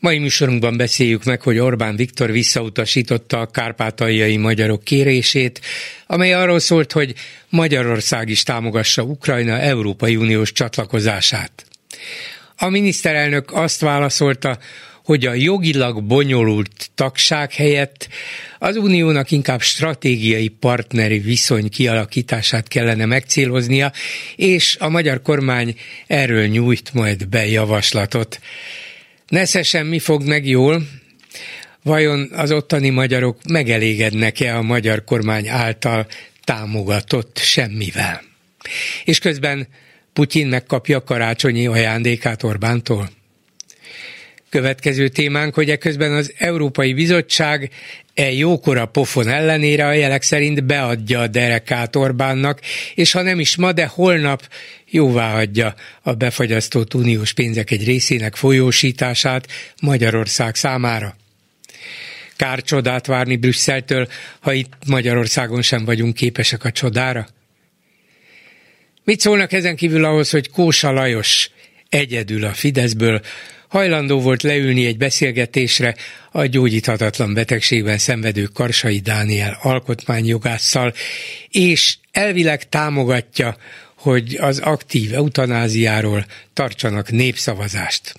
Mai 0.00 0.18
műsorunkban 0.18 0.76
beszéljük 0.76 1.24
meg, 1.24 1.42
hogy 1.42 1.58
Orbán 1.58 1.96
Viktor 1.96 2.30
visszautasította 2.30 3.40
a 3.40 3.46
kárpátaljai 3.46 4.36
magyarok 4.36 4.84
kérését, 4.84 5.60
amely 6.06 6.32
arról 6.32 6.58
szólt, 6.58 6.92
hogy 6.92 7.14
Magyarország 7.48 8.28
is 8.28 8.42
támogassa 8.42 9.02
Ukrajna 9.02 9.58
Európai 9.58 10.16
Uniós 10.16 10.52
csatlakozását. 10.52 11.66
A 12.56 12.68
miniszterelnök 12.68 13.52
azt 13.52 13.80
válaszolta, 13.80 14.58
hogy 15.04 15.26
a 15.26 15.32
jogilag 15.32 16.02
bonyolult 16.04 16.90
tagság 16.94 17.52
helyett 17.52 18.08
az 18.58 18.76
uniónak 18.76 19.30
inkább 19.30 19.60
stratégiai 19.60 20.48
partneri 20.48 21.18
viszony 21.18 21.68
kialakítását 21.68 22.68
kellene 22.68 23.04
megcéloznia, 23.04 23.92
és 24.36 24.76
a 24.80 24.88
magyar 24.88 25.22
kormány 25.22 25.74
erről 26.06 26.46
nyújt 26.46 26.94
majd 26.94 27.28
be 27.28 27.46
javaslatot. 27.46 28.40
Neszesen 29.28 29.86
mi 29.86 29.98
fog 29.98 30.26
meg 30.26 30.46
jól? 30.46 30.88
Vajon 31.82 32.30
az 32.32 32.52
ottani 32.52 32.88
magyarok 32.88 33.38
megelégednek-e 33.48 34.56
a 34.56 34.62
magyar 34.62 35.04
kormány 35.04 35.48
által 35.48 36.06
támogatott 36.44 37.38
semmivel? 37.38 38.22
És 39.04 39.18
közben 39.18 39.68
Putyin 40.12 40.46
megkapja 40.46 41.02
karácsonyi 41.02 41.66
ajándékát 41.66 42.42
Orbántól? 42.42 43.10
Következő 44.50 45.08
témánk, 45.08 45.54
hogy 45.54 45.70
eközben 45.70 46.12
az 46.12 46.32
Európai 46.38 46.94
Bizottság 46.94 47.70
e 48.14 48.32
jókora 48.32 48.86
pofon 48.86 49.28
ellenére 49.28 49.86
a 49.86 49.92
jelek 49.92 50.22
szerint 50.22 50.64
beadja 50.64 51.20
a 51.20 51.26
derekát 51.26 51.96
Orbánnak, 51.96 52.60
és 52.94 53.12
ha 53.12 53.22
nem 53.22 53.40
is 53.40 53.56
ma, 53.56 53.72
de 53.72 53.86
holnap 53.86 54.48
jóvá 54.90 55.30
hagyja 55.30 55.74
a 56.02 56.12
befagyasztott 56.12 56.94
uniós 56.94 57.32
pénzek 57.32 57.70
egy 57.70 57.84
részének 57.84 58.36
folyósítását 58.36 59.46
Magyarország 59.80 60.54
számára. 60.54 61.16
Kár 62.36 62.62
csodát 62.62 63.06
várni 63.06 63.36
Brüsszeltől, 63.36 64.08
ha 64.40 64.52
itt 64.52 64.72
Magyarországon 64.86 65.62
sem 65.62 65.84
vagyunk 65.84 66.14
képesek 66.14 66.64
a 66.64 66.70
csodára? 66.70 67.28
Mit 69.04 69.20
szólnak 69.20 69.52
ezen 69.52 69.76
kívül 69.76 70.04
ahhoz, 70.04 70.30
hogy 70.30 70.50
Kósa 70.50 70.90
Lajos 70.90 71.50
egyedül 71.88 72.44
a 72.44 72.52
Fideszből 72.52 73.20
hajlandó 73.68 74.20
volt 74.20 74.42
leülni 74.42 74.86
egy 74.86 74.96
beszélgetésre 74.96 75.94
a 76.32 76.44
gyógyíthatatlan 76.44 77.34
betegségben 77.34 77.98
szenvedő 77.98 78.44
Karsai 78.44 78.98
Dániel 78.98 79.58
alkotmányjogásszal, 79.62 80.92
és 81.48 81.96
elvileg 82.10 82.68
támogatja, 82.68 83.56
hogy 83.96 84.36
az 84.40 84.58
aktív 84.58 85.14
eutanáziáról 85.14 86.26
tartsanak 86.52 87.10
népszavazást. 87.10 88.14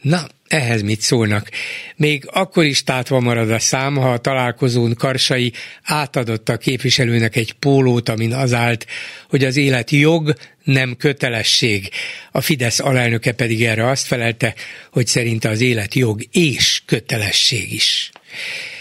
Na, 0.00 0.26
ehhez 0.48 0.82
mit 0.82 1.00
szólnak? 1.00 1.50
Még 1.96 2.28
akkor 2.32 2.64
is 2.64 2.82
tátva 2.82 3.20
marad 3.20 3.50
a 3.50 3.58
szám, 3.58 3.96
ha 3.96 4.12
a 4.12 4.18
találkozón 4.18 4.94
Karsai 4.94 5.52
átadott 5.82 6.48
a 6.48 6.56
képviselőnek 6.56 7.36
egy 7.36 7.52
pólót, 7.52 8.08
amin 8.08 8.32
az 8.32 8.52
állt, 8.52 8.86
hogy 9.28 9.44
az 9.44 9.56
élet 9.56 9.90
jog, 9.90 10.34
nem 10.64 10.96
kötelesség. 10.96 11.90
A 12.32 12.40
Fidesz 12.40 12.80
alelnöke 12.80 13.32
pedig 13.32 13.64
erre 13.64 13.88
azt 13.88 14.06
felelte, 14.06 14.54
hogy 14.92 15.06
szerinte 15.06 15.48
az 15.48 15.60
élet 15.60 15.94
jog 15.94 16.22
és 16.32 16.82
kötelesség 16.86 17.72
is. 17.72 18.10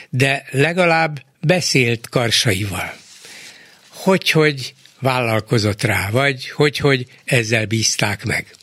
De 0.09 0.45
legalább 0.51 1.23
beszélt 1.41 2.09
Karsaival. 2.09 2.93
Hogy, 3.87 4.31
hogy 4.31 4.73
vállalkozott 4.99 5.81
rá, 5.81 6.09
vagy 6.09 6.49
hogy, 6.49 6.77
hogy 6.77 7.05
ezzel 7.25 7.65
bízták 7.65 8.25
meg. 8.25 8.55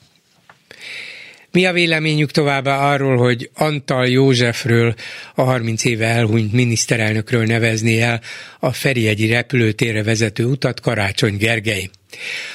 Mi 1.52 1.66
a 1.66 1.72
véleményük 1.72 2.30
továbbá 2.30 2.92
arról, 2.92 3.16
hogy 3.16 3.50
Antal 3.54 4.06
Józsefről, 4.06 4.94
a 5.34 5.42
30 5.42 5.84
éve 5.84 6.06
elhunyt 6.06 6.52
miniszterelnökről 6.52 7.44
nevezni 7.44 8.00
el 8.00 8.20
a 8.58 8.72
Ferihegyi 8.72 9.26
repülőtérre 9.26 10.02
vezető 10.02 10.44
utat 10.44 10.80
Karácsony 10.80 11.36
Gergely? 11.36 11.90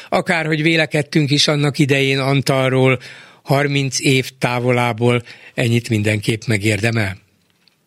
Akárhogy 0.10 0.62
vélekedtünk 0.62 1.32
is 1.32 1.48
annak 1.48 1.80
idején 1.80 2.20
Antalról, 2.20 3.00
30 3.44 4.00
év 4.00 4.32
távolából 4.40 5.24
ennyit 5.54 5.90
mindenképp 5.90 6.42
megérdemel? 6.48 7.18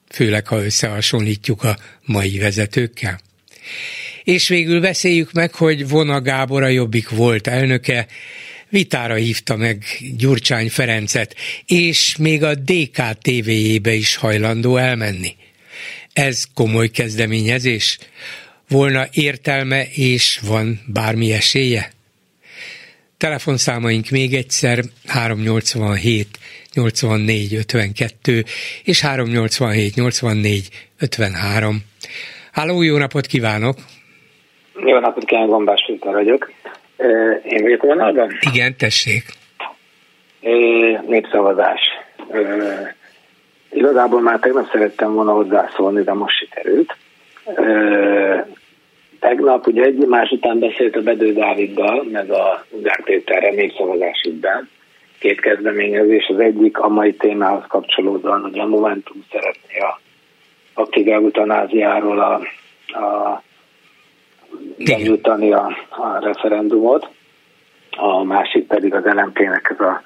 Főleg, 0.09 0.47
ha 0.47 0.65
összehasonlítjuk 0.65 1.62
a 1.62 1.76
mai 2.04 2.38
vezetőkkel. 2.38 3.20
És 4.25 4.49
végül 4.49 4.81
beszéljük 4.81 5.32
meg, 5.32 5.54
hogy 5.54 5.88
Vona 5.88 6.20
Gábor 6.20 6.62
a 6.62 6.69
Jobbik 6.69 7.09
volt 7.09 7.47
elnöke, 7.47 8.06
vitára 8.70 9.14
hívta 9.14 9.56
meg 9.56 9.82
Gyurcsány 10.16 10.70
Ferencet, 10.70 11.34
és 11.66 12.16
még 12.16 12.42
a 12.42 12.54
DK 12.54 13.19
TV-jébe 13.22 13.92
is 13.92 14.16
hajlandó 14.16 14.76
elmenni. 14.76 15.34
Ez 16.12 16.44
komoly 16.54 16.88
kezdeményezés? 16.88 17.98
Volna 18.69 19.04
értelme 19.12 19.84
és 19.94 20.41
van 20.47 20.81
bármi 20.86 21.32
esélye? 21.32 21.91
Telefonszámaink 23.16 24.10
még 24.10 24.34
egyszer 24.34 24.78
387 25.06 26.26
84 26.72 27.54
52 27.54 28.44
és 28.84 29.00
387 29.00 29.94
84 29.94 30.69
53. 30.98 31.76
Háló, 32.52 32.82
jó 32.82 32.97
napot 32.97 33.26
kívánok! 33.26 33.76
Jó 34.84 34.98
napot 34.98 35.25
kívánok, 35.25 35.50
Gombás 35.50 35.84
Péter 35.87 36.12
vagyok. 36.12 36.52
Én 37.43 37.62
vagyok 37.62 37.83
vonalban? 37.83 38.31
Igen, 38.53 38.77
tessék. 38.77 39.25
Népszavazás. 41.06 41.81
Igazából 43.71 44.21
már 44.21 44.38
tegnap 44.38 44.71
szerettem 44.72 45.12
volna 45.15 45.33
hozzászólni, 45.33 46.03
de 46.03 46.12
most 46.12 46.37
sikerült. 46.37 46.97
Tegnap 49.21 49.66
ugye 49.66 49.83
egy 49.83 50.06
más 50.06 50.31
után 50.31 50.59
beszélt 50.59 50.97
a 50.97 51.03
Bedő 51.03 51.33
Dáviddal, 51.33 52.06
meg 52.12 52.31
a 52.31 52.65
Ugár 52.71 53.03
Péterre 53.05 53.50
népszavazás 53.50 54.22
ügyben. 54.28 54.69
Két 55.19 55.41
kezdeményezés, 55.41 56.27
az 56.28 56.41
egyik 56.41 56.78
a 56.78 56.88
mai 56.88 57.15
témához 57.15 57.65
kapcsolódóan, 57.69 58.41
hogy 58.41 58.59
a 58.59 58.67
Momentum 58.67 59.25
szeretné 59.31 59.78
a 59.78 60.00
aktív 60.75 61.09
eutanáziáról 61.09 62.21
a, 62.21 62.32
a 62.99 63.43
bejutani 64.84 65.53
a, 65.53 65.66
a 65.88 66.19
referendumot, 66.21 67.09
a 67.91 68.25
másik 68.25 68.66
pedig 68.66 68.94
az 68.94 69.05
LMP-nek 69.05 69.75
ez 69.78 69.87
a 69.87 70.03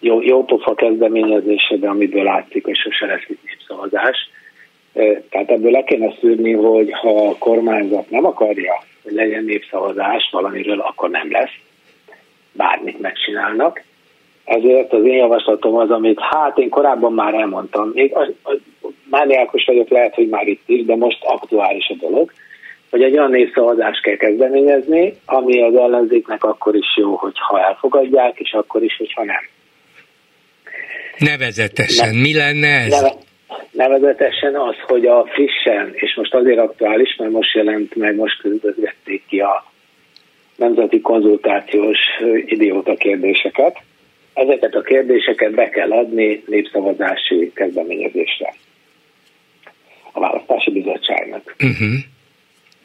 jó, 0.00 0.22
jó 0.22 0.44
pofa 0.44 0.74
kezdeményezése, 0.74 1.76
de 1.76 1.88
amiből 1.88 2.22
látszik, 2.22 2.64
hogy 2.64 2.76
sose 2.76 3.06
lesz 3.06 3.24
itt 3.28 3.44
népszavazás. 3.44 4.16
Tehát 5.30 5.50
ebből 5.50 5.70
le 5.70 5.82
kéne 5.82 6.14
szűrni, 6.20 6.52
hogy 6.52 6.92
ha 6.92 7.28
a 7.28 7.38
kormányzat 7.38 8.10
nem 8.10 8.24
akarja, 8.24 8.82
hogy 9.02 9.12
legyen 9.12 9.44
népszavazás 9.44 10.28
valamiről, 10.32 10.80
akkor 10.80 11.10
nem 11.10 11.30
lesz. 11.30 11.54
Bármit 12.52 13.00
megcsinálnak. 13.00 13.82
Ezért 14.44 14.92
az 14.92 15.04
én 15.04 15.16
javaslatom 15.16 15.74
az, 15.74 15.90
amit 15.90 16.20
hát 16.20 16.58
én 16.58 16.68
korábban 16.68 17.12
már 17.12 17.34
elmondtam, 17.34 17.90
még 17.94 18.14
a, 18.14 18.20
a, 18.42 18.56
mániákos 19.10 19.64
vagyok, 19.64 19.88
lehet, 19.88 20.14
hogy 20.14 20.28
már 20.28 20.46
itt 20.46 20.68
is, 20.68 20.84
de 20.84 20.96
most 20.96 21.24
aktuális 21.24 21.88
a 21.88 21.94
dolog, 22.00 22.32
hogy 22.90 23.02
egy 23.02 23.18
olyan 23.18 23.30
népszavazást 23.30 24.02
kell 24.02 24.16
kezdeményezni, 24.16 25.14
ami 25.24 25.62
az 25.62 25.74
ellenzéknek 25.74 26.44
akkor 26.44 26.74
is 26.74 26.96
jó, 26.96 27.14
hogyha 27.14 27.60
elfogadják, 27.60 28.38
és 28.38 28.52
akkor 28.52 28.82
is, 28.82 28.96
hogyha 28.96 29.24
nem. 29.24 29.48
Nevezetesen, 31.18 32.14
ne, 32.14 32.20
mi 32.20 32.34
lenne 32.34 32.68
ez? 32.68 32.90
Neve, 32.90 33.14
nevezetesen 33.70 34.54
az, 34.54 34.74
hogy 34.86 35.06
a 35.06 35.26
frissen, 35.26 35.90
és 35.92 36.14
most 36.16 36.34
azért 36.34 36.58
aktuális, 36.58 37.16
mert 37.16 37.30
most 37.30 37.54
jelent 37.54 37.94
meg, 37.94 38.14
most 38.14 38.40
közvették 38.40 39.22
ki 39.28 39.40
a 39.40 39.72
nemzeti 40.56 41.00
konzultációs 41.00 41.98
idióta 42.46 42.94
kérdéseket. 42.94 43.76
Ezeket 44.34 44.74
a 44.74 44.80
kérdéseket 44.80 45.54
be 45.54 45.68
kell 45.68 45.92
adni 45.92 46.42
népszavazási 46.46 47.52
kezdeményezésre 47.54 48.54
a 50.12 50.20
választási 50.20 50.70
bizottságnak. 50.70 51.56
Uh-huh 51.60 51.98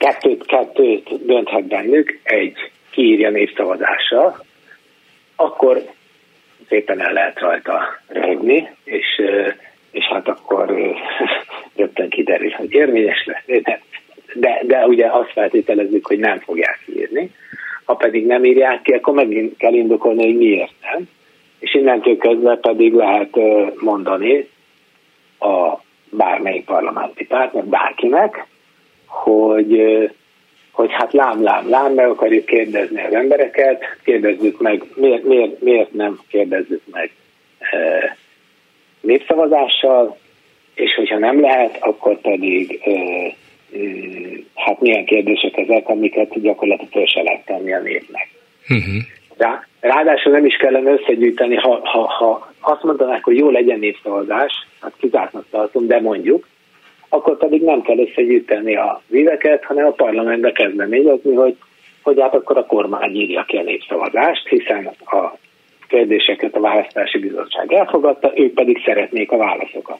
kettőt, 0.03 0.45
kettőt 0.45 1.25
dönthet 1.25 1.63
bennük, 1.63 2.19
egy 2.23 2.57
kiírja 2.91 3.29
népszavazásra, 3.29 4.43
akkor 5.35 5.81
szépen 6.67 7.01
el 7.01 7.13
lehet 7.13 7.39
rajta 7.39 7.99
röhögni, 8.07 8.69
és, 8.83 9.21
és 9.91 10.05
hát 10.05 10.27
akkor 10.27 10.73
rögtön 11.75 12.09
kiderül, 12.09 12.49
hogy 12.51 12.73
érvényes 12.73 13.25
lesz, 13.25 13.63
de, 14.33 14.61
de 14.63 14.85
ugye 14.85 15.07
azt 15.07 15.31
feltételezzük, 15.31 16.07
hogy 16.07 16.19
nem 16.19 16.39
fogják 16.39 16.79
írni. 16.95 17.31
Ha 17.83 17.95
pedig 17.95 18.25
nem 18.25 18.45
írják 18.45 18.81
ki, 18.81 18.91
akkor 18.91 19.13
megint 19.13 19.57
kell 19.57 19.73
indokolni, 19.73 20.23
hogy 20.23 20.37
miért 20.37 20.73
nem. 20.81 21.09
És 21.59 21.73
innentől 21.73 22.17
kezdve 22.17 22.55
pedig 22.55 22.93
lehet 22.93 23.37
mondani 23.79 24.49
a 25.39 25.79
bármelyik 26.09 26.65
parlamenti 26.65 27.25
pártnak, 27.25 27.65
bárkinek, 27.65 28.45
hogy, 29.13 29.81
hogy 30.71 30.91
hát 30.91 31.13
lám, 31.13 31.43
lám, 31.43 31.69
lám, 31.69 31.93
meg 31.93 32.09
akarjuk 32.09 32.45
kérdezni 32.45 33.03
az 33.03 33.13
embereket, 33.13 33.83
kérdezzük 34.03 34.61
meg, 34.61 34.83
miért, 34.95 35.23
miért, 35.23 35.61
miért 35.61 35.93
nem 35.93 36.19
kérdezzük 36.27 36.81
meg 36.91 37.11
népszavazással, 39.01 40.17
és 40.73 40.95
hogyha 40.95 41.17
nem 41.17 41.41
lehet, 41.41 41.77
akkor 41.79 42.21
pedig 42.21 42.79
hát 44.55 44.81
milyen 44.81 45.05
kérdések 45.05 45.57
ezek, 45.57 45.87
amiket 45.89 46.41
gyakorlatilag 46.41 47.07
se 47.07 47.21
lehet 47.21 47.45
tenni 47.45 47.73
a 47.73 47.79
népnek. 47.79 48.29
Uh-huh. 48.69 49.03
Rá, 49.37 49.67
ráadásul 49.79 50.31
nem 50.31 50.45
is 50.45 50.55
kellene 50.55 50.91
összegyűjteni, 50.91 51.55
ha, 51.55 51.79
ha, 51.83 52.07
ha 52.07 52.53
azt 52.59 52.83
mondanák, 52.83 53.23
hogy 53.23 53.37
jó 53.37 53.49
legyen 53.49 53.79
népszavazás, 53.79 54.51
hát 54.81 54.93
kizártnak 54.97 55.45
tartom, 55.49 55.87
de 55.87 55.99
mondjuk, 55.99 56.47
akkor 57.13 57.37
pedig 57.37 57.61
nem 57.61 57.81
kell 57.81 57.97
összegyűjteni 57.97 58.75
a 58.75 59.01
víveket, 59.07 59.63
hanem 59.63 59.85
a 59.85 59.91
parlamentbe 59.91 60.51
kezdeményezni, 60.51 61.33
hogy, 61.33 61.55
hogy 62.01 62.21
hát 62.21 62.35
akkor 62.35 62.57
a 62.57 62.65
kormány 62.65 63.15
írja 63.15 63.43
ki 63.43 63.57
a 63.57 63.61
népszavazást, 63.61 64.47
hiszen 64.47 64.85
a 65.05 65.37
kérdéseket 65.87 66.55
a 66.55 66.59
választási 66.59 67.19
bizottság 67.19 67.73
elfogadta, 67.73 68.31
ők 68.35 68.53
pedig 68.53 68.81
szeretnék 68.85 69.31
a 69.31 69.37
válaszokat. 69.37 69.99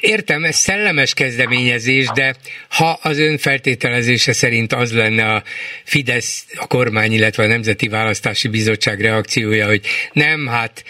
Értem, 0.00 0.44
ez 0.44 0.56
szellemes 0.56 1.14
kezdeményezés, 1.14 2.06
de 2.14 2.34
ha 2.68 2.98
az 3.02 3.18
ön 3.18 3.38
feltételezése 3.38 4.32
szerint 4.32 4.72
az 4.72 4.94
lenne 4.96 5.34
a 5.34 5.42
Fidesz, 5.84 6.46
a 6.60 6.66
kormány, 6.66 7.12
illetve 7.12 7.42
a 7.44 7.46
Nemzeti 7.46 7.88
Választási 7.88 8.48
Bizottság 8.48 9.00
reakciója, 9.00 9.66
hogy 9.66 9.80
nem, 10.12 10.46
hát 10.46 10.84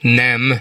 nem, 0.00 0.52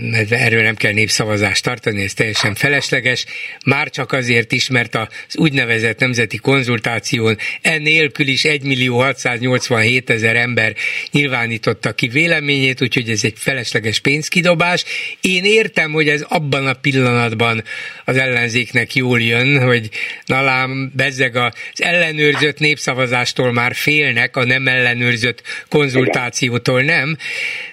mert 0.00 0.32
erről 0.32 0.62
nem 0.62 0.74
kell 0.74 0.92
népszavazást 0.92 1.62
tartani, 1.62 2.02
ez 2.02 2.14
teljesen 2.14 2.54
felesleges, 2.54 3.24
már 3.64 3.90
csak 3.90 4.12
azért 4.12 4.52
is, 4.52 4.68
mert 4.68 4.94
az 4.94 5.36
úgynevezett 5.36 5.98
nemzeti 5.98 6.36
konzultáción 6.36 7.36
ennélkül 7.62 8.26
is 8.26 8.44
1 8.44 8.62
millió 8.62 9.00
687 9.00 10.10
ezer 10.10 10.36
ember 10.36 10.74
nyilvánította 11.10 11.92
ki 11.92 12.08
véleményét, 12.08 12.82
úgyhogy 12.82 13.10
ez 13.10 13.24
egy 13.24 13.34
felesleges 13.36 14.00
pénzkidobás. 14.00 14.84
Én 15.20 15.44
értem, 15.44 15.92
hogy 15.92 16.08
ez 16.08 16.24
abban 16.28 16.66
a 16.66 16.72
pillanatban 16.72 17.62
az 18.04 18.16
ellenzéknek 18.16 18.94
jól 18.94 19.20
jön, 19.20 19.62
hogy 19.62 19.88
nalám 20.26 20.92
bezzeg 20.96 21.36
az 21.36 21.52
ellenőrzött 21.74 22.58
népszavazástól 22.58 23.52
már 23.52 23.74
félnek, 23.74 24.36
a 24.36 24.44
nem 24.44 24.68
ellenőrzött 24.68 25.42
konzultációtól 25.68 26.82
nem, 26.82 27.16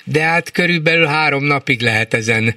de 0.04 0.22
hát 0.22 0.52
körülbelül 0.52 1.06
három 1.06 1.44
napig 1.44 1.82
lehet 1.82 2.09
ezen 2.14 2.56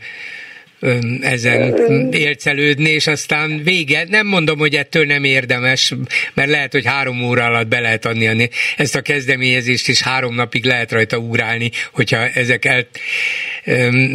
ezen 1.20 1.75
ércelődni, 2.12 2.90
és 2.90 3.06
aztán 3.06 3.62
vége. 3.62 4.04
Nem 4.08 4.26
mondom, 4.26 4.58
hogy 4.58 4.75
ettől 4.75 5.06
nem 5.06 5.25
érdemes, 5.25 5.94
mert 6.34 6.50
lehet, 6.50 6.72
hogy 6.72 6.87
három 6.87 7.25
óra 7.25 7.44
alatt 7.44 7.66
be 7.66 7.81
lehet 7.81 8.04
adni 8.04 8.50
ezt 8.76 8.96
a 8.96 9.00
kezdeményezést, 9.00 9.88
és 9.88 10.02
három 10.02 10.34
napig 10.34 10.64
lehet 10.64 10.93
rajta 10.93 11.16
ugrálni, 11.16 11.70
hogyha 11.93 12.28
ezek 12.28 12.64
el, 12.64 12.87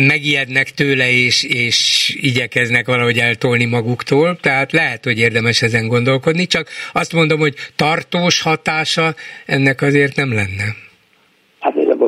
megijednek 0.07 0.69
tőle, 0.69 1.12
és, 1.12 1.44
és 1.44 2.10
igyekeznek 2.22 2.86
valahogy 2.86 3.19
eltolni 3.19 3.66
maguktól. 3.66 4.38
Tehát 4.42 4.72
lehet, 4.72 5.04
hogy 5.04 5.19
érdemes 5.19 5.62
ezen 5.62 5.88
gondolkodni, 5.88 6.48
csak 6.48 6.69
azt 6.94 7.13
mondom, 7.13 7.40
hogy 7.40 7.56
tartós 7.75 8.42
hatása 8.42 9.16
ennek 9.45 9.81
azért 9.81 10.16
nem 10.16 10.33
lenne. 10.33 10.87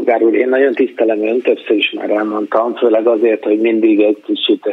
Bogár 0.10 0.24
úr, 0.24 0.36
én 0.36 0.50
nagyon 0.50 0.74
tisztelem 0.74 1.28
ön, 1.28 1.42
többször 1.42 1.78
is 1.78 1.92
már 1.92 2.10
elmondtam, 2.10 2.76
főleg 2.76 3.08
azért, 3.08 3.44
hogy 3.44 3.60
mindig 3.60 4.00
egy 4.00 4.18
kicsit 4.26 4.70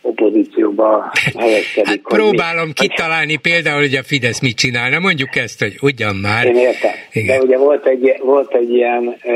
opozícióba 0.00 1.10
helyezkedik. 1.36 1.88
Hát 1.88 2.00
próbálom 2.18 2.66
mi, 2.66 2.72
kitalálni 2.72 3.36
például, 3.36 3.80
hogy 3.80 3.94
a 3.94 4.02
Fidesz 4.02 4.40
mit 4.40 4.56
csinálna, 4.56 4.98
mondjuk 4.98 5.36
ezt, 5.36 5.60
hogy 5.60 5.76
ugyan 5.80 6.16
már. 6.16 6.46
Én 6.46 6.56
értem, 6.56 6.90
Igen. 7.12 7.38
de 7.38 7.44
ugye 7.44 7.58
volt 7.58 7.86
egy, 7.86 8.14
volt 8.22 8.54
egy 8.54 8.70
ilyen 8.70 9.16
ö, 9.24 9.32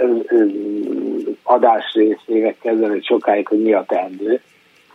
ö, 0.00 0.06
ö, 0.26 0.44
adásrész 1.42 2.24
évekkel 2.26 2.74
ezelőtt 2.74 3.04
sokáig, 3.04 3.46
hogy 3.46 3.62
mi 3.62 3.72
a 3.72 3.84
teendő, 3.88 4.40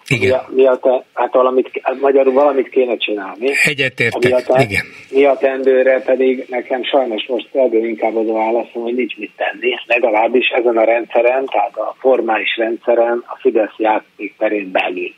igen. 0.09 0.39
Miatt, 0.49 0.83
hát 1.13 1.33
valamit, 1.33 1.69
hát 1.81 1.99
magyarul 1.99 2.33
valamit 2.33 2.69
kéne 2.69 2.97
csinálni. 2.97 3.51
Egyetértek, 3.63 4.23
miatt, 4.23 4.61
igen. 4.61 4.85
Miatt 5.11 5.43
endőre 5.43 6.01
pedig 6.01 6.45
nekem 6.49 6.83
sajnos 6.83 7.25
most 7.27 7.49
ebből 7.51 7.85
inkább 7.85 8.15
az 8.15 8.27
a 8.29 8.33
válaszom, 8.33 8.83
hogy 8.83 8.95
nincs 8.95 9.17
mit 9.17 9.31
tenni. 9.35 9.73
Legalábbis 9.85 10.47
ezen 10.47 10.77
a 10.77 10.83
rendszeren, 10.83 11.45
tehát 11.45 11.77
a 11.77 11.95
formális 11.99 12.57
rendszeren, 12.57 13.23
a 13.27 13.37
Fidesz 13.39 13.77
játék 13.77 14.35
terén 14.37 14.71
belül. 14.71 15.13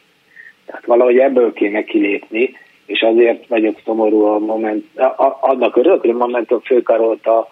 Tehát 0.65 0.85
valahogy 0.85 1.17
ebből 1.17 1.53
kéne 1.53 1.83
kilépni, 1.83 2.53
és 2.85 3.01
azért 3.01 3.47
vagyok 3.47 3.79
szomorú 3.85 4.23
a 4.23 4.39
moment, 4.39 4.97
a, 4.97 5.37
annak 5.41 5.75
örülök, 5.75 6.01
hogy 6.01 6.09
a 6.09 6.13
Momentum 6.17 6.59
főkarolta 6.59 7.47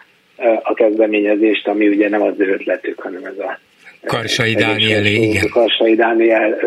a 0.63 0.74
kezdeményezést, 0.74 1.68
ami 1.68 1.88
ugye 1.88 2.09
nem 2.09 2.21
az 2.21 2.33
ő 2.38 2.51
ötletük, 2.53 3.00
hanem 3.01 3.24
ez 3.24 3.39
a 3.39 3.59
Karsai 4.06 4.54
Dániel, 4.54 5.06
igen. 5.06 5.50
Karsai 5.50 5.96
Dániel, 5.96 6.57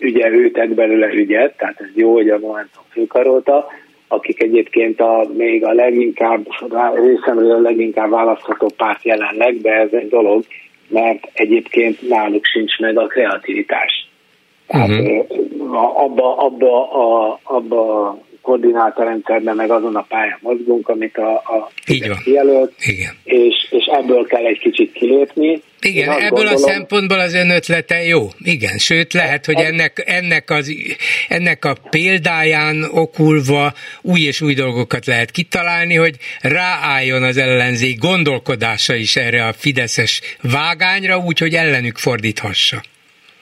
ugye 0.00 0.28
ő 0.28 0.50
tett 0.50 0.68
belőle 0.68 1.06
ügyet, 1.06 1.56
tehát 1.56 1.80
ez 1.80 1.90
jó, 1.94 2.12
hogy 2.12 2.28
a 2.28 2.38
Momentum 2.38 2.82
főkarolta, 2.90 3.66
akik 4.08 4.42
egyébként 4.42 5.00
a, 5.00 5.26
még 5.36 5.64
a 5.64 5.72
leginkább, 5.72 6.46
részemről 6.94 7.50
a 7.50 7.60
leginkább 7.60 8.10
választható 8.10 8.70
párt 8.76 9.04
jelenleg, 9.04 9.60
de 9.60 9.70
ez 9.70 9.88
egy 9.92 10.08
dolog, 10.08 10.44
mert 10.88 11.30
egyébként 11.32 12.08
náluk 12.08 12.44
sincs 12.44 12.78
meg 12.78 12.98
a 12.98 13.06
kreativitás. 13.06 14.08
Tehát 14.66 14.88
uh-huh. 14.88 16.02
abba, 16.02 16.36
abba, 16.36 16.90
a, 16.90 17.38
abba 17.42 18.18
a 18.44 18.46
koordinátorrendszerben 18.46 19.56
meg 19.56 19.70
azon 19.70 19.96
a 19.96 20.04
pályán 20.08 20.38
mozgunk, 20.40 20.88
amit 20.88 21.16
a, 21.16 21.32
a 21.34 21.70
kijelölt, 22.24 22.72
És, 23.24 23.66
és 23.70 23.84
ebből 23.84 24.26
kell 24.26 24.44
egy 24.44 24.58
kicsit 24.58 24.92
kilépni, 24.92 25.62
igen, 25.80 26.10
ebből 26.10 26.28
gondolom, 26.28 26.54
a 26.54 26.58
szempontból 26.58 27.18
az 27.18 27.34
ön 27.34 27.50
ötlete 27.50 28.02
jó. 28.02 28.20
Igen, 28.38 28.78
sőt 28.78 29.12
lehet, 29.12 29.46
hogy 29.46 29.60
ennek, 29.60 30.02
ennek, 30.06 30.50
az, 30.50 30.74
ennek 31.28 31.64
a 31.64 31.74
példáján 31.90 32.84
okulva 32.92 33.72
új 34.02 34.20
és 34.20 34.40
új 34.40 34.54
dolgokat 34.54 35.06
lehet 35.06 35.30
kitalálni, 35.30 35.94
hogy 35.94 36.14
ráálljon 36.40 37.22
az 37.22 37.36
ellenzék 37.36 37.98
gondolkodása 37.98 38.94
is 38.94 39.16
erre 39.16 39.46
a 39.46 39.52
fideszes 39.52 40.20
vágányra, 40.42 41.18
úgyhogy 41.18 41.54
ellenük 41.54 41.96
fordíthassa. 41.96 42.82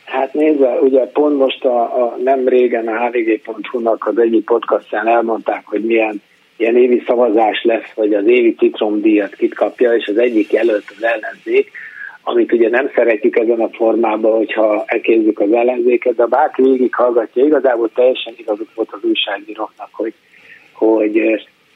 Hát 0.05 0.35
nézve, 0.35 0.69
ugye 0.69 1.02
pont 1.12 1.38
most 1.38 1.64
a, 1.64 1.83
a 1.83 2.16
nem 2.25 2.49
régen 2.49 2.88
a 2.88 3.07
hvg.hu-nak 3.07 4.07
az 4.07 4.19
egyik 4.19 4.45
podcastján 4.45 5.07
elmondták, 5.07 5.66
hogy 5.66 5.85
milyen 5.85 6.23
ilyen 6.57 6.76
évi 6.76 7.02
szavazás 7.07 7.62
lesz, 7.62 7.92
vagy 7.95 8.14
az 8.14 8.26
évi 8.26 8.54
citromdíjat 8.54 9.35
kit 9.35 9.54
kapja, 9.54 9.95
és 9.95 10.07
az 10.07 10.19
egyik 10.19 10.52
jelölt 10.52 10.85
az 10.97 11.02
ellenzék, 11.02 11.71
amit 12.23 12.52
ugye 12.52 12.69
nem 12.69 12.90
szeretjük 12.95 13.37
ezen 13.37 13.61
a 13.61 13.69
formában, 13.69 14.37
hogyha 14.37 14.85
elkézzük 14.87 15.40
az 15.40 15.52
ellenzéket, 15.52 16.14
de 16.14 16.26
bárki 16.26 16.62
végig 16.62 16.95
hallgatja, 16.95 17.45
igazából 17.45 17.90
teljesen 17.95 18.35
igazuk 18.37 18.69
volt 18.75 18.92
az 18.92 19.04
újságíróknak, 19.04 19.88
hogy, 19.92 20.14
hogy 20.73 21.19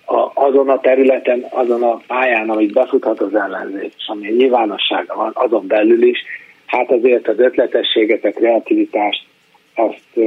a, 0.04 0.30
azon 0.34 0.68
a 0.68 0.80
területen, 0.80 1.46
azon 1.50 1.82
a 1.82 2.00
pályán, 2.06 2.50
amit 2.50 2.72
befuthat 2.72 3.20
az 3.20 3.34
ellenzék, 3.34 3.92
és 3.98 4.06
ami 4.06 4.28
nyilvánossága 4.28 5.14
van, 5.16 5.30
azon 5.34 5.66
belül 5.66 6.02
is, 6.02 6.18
hát 6.66 6.90
azért 6.90 7.28
az 7.28 7.38
ötletességet, 7.38 8.24
a 8.24 8.30
kreativitást, 8.30 9.25
azt, 9.76 10.26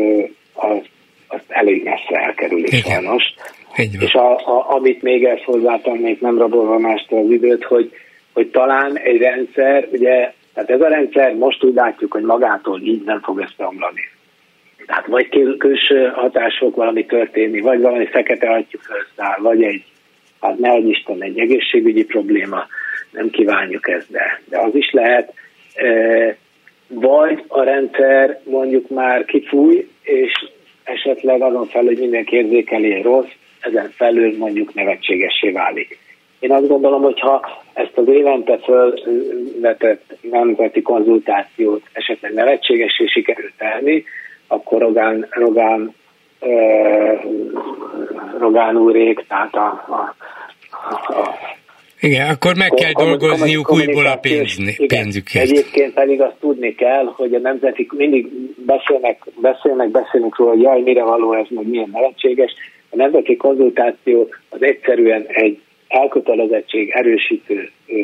azt, 0.53 0.89
azt 1.27 1.45
elég 1.47 1.83
messze 1.83 2.15
elkerüli 2.15 2.67
sajnos. 2.81 3.23
És 3.75 4.13
a, 4.13 4.31
a, 4.31 4.75
amit 4.75 5.01
még 5.01 5.23
ezt 5.23 5.43
hozzátennék, 5.43 6.21
nem 6.21 6.37
rabolva 6.37 6.77
mástól 6.77 7.19
az 7.19 7.31
időt, 7.31 7.63
hogy 7.63 7.91
hogy 8.33 8.49
talán 8.49 8.97
egy 8.97 9.17
rendszer, 9.17 9.87
ugye, 9.91 10.33
tehát 10.53 10.69
ez 10.69 10.81
a 10.81 10.87
rendszer 10.87 11.33
most 11.35 11.63
úgy 11.63 11.73
látjuk, 11.73 12.11
hogy 12.11 12.23
magától 12.23 12.81
így 12.81 13.03
nem 13.03 13.21
fog 13.21 13.39
összeomlani. 13.39 14.01
Tehát 14.85 15.05
vagy 15.05 15.29
külső 15.57 16.07
hatások 16.07 16.75
valami 16.75 17.05
történni, 17.05 17.59
vagy 17.59 17.81
valami 17.81 18.05
fekete 18.05 18.49
atyú 18.49 18.79
felszáll, 18.79 19.39
vagy 19.41 19.63
egy, 19.63 19.83
hát 20.41 20.57
ne 20.57 20.77
Isten, 20.77 21.23
egy 21.23 21.39
egészségügyi 21.39 22.03
probléma, 22.03 22.67
nem 23.11 23.29
kívánjuk 23.29 23.89
ezt, 23.89 24.11
de, 24.11 24.41
de 24.45 24.59
az 24.59 24.75
is 24.75 24.91
lehet, 24.91 25.33
e, 25.75 26.37
vagy 26.89 27.43
a 27.47 27.63
rendszer 27.63 28.39
mondjuk 28.43 28.89
már 28.89 29.25
kifúj, 29.25 29.87
és 30.01 30.31
esetleg 30.83 31.41
azon 31.41 31.65
felül, 31.65 31.87
hogy 31.87 31.99
mindenki 31.99 32.35
érzékeli 32.35 33.01
rossz, 33.01 33.31
ezen 33.59 33.89
felül 33.95 34.37
mondjuk 34.37 34.73
nevetségessé 34.73 35.49
válik. 35.49 35.99
Én 36.39 36.51
azt 36.51 36.67
gondolom, 36.67 37.01
hogy 37.01 37.19
ha 37.19 37.63
ezt 37.73 37.97
az 37.97 38.07
évente 38.07 38.57
fölvetett 38.57 40.17
nemzeti 40.21 40.81
konzultációt 40.81 41.81
esetleg 41.93 42.33
nevetségesé 42.33 43.05
sikerült 43.05 43.53
tenni, 43.57 44.03
akkor 44.47 44.81
Rogán, 44.81 45.27
Rogán 45.29 45.93
Rogán 48.37 48.77
úrék, 48.77 49.25
tehát 49.27 49.55
a, 49.55 49.85
a, 49.87 50.15
a 51.13 51.35
igen, 51.99 52.29
akkor 52.29 52.55
meg 52.55 52.69
kell 52.69 52.91
dolgozniuk 52.91 53.71
újból 53.71 54.05
a 54.05 54.15
pénzni, 54.15 54.75
pénzüket. 54.87 55.41
Egyébként 55.41 55.93
pedig 55.93 56.21
azt 56.21 56.35
tudni 56.39 56.75
kell, 56.75 57.05
hogy 57.05 57.33
a 57.33 57.39
nemzeti, 57.39 57.87
mindig 57.97 58.27
beszélnek, 58.65 59.25
beszélnek, 59.41 59.89
beszélünk 59.89 60.37
róla, 60.37 60.51
hogy 60.51 60.61
jaj, 60.61 60.81
mire 60.81 61.03
való 61.03 61.33
ez, 61.33 61.45
meg 61.49 61.67
milyen 61.67 61.89
nevetséges. 61.93 62.51
A 62.89 62.95
nemzeti 62.95 63.35
konzultáció 63.37 64.29
az 64.49 64.63
egyszerűen 64.63 65.25
egy 65.27 65.59
elkötelezettség 65.87 66.89
erősítő 66.89 67.69
ö, 67.87 67.95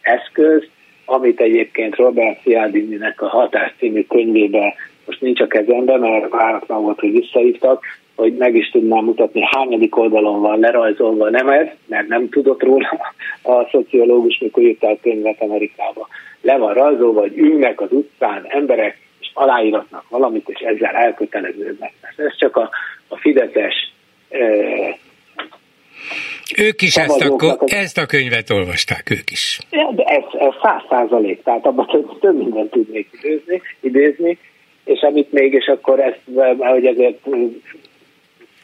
eszköz, 0.00 0.68
amit 1.04 1.40
egyébként 1.40 1.96
Robert 1.96 2.42
Cialdininek 2.42 3.22
a 3.22 3.28
Hatás 3.28 3.74
című 3.78 4.02
könyvébe 4.02 4.74
most 5.06 5.20
nincs 5.20 5.40
a 5.40 5.46
kezemben, 5.46 6.00
mert 6.00 6.28
váratlan 6.28 6.82
volt, 6.82 7.00
hogy 7.00 7.10
visszahívtak, 7.10 7.84
hogy 8.16 8.36
meg 8.36 8.54
is 8.54 8.70
tudnám 8.70 9.04
mutatni, 9.04 9.40
hányadik 9.50 9.96
oldalon 9.96 10.40
van 10.40 10.58
lerajzolva, 10.58 11.30
nem 11.30 11.48
ez, 11.48 11.66
mert 11.86 12.08
nem 12.08 12.28
tudott 12.28 12.62
róla 12.62 13.12
a 13.42 13.68
szociológus, 13.70 14.38
mikor 14.38 14.62
írta 14.62 14.88
a 14.88 14.98
könyvet 15.02 15.40
Amerikába. 15.40 16.08
Le 16.40 16.56
van 16.56 16.74
rajzolva, 16.74 17.20
hogy 17.20 17.38
ülnek 17.38 17.80
az 17.80 17.92
utcán 17.92 18.44
emberek, 18.48 18.98
és 19.20 19.30
aláíratnak 19.34 20.04
valamit, 20.08 20.48
és 20.48 20.60
ezzel 20.60 20.94
elköteleződnek. 20.94 21.92
Ez 22.16 22.36
csak 22.36 22.56
a, 22.56 22.70
a 23.08 23.16
Fideszes 23.16 23.92
e, 24.28 24.38
ők 26.58 26.82
is 26.82 26.96
ezt 26.96 27.20
a, 27.20 27.58
ezt 27.64 27.98
a 27.98 28.06
könyvet 28.06 28.50
olvasták, 28.50 29.10
ők 29.10 29.30
is. 29.30 29.58
Ja, 29.70 29.90
de 29.94 30.02
ez, 30.04 30.22
száz 30.62 30.82
százalék, 30.88 31.42
tehát 31.42 31.66
abban 31.66 31.86
több, 31.86 32.18
több 32.20 32.36
mindent 32.36 32.70
tudnék 32.70 33.08
idézni, 33.12 33.62
idézni, 33.80 34.38
és 34.84 35.00
amit 35.00 35.32
még, 35.32 35.52
és 35.52 35.66
akkor 35.66 36.00
ezt, 36.00 36.20
hogy 36.58 36.86
ezért 36.86 37.26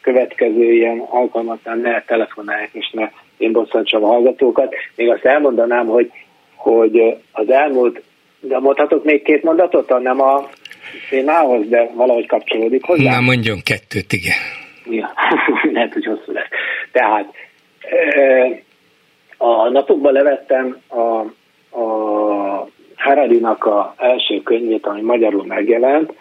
következő 0.03 0.73
ilyen 0.73 0.99
alkalmatán 0.99 1.79
ne 1.79 2.03
telefonálják, 2.03 2.71
és 2.73 2.91
ne 2.91 3.11
én 3.37 3.53
bosszantsam 3.53 4.05
a 4.05 4.07
hallgatókat. 4.07 4.75
Még 4.97 5.11
azt 5.11 5.25
elmondanám, 5.25 5.87
hogy, 5.87 6.11
hogy 6.55 7.17
az 7.33 7.51
elmúlt, 7.51 8.03
de 8.41 8.59
mondhatok 8.59 9.05
még 9.05 9.23
két 9.23 9.43
mondatot, 9.43 9.99
nem 9.99 10.21
a 10.21 10.49
témához, 11.11 11.69
de 11.69 11.91
valahogy 11.95 12.27
kapcsolódik 12.27 12.85
hozzá. 12.85 13.11
Na 13.11 13.21
mondjon 13.21 13.59
kettőt, 13.65 14.13
igen. 14.13 14.37
Ja, 14.91 15.13
lehet, 15.75 15.93
hogy 15.93 16.05
hosszú 16.05 16.33
lesz. 16.33 16.49
Tehát 16.93 17.35
a 19.37 19.69
napokban 19.69 20.13
levettem 20.13 20.77
a, 20.89 21.01
a 21.79 22.69
Hararinak 22.97 23.65
a 23.65 23.95
első 23.99 24.43
könyvét, 24.43 24.87
ami 24.87 25.01
magyarul 25.01 25.45
megjelent, 25.47 26.13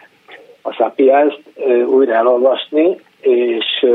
a 0.62 0.72
Sapiens-t 0.72 1.40
újra 1.86 2.14
elolvasni, 2.14 3.00
és, 3.22 3.86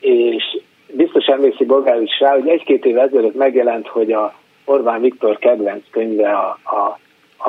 és 0.00 0.44
biztos 0.92 1.26
emlékszik 1.26 1.66
Bogár 1.66 2.02
is 2.02 2.20
rá, 2.20 2.32
hogy 2.32 2.48
egy-két 2.48 2.84
év 2.84 2.98
ezelőtt 2.98 3.34
megjelent, 3.34 3.86
hogy 3.86 4.12
a 4.12 4.34
Orbán 4.64 5.00
Viktor 5.00 5.38
kedvenc 5.38 5.84
könyve, 5.90 6.30
a, 6.30 6.58
a, 6.64 6.98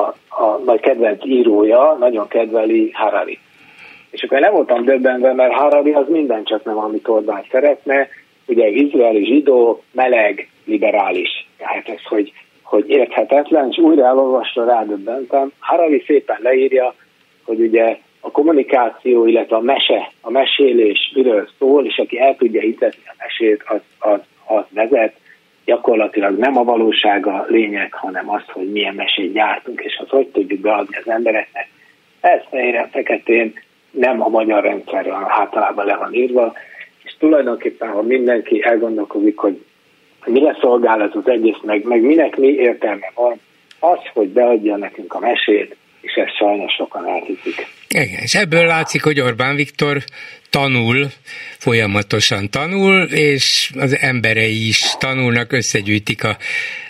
a, 0.02 0.14
a 0.42 0.60
nagy 0.64 0.80
kedvenc 0.80 1.24
írója, 1.24 1.96
nagyon 1.98 2.28
kedveli 2.28 2.90
Harari. 2.92 3.38
És 4.10 4.22
akkor 4.22 4.40
nem 4.40 4.52
voltam 4.52 4.84
döbbenve, 4.84 5.32
mert 5.32 5.52
Harari 5.52 5.92
az 5.92 6.08
minden 6.08 6.44
csak 6.44 6.64
nem, 6.64 6.78
amit 6.78 7.08
Orbán 7.08 7.44
szeretne, 7.50 8.08
ugye 8.46 8.68
izraeli 8.68 9.24
zsidó, 9.24 9.82
meleg, 9.92 10.48
liberális. 10.64 11.48
Tehát 11.58 11.88
ez, 11.88 12.02
hogy, 12.04 12.32
hogy 12.62 12.88
érthetetlen, 12.88 13.68
és 13.70 13.78
újra 13.78 14.06
elolvasra 14.06 14.64
rádöbbentem. 14.64 15.52
Harari 15.58 16.02
szépen 16.06 16.38
leírja, 16.42 16.94
hogy 17.44 17.60
ugye 17.60 17.98
a 18.20 18.30
kommunikáció, 18.30 19.26
illetve 19.26 19.56
a 19.56 19.60
mese, 19.60 20.10
a 20.20 20.30
mesélés 20.30 21.12
miről 21.14 21.48
szól, 21.58 21.86
és 21.86 21.98
aki 21.98 22.20
el 22.20 22.36
tudja 22.36 22.60
hitetni 22.60 23.02
a 23.06 23.14
mesét, 23.18 23.62
az, 23.66 23.80
az, 23.98 24.20
az 24.46 24.64
vezet. 24.68 25.14
Gyakorlatilag 25.64 26.38
nem 26.38 26.56
a 26.56 26.64
valóság 26.64 27.26
a 27.26 27.44
lényeg, 27.48 27.92
hanem 27.92 28.30
az, 28.30 28.42
hogy 28.46 28.70
milyen 28.70 28.94
mesét 28.94 29.32
gyártunk, 29.32 29.80
és 29.80 29.98
azt 30.00 30.10
hogy 30.10 30.26
tudjuk 30.26 30.60
beadni 30.60 30.96
az 30.96 31.08
embereknek. 31.08 31.68
Ez 32.20 32.40
fehéren, 32.50 32.88
feketén 32.90 33.54
nem 33.90 34.22
a 34.22 34.28
magyar 34.28 34.62
rendszerről 34.62 35.26
általában 35.28 35.86
le 35.86 35.96
van 35.96 36.14
írva, 36.14 36.52
és 37.04 37.16
tulajdonképpen, 37.18 37.88
ha 37.88 38.02
mindenki 38.02 38.62
elgondolkozik, 38.62 39.38
hogy 39.38 39.64
mire 40.26 40.56
szolgál 40.60 41.02
ez 41.02 41.10
az 41.12 41.28
egész, 41.28 41.58
meg, 41.62 41.84
meg 41.84 42.02
minek 42.02 42.36
mi 42.36 42.48
értelme 42.48 43.12
van, 43.14 43.40
az, 43.78 43.98
hogy 44.14 44.28
beadja 44.28 44.76
nekünk 44.76 45.14
a 45.14 45.18
mesét, 45.18 45.76
és 46.00 46.12
ezt 46.12 46.36
sajnos 46.36 46.72
sokan 46.72 47.08
elhiszik. 47.08 47.66
Igen, 47.88 48.20
és 48.22 48.34
ebből 48.34 48.66
látszik, 48.66 49.02
hogy 49.02 49.20
Orbán 49.20 49.56
Viktor 49.56 50.02
tanul, 50.50 51.06
folyamatosan 51.58 52.50
tanul, 52.50 53.02
és 53.02 53.70
az 53.78 53.96
emberei 53.98 54.68
is 54.68 54.82
tanulnak, 54.98 55.52
összegyűjtik 55.52 56.24
a 56.24 56.36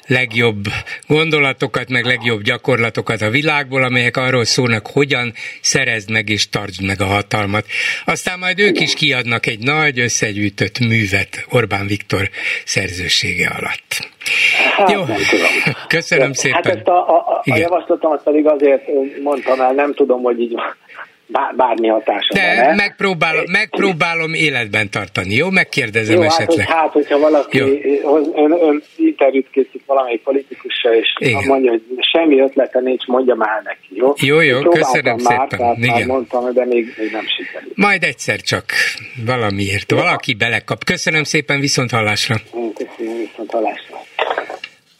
legjobb 0.06 0.64
gondolatokat, 1.06 1.88
meg 1.88 2.04
legjobb 2.04 2.42
gyakorlatokat 2.42 3.22
a 3.22 3.30
világból, 3.30 3.82
amelyek 3.82 4.16
arról 4.16 4.44
szólnak, 4.44 4.86
hogyan 4.86 5.32
szerezd 5.60 6.10
meg 6.10 6.28
és 6.28 6.48
tartsd 6.48 6.82
meg 6.82 7.00
a 7.00 7.06
hatalmat. 7.06 7.66
Aztán 8.04 8.38
majd 8.38 8.58
ők 8.58 8.80
is 8.80 8.94
kiadnak 8.94 9.46
egy 9.46 9.58
nagy 9.58 9.98
összegyűjtött 9.98 10.78
művet 10.78 11.46
Orbán 11.48 11.86
Viktor 11.86 12.30
szerzősége 12.64 13.48
alatt. 13.48 14.08
Hát, 14.76 14.90
Jó, 14.90 15.00
köszönöm 15.88 16.26
hát 16.26 16.34
szépen. 16.34 16.62
Hát 16.64 16.74
ezt 16.74 16.88
a, 16.88 17.08
a, 17.08 17.42
a 17.44 17.56
javaslatomat 17.56 18.22
pedig 18.22 18.46
azért 18.46 18.82
mondtam 19.22 19.60
el, 19.60 19.72
nem 19.72 19.94
tudom, 19.94 20.22
hogy 20.22 20.40
így 20.40 20.54
bármi 21.56 21.88
hatása 21.88 22.34
De 22.34 22.64
van 22.64 22.74
megpróbálom, 22.74 23.44
megpróbálom 23.50 24.34
életben 24.34 24.90
tartani, 24.90 25.34
jó? 25.34 25.50
Megkérdezem 25.50 26.16
jó, 26.16 26.22
esetleg. 26.22 26.66
Hát, 26.66 26.76
hát, 26.76 26.92
hogyha 26.92 27.18
valaki 27.18 27.58
jó. 27.58 27.66
ön, 28.34 28.52
ön 28.52 28.82
interjút 28.96 29.50
készít 29.50 29.82
valamelyik 29.86 30.22
politikussal, 30.22 30.92
és 30.92 31.14
Igen. 31.18 31.44
mondja, 31.46 31.70
hogy 31.70 31.82
semmi 32.12 32.40
ötlete 32.40 32.80
nincs, 32.80 33.06
mondja 33.06 33.34
már 33.34 33.62
neki, 33.64 33.88
jó? 33.90 34.12
Jó, 34.16 34.40
jó, 34.40 34.60
köszönöm 34.60 35.16
már, 35.22 35.46
szépen. 35.48 35.48
Tehát 35.48 35.76
Igen. 35.76 35.94
Már 35.94 36.06
mondtam, 36.06 36.52
de 36.52 36.64
még, 36.64 36.94
még 36.98 37.10
nem 37.12 37.24
sikerült. 37.26 37.76
Majd 37.76 38.02
egyszer 38.02 38.40
csak 38.40 38.64
valamiért, 39.24 39.90
jó. 39.90 39.96
valaki 39.96 40.34
belekap. 40.34 40.84
Köszönöm 40.84 41.24
szépen, 41.24 41.60
viszont 41.60 41.90
hallásra. 41.90 42.36
Köszönöm, 42.74 43.16
viszont 43.18 43.50
hallásra. 43.50 43.89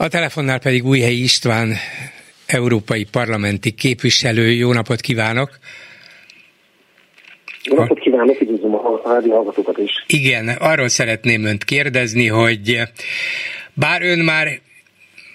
A 0.00 0.09
telefonnál 0.09 0.59
pedig 0.59 0.85
Újhelyi 0.85 1.23
István, 1.23 1.75
európai 2.47 3.04
parlamenti 3.04 3.71
képviselő. 3.71 4.50
Jó 4.50 4.73
napot 4.73 5.00
kívánok! 5.00 5.59
Jó 7.64 7.76
napot 7.76 7.99
kívánok, 7.99 8.40
üdvözlöm 8.40 8.75
a 8.75 9.00
rádió 9.04 9.35
hallgatókat 9.35 9.78
is. 9.78 9.90
Igen, 10.07 10.49
arról 10.49 10.88
szeretném 10.88 11.45
önt 11.45 11.64
kérdezni, 11.64 12.26
hogy 12.26 12.80
bár 13.75 14.02
ön 14.02 14.19
már 14.19 14.61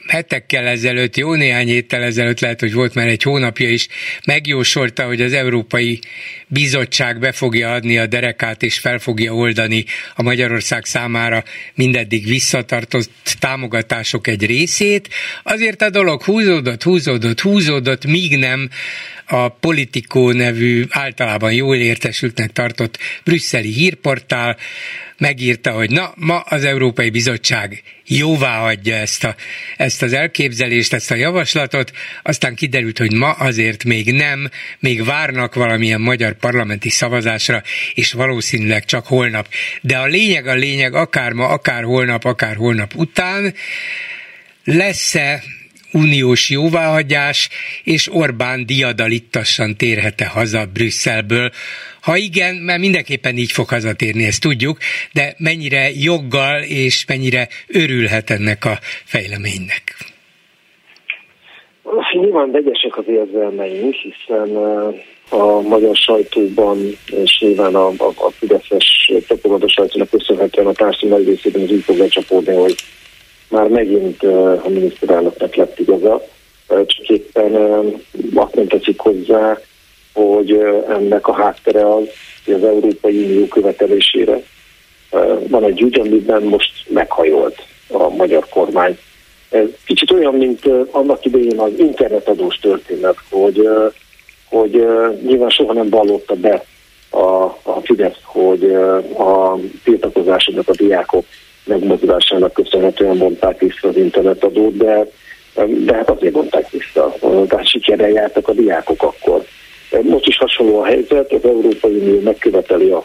hetekkel 0.07 0.67
ezelőtt, 0.67 1.17
jó 1.17 1.33
néhány 1.33 1.67
héttel 1.67 2.03
ezelőtt, 2.03 2.39
lehet, 2.39 2.59
hogy 2.59 2.74
volt 2.74 2.93
már 2.93 3.07
egy 3.07 3.24
hónapja 3.24 3.69
is, 3.69 3.88
megjósolta, 4.25 5.05
hogy 5.05 5.21
az 5.21 5.33
Európai 5.33 6.00
Bizottság 6.47 7.19
be 7.19 7.31
fogja 7.31 7.71
adni 7.71 7.97
a 7.97 8.05
derekát 8.05 8.63
és 8.63 8.79
fel 8.79 9.00
fogja 9.00 9.33
oldani 9.33 9.85
a 10.15 10.24
Magyarország 10.24 10.85
számára 10.85 11.43
mindeddig 11.74 12.27
visszatartott 12.27 13.09
támogatások 13.39 14.27
egy 14.27 14.45
részét. 14.45 15.09
Azért 15.43 15.81
a 15.81 15.89
dolog 15.89 16.24
húzódott, 16.24 16.83
húzódott, 16.83 17.41
húzódott, 17.41 18.05
míg 18.05 18.38
nem 18.38 18.69
a 19.25 19.50
Politikó 19.50 20.32
nevű 20.32 20.86
általában 20.89 21.53
jól 21.53 21.75
értesültnek 21.75 22.51
tartott 22.51 22.98
brüsszeli 23.24 23.72
hírportál 23.72 24.58
megírta, 25.17 25.72
hogy 25.72 25.89
na, 25.89 26.13
ma 26.15 26.39
az 26.39 26.63
Európai 26.63 27.10
Bizottság 27.10 27.84
jóvá 28.05 28.58
hagyja 28.58 28.96
ezt, 28.96 29.24
a, 29.24 29.36
ezt 29.77 30.01
az 30.01 30.13
elképzelést, 30.13 30.94
ezt 30.94 31.12
a 31.12 31.15
javaslatot, 31.15 31.91
aztán 32.24 32.55
kiderült, 32.55 32.98
hogy 32.98 33.13
ma 33.13 33.32
azért 33.32 33.84
még 33.84 34.12
nem, 34.12 34.50
még 34.79 35.05
várnak 35.05 35.53
valamilyen 35.53 36.01
magyar 36.01 36.34
parlamenti 36.34 36.89
szavazásra, 36.89 37.63
és 37.94 38.13
valószínűleg 38.13 38.86
csak 38.86 39.08
holnap. 39.08 39.48
De 39.82 39.98
a 39.98 40.05
lényeg 40.05 40.48
a 40.48 40.53
lényeg, 40.53 40.94
akár 40.94 41.32
ma, 41.32 41.48
akár 41.48 41.84
holnap, 41.84 42.24
akár 42.24 42.55
holnap 42.55 42.96
után, 42.96 43.53
lesz-e 44.63 45.44
uniós 45.95 46.49
jóváhagyás, 46.49 47.49
és 47.83 48.13
Orbán 48.13 48.65
diadalittassan 48.65 49.75
térhet-e 49.77 50.27
haza 50.27 50.65
Brüsszelből. 50.73 51.49
Ha 52.01 52.15
igen, 52.15 52.55
mert 52.55 52.79
mindenképpen 52.79 53.37
így 53.37 53.51
fog 53.51 53.67
hazatérni, 53.69 54.25
ezt 54.25 54.41
tudjuk, 54.41 54.77
de 55.13 55.35
mennyire 55.37 55.89
joggal 55.93 56.61
és 56.61 57.05
mennyire 57.07 57.47
örülhet 57.67 58.29
ennek 58.29 58.65
a 58.65 58.77
fejleménynek? 59.03 59.83
Nyilván 62.13 62.51
vegyesek 62.51 62.97
az 62.97 63.03
érzelmeink, 63.07 63.93
hiszen 63.93 64.55
a 65.29 65.61
magyar 65.61 65.95
sajtóban, 65.95 66.77
és 67.05 67.37
nyilván 67.39 67.75
a, 67.75 67.87
a, 67.87 68.07
a 68.15 68.31
Fideszes 68.31 69.11
propaganda 69.27 69.69
sajtónak 69.69 70.09
köszönhetően 70.09 70.67
a 70.67 70.73
társadalom 70.73 71.23
nagy 71.23 71.27
részében 71.27 71.61
az 71.61 71.71
úgy 71.71 71.83
fog 71.83 71.97
lecsapódni, 71.97 72.53
hogy 72.53 72.75
már 73.49 73.67
megint 73.67 74.23
a 74.63 74.67
miniszterelnöknek 74.67 75.55
lett 75.55 75.79
igaza, 75.79 76.21
csak 76.67 77.07
éppen 77.07 77.55
azt 78.33 78.55
nem 78.55 78.67
teszik 78.67 78.99
hozzá, 78.99 79.59
hogy 80.13 80.51
ennek 80.89 81.27
a 81.27 81.33
háttere 81.33 81.93
az, 81.93 82.03
hogy 82.45 82.53
az 82.53 82.63
Európai 82.63 83.23
Unió 83.23 83.47
követelésére 83.47 84.41
van 85.47 85.63
egy 85.63 85.81
ügy, 85.81 85.99
amiben 85.99 86.43
most 86.43 86.71
meghajolt 86.87 87.65
a 87.87 88.09
magyar 88.09 88.45
kormány. 88.49 88.97
Ez 89.49 89.67
kicsit 89.85 90.11
olyan, 90.11 90.33
mint 90.33 90.65
annak 90.91 91.25
idején 91.25 91.59
az 91.59 91.71
internetadós 91.77 92.55
történet, 92.55 93.17
hogy, 93.29 93.69
hogy 94.45 94.85
nyilván 95.25 95.49
soha 95.49 95.73
nem 95.73 95.89
vallotta 95.89 96.35
be 96.35 96.65
a, 97.09 97.43
a 97.63 97.79
Fidesz, 97.83 98.19
hogy 98.23 98.63
a 99.17 99.57
tiltakozásoknak 99.83 100.69
a 100.69 100.75
diákok 100.75 101.25
megmozdulásának 101.65 102.53
köszönhetően 102.53 103.17
mondták 103.17 103.60
vissza 103.60 103.88
az 103.88 103.98
internetadót, 103.98 104.77
de, 104.77 105.07
de 105.67 105.95
hát 105.95 106.10
azért 106.10 106.34
mondták 106.34 106.69
vissza. 106.69 107.15
Tehát 107.48 107.67
sikerrel 107.67 108.10
jártak 108.10 108.48
a 108.48 108.53
diákok 108.53 109.03
akkor. 109.03 109.45
Most 110.01 110.27
is 110.27 110.38
hasonló 110.38 110.79
a 110.79 110.86
helyzet, 110.86 111.34
az 111.34 111.45
Európai 111.45 111.91
Unió 111.91 112.19
megköveteli 112.19 112.89
a 112.89 113.03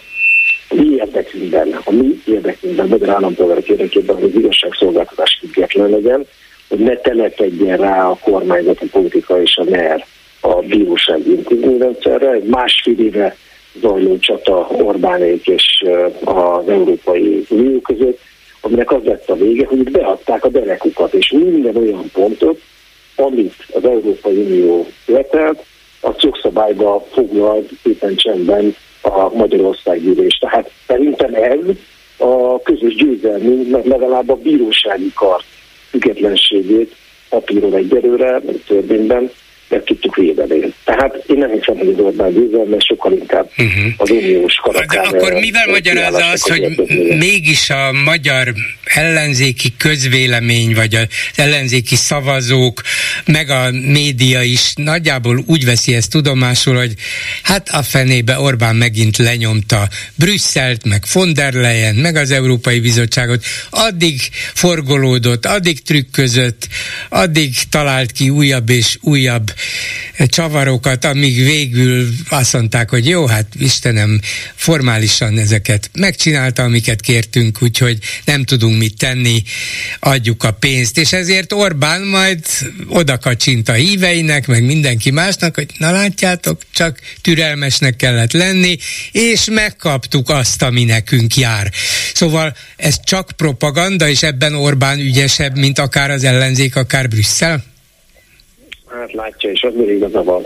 mi 0.74 0.94
érdekünkben, 0.94 1.80
a 1.84 1.92
mi 1.92 2.20
érdekünkben, 2.26 2.88
magyar 2.88 3.08
állampolgárok 3.08 3.68
érdekében, 3.68 4.16
hogy 4.16 4.24
az 4.24 4.34
igazságszolgáltatás 4.34 5.38
független 5.40 5.90
legyen, 5.90 6.26
hogy 6.68 6.78
ne 6.78 6.96
telepedjen 6.96 7.78
rá 7.78 8.08
a 8.08 8.18
kormányzati 8.22 8.88
politika 8.88 9.42
és 9.42 9.56
a 9.56 9.64
NER 9.64 10.04
a 10.40 10.54
bírósági 10.54 11.30
intézményrendszerre. 11.30 12.30
Egy 12.30 12.44
másfél 12.44 12.98
éve 12.98 13.36
zajló 13.80 14.18
csata 14.18 14.66
Orbánék 14.68 15.46
és 15.46 15.84
az 16.24 16.68
Európai 16.68 17.44
Unió 17.48 17.80
között, 17.80 18.18
aminek 18.60 18.92
az 18.92 19.04
lett 19.04 19.30
a 19.30 19.34
vége, 19.34 19.66
hogy 19.66 19.90
beadták 19.90 20.44
a 20.44 20.48
derekukat, 20.48 21.14
és 21.14 21.30
minden 21.30 21.76
olyan 21.76 22.10
pontot, 22.12 22.60
amit 23.16 23.54
az 23.74 23.84
Európai 23.84 24.36
Unió 24.36 24.86
letelt, 25.06 25.64
a 26.02 26.10
jogszabályba 26.18 27.06
foglalt 27.10 27.70
éppen 27.82 28.16
csendben 28.16 28.74
a 29.02 29.34
Magyarország 29.34 30.00
gyűlés. 30.00 30.38
Tehát 30.38 30.70
szerintem 30.86 31.34
ez 31.34 31.58
a 32.16 32.62
közös 32.62 32.94
győzelmünk, 32.94 33.68
mert 33.68 33.86
legalább 33.86 34.28
a 34.28 34.34
bírósági 34.34 35.12
kar 35.14 35.42
függetlenségét 35.90 36.94
papíron 37.28 37.74
egyelőre, 37.74 38.40
törvényben 38.66 39.30
meg 39.70 39.82
tudtuk 39.84 40.16
védeni. 40.16 40.74
Tehát 40.84 41.24
én 41.26 41.38
nem 41.38 41.50
hiszem, 41.50 41.76
hogy 41.76 41.88
az 41.88 41.98
Orbán 41.98 42.32
győzelme 42.32 42.76
sokkal 42.78 43.12
inkább 43.12 43.50
uh-huh. 43.58 43.92
az 43.96 44.10
uniós 44.10 44.54
karakter. 44.54 45.02
De 45.02 45.16
akkor 45.16 45.32
mivel 45.32 45.66
magyarázza 45.66 46.26
az, 46.26 46.42
hogy 46.42 46.60
mégis 47.18 47.70
a 47.70 47.92
magyar 48.04 48.54
ellenzéki 48.84 49.74
közvélemény, 49.76 50.74
vagy 50.74 50.94
az 50.94 51.06
ellenzéki 51.34 51.96
szavazók, 51.96 52.80
meg 53.26 53.50
a 53.50 53.70
média 53.70 54.42
is 54.42 54.72
nagyjából 54.74 55.42
úgy 55.46 55.64
veszi 55.64 55.94
ezt 55.94 56.10
tudomásul, 56.10 56.76
hogy 56.76 56.94
hát 57.42 57.68
a 57.68 57.82
fenébe 57.82 58.38
Orbán 58.38 58.76
megint 58.76 59.16
lenyomta 59.16 59.88
Brüsszelt, 60.14 60.84
meg 60.84 61.04
von 61.12 61.32
der 61.34 61.52
Leyen, 61.52 61.94
meg 61.94 62.16
az 62.16 62.30
Európai 62.30 62.80
Bizottságot, 62.80 63.44
addig 63.70 64.20
forgolódott, 64.54 65.46
addig 65.46 65.82
trükközött, 65.82 66.68
addig 67.08 67.54
talált 67.70 68.12
ki 68.12 68.28
újabb 68.30 68.70
és 68.70 68.98
újabb 69.00 69.50
csavarokat, 70.26 71.04
amíg 71.04 71.44
végül 71.44 72.08
azt 72.28 72.52
mondták, 72.52 72.90
hogy 72.90 73.06
jó, 73.06 73.26
hát 73.26 73.46
Istenem, 73.58 74.20
formálisan 74.54 75.38
ezeket 75.38 75.90
megcsinálta, 75.92 76.62
amiket 76.62 77.00
kértünk, 77.00 77.62
úgyhogy 77.62 77.98
nem 78.24 78.44
tudunk 78.44 78.78
mit 78.78 78.96
tenni, 78.96 79.42
adjuk 79.98 80.44
a 80.44 80.50
pénzt, 80.50 80.98
és 80.98 81.12
ezért 81.12 81.52
Orbán 81.52 82.02
majd 82.02 82.46
odakacsint 82.88 83.68
a 83.68 83.72
híveinek, 83.72 84.46
meg 84.46 84.64
mindenki 84.64 85.10
másnak, 85.10 85.54
hogy 85.54 85.66
na 85.78 85.90
látjátok, 85.90 86.62
csak 86.74 87.00
türelmesnek 87.20 87.96
kellett 87.96 88.32
lenni, 88.32 88.78
és 89.12 89.44
megkaptuk 89.50 90.28
azt, 90.28 90.62
ami 90.62 90.84
nekünk 90.84 91.36
jár. 91.36 91.72
Szóval 92.14 92.56
ez 92.76 92.96
csak 93.04 93.30
propaganda, 93.36 94.08
és 94.08 94.22
ebben 94.22 94.54
Orbán 94.54 94.98
ügyesebb, 94.98 95.56
mint 95.56 95.78
akár 95.78 96.10
az 96.10 96.24
ellenzék, 96.24 96.76
akár 96.76 97.08
Brüsszel? 97.08 97.64
Hát 98.90 99.12
látja, 99.12 99.50
és 99.50 99.62
az 99.62 99.74
még 99.74 99.88
igaza 99.88 100.22
van 100.22 100.42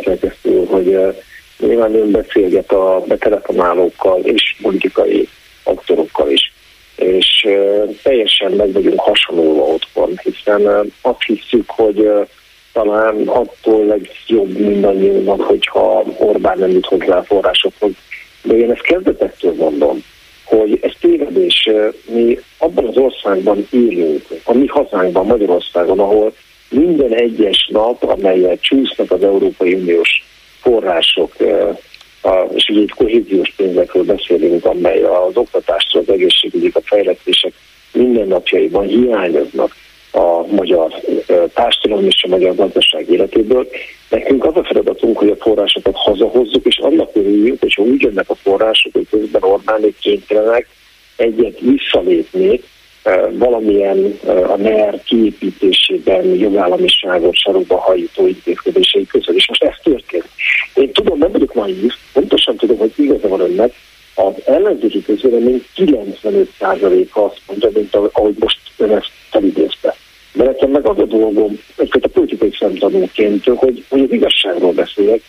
hogy 0.69 0.87
uh, 0.87 1.15
nyilván 1.59 1.95
ön 1.95 2.11
beszélget 2.11 2.73
a 2.73 3.03
betelefonálókkal 3.07 4.21
és 4.21 4.57
politikai 4.63 5.29
aktorokkal 5.63 6.31
is, 6.31 6.53
és 6.97 7.45
uh, 7.47 7.97
teljesen 8.03 8.53
meg 8.53 8.73
vagyunk 8.73 9.01
hasonlóva 9.01 9.63
otthon, 9.63 10.19
hiszen 10.23 10.61
uh, 10.61 10.87
azt 11.01 11.23
hiszük, 11.23 11.71
hogy 11.71 12.11
talán 12.73 13.29
attól 13.29 13.85
legjobb 13.85 14.59
mindannyiunknak, 14.59 15.41
hogyha 15.41 16.05
Orbán 16.19 16.59
nem 16.59 16.71
jut 16.71 16.87
hozzá 16.87 17.17
a 17.17 17.23
forrásokhoz. 17.23 17.93
De 18.43 18.57
én 18.57 18.71
ezt 18.71 18.81
kezdetektől 18.81 19.55
mondom, 19.55 20.05
hogy 20.45 20.79
ez 20.83 20.93
tévedés. 21.01 21.71
Mi 22.07 22.39
abban 22.59 22.87
az 22.87 22.97
országban 22.97 23.67
élünk, 23.71 24.27
a 24.45 24.53
mi 24.53 24.67
hazánkban, 24.67 25.27
Magyarországon, 25.27 25.99
ahol 25.99 26.33
minden 26.75 27.15
egyes 27.15 27.69
nap, 27.73 28.03
amelyet 28.03 28.61
csúsznak 28.61 29.11
az 29.11 29.23
Európai 29.23 29.75
Uniós 29.75 30.25
források, 30.61 31.35
és 32.55 32.69
ugye 32.69 32.81
itt 32.81 32.95
kohéziós 32.95 33.53
pénzekről 33.57 34.05
beszélünk, 34.05 34.65
amely 34.65 35.03
az 35.03 35.37
oktatástól, 35.37 36.03
az 36.07 36.13
egészségügyi, 36.13 36.71
a 36.75 36.81
fejlesztések 36.85 37.53
mindennapjaiban 37.93 38.87
hiányoznak 38.87 39.75
a 40.13 40.47
magyar 40.47 40.93
társadalom 41.55 42.07
és 42.07 42.23
a 42.23 42.29
magyar 42.29 42.55
gazdaság 42.55 43.11
életéből. 43.11 43.69
Nekünk 44.11 44.45
az 44.45 44.57
a 44.57 44.65
feladatunk, 44.65 45.19
hogy 45.19 45.29
a 45.29 45.37
forrásokat 45.37 45.97
hazahozzuk, 45.97 46.67
és 46.67 46.79
annak 46.79 47.11
örüljünk, 47.13 47.61
hogyha 47.61 47.83
úgy 47.83 48.03
jönnek 48.03 48.31
a 48.31 48.35
források, 48.35 48.93
hogy 48.93 49.07
közben 49.11 49.43
Orbánék 49.43 49.99
kénytelenek 49.99 50.69
egyet 51.17 51.59
visszalépni, 51.61 52.61
valamilyen 53.33 54.19
a 54.27 54.57
NER 54.57 55.03
kiépítésében 55.05 56.25
jogállamiságot 56.25 57.35
sarokba 57.35 57.77
hajító 57.77 58.27
intézkedései 58.27 59.07
között. 59.07 59.37
És 59.37 59.49
most 59.49 59.62
ez 59.64 59.75
történt. 59.83 60.29
Én 60.75 60.93
tudom, 60.93 61.19
nem 61.19 61.33
vagyok 61.33 61.55
naív, 61.55 61.93
pontosan 62.12 62.57
tudom, 62.57 62.79
hogy 62.79 62.93
igaza 62.97 63.29
van 63.29 63.40
önnek, 63.40 63.73
az 64.14 64.33
ellenzéki 64.45 65.03
közvélemény 65.03 65.64
95%-a 65.77 67.21
azt 67.21 67.40
mondja, 67.47 67.71
mint 67.75 67.95
ahogy 67.95 68.35
most 68.38 68.59
ön 68.77 68.90
ezt 68.90 69.11
felidézte. 69.31 69.97
De 70.33 70.45
nekem 70.45 70.71
meg 70.71 70.87
az 70.87 70.99
a 70.99 71.05
dolgom, 71.05 71.59
egyfajta 71.77 72.09
politikai 72.09 72.53
szemtanúként, 72.59 73.45
hogy, 73.45 73.85
hogy 73.88 74.01
az 74.01 74.12
igazságról 74.12 74.73
beszélek. 74.73 75.21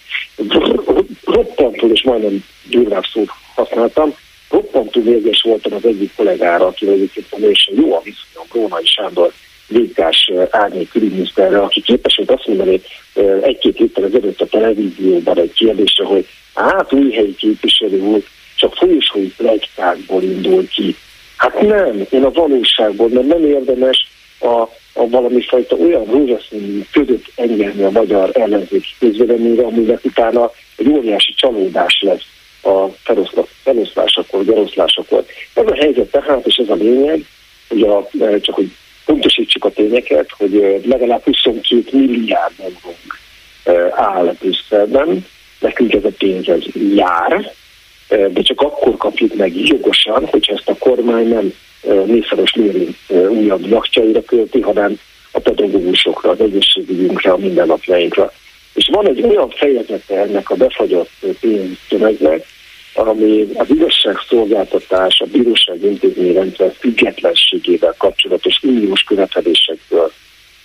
Roppantul, 1.25 1.91
és 1.91 2.03
majdnem 2.03 2.43
gyurvább 2.69 3.03
szót 3.13 3.29
használtam, 3.55 4.13
roppantú 4.55 5.01
mérges 5.01 5.41
voltam 5.41 5.73
az 5.73 5.85
egyik 5.85 6.11
kollégára, 6.15 6.65
aki 6.65 6.87
egyébként 6.87 7.29
teljesen 7.29 7.75
jó 7.75 7.95
a 7.95 8.01
viszonyom, 8.03 8.47
Rónai 8.51 8.85
Sándor 8.85 9.31
Vékás 9.67 10.31
árnyék 10.49 10.89
külügyminiszterre, 10.89 11.59
aki 11.59 11.81
képes 11.81 12.15
volt 12.15 12.31
azt 12.31 12.47
mondani 12.47 12.81
egy-két 13.41 13.77
héttel 13.77 14.03
ezelőtt 14.03 14.41
a 14.41 14.45
televízióban 14.45 15.39
egy 15.39 15.53
kérdésre, 15.53 16.05
hogy 16.05 16.25
hát 16.53 16.93
új 16.93 17.11
helyi 17.11 17.35
képviselő 17.35 17.99
úr 17.99 18.23
csak 18.55 18.75
folyosói 18.75 19.27
plegykákból 19.37 20.23
indul 20.23 20.67
ki. 20.67 20.95
Hát 21.37 21.61
nem, 21.61 22.05
én 22.09 22.23
a 22.23 22.31
valóságból, 22.31 23.09
mert 23.09 23.27
nem 23.27 23.45
érdemes 23.45 24.07
a, 24.39 24.61
a 24.93 25.09
valami 25.09 25.41
fajta 25.41 25.75
olyan 25.75 26.05
rózsaszínű 26.05 26.81
között 26.91 27.25
engedni 27.35 27.83
a 27.83 27.91
magyar 27.91 28.29
ellenzéki 28.33 28.89
közvéleményre, 28.99 29.63
aminek 29.63 30.05
utána 30.05 30.51
egy 30.75 30.87
óriási 30.89 31.33
csalódás 31.33 32.01
lesz 32.01 32.34
a 32.65 32.89
feloszlásakor, 33.63 34.45
gyaroszlásakor. 34.45 35.25
Ez 35.53 35.65
a 35.67 35.75
helyzet 35.75 36.11
tehát, 36.11 36.45
és 36.45 36.55
ez 36.55 36.69
a 36.69 36.75
lényeg, 36.75 37.25
hogy 37.69 37.81
a, 37.81 38.07
e, 38.19 38.39
csak 38.39 38.55
hogy 38.55 38.71
pontosítsuk 39.05 39.65
a 39.65 39.69
tényeket, 39.69 40.29
hogy 40.37 40.55
e, 40.55 40.87
legalább 40.89 41.23
22 41.23 41.83
milliárd 41.91 42.53
eurónk 42.59 43.19
e, 43.63 44.01
áll 44.01 44.35
Brüsszelben, 44.39 45.25
nekünk 45.59 45.93
ez 45.93 46.03
a 46.03 46.09
pénz 46.17 46.47
ez 46.47 46.63
jár, 46.95 47.53
de 48.07 48.41
csak 48.41 48.61
akkor 48.61 48.97
kapjuk 48.97 49.35
meg 49.35 49.55
jogosan, 49.55 50.25
hogyha 50.25 50.53
ezt 50.53 50.69
a 50.69 50.77
kormány 50.77 51.27
nem 51.27 51.53
Mészáros 52.05 52.53
Lőrinc 52.53 52.97
újabb 53.29 53.67
jaktjaira 53.67 54.21
költi, 54.21 54.61
hanem 54.61 54.99
a 55.31 55.39
pedagógusokra, 55.39 56.29
az 56.29 56.39
egészségügyünkre, 56.39 57.31
a 57.31 57.37
mindennapjainkra. 57.37 58.31
És 58.73 58.89
van 58.91 59.07
egy 59.07 59.21
olyan 59.21 59.49
fejezete 59.49 60.19
ennek 60.19 60.49
a 60.49 60.55
befagyott 60.55 61.11
pénztömegnek, 61.39 62.45
ami 62.95 63.47
az 63.53 63.69
igazságszolgáltatás, 63.69 65.19
a 65.19 65.25
bíróság 65.25 65.83
intézményrendszer 65.83 66.73
függetlenségével 66.79 67.95
kapcsolatos 67.97 68.59
uniós 68.63 69.03
követelésekből 69.03 70.11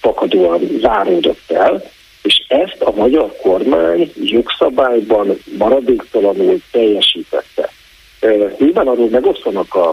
fakadóan 0.00 0.60
záródott 0.80 1.50
el, 1.50 1.82
és 2.22 2.42
ezt 2.48 2.82
a 2.82 2.90
magyar 2.90 3.36
kormány 3.42 4.12
jogszabályban 4.22 5.38
maradéktalanul 5.58 6.60
teljesítette. 6.70 7.70
Nyilván 8.58 8.88
arról 8.88 9.08
megosztanak 9.08 9.74
a, 9.74 9.88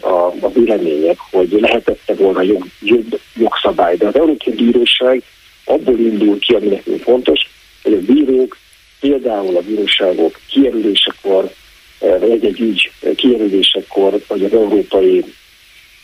a, 0.00 0.34
a 0.40 0.50
vélemények, 0.52 1.16
hogy 1.30 1.50
lehetette 1.60 2.14
volna 2.14 2.42
jog, 2.42 2.66
jobb 2.80 3.20
jogszabály, 3.36 3.96
de 3.96 4.06
az 4.06 4.14
Európai 4.14 4.54
Bíróság 4.54 5.22
abból 5.64 5.98
indul 5.98 6.38
ki, 6.38 6.54
ami 6.54 6.66
nekünk 6.66 7.02
fontos, 7.02 7.40
hogy 7.82 7.92
a 7.92 8.12
bírók 8.12 8.56
például 9.00 9.56
a 9.56 9.60
bíróságok 9.60 10.40
kijelölésekor, 10.48 11.50
vagy 11.98 12.30
egy-egy 12.30 12.60
ügy 12.60 12.90
kijelölésekor, 13.16 14.20
vagy 14.28 14.44
az 14.44 14.52
európai 14.52 15.24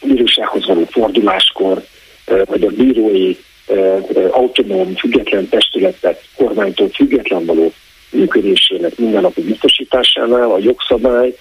bírósághoz 0.03 0.67
való 0.67 0.85
forduláskor, 0.85 1.85
vagy 2.45 2.65
a 2.65 2.71
bírói 2.71 3.37
autonóm, 4.31 4.95
független 4.95 5.49
testületek 5.49 6.21
kormánytól 6.37 6.89
független 6.89 7.45
való 7.45 7.73
működésének 8.11 8.99
mindennapi 8.99 9.43
biztosításánál 9.43 10.51
a 10.51 10.59
jogszabály 10.59 11.35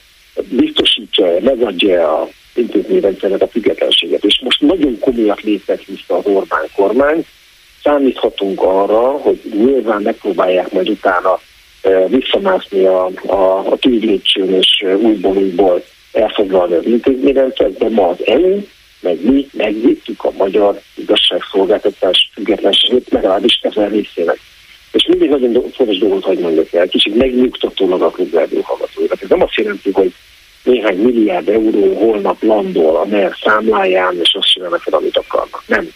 biztosítja, 0.50 1.39
megadja 1.42 2.22
a 2.22 2.30
intézményrendszernek 2.56 3.42
a 3.42 3.48
függetlenséget. 3.48 4.24
És 4.24 4.39
most 4.44 4.62
nagyon 4.62 5.00
komolyak 5.00 5.42
léptek 5.42 5.86
vissza 5.86 6.18
az 6.18 6.26
Orbán 6.26 6.66
kormány, 6.76 7.26
számíthatunk 7.84 8.62
arra, 8.62 9.02
hogy 9.02 9.39
nyilván 9.54 10.02
megpróbálják 10.02 10.72
majd 10.72 10.89
utána 10.89 11.39
visszamászni 12.08 12.86
a, 12.86 13.10
a, 13.26 13.72
a 13.72 13.78
tűzlépcsőn 13.78 14.54
és 14.54 14.86
újból 15.02 15.38
újból 15.38 15.84
elfoglalni 16.12 16.74
az 16.74 16.86
intézményrendszert, 16.86 17.78
de 17.78 17.89
ma 17.89 18.08
az 18.08 18.17
EU, 18.26 18.60
meg 19.00 19.26
mi 19.26 19.48
megvédtük 19.52 20.24
a 20.24 20.32
magyar 20.38 20.82
igazságszolgáltatás 20.96 22.30
függetlenségét, 22.34 23.10
legalábbis 23.10 23.60
ezen 23.62 23.89
részének. 23.89 24.39
És 24.91 25.06
mindig 25.08 25.30
nagyon 25.30 25.72
fontos 25.72 25.98
dolgot 25.98 26.24
hagy 26.24 26.39
mondjak 26.39 26.74
el, 26.74 26.88
kicsit 26.88 27.15
megnyugtatólag 27.15 28.02
a 28.02 28.10
klubrádió 28.10 28.62
hallgatóikat. 28.62 29.22
Ez 29.22 29.30
nem 29.30 29.41
azt 29.41 29.56
jelenti, 29.56 29.91
hogy 29.91 30.13
néhány 30.63 30.98
milliárd 30.98 31.50
euró 31.50 31.93
holnap 31.93 32.43
landol 32.43 32.96
a 32.96 33.06
NER 33.06 33.36
számláján, 33.43 34.19
és 34.22 34.36
azt 34.39 34.52
csinálnak 34.52 34.82
fel, 34.82 34.93
amit 34.93 35.17
akarnak. 35.17 35.63
Nem. 35.67 35.89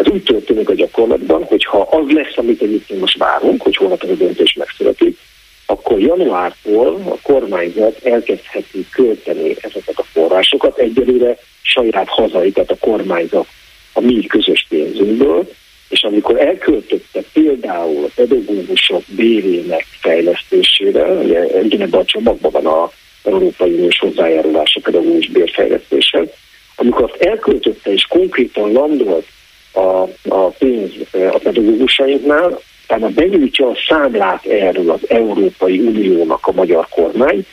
Ez 0.00 0.12
úgy 0.12 0.22
történik 0.22 0.68
a 0.68 0.74
gyakorlatban, 0.74 1.44
hogy 1.44 1.64
ha 1.64 1.80
az 1.90 2.10
lesz, 2.10 2.36
amit 2.36 2.62
egyébként 2.62 3.00
most 3.00 3.18
várunk, 3.18 3.62
hogy 3.62 3.76
holnap 3.76 4.02
ez 4.02 4.10
a 4.10 4.14
döntés 4.14 4.52
megszületik, 4.52 5.18
akkor 5.66 6.00
januártól 6.00 7.02
a 7.08 7.16
kormányzat 7.22 8.04
elkezdheti 8.04 8.86
költeni 8.90 9.56
ezeket 9.60 9.98
a 9.98 10.02
forrásokat. 10.02 10.78
Egyelőre 10.78 11.36
saját 11.62 12.08
hazai, 12.08 12.50
tehát 12.50 12.70
a 12.70 12.76
kormányzat 12.80 13.46
a 13.92 14.00
mi 14.00 14.26
közös 14.26 14.66
pénzünkből, 14.68 15.50
és 15.88 16.02
amikor 16.02 16.40
elköltötte 16.40 17.20
például 17.32 18.04
a 18.04 18.10
pedagógusok 18.14 19.02
bérének 19.06 19.86
fejlesztésére, 20.00 21.04
ugye 21.12 21.40
ebben 21.40 21.92
a 21.92 22.04
csomagban 22.04 22.50
van 22.50 22.66
a 22.66 22.90
Európai 23.24 23.72
Uniós 23.72 23.98
hozzájárulás 23.98 24.76
a 24.76 24.80
pedagógus 24.80 25.28
bérfejlesztéshez, 25.28 26.28
amikor 26.76 27.02
azt 27.02 27.22
elköltötte 27.22 27.92
és 27.92 28.06
konkrétan 28.06 28.72
landolt 28.72 29.26
a, 29.72 30.08
a 30.28 30.48
pénz 30.58 30.92
a 31.12 31.38
pedagógusainknál, 31.42 32.60
tehát 32.86 33.12
benyújtja 33.12 33.68
a 33.68 33.76
számlát 33.88 34.44
erről 34.44 34.90
az 34.90 35.00
Európai 35.08 35.78
Uniónak 35.78 36.46
a 36.46 36.52
magyar 36.52 36.86
kormány, 36.88 37.46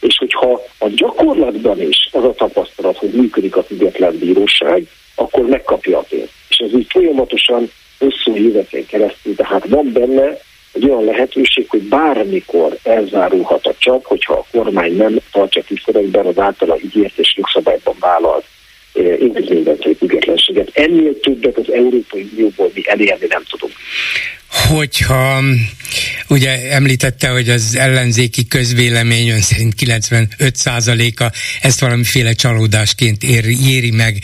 és 0.00 0.16
hogyha 0.18 0.62
a 0.78 0.88
gyakorlatban 0.88 1.82
is 1.82 2.08
az 2.12 2.24
a 2.24 2.32
tapasztalat, 2.32 2.96
hogy 2.96 3.10
működik 3.10 3.56
a 3.56 3.62
független 3.62 4.18
bíróság, 4.18 4.86
akkor 5.14 5.46
megkapja 5.46 5.98
a 5.98 6.04
pénzt. 6.08 6.32
És 6.48 6.56
ez 6.56 6.72
így 6.72 6.86
folyamatosan 6.90 7.70
hosszú 7.98 8.36
éveken 8.36 8.86
keresztül, 8.86 9.34
tehát 9.34 9.64
van 9.68 9.90
benne 9.92 10.38
egy 10.72 10.84
olyan 10.84 11.04
lehetőség, 11.04 11.68
hogy 11.68 11.82
bármikor 11.82 12.76
elzárulhat 12.82 13.66
a 13.66 13.74
csap, 13.78 14.04
hogyha 14.04 14.32
a 14.32 14.44
kormány 14.52 14.96
nem 14.96 15.18
tartja 15.32 15.62
tiszteletben 15.62 16.26
az 16.26 16.38
általa 16.38 16.76
ígért 16.84 17.18
és 17.18 17.38
eh, 17.64 17.74
intézményben 19.20 19.76
függetlenséget. 19.98 20.70
Ennél 20.72 21.20
többet 21.20 21.58
az 21.58 21.72
Európai 21.72 22.28
Unióból 22.32 22.70
mi 22.74 22.82
elérni 22.86 23.26
nem 23.28 23.42
tudunk 23.50 23.72
hogyha 24.50 25.42
ugye 26.28 26.72
említette, 26.72 27.28
hogy 27.28 27.48
az 27.48 27.76
ellenzéki 27.76 28.46
közvélemény 28.46 29.28
ön 29.28 29.40
szerint 29.40 29.74
95%-a 29.76 31.32
ezt 31.60 31.80
valamiféle 31.80 32.32
csalódásként 32.32 33.22
ér, 33.22 33.44
éri 33.44 33.90
meg. 33.90 34.22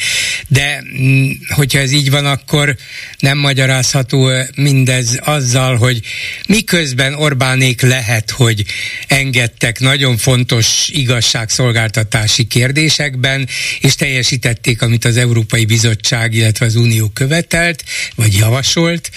De 0.49 0.83
mm, 1.01 1.31
hogyha 1.49 1.79
ez 1.79 1.93
így 1.93 2.11
van, 2.11 2.27
akkor 2.27 2.77
nem 3.19 3.39
magyarázható 3.39 4.31
mindez 4.57 5.21
azzal, 5.25 5.77
hogy 5.77 6.01
miközben 6.49 7.15
Orbánék 7.15 7.81
lehet, 7.81 8.31
hogy 8.31 8.65
engedtek 9.07 9.81
nagyon 9.81 10.17
fontos 10.17 10.89
igazságszolgáltatási 10.89 12.45
kérdésekben, 12.45 13.49
és 13.81 13.95
teljesítették, 13.95 14.83
amit 14.83 15.05
az 15.05 15.17
Európai 15.17 15.65
Bizottság, 15.65 16.35
illetve 16.35 16.67
az 16.67 16.75
Unió 16.75 17.09
követelt, 17.09 17.85
vagy 18.15 18.35
javasolt, 18.35 19.11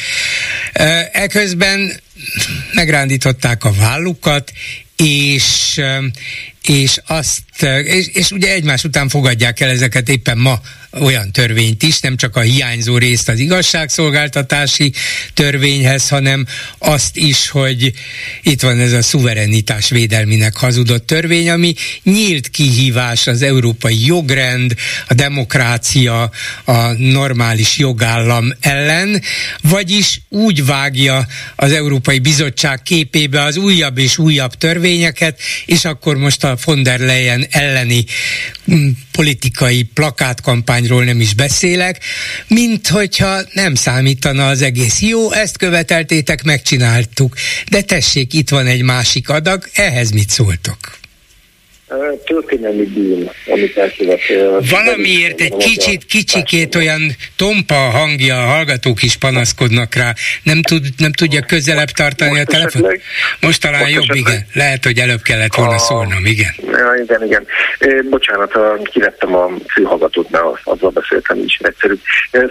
Eközben 1.12 2.00
megrándították 2.74 3.64
a 3.64 3.72
vállukat, 3.72 4.52
és, 4.96 5.80
és 6.63 6.98
azt, 7.08 7.41
és, 7.84 8.08
és 8.08 8.32
ugye 8.32 8.52
egymás 8.52 8.84
után 8.84 9.10
fogadják 9.10 9.60
el 9.60 9.69
ezeket 9.69 10.10
éppen 10.10 10.38
ma 10.38 10.62
olyan 10.91 11.32
törvényt 11.32 11.84
is, 11.84 12.00
nem 12.00 12.17
csak 12.17 12.36
a 12.36 12.39
hiányzó 12.39 12.98
részt 12.98 13.30
az 13.30 13.39
igazságszolgáltatási 13.39 14.93
törvényhez, 15.34 16.10
hanem 16.10 16.45
azt 16.78 17.17
is, 17.17 17.50
hogy 17.50 17.93
itt 18.43 18.62
van 18.62 18.80
ez 18.80 18.93
a 18.93 19.02
szuverenitás 19.02 19.89
védelminek 19.89 20.56
hazudott 20.56 21.06
törvény, 21.06 21.50
ami 21.50 21.74
nyílt 22.04 22.50
kihívás 22.50 23.28
az 23.28 23.41
európai 23.41 24.06
jogrend, 24.06 24.76
a 25.08 25.13
demokrácia, 25.13 26.32
a 26.65 26.91
normális 26.98 27.78
jogállam 27.78 28.54
ellen, 28.60 29.22
vagyis 29.62 30.22
úgy 30.30 30.65
vágja 30.65 31.28
az 31.56 31.72
Európai 31.72 32.19
Bizottság 32.19 32.82
képébe 32.82 33.41
az 33.41 33.58
újabb 33.58 33.98
és 33.98 34.17
újabb 34.17 34.54
törvényeket, 34.54 35.39
és 35.65 35.86
akkor 35.86 36.17
most 36.17 36.43
a 36.43 36.49
von 36.56 36.84
der 36.84 37.00
Leyen 37.00 37.48
elleni 37.50 38.06
mm, 38.72 38.90
politikai 39.12 39.84
plakátkampányról 39.84 41.04
nem 41.04 41.22
is 41.22 41.34
beszélek, 41.34 42.04
mint 42.48 42.88
hogyha 42.88 43.40
nem 43.54 43.76
számítana 43.76 44.48
az 44.48 44.62
egész. 44.62 45.02
Jó, 45.02 45.32
ezt 45.32 45.58
követeltétek, 45.58 46.44
megcsináltuk, 46.44 47.36
de 47.70 47.82
tessék, 47.82 48.34
itt 48.34 48.50
van 48.50 48.68
egy 48.68 48.82
másik 48.82 49.30
adag, 49.30 49.70
ehhez 49.74 50.12
mit 50.12 50.30
szóltok? 50.30 51.00
Történelmi 52.25 52.84
bűn, 52.84 53.30
amit 53.47 53.78
elkövet. 53.78 54.19
Valamiért 54.69 55.41
egy 55.41 55.56
kicsit, 55.58 56.06
kicsikét 56.06 56.75
olyan 56.75 57.02
tompa 57.36 57.73
hangja, 57.73 58.43
a 58.43 58.45
hallgatók 58.45 59.04
is 59.04 59.17
panaszkodnak 59.17 59.95
rá. 59.95 60.13
Nem, 60.43 60.62
tud, 60.62 60.86
nem 60.97 61.12
tudja 61.12 61.41
közelebb 61.41 61.89
tartani 61.89 62.30
most 62.32 62.41
a 62.41 62.52
telefon? 62.52 62.82
Esetleg, 62.86 63.02
most 63.41 63.62
talán 63.62 63.82
most 63.82 63.93
jobb, 63.93 64.04
esetleg. 64.04 64.34
igen. 64.34 64.45
Lehet, 64.54 64.84
hogy 64.84 64.97
előbb 64.99 65.21
kellett 65.21 65.56
volna 65.56 65.73
a... 65.73 65.78
szólnom, 65.78 66.25
igen. 66.25 66.54
Ja, 66.71 66.93
igen, 67.04 67.25
igen. 67.25 67.45
É, 67.80 68.02
bocsánat, 68.10 68.58
kivettem 68.84 69.36
a 69.36 69.49
fülhallgatót, 69.73 70.30
mert 70.30 70.43
azzal 70.63 70.89
beszéltem 70.89 71.43
is 71.43 71.60
egyszerű. 71.62 71.95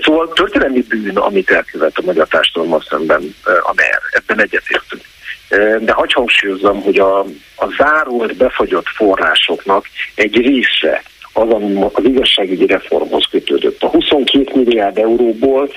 Szóval 0.03 0.33
történelmi 0.33 0.85
bűn, 0.88 1.16
amit 1.16 1.51
elkövet 1.51 1.92
a 1.94 2.03
magyar 2.05 2.29
társadalommal 2.29 2.85
szemben 2.88 3.35
a 3.44 3.72
NER. 3.74 4.01
Ebben 4.11 4.40
egyetértünk. 4.40 5.03
De 5.81 5.93
hagyj 5.93 6.13
hangsúlyozzam, 6.13 6.83
hogy 6.83 6.99
a, 6.99 7.19
a 7.57 7.67
zárolt, 7.77 8.37
befagyott 8.37 8.89
forrásoknak 8.89 9.87
egy 10.15 10.37
része 10.37 11.03
az, 11.33 11.51
ami 11.51 11.83
az 11.93 12.05
igazságügyi 12.05 12.67
reformhoz 12.67 13.27
kötődött. 13.31 13.83
A 13.83 13.89
22 13.89 14.51
milliárd 14.55 14.99
euróból 14.99 15.71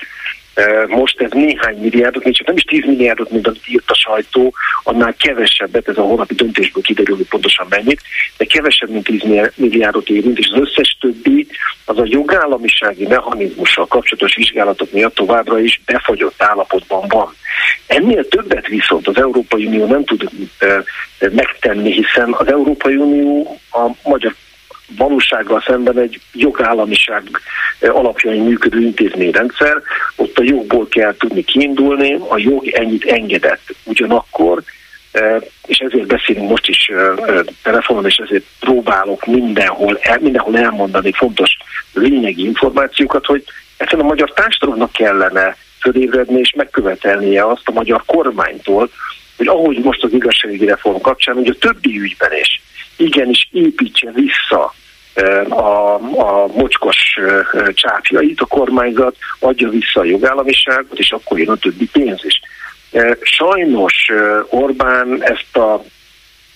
most 0.87 1.21
ez 1.21 1.31
néhány 1.31 1.77
milliárdot, 1.77 2.23
még 2.23 2.35
csak 2.35 2.47
nem 2.47 2.55
is 2.55 2.63
10 2.63 2.85
milliárdot, 2.85 3.31
mint 3.31 3.47
amit 3.47 3.67
írt 3.67 3.91
a 3.91 3.93
sajtó, 3.93 4.53
annál 4.83 5.15
kevesebbet, 5.17 5.87
ez 5.87 5.97
a 5.97 6.01
holnapi 6.01 6.33
döntésből 6.33 6.83
kiderül, 6.83 7.15
hogy 7.15 7.27
pontosan 7.27 7.67
mennyit, 7.69 8.01
de 8.37 8.45
kevesebb, 8.45 8.89
mint 8.89 9.03
10 9.03 9.21
milliárdot 9.55 10.09
érint, 10.09 10.39
és 10.39 10.49
az 10.53 10.61
összes 10.61 10.97
többi 10.99 11.47
az 11.85 11.97
a 11.97 12.05
jogállamisági 12.05 13.07
mechanizmussal 13.07 13.87
kapcsolatos 13.87 14.35
vizsgálatok 14.35 14.91
miatt 14.91 15.15
továbbra 15.15 15.59
is 15.59 15.81
befagyott 15.85 16.43
állapotban 16.43 17.07
van. 17.07 17.35
Ennél 17.87 18.27
többet 18.27 18.67
viszont 18.67 19.07
az 19.07 19.17
Európai 19.17 19.65
Unió 19.65 19.85
nem 19.85 20.03
tud 20.03 20.29
megtenni, 21.19 21.91
hiszen 21.91 22.33
az 22.37 22.47
Európai 22.47 22.95
Unió 22.95 23.59
a 23.71 24.09
magyar 24.09 24.35
valósággal 24.97 25.63
szemben 25.65 25.99
egy 25.99 26.19
jogállamiság 26.33 27.23
alapjain 27.79 28.43
működő 28.43 28.79
intézményrendszer, 28.79 29.81
ott 30.15 30.37
a 30.37 30.43
jogból 30.43 30.87
kell 30.87 31.15
tudni 31.17 31.43
kiindulni, 31.43 32.17
a 32.27 32.37
jog 32.37 32.67
ennyit 32.67 33.05
engedett. 33.05 33.75
Ugyanakkor 33.83 34.63
és 35.65 35.77
ezért 35.77 36.07
beszélünk 36.07 36.49
most 36.49 36.67
is 36.67 36.91
telefonon, 37.63 38.05
és 38.05 38.15
ezért 38.15 38.43
próbálok 38.59 39.25
mindenhol, 39.25 39.99
mindenhol 40.19 40.57
elmondani 40.57 41.11
fontos 41.11 41.57
lényegi 41.93 42.43
információkat, 42.43 43.25
hogy 43.25 43.43
egyszerűen 43.77 44.05
a 44.05 44.09
magyar 44.09 44.33
társadalomnak 44.33 44.91
kellene 44.91 45.57
fölébredni 45.79 46.39
és 46.39 46.53
megkövetelnie 46.55 47.45
azt 47.47 47.61
a 47.67 47.71
magyar 47.71 48.03
kormánytól, 48.05 48.89
hogy 49.37 49.47
ahogy 49.47 49.77
most 49.77 50.03
az 50.03 50.13
igazságügyi 50.13 50.65
reform 50.65 51.01
kapcsán, 51.01 51.35
hogy 51.35 51.47
a 51.47 51.57
többi 51.59 51.99
ügyben 51.99 52.31
is 52.41 52.61
igenis 53.01 53.47
építse 53.51 54.11
vissza 54.11 54.73
a, 55.49 55.93
a 56.19 56.47
mocskos 56.47 57.19
csápjait, 57.73 58.41
a 58.41 58.45
kormányzat 58.45 59.15
adja 59.39 59.69
vissza 59.69 59.99
a 59.99 60.03
jogállamiságot, 60.03 60.99
és 60.99 61.11
akkor 61.11 61.39
jön 61.39 61.49
a 61.49 61.55
többi 61.55 61.89
pénz 61.91 62.19
is. 62.23 62.41
Sajnos 63.21 64.11
Orbán 64.49 65.23
ezt 65.23 65.57
a 65.57 65.83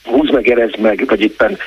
húz 0.04 0.30
meg, 0.30 0.50
erez 0.50 0.72
meg, 0.78 1.04
vagy 1.08 1.22
éppen 1.22 1.58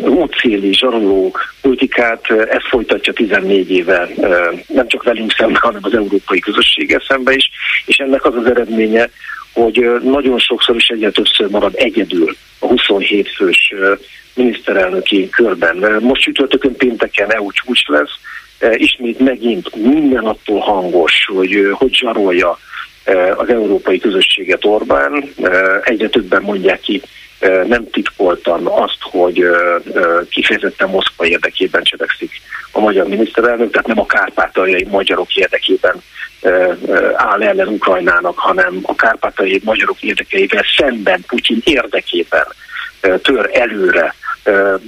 útszéli, 0.00 0.74
zsaroló 0.74 1.36
politikát, 1.60 2.30
ezt 2.30 2.66
folytatja 2.68 3.12
14 3.12 3.70
éve, 3.70 4.08
nem 4.66 4.88
csak 4.88 5.02
velünk 5.02 5.32
szemben, 5.32 5.60
hanem 5.60 5.80
az 5.82 5.94
európai 5.94 6.38
közösséggel 6.38 7.02
szemben 7.08 7.34
is, 7.34 7.50
és 7.86 7.96
ennek 7.96 8.24
az 8.24 8.34
az 8.34 8.46
eredménye, 8.46 9.10
hogy 9.52 9.90
nagyon 10.02 10.38
sokszor 10.38 10.76
is 10.76 10.88
egyre 10.88 11.10
többször 11.10 11.48
marad 11.48 11.72
egyedül 11.76 12.36
a 12.58 12.66
27 12.66 13.28
fős 13.28 13.74
miniszterelnöki 14.34 15.28
körben. 15.28 15.98
Most 16.00 16.22
csütörtökön 16.22 16.76
pénteken 16.76 17.32
EU 17.32 17.52
csúcs 17.52 17.86
lesz, 17.86 18.18
ismét 18.74 19.18
megint 19.18 19.74
minden 19.74 20.24
attól 20.24 20.60
hangos, 20.60 21.24
hogy 21.32 21.68
hogy 21.72 21.94
zsarolja 21.94 22.58
az 23.36 23.48
európai 23.48 23.98
közösséget 23.98 24.64
Orbán. 24.64 25.24
Egyre 25.84 26.08
többen 26.08 26.42
mondják 26.42 26.80
ki 26.80 27.02
nem 27.66 27.90
titkoltan 27.90 28.66
azt, 28.66 28.98
hogy 29.00 29.44
kifejezetten 30.28 30.88
Moszkva 30.88 31.26
érdekében 31.26 31.82
cselekszik 31.82 32.30
a 32.72 32.80
magyar 32.80 33.06
miniszterelnök, 33.06 33.70
tehát 33.70 33.86
nem 33.86 34.00
a 34.00 34.06
kárpátaljai 34.06 34.86
magyarok 34.90 35.34
érdekében 35.34 36.02
áll 37.14 37.42
ellen 37.42 37.68
Ukrajnának, 37.68 38.38
hanem 38.38 38.78
a 38.82 38.94
kárpátaljai 38.94 39.60
magyarok 39.64 40.02
érdekeivel 40.02 40.64
szemben 40.76 41.24
Putyin 41.26 41.60
érdekében 41.64 42.46
tör 43.22 43.50
előre 43.52 44.14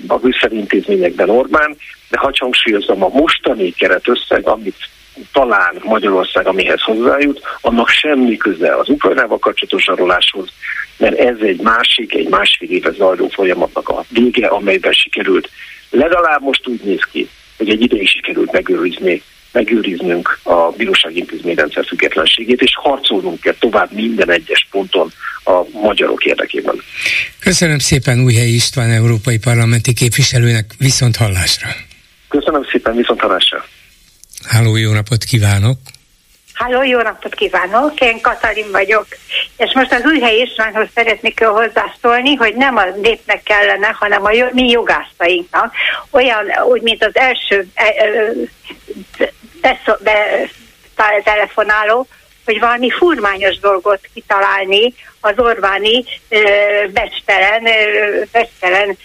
a 0.07 0.17
Brüsszel 0.17 0.53
intézményekben 0.53 1.31
Orbán, 1.31 1.77
de 2.11 2.19
ha 2.19 2.31
hangsúlyozom, 2.39 3.03
a 3.03 3.09
mostani 3.09 3.73
keretösszeg, 3.73 4.47
amit 4.47 4.89
talán 5.33 5.81
Magyarország, 5.83 6.47
amihez 6.47 6.81
hozzájut, 6.81 7.41
annak 7.61 7.89
semmi 7.89 8.37
köze 8.37 8.77
az 8.77 8.89
Ukrajnával 8.89 9.39
kapcsolatos 9.39 9.83
zsaroláshoz, 9.83 10.49
mert 10.97 11.19
ez 11.19 11.37
egy 11.41 11.61
másik, 11.61 12.15
egy 12.15 12.29
másfél 12.29 12.71
éve 12.71 12.91
zajló 12.91 13.29
folyamatnak 13.29 13.89
a 13.89 14.05
vége, 14.09 14.47
amelyben 14.47 14.93
sikerült 14.93 15.51
legalább 15.91 16.43
most 16.43 16.69
úgy 16.69 16.81
néz 16.85 17.03
ki, 17.13 17.29
hogy 17.57 17.69
egy 17.69 17.83
ideig 17.83 18.09
sikerült 18.09 18.53
megőrizni 18.53 19.23
megőriznünk 19.53 20.39
a 20.43 20.71
bírósági 20.71 21.19
intézményrendszer 21.19 21.85
függetlenségét, 21.85 22.61
és 22.61 22.73
harcolnunk 22.75 23.41
kell 23.41 23.55
tovább 23.59 23.93
minden 23.93 24.31
egyes 24.31 24.67
ponton 24.71 25.13
a 25.45 25.63
magyarok 25.83 26.25
érdekében. 26.25 26.83
Köszönöm 27.39 27.79
szépen 27.79 28.25
Újhelyi 28.25 28.55
István 28.55 28.91
európai 28.91 29.39
parlamenti 29.39 29.93
képviselőnek 29.93 30.65
viszont 30.79 31.17
hallásra. 31.17 31.69
Köszönöm 32.29 32.65
szépen, 32.71 32.97
viszont 32.97 33.21
hallásra. 33.21 33.65
Háló, 34.49 34.77
jó 34.77 34.93
napot 34.93 35.25
kívánok! 35.25 35.79
Háló, 36.55 36.83
jó 36.83 37.01
napot 37.01 37.35
kívánok! 37.35 38.01
Én 38.01 38.21
Katalin 38.21 38.71
vagyok, 38.71 39.07
és 39.57 39.73
most 39.75 39.93
az 39.93 40.05
Újhely 40.05 40.41
Istvánhoz 40.41 40.89
szeretnék 40.95 41.41
hogy 41.41 41.71
hogy 42.35 42.55
nem 42.55 42.77
a 42.77 42.85
népnek 42.85 43.43
kellene, 43.43 43.97
hanem 43.99 44.25
a 44.25 44.31
mi 44.53 44.69
jogászainknak, 44.69 45.75
olyan, 46.11 46.47
úgy, 46.69 46.83
mint 46.83 47.05
az 47.05 47.17
első 47.17 47.67
e, 47.75 47.95
be, 49.61 49.81
be, 50.01 50.49
be, 50.97 51.21
telefonáló, 51.25 52.07
hogy 52.45 52.59
valami 52.59 52.91
furmányos 52.91 53.59
dolgot 53.59 54.01
kitalálni 54.15 54.95
az 55.21 55.35
Orbáni 55.37 56.05
bestelen, 56.93 57.69
bestelen 58.33 58.97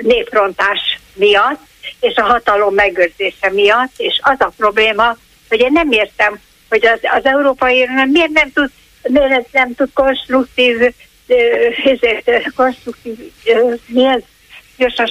néprontás 0.00 0.98
miatt, 1.14 1.68
és 2.00 2.14
a 2.14 2.22
hatalom 2.22 2.74
megőrzése 2.74 3.50
miatt, 3.50 3.92
és 3.96 4.20
az 4.22 4.36
a 4.38 4.52
probléma, 4.56 5.16
hogy 5.48 5.60
én 5.60 5.72
nem 5.72 5.90
értem, 5.90 6.40
hogy 6.68 6.86
az, 6.86 6.98
az 7.02 7.24
Európai 7.24 7.82
Unió 7.82 8.04
miért 8.04 8.30
nem 8.30 8.52
tud, 8.52 8.70
miért 9.02 9.52
nem 9.52 9.74
tud 9.74 9.88
konstruktív, 9.94 10.94
ezért 11.84 12.52
konstruktív, 12.54 13.32
mi 13.86 14.04
ez? 14.04 14.22
gyorsan 14.80 15.06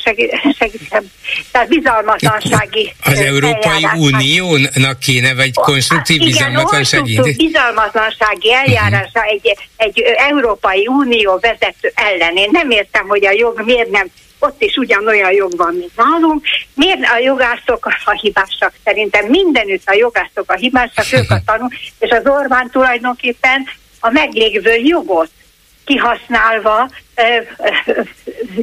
segítem. 0.58 1.04
Tehát 1.52 1.68
bizalmatlansági 1.68 2.94
Az 3.04 3.20
Európai 3.20 3.86
Uniónak 3.96 5.00
kéne, 5.00 5.34
vagy 5.34 5.54
konstruktív 5.54 6.20
bizalmatlansági? 6.20 7.12
Igen, 7.12 7.34
bizalmatlansági 7.38 8.54
eljárása 8.54 9.20
uh-huh. 9.20 9.32
egy, 9.32 9.58
egy 9.76 10.02
Európai 10.30 10.88
Unió 10.88 11.40
vezető 11.42 11.92
ellen. 11.96 12.36
Én 12.36 12.50
nem 12.52 12.70
értem, 12.70 13.08
hogy 13.08 13.26
a 13.26 13.32
jog 13.32 13.62
miért 13.66 13.90
nem 13.90 14.08
ott 14.40 14.62
is 14.62 14.76
ugyanolyan 14.76 15.32
jog 15.32 15.58
van, 15.58 15.74
mint 15.74 15.96
nálunk. 15.96 16.46
Miért 16.74 17.04
a 17.04 17.18
jogászok 17.18 17.86
a 18.06 18.12
hibásak? 18.12 18.74
Szerintem 18.84 19.26
mindenütt 19.26 19.84
a 19.86 19.94
jogászok 19.94 20.52
a 20.52 20.56
hibásak, 20.56 21.06
ők 21.12 21.32
a 21.32 21.42
tanul, 21.46 21.70
és 22.00 22.10
az 22.10 22.26
Orbán 22.26 22.70
tulajdonképpen 22.70 23.68
a 24.00 24.10
meglévő 24.10 24.76
jogot 24.76 25.30
kihasználva, 25.86 26.90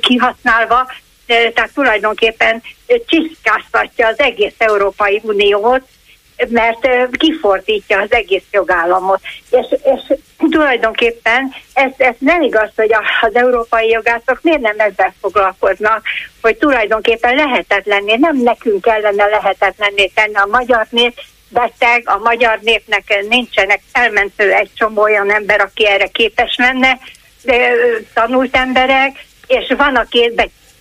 kihasználva, 0.00 0.92
tehát 1.26 1.70
tulajdonképpen 1.74 2.62
csiszkáztatja 3.06 4.06
az 4.06 4.18
egész 4.18 4.54
Európai 4.58 5.20
Uniót, 5.22 5.82
mert 6.48 6.88
kifordítja 7.10 8.00
az 8.00 8.12
egész 8.12 8.44
jogállamot. 8.50 9.20
És, 9.50 9.66
és 9.70 10.16
tulajdonképpen 10.50 11.52
ez, 11.72 11.90
ez 11.96 12.14
nem 12.18 12.42
igaz, 12.42 12.70
hogy 12.76 12.92
az 13.20 13.34
európai 13.34 13.88
jogászok 13.88 14.38
miért 14.42 14.60
nem 14.60 14.78
ezzel 14.78 15.14
foglalkoznak, 15.20 16.02
hogy 16.42 16.56
tulajdonképpen 16.56 17.34
lehetetlenné, 17.34 18.14
nem 18.14 18.36
nekünk 18.36 18.82
kellene 18.82 19.26
lehetetlenné 19.26 20.06
tenni 20.14 20.34
a 20.34 20.48
magyar 20.50 20.86
nép, 20.90 21.20
beteg, 21.48 22.02
a 22.04 22.18
magyar 22.18 22.58
népnek 22.62 23.24
nincsenek 23.28 23.80
elmentő 23.92 24.52
egy 24.52 24.70
csomó 24.74 25.02
olyan 25.02 25.32
ember, 25.32 25.60
aki 25.60 25.86
erre 25.86 26.06
képes 26.06 26.56
lenne, 26.56 26.98
de, 27.42 27.70
tanult 28.14 28.56
emberek, 28.56 29.24
és 29.46 29.74
van, 29.76 29.96
aki 29.96 30.32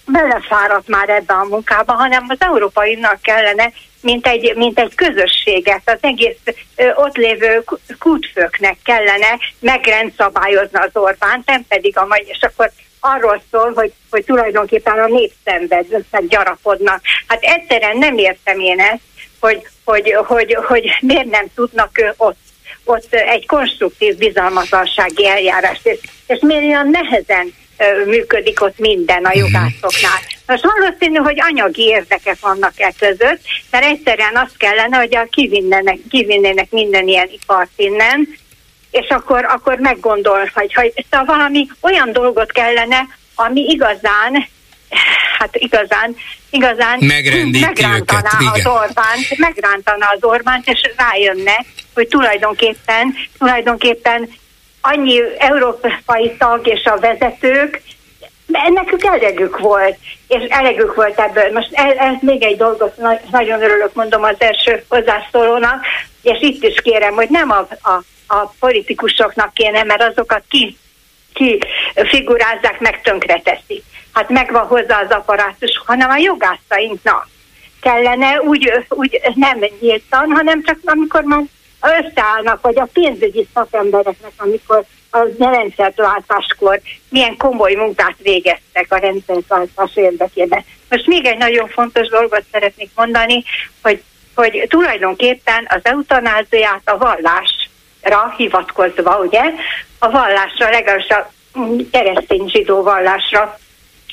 belefáradt 0.06 0.88
már 0.88 1.10
ebbe 1.10 1.34
a 1.34 1.48
munkába, 1.50 1.94
hanem 1.94 2.26
az 2.28 2.38
európainak 2.40 3.22
kellene 3.22 3.72
mint 4.02 4.28
egy, 4.28 4.56
mint 4.56 4.80
egy 4.80 4.96
közösséget, 4.96 5.82
az 5.86 5.98
egész 6.02 6.38
ö, 6.76 6.90
ott 6.96 7.16
lévő 7.16 7.64
kútfőknek 8.00 8.78
kellene 8.84 9.40
megrendszabályozni 9.60 10.80
az 10.80 10.90
Orbán, 10.94 11.44
nem 11.46 11.66
pedig 11.68 11.98
a 11.98 12.06
magyar, 12.06 12.28
és 12.28 12.42
akkor 12.42 12.72
arról 13.00 13.42
szól, 13.52 13.72
hogy, 13.76 13.94
hogy 14.10 14.24
tulajdonképpen 14.24 15.00
a 15.00 15.08
népszenved, 15.08 15.86
gyarapodnak. 16.28 17.02
Hát 17.28 17.44
egyszerűen 17.44 17.98
nem 17.98 18.18
értem 18.18 18.60
én 18.60 18.80
ezt, 18.80 19.02
hogy, 19.40 19.68
hogy, 19.84 20.14
hogy, 20.26 20.54
hogy 20.54 20.98
miért 21.02 21.30
nem 21.30 21.46
tudnak 21.56 22.14
ott 22.18 22.38
ott 22.88 23.14
egy 23.14 23.46
konstruktív 23.46 24.18
bizalmatlansági 24.18 25.28
eljárást, 25.28 25.86
és, 25.88 26.00
és 26.28 26.40
miért 26.42 26.64
olyan 26.64 26.90
nehezen 26.90 27.54
működik 28.06 28.62
ott 28.62 28.78
minden 28.78 29.26
a 29.26 29.30
mhm. 29.30 29.38
jogászoknál. 29.38 30.20
Most 30.48 30.64
valószínű, 30.64 31.16
hogy 31.16 31.38
anyagi 31.40 31.84
érdekek 31.84 32.38
vannak 32.40 32.74
e 32.80 32.94
között, 33.00 33.42
mert 33.72 33.86
egyszerűen 33.86 34.36
azt 34.36 34.58
kellene, 34.58 34.98
hogy 34.98 35.16
a 35.16 35.28
kivinnenek, 35.32 35.98
kivinnének 36.10 36.72
minden 36.72 37.08
ilyen 37.08 37.30
ipart 37.32 37.70
innen, 37.76 38.38
és 38.92 39.08
akkor, 39.10 39.46
akkor 39.46 39.78
meggondol, 39.78 40.52
hogy, 40.54 40.74
hogy 40.74 41.06
szóval 41.10 41.26
valami 41.26 41.68
olyan 41.82 42.12
dolgot 42.12 42.52
kellene, 42.52 43.08
ami 43.36 43.62
igazán 43.62 44.48
hát 45.40 45.56
igazán, 45.56 46.16
igazán 46.50 47.00
megrántaná 47.52 48.38
az 48.54 48.66
Orbánt, 48.66 49.38
megrántaná 49.38 50.08
az 50.16 50.24
Orbánt, 50.24 50.68
és 50.68 50.82
rájönne, 50.98 51.66
hogy 51.94 52.08
tulajdonképpen, 52.08 53.16
tulajdonképpen 53.38 54.30
annyi 54.92 55.22
európai 55.38 56.36
tag 56.38 56.68
és 56.68 56.86
a 56.86 56.98
vezetők, 57.00 57.82
nekük 58.70 59.04
elegük 59.04 59.60
volt, 59.60 59.98
és 60.28 60.44
elegük 60.50 60.96
volt 60.96 61.20
ebből. 61.20 61.52
Most 61.52 61.70
ez, 61.72 61.96
ez 61.98 62.16
még 62.22 62.44
egy 62.44 62.58
dolgot, 62.58 62.98
nagyon 63.32 63.62
örülök, 63.62 63.94
mondom 63.94 64.24
az 64.24 64.36
első 64.38 64.84
hozzászólónak, 64.88 65.86
és 66.22 66.38
itt 66.42 66.64
is 66.64 66.82
kérem, 66.82 67.14
hogy 67.14 67.30
nem 67.30 67.52
a, 67.52 67.68
a, 67.82 68.04
a 68.28 68.54
politikusoknak 68.60 69.54
kéne, 69.54 69.84
mert 69.84 70.02
azokat 70.02 70.44
ki, 70.50 70.78
ki 71.34 71.60
figurázzák, 71.94 72.80
meg 72.80 73.02
tönkre 73.02 73.42
teszik. 73.44 73.84
Hát 74.14 74.30
megvan 74.30 74.68
hozzá 74.68 75.02
az 75.02 75.12
apparátus, 75.12 75.82
hanem 75.86 76.10
a 76.10 76.18
jogászainknak 76.18 77.28
kellene 77.82 78.42
úgy, 78.42 78.72
úgy 78.90 79.22
nem 79.34 79.60
nyíltan, 79.80 80.32
hanem 80.32 80.64
csak 80.64 80.78
amikor 80.86 81.24
már 81.24 81.44
összeállnak, 81.88 82.62
vagy 82.62 82.80
a 82.80 82.88
pénzügyi 82.94 83.48
szakembereknek, 83.54 84.32
amikor 84.38 84.86
a 85.10 85.28
rendszerváltáskor 85.38 86.82
milyen 87.10 87.38
komoly 87.38 87.74
munkát 87.74 88.16
végeztek 88.18 88.86
a 88.90 88.98
rendszerváltás 88.98 89.96
érdekében. 89.96 90.64
Most 90.90 91.08
még 91.08 91.26
egy 91.26 91.38
nagyon 91.38 91.68
fontos 91.68 92.08
dolgot 92.08 92.44
szeretnék 92.52 92.90
mondani, 92.96 93.44
hogy, 93.82 94.02
hogy 94.36 94.66
tulajdonképpen 94.70 95.68
az 95.70 95.80
eutanáziát 95.84 96.82
a 96.86 96.98
vallásra 96.98 98.34
hivatkozva, 98.38 99.20
ugye, 99.20 99.42
a 100.00 100.10
vallásra, 100.10 100.70
legalábbis 100.70 101.08
a 101.08 101.32
keresztény 101.92 102.48
zsidó 102.48 102.84
vallásra 102.84 103.58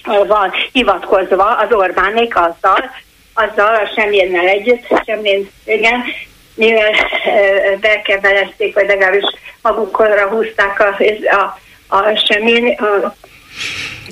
van 0.04 0.52
hivatkozva 0.72 1.56
az 1.56 1.72
Orbánék 1.72 2.36
azzal, 2.36 2.90
azzal 3.34 3.74
a 3.74 3.90
semmiennel 3.94 4.46
együtt, 4.46 4.86
semmilyen, 5.04 5.48
igen, 5.64 6.04
mivel 6.54 6.92
belkevelezték, 7.80 8.74
vagy 8.74 8.86
legalábbis 8.86 9.24
magukra 9.62 10.28
húzták 10.28 10.80
a, 10.80 10.96
a, 11.36 11.58
a 11.96 12.24
semmi, 12.28 12.74
a, 12.74 13.16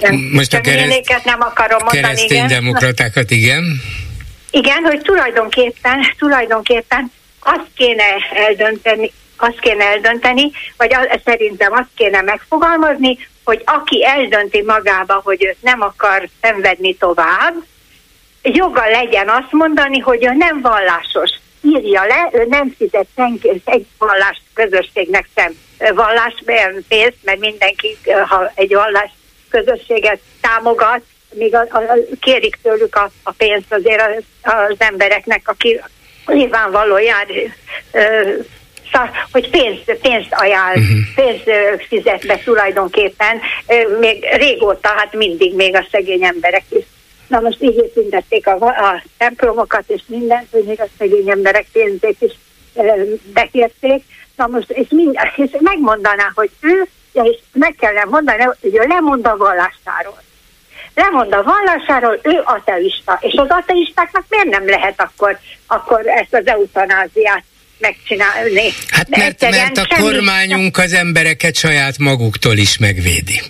nem, 0.00 0.14
Most 0.32 0.54
a 0.54 0.60
kereszt, 0.60 1.24
nem 1.24 1.40
akarom 1.40 1.78
mondani, 1.82 2.00
keresztény 2.00 2.44
igen. 2.44 2.48
igen. 3.28 3.80
Igen, 4.50 4.82
hogy 4.82 5.00
tulajdonképpen, 5.00 6.14
tulajdonképpen 6.18 7.12
azt 7.40 7.66
kéne 7.74 8.04
eldönteni, 8.34 9.12
azt 9.36 9.60
kéne 9.60 9.84
eldönteni, 9.84 10.50
vagy 10.76 10.94
az, 10.94 11.20
szerintem 11.24 11.72
azt 11.72 11.88
kéne 11.94 12.20
megfogalmazni, 12.20 13.18
hogy 13.44 13.62
aki 13.64 14.04
eldönti 14.04 14.62
magába, 14.62 15.20
hogy 15.24 15.44
őt 15.44 15.62
nem 15.62 15.80
akar 15.80 16.28
szenvedni 16.40 16.94
tovább, 16.94 17.54
joga 18.42 18.88
legyen 18.88 19.28
azt 19.28 19.52
mondani, 19.52 19.98
hogy 19.98 20.24
ő 20.24 20.34
nem 20.38 20.60
vallásos. 20.60 21.30
Írja 21.62 22.04
le, 22.04 22.28
ő 22.32 22.46
nem 22.48 22.74
fizet 22.78 23.06
senki, 23.16 23.62
egy 23.64 23.86
vallás 23.98 24.42
közösségnek 24.54 25.28
sem 25.34 25.52
vallás 25.94 26.34
pénzt, 26.88 27.18
mert 27.22 27.38
mindenki, 27.38 27.98
ha 28.26 28.52
egy 28.54 28.74
vallás 28.74 29.10
közösséget 29.48 30.20
támogat, 30.40 31.00
míg 31.34 31.54
a, 31.54 31.60
a, 31.60 31.82
kérik 32.20 32.58
tőlük 32.62 32.96
a, 32.96 33.10
a 33.22 33.32
pénzt 33.32 33.72
azért 33.72 34.00
az, 34.00 34.52
az 34.52 34.76
embereknek, 34.78 35.48
aki 35.48 35.80
nyilvánvaló 36.26 36.98
jár, 36.98 37.26
ö, 37.92 38.32
hogy 39.32 39.50
pénzt, 39.50 39.96
pénzt 40.00 40.28
ajánl, 40.30 40.78
uh-huh. 40.78 40.98
pénzt 41.14 41.50
fizet 41.88 42.26
be 42.26 42.38
tulajdonképpen, 42.44 43.40
még 44.00 44.24
régóta, 44.36 44.88
hát 44.88 45.14
mindig 45.14 45.54
még 45.54 45.74
a 45.74 45.86
szegény 45.90 46.24
emberek 46.24 46.64
is. 46.68 46.84
Na 47.30 47.40
most 47.40 47.62
így 47.62 47.90
szüntették 47.94 48.46
a, 48.46 48.52
a 48.66 49.02
templomokat 49.16 49.84
és 49.86 50.02
mindent, 50.06 50.46
hogy 50.50 50.64
még 50.64 50.80
a 50.80 50.86
szegény 50.98 51.30
emberek 51.30 51.66
pénzét 51.72 52.16
is 52.20 52.32
bekérték. 53.32 54.04
Na 54.36 54.46
most, 54.46 54.70
és, 54.70 54.86
mind, 54.88 55.18
és 55.36 55.50
megmondaná, 55.58 56.32
hogy 56.34 56.50
ő, 56.60 56.86
és 57.12 57.38
meg 57.52 57.74
kellene 57.78 58.04
mondani, 58.04 58.42
hogy 58.42 58.76
ő 58.76 58.86
lemond 58.88 59.26
a 59.26 59.36
vallásáról 59.36 60.22
lemond 60.94 61.32
a 61.32 61.42
vallásáról, 61.42 62.20
ő 62.22 62.40
ateista. 62.44 63.18
És 63.20 63.34
az 63.36 63.46
ateistáknak 63.48 64.24
miért 64.28 64.48
nem 64.48 64.68
lehet 64.68 65.00
akkor, 65.00 65.38
akkor 65.66 66.06
ezt 66.06 66.34
az 66.34 66.46
eutanáziát 66.46 67.44
megcsinálni? 67.78 68.68
Hát 68.88 69.08
mert, 69.08 69.40
mert 69.50 69.76
a 69.76 69.86
kormányunk 70.00 70.78
az 70.78 70.92
embereket 70.92 71.54
saját 71.54 71.98
maguktól 71.98 72.56
is 72.56 72.78
megvédi. 72.78 73.40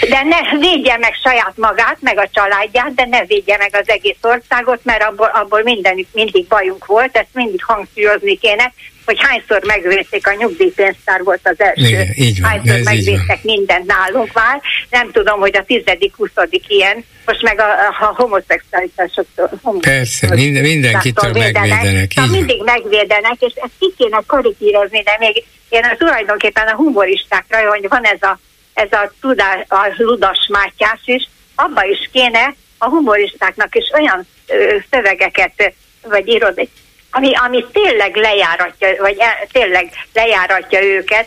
De 0.00 0.22
ne 0.22 0.58
védje 0.58 0.96
meg 0.96 1.14
saját 1.22 1.52
magát, 1.56 1.96
meg 2.00 2.18
a 2.18 2.28
családját, 2.32 2.94
de 2.94 3.06
ne 3.10 3.24
védje 3.24 3.56
meg 3.56 3.70
az 3.72 3.88
egész 3.88 4.22
országot, 4.22 4.80
mert 4.84 5.02
abból, 5.02 5.30
abból 5.34 5.62
minden, 5.62 6.06
mindig 6.12 6.46
bajunk 6.46 6.86
volt, 6.86 7.16
ezt 7.16 7.28
mindig 7.32 7.64
hangsúlyozni 7.64 8.38
kéne, 8.38 8.72
hogy 9.04 9.16
hányszor 9.20 9.62
megvédték 9.66 10.26
a 10.26 10.34
nyugdíjpénztár 10.38 11.22
volt 11.22 11.40
az 11.42 11.60
első. 11.60 11.86
Igen, 11.86 12.06
így 12.14 12.40
van, 12.40 12.50
hányszor 12.50 12.80
megvédtek 12.84 13.42
mindent 13.42 13.86
nálunk 13.86 14.32
már. 14.32 14.60
Nem 14.90 15.10
tudom, 15.10 15.40
hogy 15.40 15.56
a 15.56 15.64
tizedik, 15.64 16.14
huszadik 16.16 16.64
ilyen, 16.68 17.04
most 17.26 17.42
meg 17.42 17.60
a, 17.60 17.70
a 18.00 18.14
homoszexualitásoktól. 18.16 19.50
Persze, 19.80 20.34
minden, 20.34 20.62
mindenkitől 20.62 21.32
megvédenek. 21.32 22.12
Így 22.22 22.30
mindig 22.30 22.62
megvédenek, 22.62 23.36
és 23.38 23.52
ezt 23.54 23.72
ki 23.78 23.94
kéne 23.96 24.22
karikírozni, 24.26 25.02
de 25.02 25.16
még 25.18 25.44
én 25.68 25.82
tulajdonképpen 25.98 26.66
a 26.66 26.74
humoristákra, 26.74 27.68
hogy 27.68 27.86
van 27.88 28.04
ez 28.04 28.22
a, 28.22 28.38
ez 28.82 28.92
a, 28.92 29.12
tudás, 29.20 29.64
a 29.68 29.94
Ludas 29.96 30.48
Mátyás 30.48 31.00
is, 31.04 31.28
abba 31.54 31.84
is 31.84 32.10
kéne 32.12 32.54
a 32.78 32.88
humoristáknak 32.88 33.74
is 33.74 33.90
olyan 33.94 34.26
ö, 34.46 34.76
szövegeket 34.90 35.74
vagy 36.02 36.28
irodai 36.28 36.68
ami, 37.14 37.30
ami 37.34 37.64
tényleg 37.72 38.16
lejáratja, 38.16 38.88
vagy 38.98 39.16
e, 39.18 39.46
tényleg 39.52 39.90
lejáratja 40.12 40.82
őket, 40.82 41.26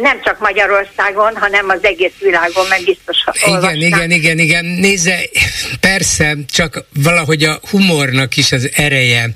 nem 0.00 0.20
csak 0.24 0.38
Magyarországon, 0.38 1.36
hanem 1.36 1.68
az 1.68 1.78
egész 1.82 2.12
világon, 2.18 2.66
meg 2.68 2.84
biztos 2.84 3.16
Igen, 3.46 3.74
igen, 3.74 4.10
igen, 4.10 4.38
igen. 4.38 4.64
Nézze, 4.64 5.20
persze, 5.80 6.36
csak 6.52 6.84
valahogy 7.02 7.44
a 7.44 7.60
humornak 7.70 8.36
is 8.36 8.52
az 8.52 8.70
ereje 8.74 9.28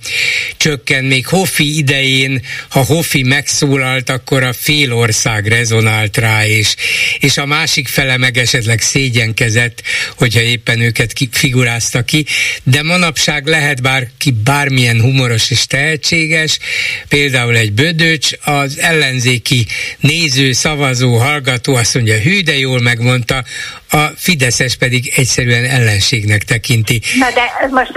csökken. 0.57 1.05
Még 1.05 1.27
Hoffi 1.27 1.77
idején, 1.77 2.43
ha 2.69 2.85
Hoffi 2.85 3.23
megszólalt, 3.23 4.11
akkor 4.11 4.43
a 4.43 4.53
fél 4.53 4.93
ország 4.93 5.47
rezonált 5.47 6.17
rá, 6.17 6.47
és, 6.47 6.75
és 7.19 7.37
a 7.37 7.47
másik 7.47 7.89
fele 7.89 8.17
meg 8.17 8.37
esetleg 8.37 8.81
szégyenkezett, 8.81 9.83
hogyha 10.17 10.41
éppen 10.41 10.81
őket 10.81 11.13
figurázta 11.31 12.03
ki. 12.03 12.27
De 12.63 12.83
manapság 12.83 13.47
lehet 13.47 13.83
bárki 13.83 14.31
bármilyen 14.45 15.01
humoros 15.01 15.51
és 15.51 15.67
te 15.67 15.84
lehetséges, 15.85 16.59
például 17.09 17.57
egy 17.57 17.73
bödöcs, 17.73 18.31
az 18.45 18.79
ellenzéki 18.79 19.67
néző, 20.01 20.53
szavazó, 20.53 21.17
hallgató 21.17 21.75
azt 21.75 21.95
mondja, 21.95 22.19
hű, 22.19 22.43
de 22.43 22.59
jól 22.59 22.81
megmondta, 22.81 23.43
a 23.91 24.07
Fideszes 24.17 24.77
pedig 24.77 25.13
egyszerűen 25.17 25.65
ellenségnek 25.65 26.43
tekinti. 26.43 27.01
Na 27.19 27.31
de 27.31 27.69
most, 27.71 27.93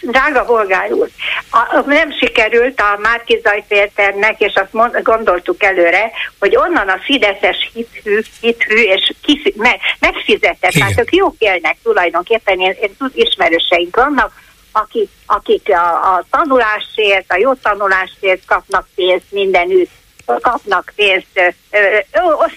drága 0.00 0.44
Volgár 0.44 0.92
úr, 0.92 1.08
a, 1.50 1.82
nem 1.86 2.12
sikerült 2.18 2.80
a 2.80 2.98
Márki 3.02 3.40
Zajfélternek, 3.42 4.40
és 4.40 4.52
azt 4.54 4.72
mond, 4.72 5.00
gondoltuk 5.02 5.62
előre, 5.62 6.10
hogy 6.38 6.56
onnan 6.56 6.88
a 6.88 6.98
Fideszes 7.04 7.70
hithű, 7.74 8.20
hithű 8.40 8.82
és 8.82 9.12
kifi, 9.22 9.54
me, 9.56 9.76
megfizetett, 9.98 10.74
Igen. 10.74 10.88
tehát 10.88 11.00
ők 11.00 11.14
jók 11.14 11.34
élnek 11.38 11.76
tulajdonképpen, 11.82 12.60
én, 12.60 12.76
én 12.80 12.96
ismerőseink 13.14 13.96
vannak, 13.96 14.32
akik, 14.76 15.08
akik 15.26 15.68
a, 15.68 16.14
a 16.14 16.24
tanulásért, 16.30 17.32
a 17.32 17.36
jó 17.36 17.54
tanulásért 17.54 18.44
kapnak 18.46 18.86
pénzt 18.94 19.30
mindenütt, 19.30 19.90
kapnak 20.24 20.92
pénzt, 20.96 21.54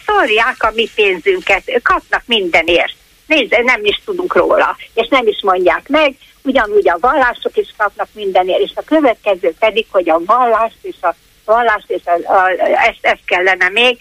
szórják 0.06 0.63
a 0.63 0.71
mi 0.75 0.89
pénzünket, 0.95 1.82
kapnak 1.84 2.21
mindenért. 2.25 2.93
Nézd, 3.25 3.63
nem 3.63 3.86
is 3.86 4.01
tudunk 4.06 4.36
róla, 4.36 4.77
és 4.93 5.08
nem 5.08 5.27
is 5.27 5.39
mondják 5.41 5.89
meg, 5.89 6.15
ugyanúgy 6.43 6.89
a 6.89 6.97
vallások 6.99 7.58
is 7.58 7.73
kapnak 7.77 8.08
mindenért, 8.13 8.60
és 8.60 8.71
a 8.75 8.82
következő 8.82 9.53
pedig, 9.60 9.86
hogy 9.91 10.10
a 10.10 10.21
vallás 10.25 10.73
és 10.82 10.95
a 11.01 11.15
vallás, 11.45 11.84
és 11.88 12.01
a, 12.06 12.34
a, 12.34 12.49
ezt, 12.88 12.99
ezt 13.01 13.25
kellene 13.25 13.69
még 13.69 13.97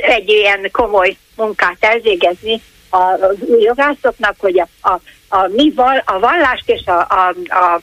egy 0.00 0.28
ilyen 0.28 0.68
komoly 0.72 1.16
munkát 1.36 1.76
elvégezni 1.80 2.62
a 2.90 3.18
jogászoknak, 3.60 4.34
hogy 4.38 4.60
a, 4.60 4.88
a 4.88 5.00
a, 5.30 5.48
mi 5.48 5.72
val, 5.74 6.02
a 6.04 6.18
vallást 6.18 6.68
és 6.68 6.86
a, 6.86 6.98
a, 6.98 7.34
a, 7.54 7.80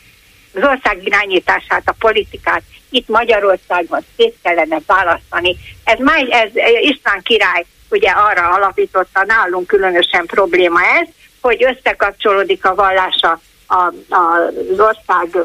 az 0.53 0.63
ország 0.63 1.05
irányítását, 1.05 1.81
a 1.85 1.95
politikát 1.99 2.61
itt 2.89 3.07
Magyarországon 3.07 4.05
szét 4.15 4.35
kellene 4.43 4.77
választani. 4.85 5.55
Ez, 5.83 5.99
már, 5.99 6.27
ez 6.29 6.49
István 6.81 7.21
király 7.21 7.65
ugye 7.89 8.09
arra 8.09 8.49
alapította, 8.49 9.23
nálunk 9.25 9.67
különösen 9.67 10.25
probléma 10.25 10.79
ez, 10.81 11.07
hogy 11.41 11.63
összekapcsolódik 11.63 12.65
a 12.65 12.75
vallása 12.75 13.41
a, 13.67 13.75
a, 13.75 13.93
az 14.71 14.79
ország 14.79 15.37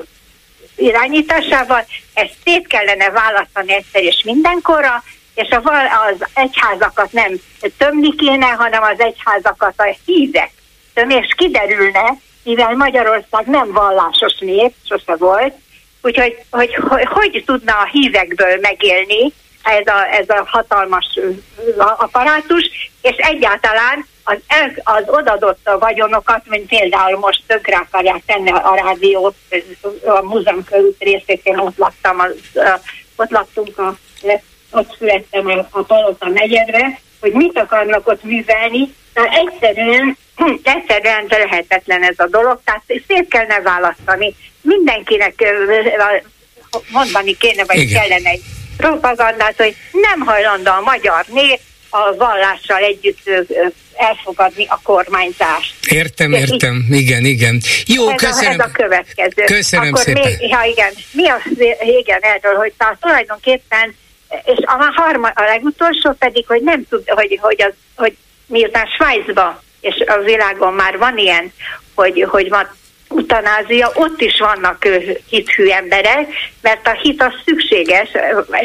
irányításával, 0.76 1.86
ezt 2.14 2.36
szét 2.44 2.66
kellene 2.66 3.10
választani 3.10 3.72
egyszer 3.72 4.02
és 4.02 4.22
mindenkorra, 4.24 5.02
és 5.34 5.50
a, 5.50 5.62
az 6.10 6.26
egyházakat 6.34 7.12
nem 7.12 7.40
tömni 7.78 8.16
kéne, 8.16 8.46
hanem 8.46 8.82
az 8.82 9.00
egyházakat 9.00 9.74
a 9.76 9.96
hívek 10.04 10.50
és 10.94 11.34
kiderülne, 11.36 12.16
mivel 12.42 12.76
Magyarország 12.76 13.46
nem 13.46 13.72
vallásos 13.72 14.38
nép, 14.38 14.74
sose 14.88 15.16
volt, 15.16 15.54
úgyhogy 16.02 16.36
hogy, 16.50 16.74
hogy, 16.88 17.04
hogy 17.04 17.42
tudna 17.46 17.72
a 17.72 17.88
hívekből 17.92 18.58
megélni 18.60 19.32
ez 19.62 19.86
a, 19.86 20.14
ez 20.14 20.28
a 20.28 20.44
hatalmas 20.46 21.18
apparátus, 21.76 22.90
és 23.02 23.16
egyáltalán 23.16 24.06
az, 24.24 24.38
az 24.82 25.04
odadott 25.06 25.70
vagyonokat, 25.78 26.42
mint 26.46 26.68
például 26.68 27.18
most 27.18 27.42
tökre 27.46 27.76
akarják 27.76 28.22
tenni 28.26 28.50
a 28.50 28.74
rádiót, 28.74 29.34
a 30.04 30.22
múzeum 30.22 30.64
körül 30.64 30.96
részét, 30.98 31.40
én 31.44 31.58
ott 31.58 31.76
laktam, 31.76 32.20
az, 32.20 32.62
ott 33.16 33.30
laktunk, 33.30 33.78
a, 33.78 33.96
ott 34.72 34.96
születtem 34.98 35.46
a, 35.46 35.68
a 35.70 35.82
Palota 35.82 36.28
negyedre, 36.28 37.00
hogy 37.20 37.32
mit 37.32 37.58
akarnak 37.58 38.08
ott 38.08 38.24
művelni, 38.24 38.94
de 39.14 39.22
egyszerűen 39.22 40.16
egyszerűen 40.62 41.26
lehetetlen 41.28 42.02
ez 42.02 42.18
a 42.18 42.26
dolog, 42.26 42.60
tehát 42.64 42.82
szét 42.86 43.28
kellene 43.28 43.60
választani. 43.60 44.34
Mindenkinek 44.60 45.34
mondani 46.88 47.36
kéne, 47.36 47.64
vagy 47.64 47.78
Igen. 47.78 48.00
kellene 48.00 48.30
egy 48.30 48.42
propagandát, 48.76 49.56
hogy 49.56 49.76
nem 49.92 50.20
hajlandó 50.20 50.70
a 50.70 50.80
magyar 50.80 51.24
nép 51.28 51.60
a 51.90 52.14
vallással 52.16 52.82
együtt 52.82 53.30
elfogadni 53.96 54.66
a 54.68 54.80
kormányzást. 54.82 55.74
Értem, 55.86 56.32
értem, 56.32 56.86
igen, 56.90 57.24
igen. 57.24 57.60
Jó, 57.86 58.08
ez 58.08 58.20
köszönöm. 58.20 58.60
A, 58.60 58.62
ez 58.62 58.68
a 58.68 58.70
következő. 58.72 59.44
Köszönöm 59.44 59.88
Akkor 59.88 60.02
szépen. 60.02 60.32
Még, 60.38 60.54
ha 60.54 60.64
igen, 60.64 60.92
mi 61.12 61.28
az, 61.28 61.40
igen, 62.00 62.20
erről, 62.20 62.54
hogy 62.54 62.72
tehát 62.76 62.98
tulajdonképpen, 63.00 63.94
és 64.44 64.58
a, 64.64 64.92
harma, 64.94 65.28
a 65.34 65.42
legutolsó 65.42 66.12
pedig, 66.18 66.46
hogy 66.46 66.62
nem 66.62 66.84
tud, 66.88 67.08
hogy, 67.08 67.38
hogy, 67.42 67.62
az, 67.62 67.72
hogy 67.96 68.16
miután 68.46 68.86
Svájcba 68.86 69.62
és 69.80 70.04
a 70.06 70.18
világon 70.18 70.72
már 70.72 70.98
van 70.98 71.18
ilyen, 71.18 71.52
hogy, 71.94 72.26
hogy 72.30 72.48
van 72.48 72.68
eutanázia, 73.16 73.90
ott 73.94 74.20
is 74.20 74.38
vannak 74.38 74.88
hithű 75.28 75.68
emberek, 75.68 76.28
mert 76.60 76.86
a 76.86 76.98
hit 77.02 77.22
az 77.22 77.32
szükséges 77.44 78.08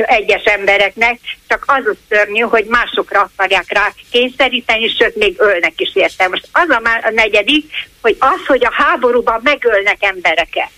egyes 0.05 0.43
embereknek, 0.43 1.20
csak 1.47 1.63
az 1.68 1.86
a 1.86 1.95
szörnyű, 2.09 2.39
hogy 2.39 2.65
másokra 2.65 3.30
akarják 3.36 3.65
rá 3.68 3.91
kényszeríteni, 4.11 4.88
sőt 4.88 5.15
még 5.15 5.36
ölnek 5.39 5.74
is 5.76 5.95
érte. 5.95 6.28
Most 6.28 6.47
az 6.51 6.70
a, 6.70 6.82
a 7.03 7.09
negyedik, 7.09 7.72
hogy 8.01 8.15
az, 8.20 8.45
hogy 8.47 8.65
a 8.65 8.74
háborúban 8.74 9.39
megölnek 9.43 9.97
embereket. 9.99 10.70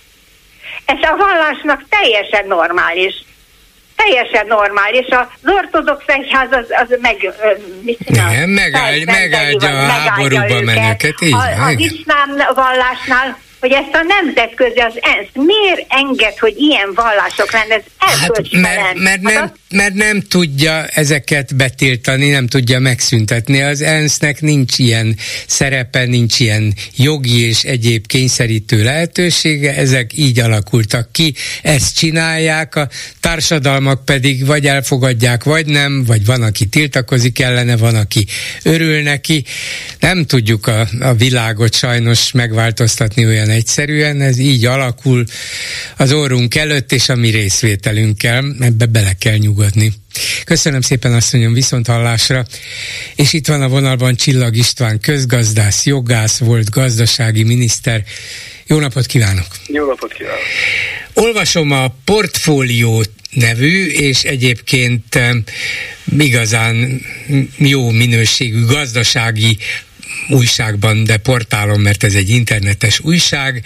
Ez 0.85 0.97
a 1.01 1.15
vallásnak 1.15 1.83
teljesen 1.89 2.47
normális 2.47 3.23
teljesen 3.99 4.47
normális. 4.47 5.07
Az 5.09 5.51
ortodox 5.51 6.03
egyház 6.07 6.47
az, 6.51 6.65
az 6.69 6.97
meg, 7.01 7.33
mit 7.81 7.97
csinál? 8.05 8.31
Nem, 8.35 8.49
megáldja, 8.49 9.05
megáldja 9.05 9.69
a 9.69 9.89
háborúba 9.89 10.61
menőket. 10.61 11.21
Így, 11.21 11.33
a, 11.33 11.63
az 11.65 11.79
iszlám 11.79 12.29
vallásnál 12.55 13.37
hogy 13.59 13.71
ezt 13.71 13.93
a 13.93 14.05
nemzetközi, 14.21 14.79
az 14.79 14.93
ENSZ 15.01 15.29
miért 15.33 15.85
enged, 15.89 16.37
hogy 16.37 16.53
ilyen 16.57 16.93
vallások 16.95 17.51
lenne? 17.51 17.75
Ez 17.75 18.19
hát, 18.19 18.51
mert, 18.51 18.99
mert, 18.99 19.21
nem, 19.21 19.35
hát 19.35 19.55
mert 19.69 19.93
nem 19.93 20.21
tudja 20.21 20.85
ezeket 20.85 21.55
betiltani, 21.55 22.29
nem 22.29 22.47
tudja 22.47 22.79
megszüntetni. 22.79 23.61
Az 23.61 23.81
ENSZ-nek 23.81 24.41
nincs 24.41 24.77
ilyen 24.77 25.17
szerepe, 25.47 26.05
nincs 26.05 26.39
ilyen 26.39 26.73
jogi 26.95 27.45
és 27.45 27.63
egyéb 27.63 28.07
kényszerítő 28.07 28.83
lehetősége, 28.83 29.75
ezek 29.75 30.17
így 30.17 30.39
alakultak 30.39 31.11
ki, 31.11 31.33
ezt 31.61 31.97
csinálják, 31.97 32.75
a 32.75 32.87
társadalmak 33.19 34.05
pedig 34.05 34.45
vagy 34.45 34.65
elfogadják, 34.65 35.43
vagy 35.43 35.65
nem, 35.65 36.03
vagy 36.05 36.25
van, 36.25 36.41
aki 36.41 36.65
tiltakozik 36.65 37.39
ellene, 37.39 37.77
van, 37.77 37.95
aki 37.95 38.25
örül 38.63 39.01
neki. 39.01 39.43
Nem 39.99 40.25
tudjuk 40.25 40.67
a, 40.67 40.87
a 40.99 41.13
világot 41.13 41.75
sajnos 41.75 42.31
megváltoztatni 42.31 43.25
olyan 43.25 43.48
olyan 43.49 43.61
egyszerűen, 43.61 44.21
ez 44.21 44.37
így 44.37 44.65
alakul 44.65 45.25
az 45.97 46.11
orrunk 46.11 46.55
előtt, 46.55 46.91
és 46.91 47.09
a 47.09 47.15
mi 47.15 47.29
részvételünkkel, 47.29 48.55
ebbe 48.59 48.85
bele 48.85 49.13
kell 49.19 49.37
nyugodni. 49.37 49.93
Köszönöm 50.45 50.81
szépen, 50.81 51.13
asszonyom, 51.13 51.53
viszont 51.53 51.87
hallásra. 51.87 52.45
És 53.15 53.33
itt 53.33 53.47
van 53.47 53.61
a 53.61 53.67
vonalban 53.67 54.15
Csillag 54.15 54.55
István, 54.55 54.99
közgazdász, 54.99 55.85
jogász, 55.85 56.37
volt 56.37 56.69
gazdasági 56.69 57.43
miniszter. 57.43 58.03
Jó 58.67 58.79
napot 58.79 59.05
kívánok! 59.05 59.47
Jó 59.67 59.85
napot 59.85 60.13
kívánok! 60.13 60.39
Olvasom 61.13 61.71
a 61.71 61.95
Portfólió 62.05 63.03
nevű, 63.31 63.87
és 63.87 64.23
egyébként 64.23 65.15
eh, 65.15 65.29
igazán 66.17 67.01
jó 67.57 67.89
minőségű 67.89 68.65
gazdasági 68.65 69.57
újságban, 70.29 71.03
de 71.03 71.17
portálon, 71.17 71.79
mert 71.79 72.03
ez 72.03 72.13
egy 72.13 72.29
internetes 72.29 72.99
újság. 72.99 73.63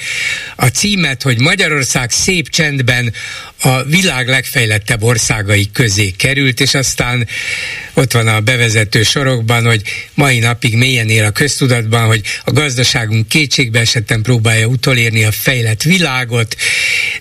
A 0.56 0.68
címet, 0.68 1.22
hogy 1.22 1.39
Magyarország 1.39 2.12
szép 2.12 2.50
csendben 2.50 3.14
a 3.62 3.84
világ 3.84 4.28
legfejlettebb 4.28 5.04
országai 5.04 5.70
közé 5.74 6.10
került, 6.10 6.60
és 6.60 6.74
aztán 6.74 7.28
ott 7.94 8.12
van 8.12 8.28
a 8.28 8.39
bevezető 8.39 9.04
sorokban, 9.04 9.66
hogy 9.66 9.82
mai 10.14 10.39
napig 10.39 10.78
mélyen 10.78 11.10
él 11.10 11.26
a 11.26 11.32
köztudatban, 11.32 12.06
hogy 12.06 12.22
a 12.44 12.52
gazdaságunk 12.52 13.28
kétségbe 13.28 13.80
esetten 13.80 14.22
próbálja 14.22 14.66
utolérni 14.66 15.24
a 15.24 15.32
fejlett 15.32 15.82
világot, 15.84 16.56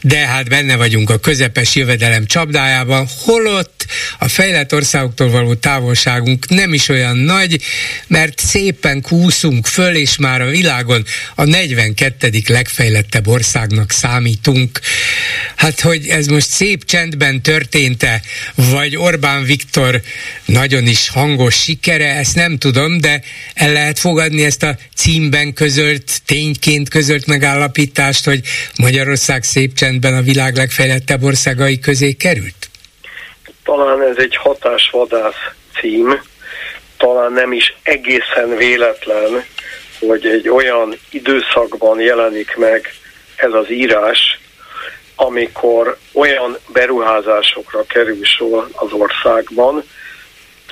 de 0.01 0.16
hát 0.16 0.49
benne 0.49 0.77
vagyunk 0.77 1.11
a 1.11 1.18
közepes 1.18 1.75
jövedelem 1.75 2.27
csapdájában, 2.27 3.09
holott 3.18 3.87
a 4.18 4.29
fejlett 4.29 4.75
országoktól 4.75 5.31
való 5.31 5.55
távolságunk 5.55 6.49
nem 6.49 6.73
is 6.73 6.89
olyan 6.89 7.16
nagy, 7.16 7.62
mert 8.07 8.39
szépen 8.39 9.01
kúszunk 9.13 9.67
föl, 9.67 9.95
és 9.95 10.19
már 10.19 10.41
a 10.41 10.47
világon 10.47 11.03
a 11.35 11.45
42. 11.45 12.31
legfejlettebb 12.49 13.29
országnak 13.29 13.91
számítunk. 13.91 14.81
Hát, 15.57 15.81
hogy 15.81 16.07
ez 16.09 16.27
most 16.27 16.49
szép 16.49 16.85
csendben 16.85 17.43
történt-e, 17.43 18.21
vagy 18.55 18.97
Orbán 18.97 19.45
Viktor 19.45 20.01
nagyon 20.45 20.87
is 20.87 21.11
hangos 21.11 21.55
sikere, 21.55 22.15
ezt 22.15 22.35
nem 22.35 22.59
tudom, 22.59 23.01
de 23.01 23.23
el 23.55 23.73
lehet 23.73 23.99
fogadni 23.99 24.45
ezt 24.45 24.63
a 24.63 24.77
címben 24.97 25.53
közölt, 25.53 26.23
tényként 26.27 26.89
közölt 26.89 27.27
megállapítást, 27.27 28.25
hogy 28.25 28.41
Magyarország 28.79 29.43
szép 29.43 29.75
csendben 29.75 30.15
a 30.15 30.23
világ 30.23 30.57
legfejlettebb 30.57 31.23
országai 31.23 31.79
közé 31.79 32.13
került? 32.13 32.71
Talán 33.65 34.03
ez 34.11 34.17
egy 34.17 34.37
hatásvadász 34.37 35.53
cím, 35.81 36.31
talán 37.03 37.32
nem 37.32 37.53
is 37.53 37.74
egészen 37.82 38.57
véletlen, 38.57 39.44
hogy 40.00 40.26
egy 40.26 40.48
olyan 40.48 40.98
időszakban 41.11 42.00
jelenik 42.00 42.57
meg 42.57 42.94
ez 43.36 43.53
az 43.53 43.70
írás, 43.70 44.40
amikor 45.16 45.96
olyan 46.12 46.57
beruházásokra 46.72 47.84
kerül 47.86 48.24
sor 48.24 48.68
az 48.72 48.92
országban, 48.92 49.84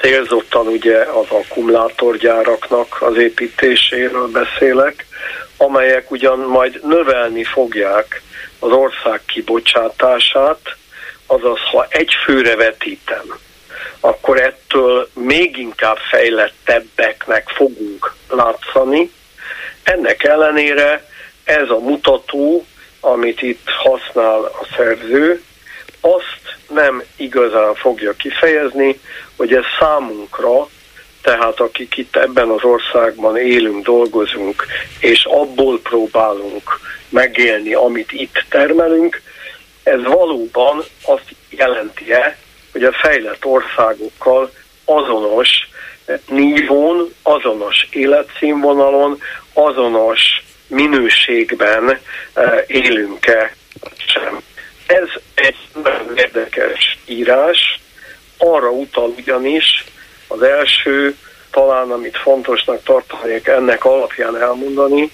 célzottan 0.00 0.66
ugye 0.66 0.98
az 0.98 1.26
akkumulátorgyáraknak 1.28 2.96
az 3.00 3.16
építéséről 3.16 4.28
beszélek, 4.28 5.06
amelyek 5.56 6.10
ugyan 6.10 6.38
majd 6.38 6.80
növelni 6.86 7.44
fogják 7.44 8.22
az 8.58 8.70
ország 8.70 9.20
kibocsátását, 9.26 10.76
azaz 11.26 11.58
ha 11.70 11.86
egy 11.88 12.12
főre 12.24 12.56
vetítem, 12.56 13.38
akkor 14.01 14.40
ettől 14.40 15.09
még 15.14 15.57
inkább 15.57 15.96
fejlettebbeknek 16.11 17.48
fogunk 17.48 18.14
látszani. 18.28 19.11
Ennek 19.82 20.24
ellenére 20.24 21.09
ez 21.44 21.70
a 21.70 21.78
mutató, 21.78 22.64
amit 23.01 23.42
itt 23.42 23.68
használ 23.68 24.44
a 24.44 24.66
szerző, 24.76 25.42
azt 26.01 26.57
nem 26.68 27.03
igazán 27.16 27.74
fogja 27.74 28.12
kifejezni, 28.12 29.01
hogy 29.36 29.55
ez 29.55 29.64
számunkra, 29.78 30.68
tehát 31.22 31.61
akik 31.61 31.96
itt 31.96 32.16
ebben 32.16 32.48
az 32.48 32.64
országban 32.64 33.36
élünk, 33.36 33.84
dolgozunk, 33.84 34.66
és 34.98 35.24
abból 35.24 35.80
próbálunk 35.80 36.80
megélni, 37.09 37.74
amit 37.74 38.12
itt 38.12 38.44
termelünk, 38.48 39.22
ez 39.82 40.03
valóban 40.03 40.84
azt 41.05 41.34
jelenti-e, 41.51 42.36
hogy 42.72 42.84
a 42.84 42.92
fejlett 42.92 43.44
országokkal 43.44 44.50
azonos 44.84 45.68
nívón, 46.28 47.14
azonos 47.22 47.88
életszínvonalon, 47.90 49.20
azonos 49.52 50.20
minőségben 50.66 51.98
eh, 52.32 52.64
élünk-e 52.66 53.54
sem. 54.06 54.40
Ez 54.86 55.08
egy 55.34 55.56
nagyon 55.82 56.16
érdekes 56.16 56.98
írás, 57.06 57.80
arra 58.38 58.70
utal 58.70 59.14
ugyanis 59.16 59.84
az 60.28 60.42
első, 60.42 61.16
talán 61.50 61.90
amit 61.90 62.16
fontosnak 62.16 62.82
tartanék 62.82 63.46
ennek 63.46 63.84
alapján 63.84 64.40
elmondani, 64.40 65.10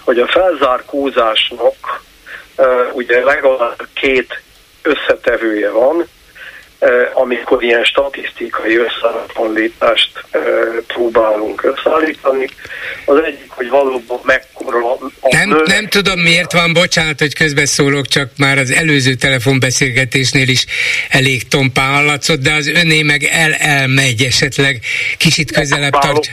hogy 0.00 0.18
a 0.18 0.26
felzárkózásnak 0.26 2.02
uh, 2.56 2.66
ugye 2.92 3.24
legalább 3.24 3.86
két 3.94 4.42
összetevője 4.82 5.70
van, 5.70 6.08
amikor 7.14 7.62
ilyen 7.62 7.84
statisztikai 7.84 8.76
összehasonlítást 8.76 10.24
próbálunk 10.86 11.64
összeállítani. 11.64 12.48
Az 13.04 13.18
egyik, 13.24 13.50
hogy 13.50 13.68
valóban 13.68 14.20
mekkora... 14.22 14.92
A 15.20 15.28
nem, 15.30 15.48
nő... 15.48 15.62
nem 15.64 15.86
tudom 15.86 16.20
miért 16.20 16.52
van, 16.52 16.72
bocsánat, 16.72 17.18
hogy 17.18 17.34
közbeszólok, 17.34 18.06
csak 18.06 18.30
már 18.36 18.58
az 18.58 18.70
előző 18.72 19.14
telefonbeszélgetésnél 19.14 20.48
is 20.48 20.64
elég 21.08 21.48
tompán 21.48 21.94
hallatszott, 21.94 22.40
de 22.40 22.52
az 22.52 22.68
öné 22.68 23.02
meg 23.02 23.22
el-elmegy 23.22 24.22
esetleg, 24.22 24.80
kicsit 25.18 25.52
közelebb 25.52 25.92
tart. 25.92 26.30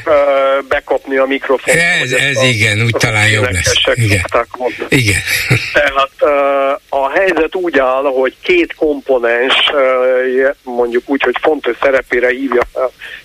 bekapni 0.67 1.17
a 1.17 1.25
mikrofont. 1.25 1.77
Ez, 1.77 2.11
ez 2.11 2.43
igen, 2.43 2.81
úgy 2.81 2.95
talán 2.97 3.29
jobb 3.29 3.51
lesz. 3.51 3.73
Igen. 3.93 4.21
igen. 4.89 5.21
Tehát 5.73 6.09
a 6.89 7.09
helyzet 7.09 7.55
úgy 7.55 7.79
áll, 7.79 8.03
hogy 8.03 8.35
két 8.41 8.73
komponens 8.75 9.53
mondjuk 10.63 11.03
úgy, 11.05 11.21
hogy 11.21 11.35
fontos 11.41 11.77
szerepére 11.81 12.29
hívja 12.29 12.61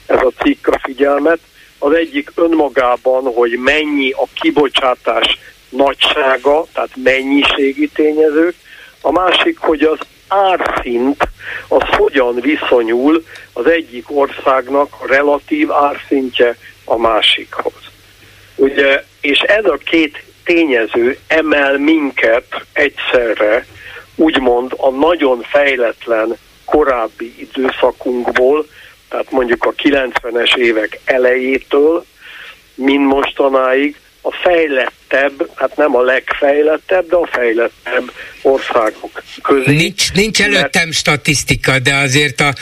ez 0.07 0.19
a 0.23 0.33
cikk 0.43 0.67
a 0.67 0.79
figyelmet. 0.83 1.39
Az 1.79 1.93
egyik 1.93 2.33
önmagában, 2.35 3.33
hogy 3.33 3.59
mennyi 3.59 4.11
a 4.11 4.27
kibocsátás 4.41 5.39
nagysága, 5.69 6.67
tehát 6.73 6.91
mennyiségi 6.95 7.89
tényezők, 7.89 8.55
a 9.01 9.11
másik, 9.11 9.59
hogy 9.59 9.83
az 9.83 9.99
árszint 10.29 11.29
az 11.69 11.83
hogyan 11.83 12.41
viszonyul 12.41 13.25
az 13.53 13.67
egyik 13.67 14.05
országnak 14.09 14.95
a 14.99 15.07
relatív 15.07 15.73
árszintje 15.73 16.57
a 16.85 16.97
másikhoz. 16.97 17.73
Ugye, 18.55 19.05
és 19.21 19.39
ez 19.39 19.65
a 19.65 19.79
két 19.85 20.23
tényező 20.45 21.19
emel 21.27 21.79
minket 21.79 22.65
egyszerre 22.73 23.67
úgymond 24.15 24.73
a 24.77 24.91
nagyon 24.91 25.43
fejletlen 25.43 26.37
korábbi 26.67 27.35
időszakunkból, 27.39 28.67
tehát 29.09 29.31
mondjuk 29.31 29.65
a 29.65 29.73
90-es 29.73 30.57
évek 30.57 31.01
elejétől, 31.05 32.05
mint 32.75 33.07
mostanáig 33.07 33.97
a 34.21 34.33
fejlett 34.33 35.06
fejlettebb, 35.09 35.51
hát 35.55 35.77
nem 35.77 35.97
a 35.97 36.03
legfejlettebb, 36.03 37.09
de 37.09 37.17
a 37.17 37.29
fejlettebb 37.33 38.13
országok 38.43 39.23
közé. 39.43 39.75
Nincs, 39.75 40.13
nincs 40.13 40.41
előttem 40.41 40.85
mert... 40.85 40.97
statisztika, 40.97 41.79
de 41.79 41.95
azért 41.95 42.41
a 42.41 42.55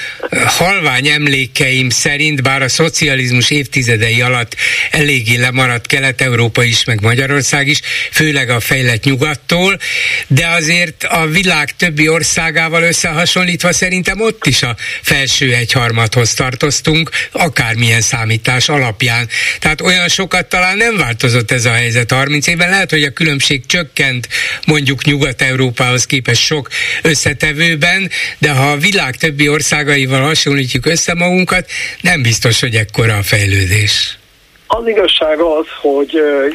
halvány 0.46 1.06
emlékeim 1.06 1.90
szerint, 1.90 2.42
bár 2.42 2.62
a 2.62 2.68
szocializmus 2.68 3.50
évtizedei 3.50 4.20
alatt 4.20 4.56
eléggé 4.90 5.36
lemaradt 5.36 5.86
Kelet-Európa 5.86 6.62
is, 6.62 6.84
meg 6.84 7.00
Magyarország 7.00 7.66
is, 7.68 7.80
főleg 8.10 8.50
a 8.50 8.60
fejlett 8.60 9.04
nyugattól, 9.04 9.78
de 10.26 10.46
azért 10.46 11.04
a 11.04 11.26
világ 11.26 11.76
többi 11.76 12.08
országával 12.08 12.82
összehasonlítva 12.82 13.72
szerintem 13.72 14.20
ott 14.20 14.46
is 14.46 14.62
a 14.62 14.76
felső 15.02 15.54
egyharmadhoz 15.54 16.34
tartoztunk, 16.34 17.10
akármilyen 17.32 18.00
számítás 18.00 18.68
alapján. 18.68 19.28
Tehát 19.58 19.80
olyan 19.80 20.08
sokat 20.08 20.46
talán 20.46 20.76
nem 20.76 20.96
változott 20.96 21.50
ez 21.50 21.64
a 21.64 21.70
helyzet 21.70 22.12
30 22.12 22.33
évben. 22.46 22.70
Lehet, 22.70 22.90
hogy 22.90 23.02
a 23.02 23.10
különbség 23.12 23.66
csökkent 23.66 24.28
mondjuk 24.66 25.04
Nyugat-Európához 25.04 26.06
képest 26.06 26.42
sok 26.42 26.68
összetevőben, 27.02 28.10
de 28.38 28.50
ha 28.50 28.70
a 28.70 28.76
világ 28.76 29.16
többi 29.16 29.48
országaival 29.48 30.22
hasonlítjuk 30.22 30.86
össze 30.86 31.14
magunkat, 31.14 31.70
nem 32.00 32.22
biztos, 32.22 32.60
hogy 32.60 32.74
ekkora 32.74 33.16
a 33.16 33.22
fejlődés. 33.22 34.18
Az 34.66 34.86
igazság 34.86 35.38
az, 35.38 35.66
hogy 35.80 36.12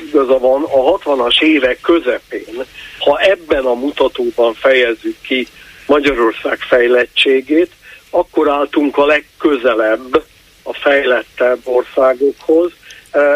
igaza 0.08 0.38
van, 0.38 0.64
a 0.64 0.98
60-as 0.98 1.42
évek 1.42 1.80
közepén, 1.82 2.64
ha 3.00 3.20
ebben 3.20 3.64
a 3.64 3.74
mutatóban 3.74 4.54
fejezzük 4.54 5.16
ki 5.22 5.48
Magyarország 5.86 6.58
fejlettségét, 6.60 7.72
akkor 8.10 8.50
álltunk 8.50 8.98
a 8.98 9.06
legközelebb 9.06 10.24
a 10.64 10.74
fejlettebb 10.74 11.60
országokhoz. 11.64 12.72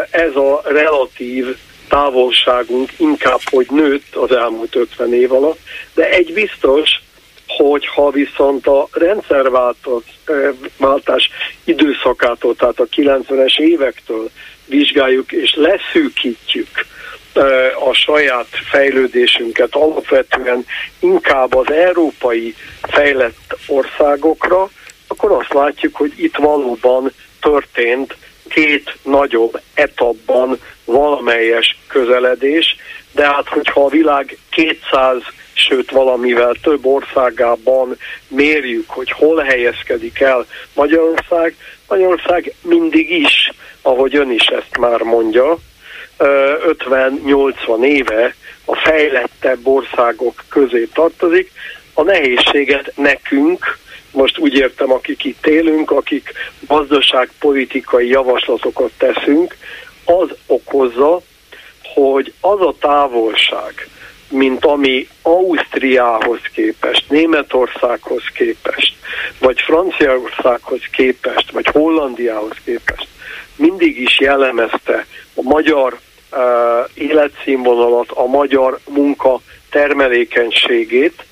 Ez 0.09 0.35
a 0.35 0.61
relatív 0.65 1.55
távolságunk 1.93 2.91
inkább, 2.97 3.39
hogy 3.51 3.67
nőtt 3.69 4.15
az 4.15 4.31
elmúlt 4.31 4.75
50 4.75 5.13
év 5.13 5.33
alatt, 5.33 5.59
de 5.93 6.09
egy 6.09 6.33
biztos, 6.33 7.01
hogy 7.47 7.87
ha 7.87 8.09
viszont 8.09 8.67
a 8.67 8.87
rendszerváltás 8.91 11.29
időszakától, 11.63 12.55
tehát 12.55 12.79
a 12.79 12.87
90-es 12.95 13.59
évektől 13.59 14.29
vizsgáljuk 14.65 15.31
és 15.31 15.55
leszűkítjük 15.55 16.85
a 17.89 17.93
saját 17.93 18.47
fejlődésünket 18.69 19.75
alapvetően 19.75 20.65
inkább 20.99 21.55
az 21.55 21.71
európai 21.71 22.55
fejlett 22.81 23.57
országokra, 23.67 24.69
akkor 25.07 25.31
azt 25.31 25.53
látjuk, 25.53 25.95
hogy 25.95 26.13
itt 26.15 26.35
valóban 26.35 27.11
történt 27.41 28.15
két 28.53 28.97
nagyobb 29.03 29.61
etapban 29.73 30.59
valamelyes 30.85 31.77
közeledés, 31.87 32.75
de 33.11 33.25
hát 33.25 33.47
hogyha 33.47 33.83
a 33.83 33.89
világ 33.89 34.37
200 34.49 35.21
sőt 35.53 35.91
valamivel 35.91 36.55
több 36.61 36.85
országában 36.85 37.97
mérjük, 38.27 38.89
hogy 38.89 39.11
hol 39.11 39.37
helyezkedik 39.37 40.19
el 40.19 40.45
Magyarország, 40.73 41.55
Magyarország 41.87 42.53
mindig 42.61 43.11
is, 43.11 43.51
ahogy 43.81 44.15
ön 44.15 44.31
is 44.31 44.45
ezt 44.45 44.77
már 44.79 45.01
mondja, 45.01 45.57
50-80 46.17 47.83
éve 47.83 48.35
a 48.65 48.75
fejlettebb 48.75 49.67
országok 49.67 50.43
közé 50.49 50.87
tartozik. 50.93 51.51
A 51.93 52.03
nehézséget 52.03 52.91
nekünk, 52.95 53.77
most 54.13 54.37
úgy 54.37 54.53
értem, 54.53 54.91
akik 54.91 55.23
itt 55.23 55.47
élünk, 55.47 55.91
akik 55.91 56.31
gazdaságpolitikai 56.67 58.07
javaslatokat 58.07 58.91
teszünk, 58.97 59.57
az 60.05 60.29
okozza, 60.47 61.21
hogy 61.93 62.33
az 62.41 62.61
a 62.61 62.75
távolság, 62.79 63.87
mint 64.29 64.65
ami 64.65 65.07
Ausztriához 65.21 66.39
képest, 66.53 67.09
Németországhoz 67.09 68.23
képest, 68.33 68.95
vagy 69.39 69.61
Franciaországhoz 69.61 70.81
képest, 70.91 71.51
vagy 71.51 71.65
Hollandiához 71.65 72.55
képest 72.63 73.07
mindig 73.55 74.01
is 74.01 74.19
jellemezte 74.19 75.05
a 75.35 75.41
magyar 75.41 75.99
uh, 76.31 76.39
életszínvonalat, 76.93 78.09
a 78.09 78.25
magyar 78.25 78.79
munka 78.89 79.41
termelékenységét, 79.69 81.25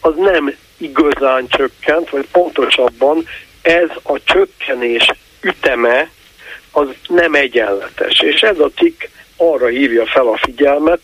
az 0.00 0.14
nem 0.16 0.54
igazán 0.76 1.48
csökkent, 1.48 2.10
vagy 2.10 2.26
pontosabban 2.32 3.26
ez 3.62 3.90
a 4.02 4.20
csökkenés 4.24 5.10
üteme 5.40 6.10
az 6.70 6.88
nem 7.08 7.34
egyenletes. 7.34 8.20
És 8.20 8.40
ez 8.40 8.58
a 8.58 8.70
cikk 8.76 9.02
arra 9.36 9.66
hívja 9.66 10.06
fel 10.06 10.26
a 10.26 10.36
figyelmet, 10.36 11.00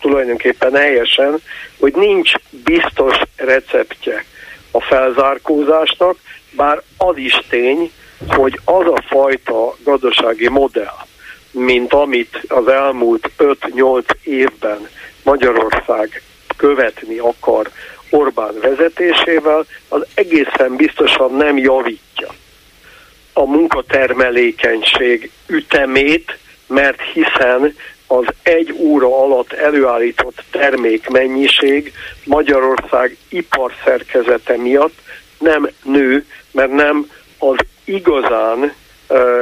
tulajdonképpen 0.00 0.74
helyesen, 0.74 1.40
hogy 1.78 1.94
nincs 1.94 2.32
biztos 2.50 3.16
receptje 3.36 4.24
a 4.70 4.80
felzárkózásnak, 4.80 6.16
bár 6.50 6.82
az 6.96 7.16
is 7.16 7.38
tény, 7.48 7.92
hogy 8.28 8.60
az 8.64 8.86
a 8.86 9.02
fajta 9.06 9.76
gazdasági 9.84 10.48
modell, 10.48 10.96
mint 11.50 11.92
amit 11.92 12.40
az 12.48 12.68
elmúlt 12.68 13.30
5-8 13.38 14.04
évben 14.22 14.88
Magyarország 15.22 16.22
követni 16.56 17.18
akar 17.18 17.70
Orbán 18.14 18.54
vezetésével, 18.60 19.66
az 19.88 20.06
egészen 20.14 20.76
biztosan 20.76 21.34
nem 21.34 21.58
javítja 21.58 22.28
a 23.32 23.44
munkatermelékenység 23.44 25.30
ütemét, 25.46 26.38
mert 26.66 27.00
hiszen 27.00 27.76
az 28.06 28.24
egy 28.42 28.74
óra 28.78 29.22
alatt 29.22 29.52
előállított 29.52 30.44
termékmennyiség 30.50 31.92
Magyarország 32.24 33.16
iparszerkezete 33.28 34.56
miatt 34.56 34.98
nem 35.38 35.68
nő, 35.82 36.26
mert 36.50 36.72
nem 36.72 37.10
az 37.38 37.56
igazán 37.84 38.72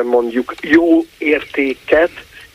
mondjuk 0.02 0.54
jó 0.60 1.04
értéket 1.18 2.10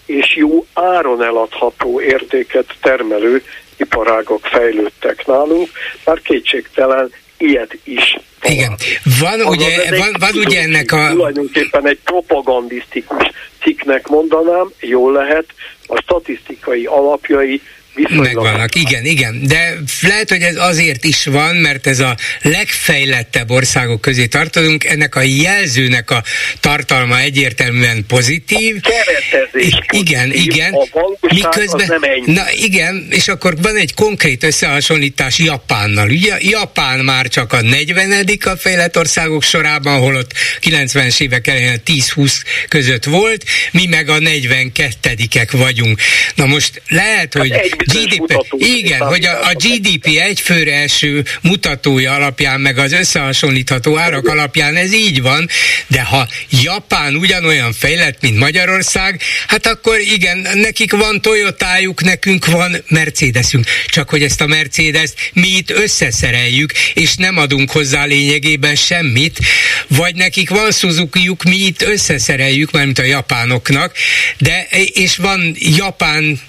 és 0.05 0.35
jó 0.35 0.65
áron 0.73 1.23
eladható 1.23 2.01
értéket 2.01 2.75
termelő 2.81 3.43
iparágok 3.77 4.45
fejlődtek 4.45 5.25
nálunk, 5.25 5.69
már 6.05 6.21
kétségtelen 6.21 7.11
ilyet 7.37 7.77
is. 7.83 8.17
Igen. 8.41 8.75
Van 9.19 9.41
ugye, 9.41 9.97
van, 9.97 10.15
van 10.19 10.43
ugye 10.45 10.61
ennek 10.61 10.91
a... 10.91 11.09
Tulajdonképpen 11.09 11.87
egy 11.87 11.99
propagandisztikus 12.03 13.31
cikknek 13.61 14.07
mondanám, 14.07 14.71
jól 14.79 15.11
lehet, 15.11 15.45
a 15.87 16.01
statisztikai 16.01 16.85
alapjai 16.85 17.61
Megvannak, 18.09 18.75
igen, 18.75 19.05
igen. 19.05 19.41
De 19.47 19.73
lehet, 20.01 20.29
hogy 20.29 20.41
ez 20.41 20.55
azért 20.55 21.03
is 21.03 21.25
van, 21.25 21.55
mert 21.55 21.87
ez 21.87 21.99
a 21.99 22.17
legfejlettebb 22.41 23.49
országok 23.49 24.01
közé 24.01 24.25
tartozunk, 24.25 24.83
ennek 24.83 25.15
a 25.15 25.21
jelzőnek 25.21 26.11
a 26.11 26.23
tartalma 26.59 27.19
egyértelműen 27.19 28.05
pozitív. 28.07 28.75
Keretezés. 28.81 29.79
Igen, 29.89 30.29
pozitív, 30.29 30.53
igen. 30.53 30.73
A 30.73 31.33
Miközben, 31.33 31.85
nem 31.87 32.03
ennyi. 32.03 32.33
Na 32.33 32.43
igen, 32.51 33.07
és 33.09 33.27
akkor 33.27 33.57
van 33.61 33.75
egy 33.75 33.93
konkrét 33.93 34.43
összehasonlítás 34.43 35.37
Japánnal. 35.39 36.09
Ugye 36.09 36.35
Japán 36.39 36.99
már 36.99 37.27
csak 37.27 37.53
a 37.53 37.61
40 37.61 38.25
a 38.43 38.57
fejlett 38.57 38.97
országok 38.97 39.43
sorában, 39.43 39.99
holott 39.99 40.33
90-es 40.61 41.21
évek 41.21 41.47
elején 41.47 41.81
10-20 41.85 42.33
között 42.67 43.03
volt, 43.03 43.43
mi 43.71 43.85
meg 43.85 44.09
a 44.09 44.17
42-ek 44.17 45.47
vagyunk. 45.51 45.99
Na 46.35 46.45
most 46.45 46.81
lehet, 46.87 47.33
hát 47.33 47.37
hogy 47.37 47.51
GDP, 47.93 48.45
igen, 48.57 49.01
hogy 49.01 49.25
a, 49.25 49.47
a 49.47 49.53
GDP 49.53 50.05
egyfőre 50.05 50.73
első 50.73 51.23
mutatója 51.41 52.13
alapján, 52.13 52.61
meg 52.61 52.77
az 52.77 52.91
összehasonlítható 52.91 53.97
árak 53.97 54.27
alapján 54.27 54.75
ez 54.75 54.93
így 54.93 55.21
van, 55.21 55.49
de 55.87 56.01
ha 56.01 56.27
Japán 56.49 57.15
ugyanolyan 57.15 57.73
fejlett, 57.73 58.21
mint 58.21 58.37
Magyarország, 58.37 59.21
hát 59.47 59.65
akkor 59.67 59.99
igen, 59.99 60.47
nekik 60.53 60.91
van 60.91 61.21
Toyotájuk, 61.21 62.03
nekünk 62.03 62.45
van 62.45 62.83
Mercedesünk. 62.87 63.65
Csak 63.87 64.09
hogy 64.09 64.23
ezt 64.23 64.41
a 64.41 64.47
Mercedes 64.47 65.11
mi 65.33 65.47
itt 65.47 65.71
összeszereljük, 65.71 66.71
és 66.93 67.15
nem 67.15 67.37
adunk 67.37 67.71
hozzá 67.71 68.05
lényegében 68.05 68.75
semmit, 68.75 69.39
vagy 69.87 70.15
nekik 70.15 70.49
van 70.49 70.71
suzuki 70.71 71.35
mi 71.43 71.55
itt 71.55 71.81
összeszereljük, 71.81 72.71
mármint 72.71 72.99
a 72.99 73.03
japánoknak, 73.03 73.93
de 74.37 74.67
és 74.93 75.17
van 75.17 75.55
japán 75.59 76.39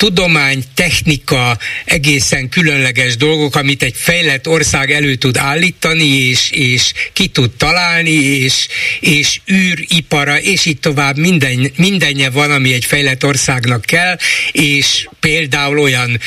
tudomány, 0.00 0.62
technika, 0.74 1.58
egészen 1.84 2.48
különleges 2.48 3.16
dolgok, 3.16 3.56
amit 3.56 3.82
egy 3.82 3.94
fejlett 3.96 4.48
ország 4.48 4.90
elő 4.90 5.14
tud 5.14 5.36
állítani, 5.36 6.28
és, 6.28 6.50
és 6.50 6.92
ki 7.12 7.26
tud 7.26 7.50
találni, 7.50 8.10
és, 8.10 8.66
és 9.00 9.40
űripara, 9.52 10.40
és 10.40 10.64
így 10.66 10.78
tovább 10.78 11.16
minden, 11.16 11.72
mindenje 11.76 12.30
van, 12.30 12.50
ami 12.50 12.72
egy 12.72 12.84
fejlett 12.84 13.24
országnak 13.24 13.82
kell, 13.82 14.16
és 14.52 15.08
például 15.20 15.78
olyan 15.78 16.20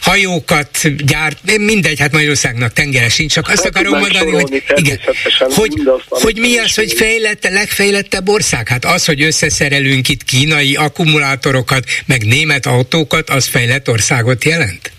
hajókat 0.00 1.04
gyárt, 1.04 1.56
mindegy, 1.58 2.00
hát 2.00 2.12
Magyarországnak 2.12 2.72
tengere 2.72 3.08
sincs, 3.08 3.32
csak 3.32 3.48
azt 3.48 3.64
akarom 3.64 3.98
mondani, 3.98 4.30
hogy, 4.30 4.62
igen, 4.74 5.00
hogy, 5.38 5.72
hogy 6.08 6.36
mi 6.38 6.58
az, 6.58 6.74
hogy 6.74 6.92
fejlett, 6.92 7.48
legfejlettebb 7.48 8.28
ország? 8.28 8.68
Hát 8.68 8.84
az, 8.84 9.04
hogy 9.04 9.22
összeszerelünk 9.22 10.08
itt 10.08 10.24
kínai 10.24 10.74
akkumulátorokat, 10.74 11.84
meg 12.04 12.26
német 12.26 12.66
autókat, 12.66 13.15
országokat, 13.16 13.30
az 13.30 13.46
fejlett 13.46 13.88
országot 13.88 14.44
jelent? 14.44 14.92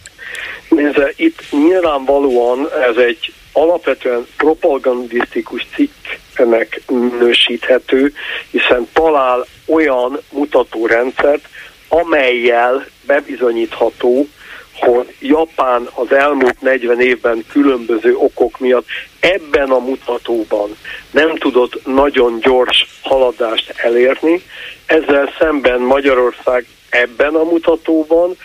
Nézze, 0.69 1.11
itt 1.15 1.41
nyilvánvalóan 1.51 2.69
ez 2.89 2.95
egy 2.95 3.33
alapvetően 3.51 4.27
propagandisztikus 4.37 5.67
cikknek 5.75 6.81
minősíthető, 6.87 8.13
hiszen 8.51 8.87
talál 8.93 9.45
olyan 9.65 10.19
mutatórendszert, 10.31 11.47
amelyel 11.87 12.85
bebizonyítható, 13.05 14.27
hogy 14.73 15.15
Japán 15.19 15.89
az 15.93 16.11
elmúlt 16.11 16.61
40 16.61 17.01
évben 17.01 17.45
különböző 17.51 18.15
okok 18.15 18.59
miatt 18.59 18.85
ebben 19.19 19.69
a 19.69 19.79
mutatóban 19.79 20.75
nem 21.11 21.35
tudott 21.35 21.85
nagyon 21.85 22.39
gyors 22.39 22.99
haladást 23.01 23.73
elérni, 23.77 24.41
ezzel 24.85 25.33
szemben 25.39 25.79
Magyarország 25.79 26.65
ebben 27.01 27.35
a 27.35 27.43
mutatóban 27.43 28.37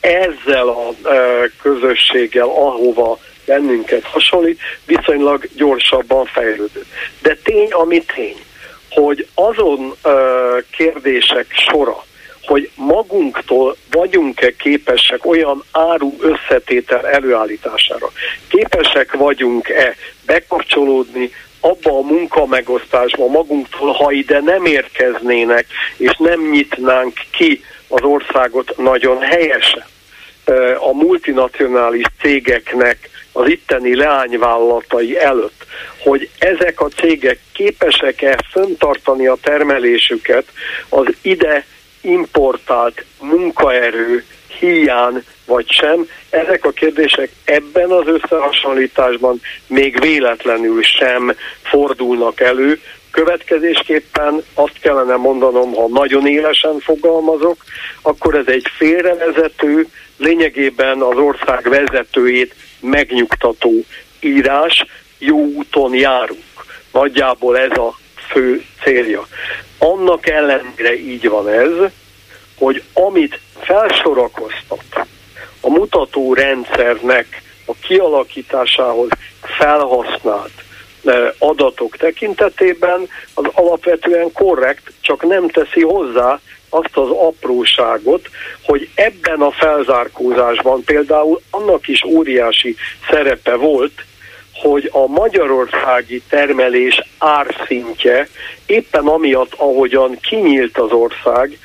ezzel 0.00 0.68
a 0.68 0.94
közösséggel, 1.62 2.46
ahova 2.46 3.18
bennünket 3.44 4.04
hasonlít, 4.04 4.60
viszonylag 4.86 5.48
gyorsabban 5.56 6.24
fejlődött. 6.24 6.86
De 7.22 7.36
tény, 7.44 7.72
ami 7.72 8.02
tény, 8.14 8.36
hogy 8.90 9.26
azon 9.34 9.94
kérdések 10.70 11.46
sora, 11.68 12.06
hogy 12.42 12.70
magunktól 12.74 13.76
vagyunk-e 13.90 14.50
képesek 14.56 15.26
olyan 15.26 15.64
áru 15.72 16.16
összetétel 16.20 17.06
előállítására, 17.06 18.10
képesek 18.48 19.12
vagyunk-e 19.12 19.94
bekapcsolódni 20.26 21.30
abba 21.60 21.98
a 21.98 22.02
munkamegosztásba 22.02 23.26
magunktól, 23.26 23.92
ha 23.92 24.10
ide 24.10 24.40
nem 24.40 24.64
érkeznének, 24.64 25.66
és 25.96 26.16
nem 26.18 26.50
nyitnánk 26.50 27.12
ki 27.30 27.64
az 27.88 28.02
országot 28.02 28.76
nagyon 28.76 29.20
helyesen 29.20 29.84
a 30.78 30.92
multinacionális 30.92 32.06
cégeknek 32.20 33.10
az 33.32 33.48
itteni 33.48 33.96
leányvállalatai 33.96 35.18
előtt, 35.18 35.64
hogy 35.98 36.28
ezek 36.38 36.80
a 36.80 36.88
cégek 36.88 37.38
képesek-e 37.52 38.38
föntartani 38.50 39.26
a 39.26 39.36
termelésüket 39.42 40.44
az 40.88 41.06
ide 41.22 41.66
importált 42.00 43.04
munkaerő 43.20 44.24
hiány 44.58 45.24
vagy 45.46 45.70
sem. 45.70 46.08
Ezek 46.30 46.64
a 46.64 46.70
kérdések 46.70 47.30
ebben 47.44 47.90
az 47.90 48.06
összehasonlításban 48.06 49.40
még 49.66 50.00
véletlenül 50.00 50.82
sem 50.82 51.34
fordulnak 51.62 52.40
elő. 52.40 52.80
Következésképpen 53.24 54.42
azt 54.54 54.78
kellene 54.80 55.16
mondanom, 55.16 55.74
ha 55.74 55.88
nagyon 55.88 56.26
élesen 56.26 56.78
fogalmazok, 56.78 57.64
akkor 58.02 58.34
ez 58.34 58.46
egy 58.46 58.66
félrevezető, 58.76 59.86
lényegében 60.16 61.00
az 61.00 61.16
ország 61.16 61.68
vezetőjét 61.68 62.54
megnyugtató 62.80 63.72
írás, 64.20 64.84
jó 65.18 65.36
úton 65.36 65.94
járunk. 65.94 66.42
Nagyjából 66.92 67.58
ez 67.58 67.70
a 67.70 67.98
fő 68.30 68.64
célja. 68.82 69.26
Annak 69.78 70.26
ellenére 70.26 70.98
így 70.98 71.28
van 71.28 71.48
ez, 71.48 71.90
hogy 72.58 72.82
amit 72.92 73.40
felsorakoztat 73.60 75.06
a 75.60 75.68
mutató 75.68 76.34
rendszernek 76.34 77.42
a 77.64 77.72
kialakításához 77.80 79.08
felhasznált 79.42 80.66
adatok 81.38 81.96
tekintetében 81.96 83.08
az 83.34 83.44
alapvetően 83.52 84.32
korrekt, 84.32 84.92
csak 85.00 85.26
nem 85.26 85.48
teszi 85.48 85.82
hozzá 85.82 86.40
azt 86.68 86.96
az 86.96 87.08
apróságot, 87.10 88.28
hogy 88.62 88.88
ebben 88.94 89.40
a 89.40 89.50
felzárkózásban 89.50 90.84
például 90.84 91.40
annak 91.50 91.88
is 91.88 92.04
óriási 92.04 92.76
szerepe 93.10 93.54
volt, 93.54 94.04
hogy 94.52 94.90
a 94.92 95.06
magyarországi 95.06 96.22
termelés 96.28 97.02
árszintje 97.18 98.28
éppen 98.66 99.06
amiatt, 99.06 99.52
ahogyan 99.56 100.18
kinyílt 100.20 100.78
az 100.78 100.90
ország, 100.90 101.58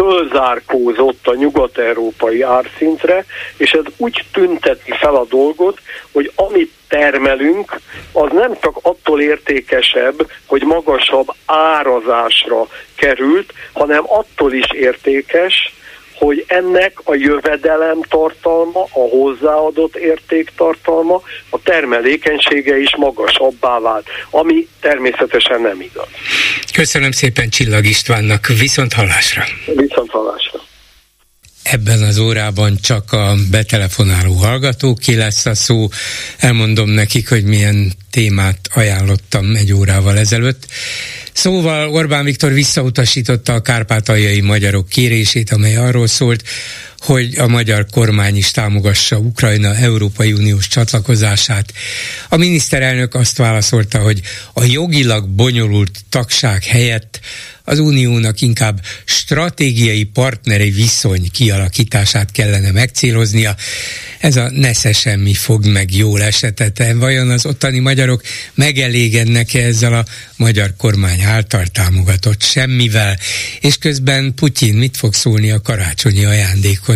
fölzárkózott 0.00 1.26
a 1.26 1.34
nyugat-európai 1.34 2.42
árszintre, 2.42 3.24
és 3.56 3.70
ez 3.72 3.84
úgy 3.96 4.24
tünteti 4.32 4.92
fel 4.92 5.14
a 5.14 5.24
dolgot, 5.24 5.80
hogy 6.12 6.32
amit 6.34 6.72
termelünk, 6.88 7.80
az 8.12 8.30
nem 8.32 8.56
csak 8.60 8.78
attól 8.82 9.20
értékesebb, 9.20 10.30
hogy 10.46 10.62
magasabb 10.62 11.26
árazásra 11.46 12.66
került, 12.94 13.52
hanem 13.72 14.02
attól 14.06 14.52
is 14.52 14.66
értékes, 14.72 15.74
hogy 16.20 16.44
ennek 16.48 16.92
a 17.04 17.14
jövedelem 17.14 18.00
tartalma, 18.08 18.82
a 18.82 19.08
hozzáadott 19.08 19.96
érték 19.96 20.52
tartalma, 20.56 21.22
a 21.50 21.62
termelékenysége 21.62 22.78
is 22.78 22.96
magasabbá 22.96 23.78
vált, 23.78 24.06
ami 24.30 24.68
természetesen 24.80 25.60
nem 25.60 25.80
igaz. 25.80 26.06
Köszönöm 26.74 27.10
szépen 27.10 27.48
Csillag 27.48 27.84
Istvánnak, 27.84 28.46
viszont 28.46 28.92
hallásra! 28.92 29.44
Viszont 29.66 30.10
hallásra! 30.10 30.69
Ebben 31.70 32.02
az 32.02 32.18
órában 32.18 32.78
csak 32.80 33.12
a 33.12 33.36
betelefonáló 33.50 34.34
hallgatóké 34.34 35.14
lesz 35.14 35.46
a 35.46 35.54
szó. 35.54 35.88
Elmondom 36.38 36.90
nekik, 36.90 37.28
hogy 37.28 37.44
milyen 37.44 37.92
témát 38.10 38.68
ajánlottam 38.74 39.54
egy 39.54 39.72
órával 39.72 40.18
ezelőtt. 40.18 40.66
Szóval 41.32 41.88
Orbán 41.88 42.24
Viktor 42.24 42.52
visszautasította 42.52 43.54
a 43.54 43.60
kárpátaljai 43.60 44.40
magyarok 44.40 44.88
kérését, 44.88 45.52
amely 45.52 45.76
arról 45.76 46.06
szólt, 46.06 46.44
hogy 47.00 47.38
a 47.38 47.46
magyar 47.46 47.86
kormány 47.90 48.36
is 48.36 48.50
támogassa 48.50 49.18
Ukrajna 49.18 49.74
Európai 49.74 50.32
Uniós 50.32 50.68
csatlakozását. 50.68 51.72
A 52.28 52.36
miniszterelnök 52.36 53.14
azt 53.14 53.36
válaszolta, 53.36 53.98
hogy 53.98 54.20
a 54.52 54.64
jogilag 54.64 55.28
bonyolult 55.28 56.00
tagság 56.08 56.64
helyett 56.64 57.20
az 57.70 57.78
uniónak 57.78 58.40
inkább 58.40 58.80
stratégiai 59.04 60.04
partneri 60.04 60.70
viszony 60.70 61.30
kialakítását 61.30 62.30
kellene 62.32 62.70
megcéloznia. 62.70 63.56
Ez 64.18 64.36
a 64.36 64.50
nesze 64.50 64.92
semmi 64.92 65.34
fog 65.34 65.66
meg 65.66 65.94
jól 65.94 66.22
esetete. 66.22 66.94
Vajon 66.94 67.30
az 67.30 67.46
ottani 67.46 67.78
magyarok 67.78 68.22
megelégednek 68.54 69.54
-e 69.54 69.58
ezzel 69.58 69.94
a 69.94 70.04
magyar 70.36 70.74
kormány 70.76 71.22
által 71.22 71.66
támogatott 71.66 72.42
semmivel? 72.42 73.18
És 73.60 73.78
közben 73.78 74.34
Putyin 74.34 74.74
mit 74.74 74.96
fog 74.96 75.14
szólni 75.14 75.50
a 75.50 75.60
karácsonyi 75.60 76.24
ajándékhoz? 76.24 76.89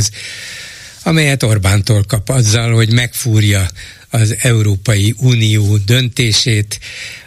Amelyet 1.03 1.43
Orbántól 1.43 2.05
kap 2.05 2.29
azzal, 2.29 2.73
hogy 2.75 2.93
megfúrja 2.93 3.69
az 4.11 4.37
Európai 4.41 5.15
Unió 5.19 5.77
döntését 5.77 6.79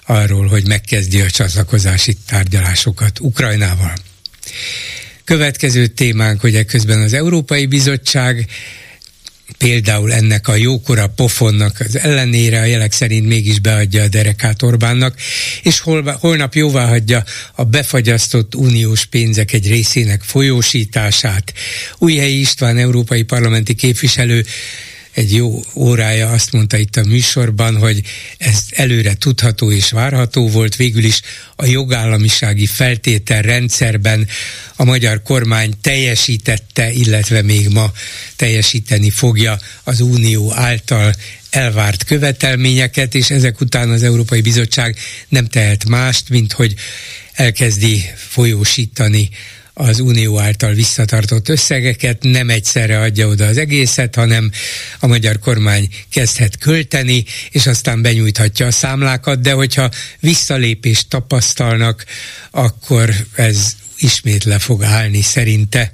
arról, 0.06 0.48
hogy 0.48 0.68
megkezdi 0.68 1.22
a 1.22 1.30
csatlakozási 1.30 2.18
tárgyalásokat 2.28 3.20
Ukrajnával. 3.20 3.94
Következő 5.24 5.88
témánk, 5.88 6.42
hogy 6.42 6.66
közben 6.66 7.02
az 7.02 7.14
Európai 7.14 7.66
Bizottság 7.66 8.48
például 9.58 10.14
ennek 10.14 10.48
a 10.48 10.56
jókora 10.56 11.08
pofonnak 11.08 11.80
az 11.80 11.98
ellenére 11.98 12.60
a 12.60 12.66
jelek 12.66 12.92
szerint 12.92 13.28
mégis 13.28 13.60
beadja 13.60 14.04
a 14.04 14.08
derekát 14.08 14.62
Orbánnak, 14.62 15.16
és 15.64 15.80
hol, 15.80 16.18
holnap 16.20 16.54
jóvá 16.56 16.88
hagyja 16.88 17.24
a 17.56 17.64
befagyasztott 17.64 18.56
uniós 18.56 19.06
pénzek 19.06 19.54
egy 19.54 19.68
részének 19.68 20.22
folyósítását. 20.22 21.54
Újhelyi 21.98 22.40
István 22.40 22.78
európai 22.78 23.24
parlamenti 23.24 23.76
képviselő 23.76 24.46
egy 25.18 25.34
jó 25.34 25.64
órája 25.76 26.30
azt 26.30 26.52
mondta 26.52 26.78
itt 26.78 26.96
a 26.96 27.04
műsorban, 27.06 27.78
hogy 27.78 28.02
ez 28.38 28.60
előre 28.70 29.14
tudható 29.14 29.72
és 29.72 29.92
várható 29.92 30.50
volt. 30.50 30.76
Végül 30.76 31.04
is 31.04 31.22
a 31.56 31.66
jogállamisági 31.66 32.66
feltétel 32.66 33.42
rendszerben 33.42 34.28
a 34.76 34.84
magyar 34.84 35.22
kormány 35.22 35.74
teljesítette, 35.82 36.92
illetve 36.92 37.42
még 37.42 37.70
ma 37.70 37.92
teljesíteni 38.36 39.10
fogja 39.10 39.60
az 39.84 40.00
Unió 40.00 40.54
által 40.54 41.14
elvárt 41.50 42.04
követelményeket, 42.04 43.16
és 43.16 43.30
ezek 43.30 43.62
után 43.62 43.90
az 43.90 44.04
Európai 44.04 44.42
Bizottság 44.42 44.98
nem 45.30 45.48
tehet 45.48 45.88
mást, 45.88 46.30
mint 46.30 46.52
hogy 46.52 46.74
elkezdi 47.34 48.04
folyósítani 48.16 49.30
az 49.78 50.00
Unió 50.00 50.40
által 50.40 50.74
visszatartott 50.74 51.50
összegeket, 51.50 52.24
nem 52.24 52.50
egyszerre 52.50 53.00
adja 53.00 53.28
oda 53.28 53.46
az 53.46 53.58
egészet, 53.58 54.16
hanem 54.16 54.52
a 55.00 55.08
magyar 55.08 55.40
kormány 55.40 55.90
kezdhet 56.12 56.58
költeni, 56.58 57.26
és 57.52 57.68
aztán 57.68 58.02
benyújthatja 58.02 58.66
a 58.66 58.72
számlákat, 58.72 59.42
de 59.42 59.52
hogyha 59.52 59.90
visszalépést 60.20 61.10
tapasztalnak, 61.10 62.06
akkor 62.52 63.16
ez 63.36 63.76
ismét 63.98 64.44
le 64.44 64.60
fog 64.60 64.84
állni 64.84 65.22
szerinte. 65.22 65.92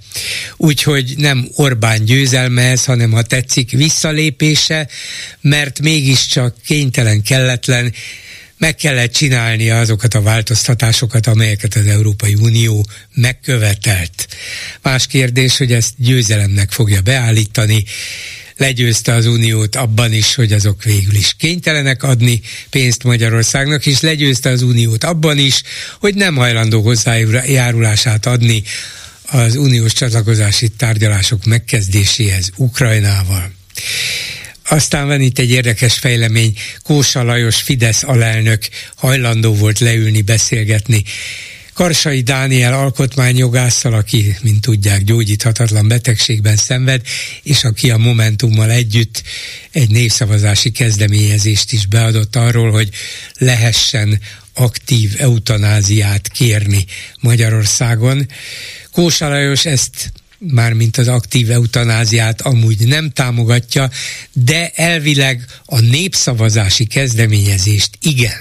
Úgyhogy 0.57 1.13
nem 1.17 1.47
Orbán 1.55 2.05
győzelme 2.05 2.61
ez, 2.61 2.85
hanem 2.85 3.11
ha 3.11 3.21
tetszik 3.21 3.71
visszalépése, 3.71 4.87
mert 5.41 5.79
mégiscsak 5.79 6.55
kénytelen, 6.65 7.21
kelletlen 7.21 7.93
meg 8.63 8.75
kellett 8.75 9.13
csinálni 9.13 9.69
azokat 9.69 10.13
a 10.13 10.21
változtatásokat, 10.21 11.27
amelyeket 11.27 11.75
az 11.75 11.85
Európai 11.85 12.33
Unió 12.33 12.85
megkövetelt. 13.13 14.27
Más 14.81 15.07
kérdés, 15.07 15.57
hogy 15.57 15.71
ezt 15.71 15.93
győzelemnek 15.97 16.71
fogja 16.71 17.01
beállítani, 17.01 17.83
legyőzte 18.57 19.13
az 19.13 19.25
Uniót 19.25 19.75
abban 19.75 20.13
is, 20.13 20.35
hogy 20.35 20.51
azok 20.53 20.83
végül 20.83 21.15
is 21.15 21.35
kénytelenek 21.37 22.03
adni 22.03 22.41
pénzt 22.69 23.03
Magyarországnak, 23.03 23.85
és 23.85 24.01
legyőzte 24.01 24.49
az 24.49 24.61
Uniót 24.61 25.03
abban 25.03 25.37
is, 25.37 25.61
hogy 25.99 26.15
nem 26.15 26.35
hajlandó 26.35 26.81
hozzájárulását 26.81 28.25
adni 28.25 28.63
az 29.21 29.55
uniós 29.55 29.93
csatlakozási 29.93 30.67
tárgyalások 30.67 31.45
megkezdéséhez 31.45 32.49
Ukrajnával. 32.55 33.51
Aztán 34.69 35.07
van 35.07 35.21
itt 35.21 35.39
egy 35.39 35.51
érdekes 35.51 35.93
fejlemény, 35.93 36.53
Kósa 36.83 37.23
Lajos 37.23 37.61
Fidesz 37.61 38.03
alelnök 38.03 38.67
hajlandó 38.95 39.53
volt 39.53 39.79
leülni, 39.79 40.21
beszélgetni 40.21 41.03
Karsai 41.73 42.21
Dániel 42.21 42.73
alkotmányjogásszal, 42.73 43.93
aki, 43.93 44.35
mint 44.41 44.61
tudják, 44.61 45.03
gyógyíthatatlan 45.03 45.87
betegségben 45.87 46.55
szenved, 46.55 47.01
és 47.43 47.63
aki 47.63 47.91
a 47.91 47.97
Momentummal 47.97 48.71
együtt 48.71 49.23
egy 49.71 49.89
népszavazási 49.89 50.71
kezdeményezést 50.71 51.71
is 51.71 51.85
beadott 51.85 52.35
arról, 52.35 52.71
hogy 52.71 52.89
lehessen 53.37 54.19
aktív 54.53 55.15
eutanáziát 55.17 56.27
kérni 56.27 56.85
Magyarországon. 57.19 58.27
Kósa 58.91 59.29
Lajos 59.29 59.65
ezt 59.65 60.11
mármint 60.47 60.97
az 60.97 61.07
aktív 61.07 61.51
eutanáziát 61.51 62.41
amúgy 62.41 62.87
nem 62.87 63.09
támogatja, 63.09 63.89
de 64.33 64.71
elvileg 64.75 65.45
a 65.65 65.79
népszavazási 65.79 66.85
kezdeményezést 66.85 67.89
igen. 68.01 68.37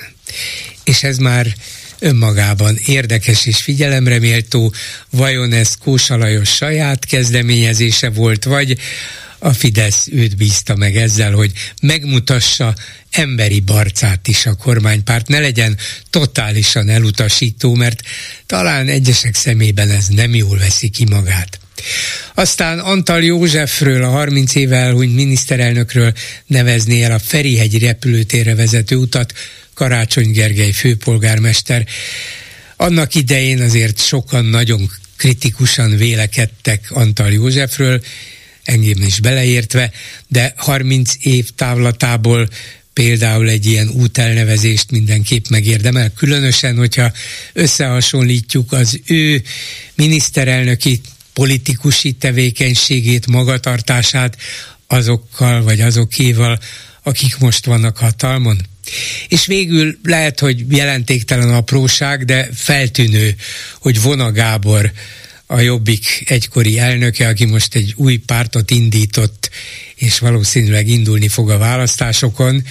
És 0.85 1.03
ez 1.03 1.17
már 1.17 1.55
önmagában 1.99 2.79
érdekes 2.87 3.47
és 3.47 3.57
figyelemre 3.57 4.19
méltó, 4.19 4.75
vajon 5.11 5.53
ez 5.53 5.75
Kósa 5.75 6.17
Lajos 6.17 6.49
saját 6.49 7.05
kezdeményezése 7.05 8.11
volt, 8.11 8.45
vagy 8.45 8.79
a 9.39 9.53
Fidesz 9.53 10.07
őt 10.11 10.37
bízta 10.37 10.77
meg 10.77 10.97
ezzel, 10.97 11.33
hogy 11.33 11.53
megmutassa 11.81 12.75
emberi 13.11 13.61
barcát 13.61 14.29
is 14.29 14.47
a 14.47 14.55
kormánypárt, 14.55 15.29
ne 15.29 15.39
legyen 15.39 15.79
totálisan 16.11 16.89
elutasító, 16.89 17.75
mert 17.75 18.01
talán 18.47 18.89
egyesek 18.89 19.35
szemében 19.35 19.91
ez 19.91 20.07
nem 20.07 20.35
jól 20.35 20.59
veszi 20.59 20.89
ki 20.89 21.05
magát. 21.05 21.62
Aztán 22.35 22.79
Antal 22.79 23.23
Józsefről, 23.23 24.03
a 24.03 24.09
30 24.09 24.55
éve 24.55 24.77
elhunyt 24.77 25.15
miniszterelnökről 25.15 26.13
nevezné 26.47 27.03
el 27.03 27.13
a 27.13 27.19
Ferihegyi 27.19 27.79
repülőtérre 27.79 28.55
vezető 28.55 28.97
utat 28.97 29.33
Karácsony 29.75 30.31
Gergely 30.31 30.73
főpolgármester. 30.73 31.87
Annak 32.77 33.15
idején 33.15 33.61
azért 33.61 33.99
sokan 33.99 34.45
nagyon 34.45 34.91
kritikusan 35.17 35.97
vélekedtek 35.97 36.87
Antal 36.91 37.33
Józsefről, 37.33 38.03
engem 38.65 39.03
is 39.03 39.21
beleértve, 39.21 39.91
de 40.29 40.55
30 40.57 41.15
év 41.21 41.51
távlatából 41.51 42.49
például 42.93 43.49
egy 43.49 43.67
ilyen 43.67 43.89
útelnevezést 43.89 44.91
mindenképp 44.91 45.45
megérdemel, 45.49 46.11
különösen, 46.11 46.77
hogyha 46.77 47.13
összehasonlítjuk 47.53 48.73
az 48.73 49.01
ő 49.07 49.43
miniszterelnöki 49.95 51.01
politikusi 51.33 52.13
tevékenységét, 52.13 53.27
magatartását 53.27 54.37
azokkal 54.87 55.63
vagy 55.63 55.81
azokéval, 55.81 56.59
akik 57.03 57.39
most 57.39 57.65
vannak 57.65 57.97
hatalmon. 57.97 58.61
És 59.29 59.47
végül 59.47 59.99
lehet, 60.03 60.41
hogy 60.41 60.77
jelentéktelen 60.77 61.55
apróság, 61.55 62.25
de 62.25 62.49
feltűnő, 62.55 63.35
hogy 63.79 64.03
Vona 64.03 64.33
Gábor 64.33 64.93
a 65.47 65.61
Jobbik 65.61 66.25
egykori 66.27 66.79
elnöke, 66.79 67.29
aki 67.29 67.45
most 67.45 67.75
egy 67.75 67.93
új 67.97 68.17
pártot 68.17 68.71
indított, 68.71 69.51
és 69.95 70.19
valószínűleg 70.19 70.89
indulni 70.89 71.29
fog 71.29 71.51
a 71.51 71.59
választásokon, 71.59 72.65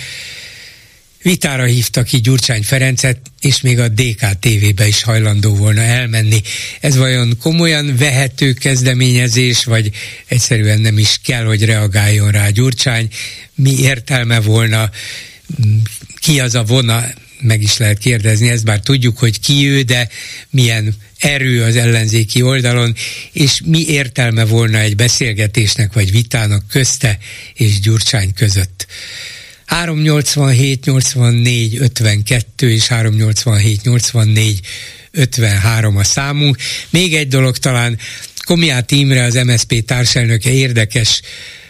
vitára 1.22 1.64
hívta 1.64 2.04
ki 2.04 2.18
Gyurcsány 2.18 2.64
Ferencet, 2.64 3.18
és 3.42 3.62
még 3.62 3.80
a 3.80 3.88
DK-TV-be 3.88 4.88
is 4.88 5.04
hajlandó 5.04 5.56
volna 5.56 5.82
elmenni. 5.82 6.42
Ez 6.80 6.96
vajon 6.96 7.38
komolyan 7.40 7.96
vehető 7.96 8.54
kezdeményezés, 8.54 9.64
vagy 9.64 9.90
egyszerűen 10.26 10.82
nem 10.82 10.98
is 10.98 11.20
kell, 11.24 11.44
hogy 11.44 11.66
reagáljon 11.66 12.32
rá 12.32 12.50
Gyurcsány? 12.50 13.08
Mi 13.56 13.80
értelme 13.80 14.40
volna? 14.40 14.90
Ki 16.16 16.40
az 16.40 16.56
a 16.56 16.64
vona? 16.64 17.04
Meg 17.42 17.62
is 17.62 17.78
lehet 17.78 17.98
kérdezni 17.98 18.50
ezt, 18.50 18.66
bár 18.66 18.80
tudjuk, 18.80 19.18
hogy 19.18 19.40
ki 19.40 19.68
ő, 19.68 19.82
de 19.82 20.10
milyen 20.50 20.96
erő 21.18 21.64
az 21.64 21.76
ellenzéki 21.76 22.42
oldalon, 22.42 22.96
és 23.32 23.62
mi 23.66 23.86
értelme 23.88 24.46
volna 24.46 24.78
egy 24.78 24.96
beszélgetésnek 24.96 25.94
vagy 25.94 26.12
vitának 26.12 26.68
közte 26.68 27.18
és 27.54 27.80
Gyurcsány 27.80 28.34
között. 28.34 28.88
387 29.72 30.86
84 30.86 31.78
52 31.80 32.72
és 32.72 32.88
387 32.88 33.82
84 33.84 34.60
53 35.12 35.98
a 35.98 36.04
számunk. 36.04 36.58
Még 36.90 37.16
egy 37.16 37.28
dolog 37.28 37.58
talán 37.58 37.98
Komiát 38.46 38.92
Imre, 38.92 39.24
az 39.24 39.34
MSZP 39.34 39.86
társelnöke 39.86 40.52
érdekes 40.52 41.22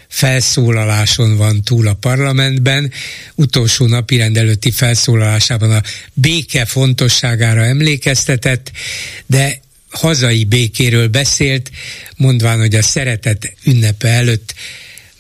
felszólaláson 0.08 1.38
van 1.38 1.62
túl 1.62 1.88
a 1.88 1.94
parlamentben. 1.94 2.92
Utolsó 3.36 3.86
napi 3.86 4.22
előtti 4.22 4.72
felszólalásában 4.72 5.72
a 5.72 5.82
béke 6.14 6.66
fontosságára 6.66 7.64
emlékeztetett, 7.64 8.72
de 9.26 9.62
hazai 9.90 10.44
békéről 10.44 11.08
beszélt, 11.08 11.72
mondván, 12.18 12.60
hogy 12.60 12.76
a 12.76 12.82
szeretet 12.82 13.54
ünnepe 13.64 14.08
előtt 14.08 14.54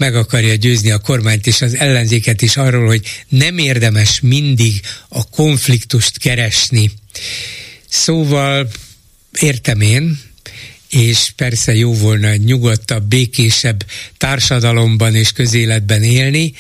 meg 0.02 0.16
akarja 0.16 0.56
győzni 0.56 0.91
a 0.91 0.97
kormányt 0.97 1.47
és 1.47 1.62
az 1.62 1.76
ellenzéket 1.76 2.41
is 2.41 2.58
arról, 2.58 2.86
hogy 2.86 3.02
nem 3.30 3.58
érdemes 3.58 4.20
mindig 4.20 4.82
a 5.10 5.30
konfliktust 5.30 6.18
keresni. 6.18 6.91
Szóval 7.89 8.70
értem 9.39 9.82
én, 9.82 10.20
és 10.89 11.32
persze 11.36 11.76
jó 11.76 11.93
volna 11.93 12.28
egy 12.28 12.43
nyugodtabb, 12.43 13.04
békésebb 13.04 13.86
társadalomban 14.18 15.16
és 15.16 15.32
közéletben 15.32 16.04
élni, 16.04 16.54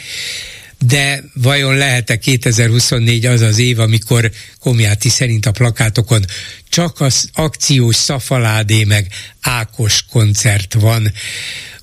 de 0.79 1.23
vajon 1.33 1.75
lehet-e 1.77 2.17
2024 2.17 3.25
az 3.25 3.41
az 3.41 3.57
év, 3.57 3.79
amikor 3.79 4.31
Komjáti 4.59 5.09
szerint 5.09 5.45
a 5.45 5.51
plakátokon 5.51 6.25
csak 6.69 6.99
az 6.99 7.29
akciós 7.33 7.95
szafaládé 7.95 8.83
meg 8.83 9.07
Ákos 9.41 10.05
koncert 10.09 10.73
van. 10.73 11.11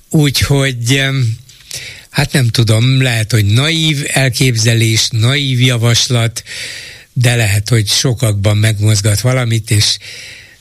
Úgyhogy 0.09 1.01
hát 2.19 2.33
nem 2.33 2.47
tudom, 2.47 3.01
lehet, 3.01 3.31
hogy 3.31 3.45
naív 3.45 3.97
elképzelés, 4.07 5.07
naív 5.11 5.59
javaslat, 5.59 6.43
de 7.13 7.35
lehet, 7.35 7.69
hogy 7.69 7.87
sokakban 7.87 8.57
megmozgat 8.57 9.21
valamit, 9.21 9.71
és 9.71 9.97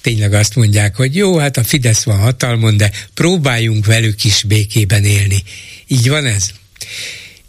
tényleg 0.02 0.32
azt 0.32 0.56
mondják, 0.56 0.96
hogy 0.96 1.16
jó, 1.16 1.36
hát 1.36 1.56
a 1.56 1.64
Fidesz 1.64 2.04
van 2.04 2.18
hatalmon, 2.18 2.76
de 2.76 2.90
próbáljunk 3.14 3.86
velük 3.86 4.24
is 4.24 4.44
békében 4.44 5.04
élni. 5.04 5.40
Így 5.86 6.08
van 6.08 6.24
ez? 6.26 6.44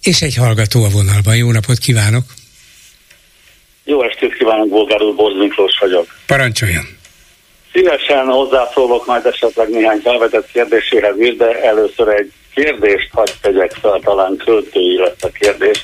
És 0.01 0.22
egy 0.22 0.36
hallgató 0.36 0.84
a 0.84 0.89
vonalban. 0.89 1.36
Jó 1.36 1.51
napot 1.51 1.78
kívánok! 1.78 2.24
Jó 3.84 4.03
estét 4.03 4.38
kívánok, 4.38 4.70
Bolgár 4.70 5.01
úr, 5.01 5.16
Borz 5.16 5.38
Miklós 5.38 5.78
vagyok. 5.80 6.07
Parancsoljon! 6.26 6.86
Szívesen 7.74 8.26
hozzászólok 8.26 9.05
majd 9.05 9.26
esetleg 9.26 9.70
néhány 9.70 9.99
felvetett 10.03 10.51
kérdéséhez 10.51 11.20
is, 11.20 11.36
de 11.36 11.64
először 11.64 12.07
egy 12.07 12.32
kérdést 12.54 13.10
hagy 13.14 13.32
tegyek 13.41 13.72
fel, 13.72 14.00
talán 14.04 14.38
költői 14.38 14.97
lesz 14.97 15.24
a 15.24 15.30
kérdés. 15.39 15.82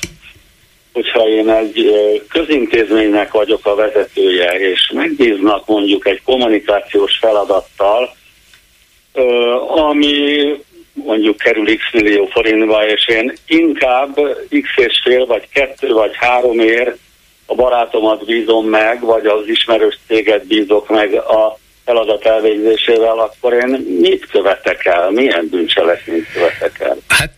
Hogyha 0.92 1.28
én 1.28 1.48
egy 1.48 1.92
közintézménynek 2.28 3.32
vagyok 3.32 3.66
a 3.66 3.74
vezetője, 3.74 4.52
és 4.52 4.90
megbíznak 4.94 5.66
mondjuk 5.66 6.06
egy 6.06 6.22
kommunikációs 6.22 7.18
feladattal, 7.18 8.16
ami 9.68 10.54
mondjuk 10.92 11.36
kerül 11.36 11.76
x 11.76 11.82
millió 11.92 12.26
forintba, 12.26 12.86
és 12.86 13.08
én 13.08 13.32
inkább 13.46 14.14
x 14.48 14.68
és 14.76 15.00
fél, 15.04 15.26
vagy 15.26 15.48
kettő, 15.52 15.92
vagy 15.92 16.16
három 16.16 16.58
ér 16.58 16.96
a 17.46 17.54
barátomat 17.54 18.24
bízom 18.24 18.66
meg, 18.66 19.00
vagy 19.00 19.26
az 19.26 19.46
ismerős 19.46 19.98
céget 20.06 20.46
bízok 20.46 20.88
meg 20.88 21.14
a 21.14 21.58
feladat 21.86 22.26
elvégzésével, 22.26 23.18
akkor 23.18 23.52
én 23.52 23.98
mit 24.00 24.26
követek 24.30 24.84
el? 24.84 25.10
Milyen 25.10 25.48
bűncselekményt 25.50 26.26
követek 26.32 26.80
el? 26.80 26.96
Hát 27.08 27.32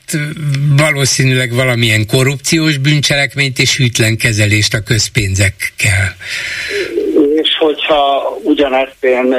valószínűleg 0.77 1.55
valamilyen 1.55 2.07
korrupciós 2.07 2.77
bűncselekményt 2.77 3.59
és 3.59 3.77
hűtlen 3.77 4.17
kezelést 4.17 4.75
a 4.75 4.83
közpénzekkel. 4.83 6.17
És 7.35 7.49
hogyha 7.59 8.37
ugyanezt 8.43 9.05
én 9.05 9.37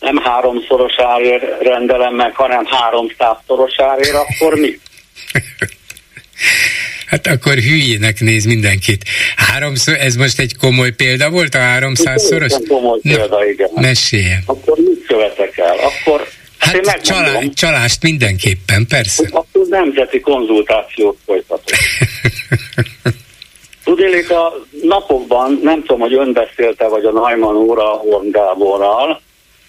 nem 0.00 0.16
háromszoros 0.16 0.94
árért 0.96 1.62
rendelem 1.62 2.14
meg, 2.14 2.34
hanem 2.34 2.64
háromszázszoros 2.64 3.74
árért, 3.76 4.14
akkor 4.14 4.54
mi? 4.54 4.78
Hát 7.12 7.26
Hát 7.26 7.36
akkor 7.36 7.54
hülyének 7.54 8.20
néz 8.20 8.44
mindenkit. 8.44 9.04
Háromszor, 9.36 9.94
ez 9.94 10.16
most 10.16 10.38
egy 10.38 10.56
komoly 10.56 10.90
példa 10.90 11.30
volt 11.30 11.54
a 11.54 11.58
háromszázszoros? 11.58 12.52
Komoly 12.68 12.98
példa, 13.02 13.48
igen. 13.48 13.68
Meséljen. 13.74 14.42
Akkor 14.46 14.78
mit 14.78 15.06
követek 15.06 15.58
el? 15.58 15.76
Akkor 15.78 16.28
Hát, 16.58 16.86
hát 16.86 17.04
csalá, 17.04 17.40
csalást 17.54 18.02
mindenképpen, 18.02 18.86
persze. 18.88 19.28
Akkor 19.30 19.66
nemzeti 19.68 20.20
konzultációt 20.20 21.18
folytatok. 21.26 21.64
Tudélik, 23.84 24.30
a 24.30 24.66
napokban, 24.82 25.60
nem 25.62 25.80
tudom, 25.80 26.00
hogy 26.00 26.14
ön 26.14 26.32
beszélte, 26.32 26.86
vagy 26.86 27.04
a 27.04 27.10
Najman 27.10 27.56
óra 27.56 27.84
Horn 27.84 28.30
Gáborral, 28.30 29.20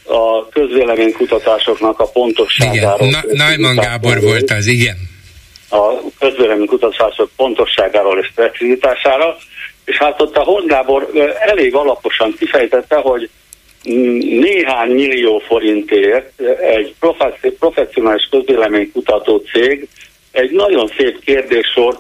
a 0.04 0.50
közvéleménykutatásoknak 0.50 2.00
a 2.00 2.06
pontosságáról. 2.06 3.08
Igen, 3.08 3.24
Na, 3.28 3.46
Najman 3.46 3.76
Gábor 3.76 4.22
volt 4.22 4.52
az, 4.52 4.68
igen. 4.68 5.12
A 5.74 6.02
közvéleménykutatások 6.20 7.30
pontosságáról 7.36 8.20
és 8.20 8.32
precizitására, 8.36 9.38
és 9.86 9.98
hát 9.98 10.22
ott 10.22 10.38
a 10.38 10.64
Gábor 10.66 11.10
elég 11.40 11.76
alaposan 11.76 12.34
kifejtette, 12.40 12.96
hogy 12.96 13.30
néhány 14.22 14.92
millió 14.92 15.40
forintért 15.40 16.42
egy 16.62 16.96
professzionális 17.60 18.28
közvéleménykutató 18.32 19.38
cég 19.38 19.88
egy 20.32 20.52
nagyon 20.52 20.92
szép 20.98 21.24
kérdéssort 21.24 22.00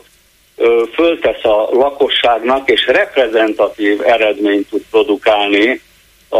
föltesz 0.93 1.43
a 1.43 1.69
lakosságnak, 1.71 2.69
és 2.69 2.87
reprezentatív 2.87 4.01
eredményt 4.05 4.69
tud 4.69 4.81
produkálni 4.91 5.81
a, 6.29 6.37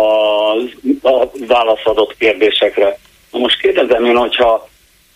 a 1.09 1.31
válaszadott 1.47 2.17
kérdésekre. 2.17 2.97
Na 3.31 3.39
most 3.39 3.59
kérdezem 3.59 4.05
én, 4.05 4.15
hogyha 4.17 4.69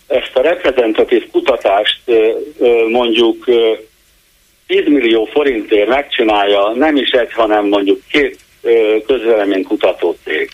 ezt 0.07 0.31
a 0.33 0.41
reprezentatív 0.41 1.31
kutatást 1.31 2.01
mondjuk 2.89 3.45
10 4.67 4.87
millió 4.87 5.25
forintért 5.25 5.87
megcsinálja 5.87 6.71
nem 6.75 6.95
is 6.95 7.09
egy, 7.09 7.33
hanem 7.33 7.67
mondjuk 7.67 8.01
két 8.09 8.39
közvéleménykutató 9.05 10.15
cég, 10.23 10.49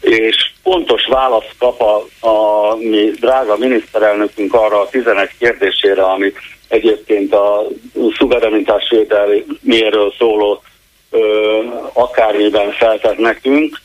és 0.00 0.50
pontos 0.62 1.06
választ 1.06 1.54
kap 1.58 1.80
a, 1.80 2.26
a 2.26 2.76
mi 2.76 3.10
drága 3.20 3.56
miniszterelnökünk 3.56 4.54
arra 4.54 4.80
a 4.80 4.88
11 4.88 5.28
kérdésére, 5.38 6.02
amit 6.02 6.38
egyébként 6.68 7.34
a 7.34 7.66
szuverenitás 8.16 8.88
védelméről 8.90 10.14
szóló 10.18 10.62
ö, 11.10 11.18
akármiben 11.92 12.72
feltett 12.72 13.18
nekünk, 13.18 13.80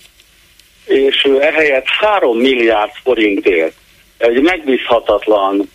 és 0.86 1.26
ő 1.26 1.42
ehelyett 1.42 1.86
3 1.86 2.38
milliárd 2.38 2.92
forintért 3.04 3.74
egy 4.20 4.42
megbízhatatlan 4.42 5.70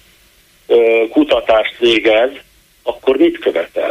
kutatást 1.11 1.79
végez, 1.79 2.31
akkor 2.83 3.17
mit 3.17 3.39
követel? 3.39 3.84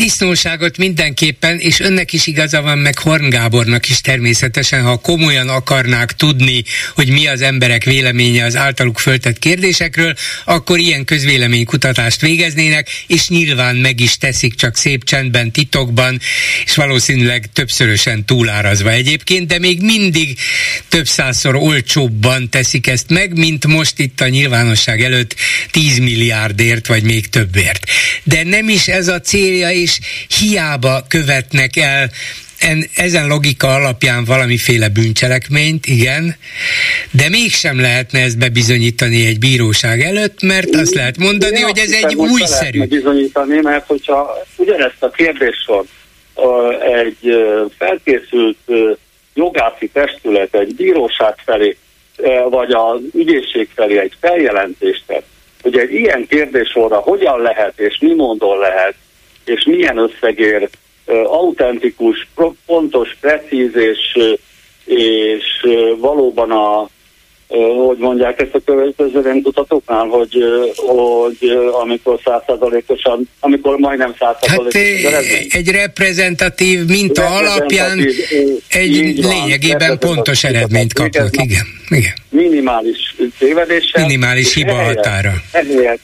Disznóságot 0.00 0.76
mindenképpen, 0.76 1.58
és 1.58 1.80
önnek 1.80 2.12
is 2.12 2.26
igaza 2.26 2.62
van, 2.62 2.78
meg 2.78 2.98
Horn 2.98 3.28
Gábornak 3.28 3.88
is 3.88 4.00
természetesen, 4.00 4.82
ha 4.82 4.96
komolyan 4.96 5.48
akarnák 5.48 6.12
tudni, 6.12 6.64
hogy 6.94 7.08
mi 7.08 7.26
az 7.26 7.40
emberek 7.40 7.84
véleménye 7.84 8.44
az 8.44 8.56
általuk 8.56 8.98
föltett 8.98 9.38
kérdésekről, 9.38 10.14
akkor 10.44 10.78
ilyen 10.78 11.04
közvéleménykutatást 11.04 12.20
végeznének, 12.20 12.88
és 13.06 13.28
nyilván 13.28 13.76
meg 13.76 14.00
is 14.00 14.16
teszik 14.16 14.54
csak 14.54 14.76
szép 14.76 15.04
csendben, 15.04 15.50
titokban, 15.52 16.20
és 16.64 16.74
valószínűleg 16.74 17.48
többszörösen 17.52 18.24
túlárazva 18.24 18.90
egyébként, 18.90 19.46
de 19.46 19.58
még 19.58 19.82
mindig 19.82 20.38
több 20.88 21.06
százszor 21.08 21.54
olcsóbban 21.54 22.48
teszik 22.48 22.86
ezt 22.86 23.10
meg, 23.10 23.38
mint 23.38 23.66
most 23.66 23.98
itt 23.98 24.20
a 24.20 24.28
nyilvánosság 24.28 25.02
előtt 25.02 25.34
10 25.70 25.98
milliárdért, 25.98 26.86
vagy 26.86 27.02
még 27.02 27.28
többért. 27.28 27.86
De 28.22 28.42
nem 28.42 28.68
is 28.68 28.88
ez 28.88 29.08
a 29.08 29.20
célja, 29.20 29.70
és 29.70 29.88
hiába 30.38 31.04
követnek 31.08 31.76
el 31.76 32.10
en, 32.60 32.84
ezen 32.94 33.26
logika 33.26 33.68
alapján 33.74 34.24
valamiféle 34.24 34.88
bűncselekményt, 34.88 35.86
igen, 35.86 36.36
de 37.10 37.28
mégsem 37.28 37.80
lehetne 37.80 38.20
ezt 38.20 38.38
bebizonyítani 38.38 39.26
egy 39.26 39.38
bíróság 39.38 40.00
előtt, 40.00 40.42
mert 40.42 40.74
azt 40.74 40.94
lehet 40.94 41.16
mondani, 41.16 41.58
Én 41.58 41.64
hogy 41.64 41.78
ez 41.78 41.90
egy 41.92 42.14
újszerű. 42.14 42.84
bizonyítani, 42.84 43.60
mert 43.62 43.86
hogyha 43.86 44.36
ugyanezt 44.56 45.02
a 45.02 45.10
kérdéssor 45.10 45.84
egy 46.80 47.36
felkészült 47.78 48.56
jogászi 49.34 49.88
testület 49.92 50.54
egy 50.54 50.74
bíróság 50.74 51.34
felé, 51.44 51.76
vagy 52.50 52.70
az 52.70 53.00
ügyészség 53.14 53.68
felé 53.74 53.98
egy 53.98 54.12
feljelentést 54.20 55.02
tett, 55.06 55.26
hogy 55.62 55.78
egy 55.78 55.92
ilyen 55.92 56.26
kérdéssorra 56.28 56.96
hogyan 56.96 57.40
lehet 57.40 57.78
és 57.80 57.98
mi 58.00 58.14
mondon 58.14 58.58
lehet, 58.58 58.94
és 59.54 59.64
milyen 59.64 59.98
összegért 59.98 60.76
autentikus, 61.24 62.28
pontos, 62.66 63.16
precíz 63.20 63.76
és, 63.76 64.18
és 64.84 65.44
valóban 65.98 66.50
a 66.50 66.88
hogy 67.86 67.98
mondják 67.98 68.40
ezt 68.40 68.54
a 68.54 68.92
közvéleménykutatóknál, 68.96 70.06
hogy, 70.06 70.44
hogy 70.76 71.50
amikor 71.82 72.20
százszázalékosan, 72.24 73.28
amikor 73.40 73.76
majdnem 73.76 74.14
százszázalékosan. 74.18 75.12
Hát 75.12 75.24
egy 75.48 75.68
reprezentatív 75.68 76.84
minta 76.86 77.22
reprezentatív, 77.22 77.48
alapján 77.48 77.98
egy 78.68 79.16
lényegében 79.16 79.98
pontos 79.98 80.44
eredményt 80.44 80.92
kapnak, 80.92 81.34
igen, 81.36 81.66
igen. 81.88 82.14
Minimális 82.28 83.14
tévedéssel. 83.38 84.06
Minimális 84.06 84.54
hiba 84.54 84.74
határa. 84.74 85.32
Ehelyett 85.52 86.00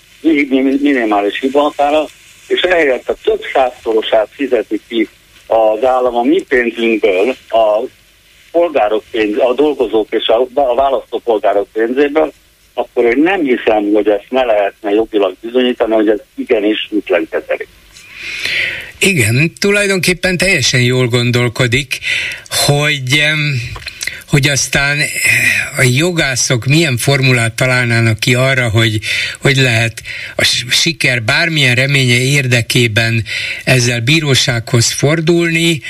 minimális 0.81 1.41
hiba 1.41 1.61
határa, 1.61 2.05
és 2.47 2.61
ehelyett 2.61 3.09
a 3.09 3.17
több 3.25 3.43
százszorosát 3.53 4.29
fizeti 4.31 4.81
ki 4.89 5.09
az 5.47 5.85
állam 5.85 6.17
a 6.17 6.23
mi 6.23 6.43
pénzünkből, 6.49 7.37
a 7.49 7.81
polgárok 8.51 9.03
pénz, 9.11 9.39
a 9.39 9.55
dolgozók 9.55 10.07
és 10.11 10.27
a, 10.27 10.49
a 10.55 10.75
választópolgárok 10.75 11.69
pénzéből, 11.73 12.33
akkor 12.75 13.05
én 13.05 13.23
nem 13.23 13.41
hiszem, 13.41 13.93
hogy 13.93 14.09
ezt 14.09 14.27
ne 14.29 14.45
lehetne 14.45 14.91
jogilag 14.91 15.37
bizonyítani, 15.41 15.95
hogy 15.95 16.09
ez 16.09 16.21
igenis 16.35 16.89
ütlen 16.91 17.29
kezelik. 17.31 17.69
Igen, 18.99 19.53
tulajdonképpen 19.61 20.37
teljesen 20.37 20.81
jól 20.81 21.07
gondolkodik, 21.07 21.99
hogy 22.67 23.23
hogy 24.27 24.49
aztán 24.49 24.99
a 25.77 25.83
jogászok 25.83 26.67
milyen 26.67 26.97
formulát 26.97 27.53
találnának 27.53 28.21
ki 28.21 28.35
arra, 28.35 28.69
hogy 28.69 29.01
hogy 29.41 29.57
lehet 29.57 30.03
a 30.37 30.45
siker 30.71 31.23
bármilyen 31.23 31.75
reménye 31.75 32.19
érdekében 32.19 33.25
ezzel 33.65 34.01
bírósághoz 34.01 34.91
fordulni, 34.93 35.83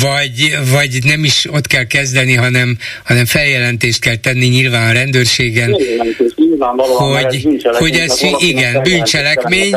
vagy, 0.00 0.58
vagy 0.70 0.98
nem 1.04 1.24
is 1.24 1.46
ott 1.50 1.66
kell 1.66 1.84
kezdeni, 1.84 2.34
hanem, 2.34 2.78
hanem 3.04 3.24
feljelentést 3.26 4.00
kell 4.00 4.16
tenni 4.16 4.46
nyilván 4.46 4.88
a 4.88 4.92
rendőrségen, 4.92 5.72
hogy, 5.72 6.00
hogy 7.78 7.96
ez 7.96 8.22
igen, 8.38 8.82
bűncselekmény, 8.82 9.74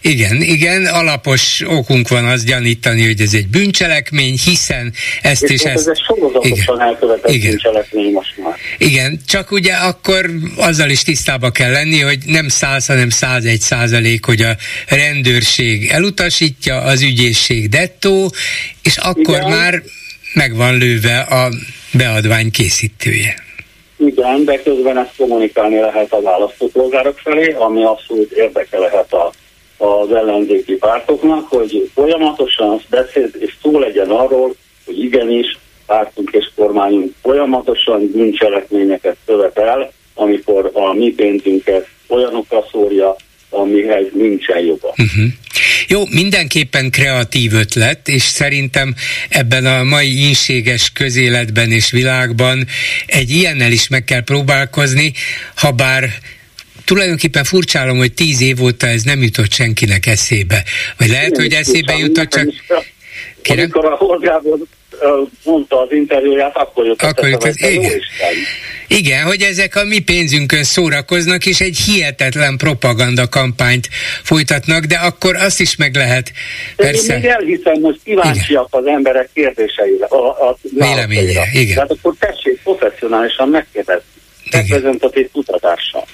igen, 0.00 0.42
igen, 0.42 0.86
alapos 0.86 1.62
okunk 1.66 2.08
van 2.08 2.24
azt 2.24 2.46
gyanítani, 2.46 3.06
hogy 3.06 3.20
ez 3.20 3.34
egy 3.34 3.48
bűncselekmény, 3.48 4.38
hiszen 4.44 4.92
ezt 5.22 5.42
és, 5.42 5.50
és 5.50 5.62
ezt... 5.62 5.88
Ez 5.88 5.98
igen, 6.42 6.80
elkövetett 6.80 7.32
igen, 7.32 7.50
bűncselekmény 7.50 8.12
most 8.12 8.34
már. 8.42 8.54
Igen, 8.78 9.20
csak 9.26 9.50
ugye 9.50 9.72
akkor 9.72 10.30
azzal 10.56 10.90
is 10.90 11.02
tisztába 11.02 11.50
kell 11.50 11.70
lenni, 11.70 12.00
hogy 12.00 12.18
nem 12.26 12.48
száz, 12.48 12.86
hanem 12.86 13.10
101 13.10 13.60
százalék, 13.60 14.24
hogy 14.24 14.40
a 14.40 14.56
rendőrség 14.88 15.88
elutasítja, 15.90 16.80
az 16.80 17.02
ügyészség 17.02 17.68
dettó, 17.68 18.32
és 18.82 18.96
akkor 18.96 19.37
Igen. 19.38 19.58
már 19.58 19.82
meg 20.34 20.56
van 20.56 20.78
lőve 20.78 21.18
a 21.18 21.48
beadvány 21.92 22.50
készítője. 22.50 23.34
Igen, 23.96 24.44
de 24.44 24.62
közben 24.62 24.98
ezt 24.98 25.16
kommunikálni 25.16 25.78
lehet 25.78 26.12
a 26.12 26.20
választópolgárok 26.20 27.18
felé, 27.18 27.52
ami 27.52 27.84
abszolút 27.84 28.32
érdeke 28.32 28.78
lehet 28.78 29.12
a, 29.12 29.32
az 29.76 30.12
ellenzéki 30.12 30.72
pártoknak, 30.72 31.48
hogy 31.48 31.90
folyamatosan 31.94 32.80
beszél 32.90 33.30
és 33.38 33.56
szó 33.62 33.78
legyen 33.78 34.10
arról, 34.10 34.54
hogy 34.84 35.02
igenis 35.02 35.58
pártunk 35.86 36.30
és 36.32 36.50
kormányunk 36.56 37.12
folyamatosan 37.22 38.10
bűncselekményeket 38.10 39.16
követel, 39.26 39.92
amikor 40.14 40.70
a 40.72 40.92
mi 40.92 41.10
pénzünket 41.10 41.86
olyanokra 42.08 42.66
szórja, 42.70 43.16
amihez 43.50 44.06
nincsen 44.12 44.58
joga. 44.58 44.88
Uh-huh. 44.88 45.24
Jó, 45.90 46.06
mindenképpen 46.06 46.90
kreatív 46.90 47.52
ötlet, 47.54 48.08
és 48.08 48.22
szerintem 48.22 48.94
ebben 49.28 49.66
a 49.66 49.84
mai 49.84 50.26
inséges 50.26 50.90
közéletben 50.92 51.72
és 51.72 51.90
világban 51.90 52.66
egy 53.06 53.30
ilyennel 53.30 53.72
is 53.72 53.88
meg 53.88 54.04
kell 54.04 54.22
próbálkozni, 54.22 55.12
ha 55.54 55.70
bár 55.70 56.10
tulajdonképpen 56.84 57.44
furcsálom, 57.44 57.98
hogy 57.98 58.12
tíz 58.12 58.40
év 58.40 58.62
óta 58.62 58.86
ez 58.86 59.02
nem 59.02 59.22
jutott 59.22 59.52
senkinek 59.52 60.06
eszébe. 60.06 60.64
Vagy 60.96 61.08
lehet, 61.08 61.36
hogy 61.36 61.52
eszébe 61.52 61.96
jutott 61.96 62.28
csak... 62.28 62.48
Kérem? 63.42 63.64
Amikor 63.64 63.84
a 63.84 63.96
Horgábor 63.96 64.58
mondta 65.44 65.80
az 65.80 65.92
interjúját, 65.92 66.56
akkor 66.56 66.86
jött 66.86 67.02
akkor 67.02 67.28
jött, 67.28 67.44
igen. 67.56 68.00
igen, 68.88 69.24
hogy 69.24 69.42
ezek 69.42 69.76
a 69.76 69.84
mi 69.84 69.98
pénzünkön 69.98 70.64
szórakoznak, 70.64 71.46
és 71.46 71.60
egy 71.60 71.78
hihetetlen 71.78 72.56
propaganda 72.56 73.28
kampányt 73.28 73.88
folytatnak, 74.22 74.84
de 74.84 74.96
akkor 74.96 75.36
azt 75.36 75.60
is 75.60 75.76
meg 75.76 75.94
lehet. 75.94 76.32
Persze. 76.76 77.14
Én 77.14 77.20
még 77.20 77.30
elhiszem, 77.30 77.80
most 77.80 77.98
kíváncsiak 78.04 78.68
igen. 78.70 78.84
az 78.84 78.86
emberek 78.86 79.30
kérdéseire, 79.34 80.06
a, 80.06 80.48
a 80.48 80.58
Véleménye, 80.62 81.48
igen. 81.52 81.74
Tehát 81.74 81.90
akkor 81.90 82.14
tessék 82.18 82.60
professzionálisan 82.62 83.48
megkérdezni, 83.48 84.04
reprezentatív 84.50 85.30
kutatással. 85.32 86.04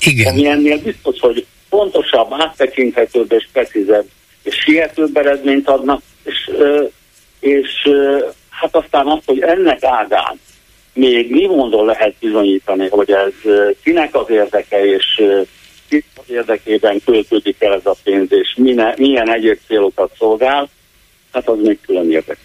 Igen. 0.00 0.32
Ami 0.32 0.46
ennél 0.46 0.78
biztos, 0.78 1.20
hogy 1.20 1.46
pontosabb, 1.68 2.28
áttekinthetőbb 2.30 3.32
és 3.32 3.48
precízebb 3.52 4.04
és 4.44 4.54
sietőbb 4.54 5.16
eredményt 5.16 5.68
adnak, 5.68 6.02
és, 6.24 6.50
és 7.44 7.88
hát 8.50 8.76
aztán 8.76 9.06
azt, 9.06 9.22
hogy 9.26 9.40
ennek 9.40 9.84
ágán 9.84 10.40
még 10.92 11.30
mi 11.30 11.46
módon 11.46 11.84
lehet 11.84 12.14
bizonyítani, 12.20 12.88
hogy 12.88 13.10
ez 13.10 13.52
kinek 13.82 14.14
az 14.14 14.30
érdeke, 14.30 14.84
és 14.84 15.04
kinek 15.88 16.04
az 16.14 16.24
érdekében 16.26 17.00
költődik 17.04 17.56
el 17.58 17.72
ez 17.72 17.86
a 17.86 17.96
pénz, 18.04 18.28
és 18.32 18.54
milyen 18.96 19.32
egyéb 19.32 19.58
célokat 19.66 20.12
szolgál, 20.18 20.68
hát 21.32 21.48
az 21.48 21.58
még 21.62 21.78
külön 21.86 22.10
érdekes. 22.10 22.42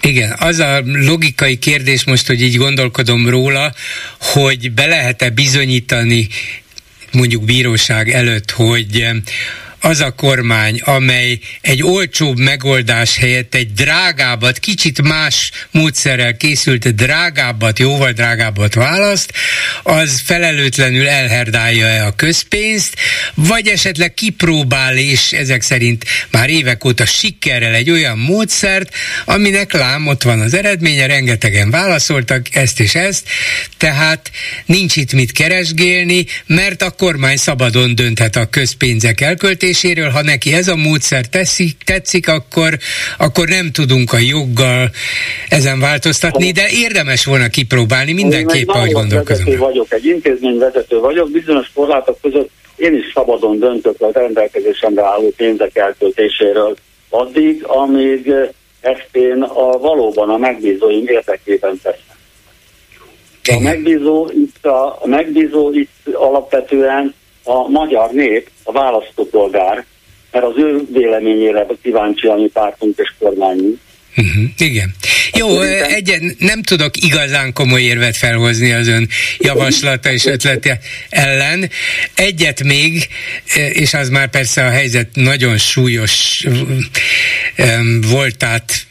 Igen, 0.00 0.34
az 0.38 0.58
a 0.58 0.80
logikai 0.84 1.58
kérdés 1.58 2.06
most, 2.06 2.26
hogy 2.26 2.40
így 2.40 2.56
gondolkodom 2.56 3.28
róla, 3.28 3.72
hogy 4.20 4.72
be 4.72 4.86
lehet-e 4.86 5.30
bizonyítani 5.30 6.28
mondjuk 7.12 7.44
bíróság 7.44 8.08
előtt, 8.08 8.50
hogy 8.50 9.06
az 9.80 10.00
a 10.00 10.10
kormány, 10.10 10.80
amely 10.84 11.38
egy 11.60 11.82
olcsóbb 11.82 12.38
megoldás 12.38 13.16
helyett 13.16 13.54
egy 13.54 13.72
drágábbat, 13.72 14.58
kicsit 14.58 15.02
más 15.02 15.50
módszerrel 15.70 16.36
készült 16.36 16.94
drágábbat, 16.94 17.78
jóval 17.78 18.12
drágábbat 18.12 18.74
választ, 18.74 19.32
az 19.82 20.22
felelőtlenül 20.24 21.08
elherdálja-e 21.08 22.06
a 22.06 22.14
közpénzt, 22.14 22.94
vagy 23.34 23.66
esetleg 23.66 24.14
kipróbál, 24.14 24.96
és 24.96 25.32
ezek 25.32 25.62
szerint 25.62 26.04
már 26.30 26.50
évek 26.50 26.84
óta 26.84 27.06
sikerrel 27.06 27.74
egy 27.74 27.90
olyan 27.90 28.18
módszert, 28.18 28.94
aminek 29.24 29.72
lám 29.72 30.06
ott 30.06 30.22
van 30.22 30.40
az 30.40 30.54
eredménye, 30.54 31.06
rengetegen 31.06 31.70
válaszoltak 31.70 32.54
ezt 32.54 32.80
és 32.80 32.94
ezt, 32.94 33.28
tehát 33.76 34.30
nincs 34.66 34.96
itt 34.96 35.12
mit 35.12 35.32
keresgélni, 35.32 36.26
mert 36.46 36.82
a 36.82 36.90
kormány 36.90 37.36
szabadon 37.36 37.94
dönthet 37.94 38.36
a 38.36 38.46
közpénzek 38.46 39.20
elköltésében, 39.20 39.66
működéséről, 39.68 40.10
ha 40.10 40.22
neki 40.22 40.52
ez 40.52 40.68
a 40.68 40.76
módszer 40.76 41.26
teszik, 41.26 41.76
tetszik, 41.84 42.28
akkor, 42.28 42.78
akkor 43.18 43.48
nem 43.48 43.70
tudunk 43.72 44.12
a 44.12 44.18
joggal 44.18 44.90
ezen 45.48 45.80
változtatni, 45.80 46.50
de 46.50 46.68
érdemes 46.70 47.24
volna 47.24 47.48
kipróbálni 47.48 48.12
mindenképp, 48.12 48.68
ahogy 48.68 48.92
gondolkozom. 48.92 49.44
Vezető 49.44 49.58
vagyok, 49.58 49.92
egy 49.92 50.06
intézményvezető 50.06 50.98
vagyok, 50.98 51.30
bizonyos 51.30 51.70
korlátok 51.74 52.20
között 52.22 52.50
én 52.76 52.94
is 52.94 53.12
szabadon 53.14 53.58
döntök 53.58 54.00
a 54.00 54.10
rendelkezésemre 54.12 55.04
álló 55.04 55.32
pénzek 55.36 55.76
elköltéséről 55.76 56.76
addig, 57.08 57.64
amíg 57.64 58.32
ezt 58.80 59.08
én 59.12 59.42
a, 59.42 59.78
valóban 59.78 60.28
a 60.28 60.36
megbízóim 60.36 61.06
érdekében 61.06 61.80
teszem. 61.82 62.16
A 63.56 63.60
megbízó 63.60 64.30
itt, 64.34 64.66
a, 64.66 64.98
a 65.00 65.06
megbízó 65.06 65.70
itt 65.72 66.14
alapvetően 66.14 67.14
a 67.48 67.68
magyar 67.68 68.10
nép, 68.10 68.50
a 68.62 68.72
választópolgár, 68.72 69.84
mert 70.32 70.44
az 70.44 70.54
ő 70.56 70.86
véleményére 70.92 71.66
kíváncsi 71.82 72.26
a 72.26 72.34
mi 72.34 72.48
pártunk 72.52 72.98
és 72.98 73.12
kormányunk. 73.18 73.78
Uh-huh, 74.16 74.44
igen. 74.58 74.94
Jó, 75.32 75.60
egyen, 75.60 76.36
nem 76.38 76.62
tudok 76.62 76.96
igazán 76.96 77.52
komoly 77.52 77.82
érvet 77.82 78.16
felhozni 78.16 78.72
az 78.72 78.88
ön 78.88 79.08
javaslata 79.38 80.10
és 80.10 80.24
ötlete 80.24 80.78
ellen. 81.08 81.70
Egyet 82.14 82.62
még, 82.62 83.08
és 83.72 83.94
az 83.94 84.08
már 84.08 84.30
persze 84.30 84.64
a 84.64 84.70
helyzet 84.70 85.08
nagyon 85.12 85.58
súlyos 85.58 86.46
voltát 88.10 88.87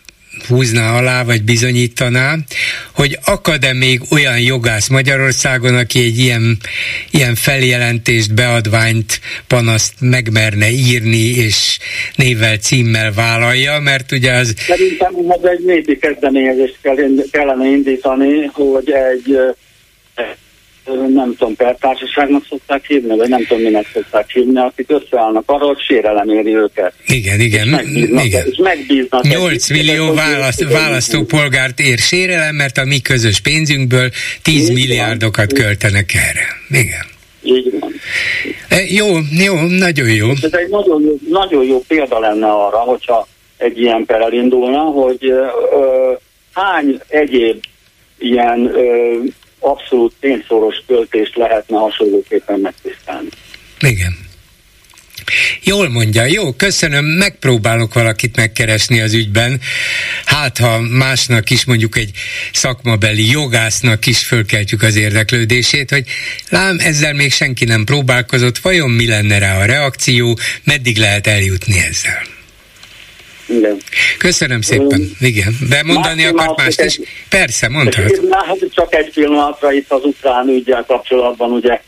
húzná 0.48 0.98
alá, 0.98 1.24
vagy 1.24 1.44
bizonyítaná, 1.44 2.36
hogy 2.96 3.18
akad-e 3.26 3.74
még 3.74 4.02
olyan 4.12 4.40
jogász 4.40 4.88
Magyarországon, 4.88 5.76
aki 5.76 6.00
egy 6.00 6.18
ilyen, 6.18 6.58
ilyen 7.12 7.36
feljelentést, 7.36 8.34
beadványt, 8.34 9.20
panaszt 9.48 9.94
megmerne 10.00 10.70
írni, 10.70 11.26
és 11.46 11.78
névvel, 12.16 12.58
címmel 12.58 13.14
vállalja, 13.14 13.80
mert 13.80 14.12
ugye 14.12 14.32
az... 14.32 14.54
Szerintem 14.58 15.14
ez 15.30 15.50
egy 15.50 15.66
népi 15.66 15.98
kezdeményezést 15.98 16.78
kellene 17.32 17.66
indítani, 17.66 18.50
hogy 18.54 18.92
egy 18.92 19.40
nem 21.14 21.36
tudom, 21.38 21.56
pertársaságnak 21.56 22.46
szokták 22.50 22.86
hívni, 22.88 23.18
vagy 23.18 23.30
nem 23.30 23.46
tudom, 23.46 23.64
minek 23.64 23.86
szokták 23.94 24.30
hívni, 24.30 24.60
akik 24.60 24.90
összeállnak 24.90 25.44
arra, 25.46 25.66
hogy 25.66 25.80
sérelem 25.80 26.30
éri 26.30 26.56
őket. 26.56 26.94
Igen, 27.08 27.40
igen. 27.40 27.66
És 27.66 27.72
megbíznak, 27.72 28.26
igen. 28.26 28.46
És 28.52 28.58
megbíznak 28.58 29.24
8 29.24 29.70
millió 29.70 30.14
választ, 30.14 30.64
választópolgárt 30.72 31.80
ér 31.80 31.98
sérelem, 31.98 32.56
mert 32.56 32.78
a 32.78 32.86
mi 32.86 33.00
közös 33.00 33.40
pénzünkből 33.40 34.10
10 34.42 34.70
Így 34.70 34.76
milliárdokat 34.76 35.54
költenek 35.54 36.14
erre. 36.14 36.80
Igen. 36.82 37.06
Így 37.44 37.80
van. 37.80 37.94
E, 38.70 38.82
jó, 38.88 39.06
jó, 39.32 39.56
nagyon 39.62 40.10
jó. 40.10 40.30
Ez 40.30 40.54
egy 40.54 40.70
nagyon 40.70 41.02
jó, 41.02 41.18
nagyon 41.30 41.66
jó 41.66 41.84
példa 41.88 42.20
lenne 42.20 42.48
arra, 42.48 42.78
hogyha 42.78 43.28
egy 43.58 43.82
ilyen 43.82 44.06
per 44.06 44.22
elindulna, 44.22 44.80
hogy 44.80 45.30
ö, 45.30 46.12
hány 46.54 47.00
egyéb 47.08 47.64
ilyen 48.18 48.72
ö, 48.76 49.18
abszolút 49.60 50.14
tényszoros 50.20 50.76
költést 50.88 51.36
lehetne 51.36 51.78
hasonlóképpen 51.78 52.60
megtisztelni. 52.60 53.30
Igen. 53.80 54.26
Jól 55.64 55.90
mondja, 55.90 56.26
jó, 56.26 56.52
köszönöm, 56.54 57.06
megpróbálok 57.06 57.94
valakit 57.94 58.36
megkeresni 58.36 59.02
az 59.02 59.14
ügyben. 59.14 59.62
Hát, 60.26 60.58
ha 60.58 60.80
másnak 60.80 61.50
is, 61.50 61.66
mondjuk 61.66 61.98
egy 61.98 62.12
szakmabeli 62.54 63.30
jogásznak 63.30 64.06
is 64.06 64.26
fölkeltjük 64.26 64.82
az 64.82 64.96
érdeklődését, 64.96 65.90
hogy 65.90 66.06
lám, 66.50 66.78
ezzel 66.80 67.14
még 67.14 67.32
senki 67.32 67.66
nem 67.66 67.84
próbálkozott, 67.84 68.58
vajon 68.58 68.90
mi 68.90 69.08
lenne 69.08 69.38
rá 69.38 69.58
a 69.58 69.66
reakció, 69.66 70.40
meddig 70.64 70.98
lehet 70.98 71.28
eljutni 71.28 71.80
ezzel? 71.80 72.37
Igen. 73.48 73.78
Köszönöm 74.18 74.62
szépen. 74.62 75.02
Igen. 75.20 75.54
De 75.70 75.84
mondani 75.84 76.24
más 76.24 76.32
akart 76.32 76.58
mást 76.58 76.82
is? 76.82 77.00
Persze, 77.30 77.70
mondhat. 77.70 78.20
Hát 78.48 78.58
csak 78.72 78.96
egy 78.96 79.14
pillanatra 79.14 79.72
itt 79.72 79.92
az 79.92 80.04
ukrán 80.04 80.48
ügyel 80.48 80.86
kapcsolatban, 80.88 81.52
ugye 81.52 81.82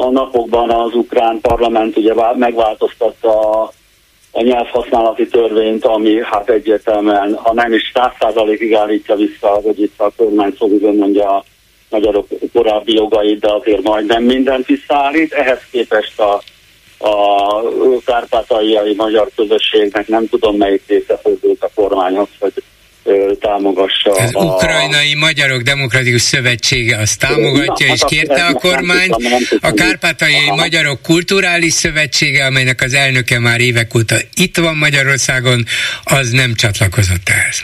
a 0.00 0.10
napokban 0.10 0.70
az 0.70 0.94
ukrán 0.94 1.38
parlament 1.40 1.96
ugye 1.96 2.14
megváltoztatta 2.36 3.60
a, 3.62 3.72
a 4.30 4.42
nyelvhasználati 4.42 5.26
törvényt, 5.26 5.84
ami 5.84 6.20
hát 6.22 6.50
egyértelműen, 6.50 7.34
ha 7.34 7.54
nem 7.54 7.72
is 7.72 7.90
száz 7.94 8.12
százalékig 8.20 8.74
állítja 8.74 9.14
vissza, 9.14 9.48
hogy 9.48 9.82
itt 9.82 10.00
a 10.00 10.12
kormány 10.16 10.54
szó 10.58 10.78
mondja 10.80 11.36
a 11.36 11.44
magyarok 11.90 12.26
korábbi 12.52 12.94
jogait, 12.94 13.40
de 13.40 13.52
azért 13.52 13.82
majdnem 13.82 14.22
mindent 14.22 14.66
visszaállít. 14.66 15.32
Ehhez 15.32 15.60
képest 15.70 16.20
a 16.20 16.42
a 17.02 18.00
kárpátaljai 18.04 18.94
magyar 18.94 19.30
közösségnek 19.36 20.08
nem 20.08 20.28
tudom 20.28 20.56
melyik 20.56 20.82
része 20.86 21.18
fordult 21.22 21.62
a 21.62 21.70
kormányhoz, 21.74 22.28
hogy 22.38 22.52
támogassa. 23.40 24.10
Az 24.10 24.30
a... 24.32 24.44
Ukrajnai 24.44 25.14
Magyarok 25.14 25.60
Demokratikus 25.60 26.20
Szövetsége 26.20 26.96
azt 26.96 27.18
támogatja, 27.18 27.86
Na, 27.86 27.92
és 27.92 28.00
hát 28.00 28.10
kérte 28.10 28.44
a 28.44 28.52
kormányt. 28.52 29.16
A 29.60 29.72
Kárpátaljai 29.72 30.46
Aha. 30.46 30.56
Magyarok 30.56 31.02
Kulturális 31.02 31.72
Szövetsége, 31.72 32.44
amelynek 32.44 32.80
az 32.80 32.94
elnöke 32.94 33.38
már 33.38 33.60
évek 33.60 33.94
óta 33.96 34.16
itt 34.34 34.56
van 34.56 34.76
Magyarországon, 34.76 35.64
az 36.04 36.30
nem 36.30 36.54
csatlakozott 36.54 37.28
ehhez. 37.28 37.62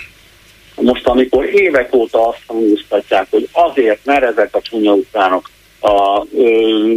Most, 0.74 1.06
amikor 1.06 1.44
évek 1.44 1.94
óta 1.94 2.28
azt 2.28 2.42
hangoztatják, 2.46 3.26
hogy 3.30 3.48
azért, 3.52 4.04
mert 4.04 4.22
ezek 4.22 4.48
a 4.54 4.60
csúnya 4.62 4.92
ukránok 4.92 5.50
a 5.80 6.26
ö, 6.36 6.92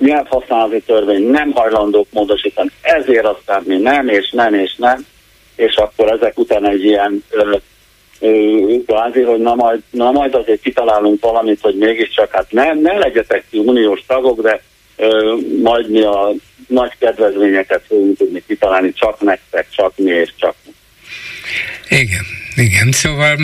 nyelvhasználati 0.00 0.80
törvény 0.80 1.30
nem 1.30 1.50
hajlandók 1.52 2.06
módosítani, 2.10 2.70
ezért 2.80 3.24
aztán 3.24 3.62
mi 3.66 3.76
nem, 3.76 4.08
és 4.08 4.30
nem, 4.30 4.54
és 4.54 4.74
nem, 4.76 5.06
és 5.56 5.74
akkor 5.74 6.12
ezek 6.12 6.38
után 6.38 6.66
egy 6.66 6.84
ilyen 6.84 7.24
kvázi, 8.86 9.20
hogy 9.22 9.40
na 9.40 9.54
majd, 9.54 9.82
na 9.90 10.10
majd 10.10 10.34
azért 10.34 10.60
kitalálunk 10.60 11.20
valamit, 11.20 11.60
hogy 11.60 11.76
mégiscsak 11.76 12.32
hát 12.32 12.52
ne, 12.52 12.72
ne 12.72 12.98
legyetek 12.98 13.44
ki 13.50 13.58
uniós 13.58 14.04
tagok, 14.06 14.40
de 14.42 14.62
ö, 14.96 15.36
majd 15.62 15.90
mi 15.90 16.00
a 16.00 16.32
nagy 16.66 16.92
kedvezményeket 16.98 17.82
fogunk 17.88 18.16
tudni 18.16 18.42
kitalálni, 18.46 18.92
csak 18.92 19.20
nektek, 19.20 19.66
csak 19.70 19.92
mi 19.96 20.10
és 20.10 20.32
csak 20.36 20.54
mi. 20.64 20.72
Igen. 21.88 22.39
Igen, 22.60 22.92
szóval 22.92 23.38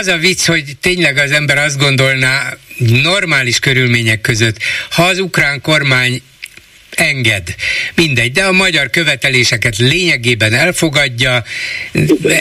az 0.00 0.06
a 0.06 0.16
vicc, 0.16 0.46
hogy 0.46 0.76
tényleg 0.80 1.16
az 1.16 1.30
ember 1.30 1.58
azt 1.58 1.78
gondolná 1.78 2.56
normális 3.02 3.58
körülmények 3.58 4.20
között, 4.20 4.56
ha 4.90 5.02
az 5.02 5.18
ukrán 5.18 5.60
kormány 5.60 6.22
enged. 6.98 7.54
Mindegy, 7.94 8.32
de 8.32 8.44
a 8.44 8.52
magyar 8.52 8.90
követeléseket 8.90 9.76
lényegében 9.76 10.54
elfogadja, 10.54 11.44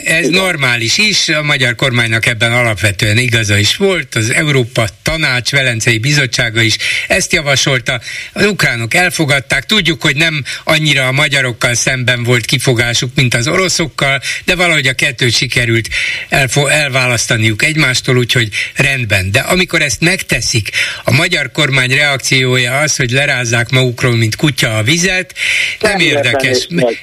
ez 0.04 0.28
normális 0.28 0.98
is, 0.98 1.30
a 1.30 1.44
magyar 1.44 1.76
kormánynak 1.76 2.26
ebben 2.26 2.52
alapvetően 2.52 3.18
igaza 3.18 3.58
is 3.58 3.76
volt, 3.76 4.16
az 4.16 4.30
Európa 4.30 4.88
Tanács 5.02 5.52
Velencei 5.52 5.98
Bizottsága 5.98 6.62
is 6.62 6.78
ezt 7.08 7.34
javasolta, 7.34 8.02
az 8.34 8.46
ukránok 8.46 8.94
elfogadták, 8.94 9.66
tudjuk, 9.66 10.02
hogy 10.02 10.16
nem 10.16 10.44
annyira 10.64 11.08
a 11.08 11.12
magyarokkal 11.12 11.74
szemben 11.74 12.24
volt 12.24 12.46
kifogásuk, 12.46 13.12
mint 13.16 13.34
az 13.34 13.48
oroszokkal, 13.48 14.22
de 14.46 14.56
valahogy 14.56 14.88
a 14.88 14.94
kettőt 14.94 15.36
sikerült 15.36 15.90
elfo- 16.30 16.70
elválasztaniuk 16.70 17.64
egymástól, 17.64 18.18
úgyhogy 18.18 18.50
rendben. 18.76 19.32
De 19.32 19.40
amikor 19.40 19.82
ezt 19.82 20.02
megteszik, 20.02 20.70
a 21.04 21.12
magyar 21.12 21.52
kormány 21.52 21.90
reakciója 21.90 22.80
az, 22.80 22.96
hogy 22.96 23.12
lerázzák 23.12 23.70
magukról, 23.70 24.16
mint 24.16 24.36
kutya 24.48 24.78
a 24.78 24.84
vizet, 24.84 25.34
nem, 25.80 25.92
nem 25.92 26.00
érdekes. 26.00 26.68
Mert 26.70 26.96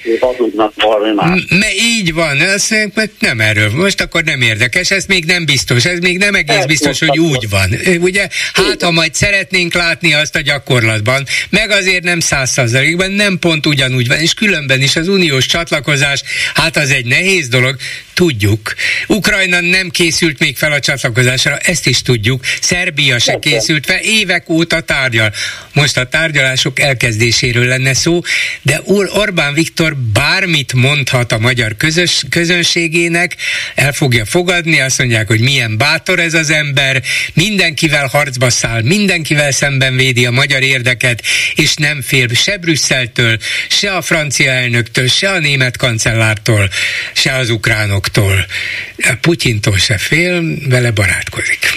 így 1.75 2.13
van, 2.13 2.41
azt 2.41 2.75
meg 2.95 3.11
nem 3.19 3.41
erről. 3.41 3.71
Most 3.71 4.01
akkor 4.01 4.25
nem 4.25 4.41
érdekes, 4.41 4.91
ez 4.91 5.05
még 5.07 5.25
nem 5.25 5.45
biztos, 5.45 5.85
ez 5.85 5.99
még 5.99 6.19
nem 6.19 6.35
egész 6.35 6.65
biztos, 6.65 6.99
hogy 6.99 7.19
úgy 7.19 7.49
van. 7.49 7.79
Ugye, 8.01 8.29
hát 8.53 8.83
ha 8.83 8.91
majd 8.91 9.15
szeretnénk 9.15 9.75
látni 9.75 10.15
azt 10.15 10.37
a 10.37 10.41
gyakorlatban, 10.41 11.27
meg 11.51 11.71
azért 11.71 12.03
nem 12.03 12.21
százszerzalékban, 12.21 13.11
nem 13.11 13.39
pont 13.39 13.67
ugyanúgy 13.67 14.09
van, 14.09 14.19
és 14.19 14.35
különben 14.35 14.83
is 14.83 14.97
az 14.97 15.09
uniós 15.09 15.47
csatlakozás, 15.47 16.23
hát 16.55 16.77
az 16.77 16.91
egy 16.91 17.07
nehéz 17.07 17.49
dolog, 17.49 17.77
tudjuk. 18.15 18.75
Ukrajna 19.07 19.61
nem 19.61 19.89
készült 19.91 20.39
még 20.39 20.57
fel 20.57 20.73
a 20.73 20.81
csatlakozásra, 20.81 21.57
ezt 21.57 21.87
is 21.87 22.03
tudjuk. 22.03 22.45
Szerbia 22.61 23.19
se 23.19 23.39
készült 23.39 23.87
fel, 23.87 23.99
évek 23.99 24.49
óta 24.49 24.81
tárgyal. 24.81 25.33
Most 25.73 25.97
a 25.97 26.09
tárgyalások 26.09 26.81
elkezdéséről 27.25 27.67
lenne 27.67 27.95
szó, 27.95 28.21
de 28.63 28.81
Úr 28.85 29.11
Orbán 29.13 29.55
Viktor 29.55 29.97
bármit 29.97 30.73
mondhat 30.73 31.33
a 31.33 31.39
magyar 31.39 31.77
közös, 31.77 32.23
közönségének, 32.31 33.37
el 33.75 33.93
fogja 33.93 34.25
fogadni, 34.25 34.81
azt 34.81 34.99
mondják, 34.99 35.27
hogy 35.27 35.41
milyen 35.41 35.77
bátor 35.79 36.19
ez 36.19 36.35
az 36.35 36.51
ember, 36.51 37.03
mindenkivel 37.35 38.07
harcba 38.07 38.51
száll, 38.51 38.83
mindenkivel 38.83 39.53
szemben 39.53 39.97
védi 39.97 40.27
a 40.27 40.31
magyar 40.31 40.63
érdeket, 40.63 41.23
és 41.55 41.75
nem 41.75 42.03
fél 42.03 42.29
se 42.35 42.57
Brüsszeltől, 42.57 43.39
se 43.69 43.91
a 43.91 44.03
francia 44.03 44.51
elnöktől, 44.51 45.09
se 45.09 45.31
a 45.31 45.39
német 45.39 45.77
kancellártól, 45.77 46.71
se 47.13 47.33
az 47.33 47.51
ukránoktól. 47.51 48.47
Putyintól 49.21 49.79
se 49.79 49.99
fél, 49.99 50.43
vele 50.69 50.91
barátkozik. 50.91 51.73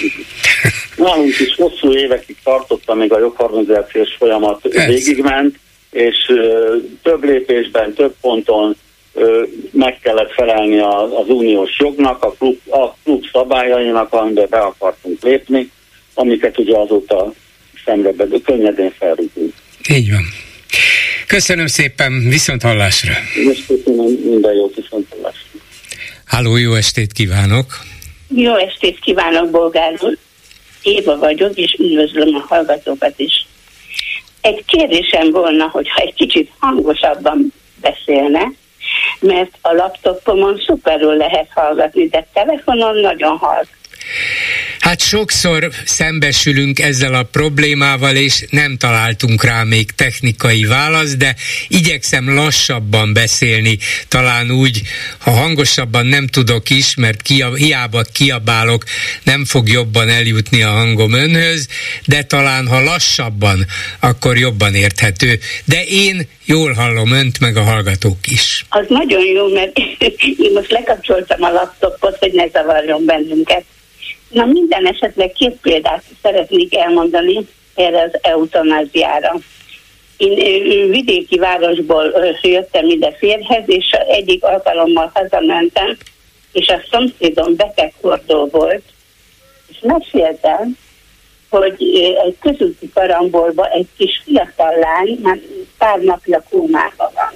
Nálunk 0.98 1.38
is 1.40 1.54
hosszú 1.54 1.92
évekig 1.92 2.36
tartotta, 2.44 2.94
még 2.94 3.12
a 3.12 3.18
jogharmonizációs 3.18 4.14
folyamat 4.18 4.66
Ez. 4.74 4.86
végigment, 4.86 5.58
és 5.90 6.16
ö, 6.28 6.76
több 7.02 7.24
lépésben, 7.24 7.92
több 7.94 8.14
ponton 8.20 8.76
ö, 9.14 9.42
meg 9.70 9.98
kellett 10.02 10.32
felelni 10.32 10.78
a, 10.78 11.18
az 11.18 11.28
uniós 11.28 11.78
jognak, 11.78 12.24
a 12.24 12.32
klub, 12.32 12.58
a 12.70 12.94
klub 13.04 13.24
szabályainak, 13.32 14.12
amiben 14.12 14.46
be 14.50 14.58
akartunk 14.58 15.22
lépni, 15.22 15.70
amiket 16.14 16.58
ugye 16.58 16.76
azóta 16.76 17.32
szemrebedő, 17.84 18.40
könnyedén 18.40 18.92
felrúgunk. 18.98 19.52
Így 19.90 20.10
van. 20.10 20.24
Köszönöm 21.26 21.66
szépen, 21.66 22.28
viszont 22.28 22.62
hallásra. 22.62 23.12
Most 23.44 23.66
köszönöm, 23.66 24.12
minden 24.24 24.54
jót, 24.54 24.74
viszont 24.74 25.06
hallásra. 25.10 25.60
Háló, 26.24 26.56
jó 26.56 26.74
estét 26.74 27.12
kívánok! 27.12 27.66
Jó 28.28 28.56
estét 28.56 28.98
kívánok, 29.00 29.50
Bolgár 29.50 29.92
úr! 30.00 30.18
Éva 30.88 31.18
vagyok, 31.18 31.56
és 31.56 31.76
üdvözlöm 31.78 32.34
a 32.34 32.44
hallgatókat 32.48 33.18
is. 33.18 33.46
Egy 34.40 34.64
kérdésem 34.64 35.30
volna, 35.30 35.68
hogyha 35.68 36.02
egy 36.02 36.14
kicsit 36.14 36.50
hangosabban 36.58 37.52
beszélne, 37.80 38.52
mert 39.20 39.50
a 39.60 39.72
laptopomon 39.72 40.62
szuperül 40.66 41.16
lehet 41.16 41.48
hallgatni, 41.54 42.08
de 42.08 42.26
telefonon 42.32 42.96
nagyon 42.96 43.36
halk. 43.36 43.66
Hát 44.80 45.00
sokszor 45.00 45.70
szembesülünk 45.84 46.78
ezzel 46.78 47.14
a 47.14 47.22
problémával, 47.22 48.16
és 48.16 48.44
nem 48.50 48.76
találtunk 48.76 49.44
rá 49.44 49.62
még 49.62 49.90
technikai 49.90 50.64
választ, 50.64 51.16
de 51.16 51.34
igyekszem 51.68 52.34
lassabban 52.34 53.12
beszélni, 53.12 53.78
talán 54.08 54.50
úgy, 54.50 54.82
ha 55.18 55.30
hangosabban 55.30 56.06
nem 56.06 56.26
tudok 56.26 56.70
is, 56.70 56.94
mert 56.94 57.26
hiába 57.56 58.02
kiabálok, 58.12 58.84
nem 59.22 59.44
fog 59.44 59.68
jobban 59.68 60.08
eljutni 60.08 60.62
a 60.62 60.70
hangom 60.70 61.12
önhöz, 61.12 61.68
de 62.06 62.22
talán 62.22 62.66
ha 62.66 62.80
lassabban, 62.80 63.66
akkor 64.00 64.38
jobban 64.38 64.74
érthető. 64.74 65.38
De 65.64 65.84
én 65.84 66.28
jól 66.44 66.72
hallom 66.72 67.12
önt, 67.12 67.40
meg 67.40 67.56
a 67.56 67.62
hallgatók 67.62 68.26
is. 68.26 68.64
Az 68.68 68.84
nagyon 68.88 69.24
jó, 69.24 69.52
mert 69.52 69.78
én 70.44 70.52
most 70.54 70.70
lekapcsoltam 70.70 71.42
a 71.42 71.50
laptopot, 71.50 72.16
hogy 72.18 72.32
ne 72.32 72.48
zavarjon 72.48 73.04
bennünket. 73.04 73.64
Na 74.28 74.44
minden 74.44 74.86
esetleg 74.86 75.32
két 75.32 75.56
példát 75.62 76.04
szeretnék 76.22 76.76
elmondani 76.76 77.46
erre 77.74 78.02
az 78.02 78.18
eutanáziára. 78.22 79.34
Én 80.16 80.90
vidéki 80.90 81.38
városból 81.38 82.34
jöttem 82.42 82.86
ide 82.86 83.12
férhez, 83.12 83.62
és 83.66 83.90
egyik 83.90 84.44
alkalommal 84.44 85.10
hazamentem, 85.14 85.96
és 86.52 86.68
a 86.68 86.80
szomszédom 86.90 87.56
betegkordó 87.56 88.46
volt, 88.46 88.82
és 89.68 89.76
meséltem, 89.80 90.76
hogy 91.48 91.74
egy 92.24 92.36
közúti 92.40 92.90
karambolba 92.94 93.70
egy 93.70 93.86
kis 93.96 94.22
fiatal 94.24 94.78
lány 94.78 95.18
már 95.22 95.38
pár 95.78 95.98
napja 95.98 96.42
kómában 96.50 97.10
van. 97.14 97.32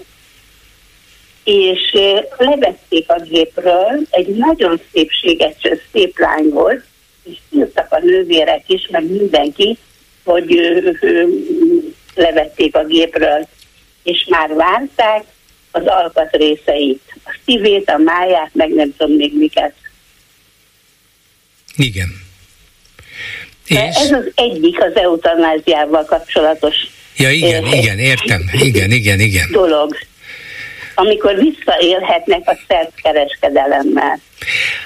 És 1.45 1.97
levették 2.37 3.11
a 3.11 3.21
gépről, 3.21 4.01
egy 4.11 4.29
nagyon 4.29 4.81
szépséges, 4.93 5.55
szép 5.93 6.19
lány 6.19 6.49
volt, 6.49 6.85
és 7.23 7.37
írtak 7.51 7.93
a 7.93 7.99
nővérek 7.99 8.63
is, 8.67 8.89
meg 8.91 9.05
mindenki, 9.11 9.79
hogy 10.25 10.55
ő, 10.55 10.99
ő, 11.01 11.29
levették 12.15 12.77
a 12.77 12.85
gépről, 12.85 13.49
és 14.03 14.27
már 14.29 14.55
várták 14.55 15.25
az 15.71 15.87
alkatrészeit, 15.87 17.01
a 17.25 17.37
szívét, 17.45 17.91
a 17.91 17.99
máját, 17.99 18.51
meg 18.53 18.71
nem 18.71 18.95
tudom 18.97 19.17
még 19.17 19.39
miket. 19.39 19.75
Igen. 21.77 22.09
És? 23.67 23.97
ez 23.97 24.11
az 24.11 24.33
egyik 24.35 24.83
az 24.83 24.97
eutanáziával 24.97 26.05
kapcsolatos 26.05 26.77
Ja, 27.17 27.31
igen, 27.31 27.65
eh, 27.65 27.79
igen, 27.79 27.99
értem. 27.99 28.51
Igen, 28.53 28.91
igen, 28.91 29.21
igen. 29.21 29.49
Dolog. 29.51 29.99
Amikor 30.95 31.35
visszaélhetnek 31.35 32.49
a 32.49 32.57
szervkereskedelemmel. 32.69 34.19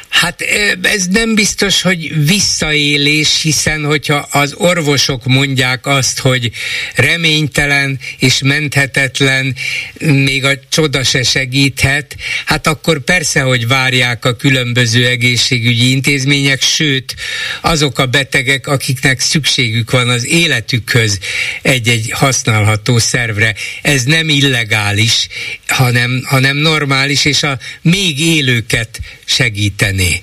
Hát 0.08 0.40
ez 0.82 1.06
nem 1.06 1.34
biztos, 1.34 1.82
hogy 1.82 2.26
visszaélés, 2.26 3.42
hiszen 3.42 3.84
hogyha 3.84 4.28
az 4.30 4.54
orvosok 4.56 5.24
mondják 5.24 5.86
azt, 5.86 6.18
hogy 6.18 6.50
reménytelen 6.94 7.98
és 8.18 8.40
menthetetlen, 8.44 9.54
még 9.98 10.44
a 10.44 10.58
csoda 10.68 11.04
se 11.04 11.22
segíthet, 11.22 12.16
hát 12.44 12.66
akkor 12.66 13.04
persze, 13.04 13.40
hogy 13.40 13.66
várják 13.66 14.24
a 14.24 14.36
különböző 14.36 15.06
egészségügyi 15.06 15.90
intézmények, 15.90 16.62
sőt, 16.62 17.14
azok 17.60 17.98
a 17.98 18.06
betegek, 18.06 18.66
akiknek 18.66 19.20
szükségük 19.20 19.90
van 19.90 20.08
az 20.08 20.26
életükhöz 20.26 21.18
egy-egy 21.62 22.10
használható 22.10 22.98
szervre. 22.98 23.54
Ez 23.82 24.02
nem 24.02 24.28
illegális, 24.28 25.28
hanem, 25.66 26.22
hanem 26.24 26.56
normális, 26.56 27.24
és 27.24 27.42
a 27.42 27.58
még 27.82 28.20
élőket 28.20 29.00
segíteni. 29.46 30.20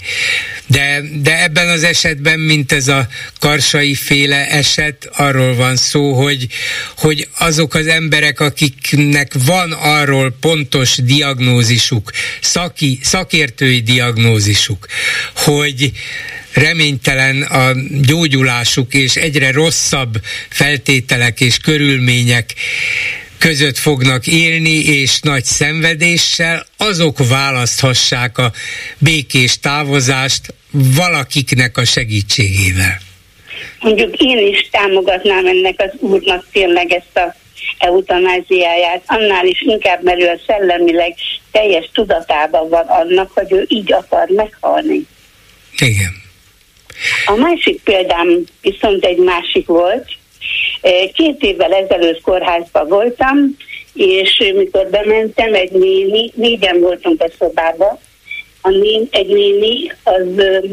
De, 0.68 1.02
de 1.22 1.44
ebben 1.44 1.68
az 1.68 1.84
esetben, 1.84 2.40
mint 2.40 2.72
ez 2.72 2.88
a 2.88 3.08
karsai 3.40 3.96
féle 3.96 4.50
eset, 4.50 5.10
arról 5.12 5.56
van 5.56 5.76
szó, 5.76 6.14
hogy, 6.14 6.48
hogy 6.98 7.28
azok 7.38 7.74
az 7.74 7.88
emberek, 7.88 8.40
akiknek 8.40 9.34
van 9.46 9.72
arról 9.72 10.36
pontos 10.40 10.96
diagnózisuk, 10.96 12.12
szaki, 12.42 13.00
szakértői 13.02 13.82
diagnózisuk, 13.82 14.88
hogy 15.36 15.92
reménytelen 16.54 17.42
a 17.42 17.74
gyógyulásuk, 18.02 18.94
és 18.94 19.16
egyre 19.16 19.52
rosszabb 19.52 20.22
feltételek 20.50 21.42
és 21.42 21.58
körülmények 21.58 22.54
között 23.48 23.78
fognak 23.78 24.28
élni, 24.28 24.86
és 24.86 25.20
nagy 25.20 25.44
szenvedéssel, 25.44 26.66
azok 26.78 27.28
választhassák 27.30 28.38
a 28.38 28.52
békés 28.98 29.60
távozást 29.60 30.54
valakiknek 30.72 31.78
a 31.78 31.86
segítségével. 31.86 32.98
Mondjuk 33.80 34.16
én 34.18 34.48
is 34.48 34.70
támogatnám 34.72 35.48
ennek 35.48 35.76
az 35.78 35.92
úrnak 36.00 36.46
tényleg 36.52 36.92
ezt 36.92 37.18
a 37.18 37.36
eutanáziáját, 37.78 39.04
annál 39.06 39.46
is 39.46 39.62
inkább, 39.62 40.04
mert 40.04 40.22
ő 40.22 40.28
a 40.28 40.40
szellemileg 40.48 41.16
teljes 41.52 41.90
tudatában 41.94 42.70
van 42.70 42.86
annak, 42.88 43.32
hogy 43.32 43.52
ő 43.52 43.66
így 43.68 43.94
akar 43.94 44.28
meghalni. 44.28 45.06
Igen. 45.78 46.14
A 47.26 47.36
másik 47.36 47.82
példám 47.82 48.44
viszont 48.62 49.06
egy 49.06 49.18
másik 49.18 49.68
volt, 49.68 50.06
Két 51.14 51.42
évvel 51.44 51.74
ezelőtt 51.74 52.22
kórházban 52.22 52.88
voltam, 52.88 53.58
és 53.94 54.52
mikor 54.56 54.88
bementem, 54.90 55.54
egy 55.54 55.72
néni, 55.72 56.32
négyen 56.36 56.80
voltunk 56.80 57.22
a 57.22 57.30
szobában, 57.40 58.00
a 58.62 58.70
néni, 58.70 59.08
egy 59.12 59.28
néni 59.28 59.92
az 60.04 60.28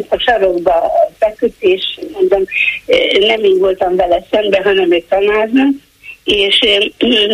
a 0.09 0.19
sarokba 0.19 0.93
feküdt, 1.19 1.63
és 1.63 1.99
mondom, 2.13 2.45
nem 3.21 3.45
én 3.45 3.59
voltam 3.59 3.97
vele 3.97 4.25
szembe, 4.31 4.61
hanem 4.63 4.93
egy 4.93 5.05
tanárnő, 5.09 5.69
és 6.25 6.61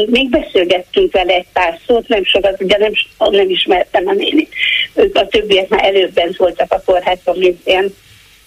még 0.07 0.29
beszélgettünk 0.31 1.13
vele 1.13 1.35
egy 1.35 1.47
pár 1.53 1.79
szót, 1.87 2.09
nem 2.09 2.25
sokat, 2.25 2.63
ugye 2.63 2.79
nem, 2.79 2.93
nem 3.19 3.51
ismertem 3.51 4.07
a 4.07 4.13
néni. 4.13 4.49
Ők 4.95 5.17
a 5.17 5.27
többiek 5.27 5.69
már 5.69 5.85
előbb 5.85 6.37
voltak 6.37 6.73
a 6.73 6.83
kórházban, 6.85 7.39
mint 7.39 7.61
én. 7.65 7.95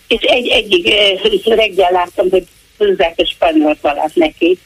És 0.07 0.21
egy, 0.21 0.47
egyik 0.47 1.45
reggel 1.45 1.91
láttam, 1.91 2.29
hogy 2.29 2.43
húzzák 2.79 3.13
a 3.17 3.25
spanyol 3.25 3.77
valat 3.81 4.15
neki. 4.15 4.57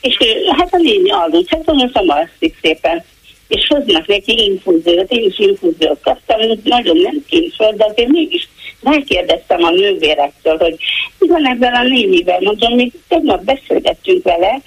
És 0.00 0.16
hát 0.56 0.74
a 0.74 0.76
néni 0.76 1.10
aludt, 1.10 1.48
hát 1.48 1.66
mondtam, 1.66 2.08
alszik 2.08 2.56
szépen 2.62 3.04
és 3.48 3.66
hoznak 3.66 4.06
neki 4.06 4.44
infúziót, 4.44 5.10
én 5.12 5.24
is 5.24 5.38
infúziót 5.38 6.00
kaptam, 6.00 6.40
nagyon 6.64 6.96
nem 6.96 7.24
kénysor, 7.28 7.74
de 7.74 7.84
azért 7.84 8.08
mégis 8.08 8.48
rákérdeztem 8.82 9.62
a 9.62 9.70
nővérektől, 9.70 10.56
hogy 10.58 10.76
mi 11.18 11.28
van 11.28 11.46
ebben 11.46 11.74
a 11.74 11.82
némivel, 11.82 12.40
mondom, 12.40 12.74
mi 12.74 12.92
tegnap 13.08 13.44
beszélgettünk 13.44 14.24
vele, 14.24 14.60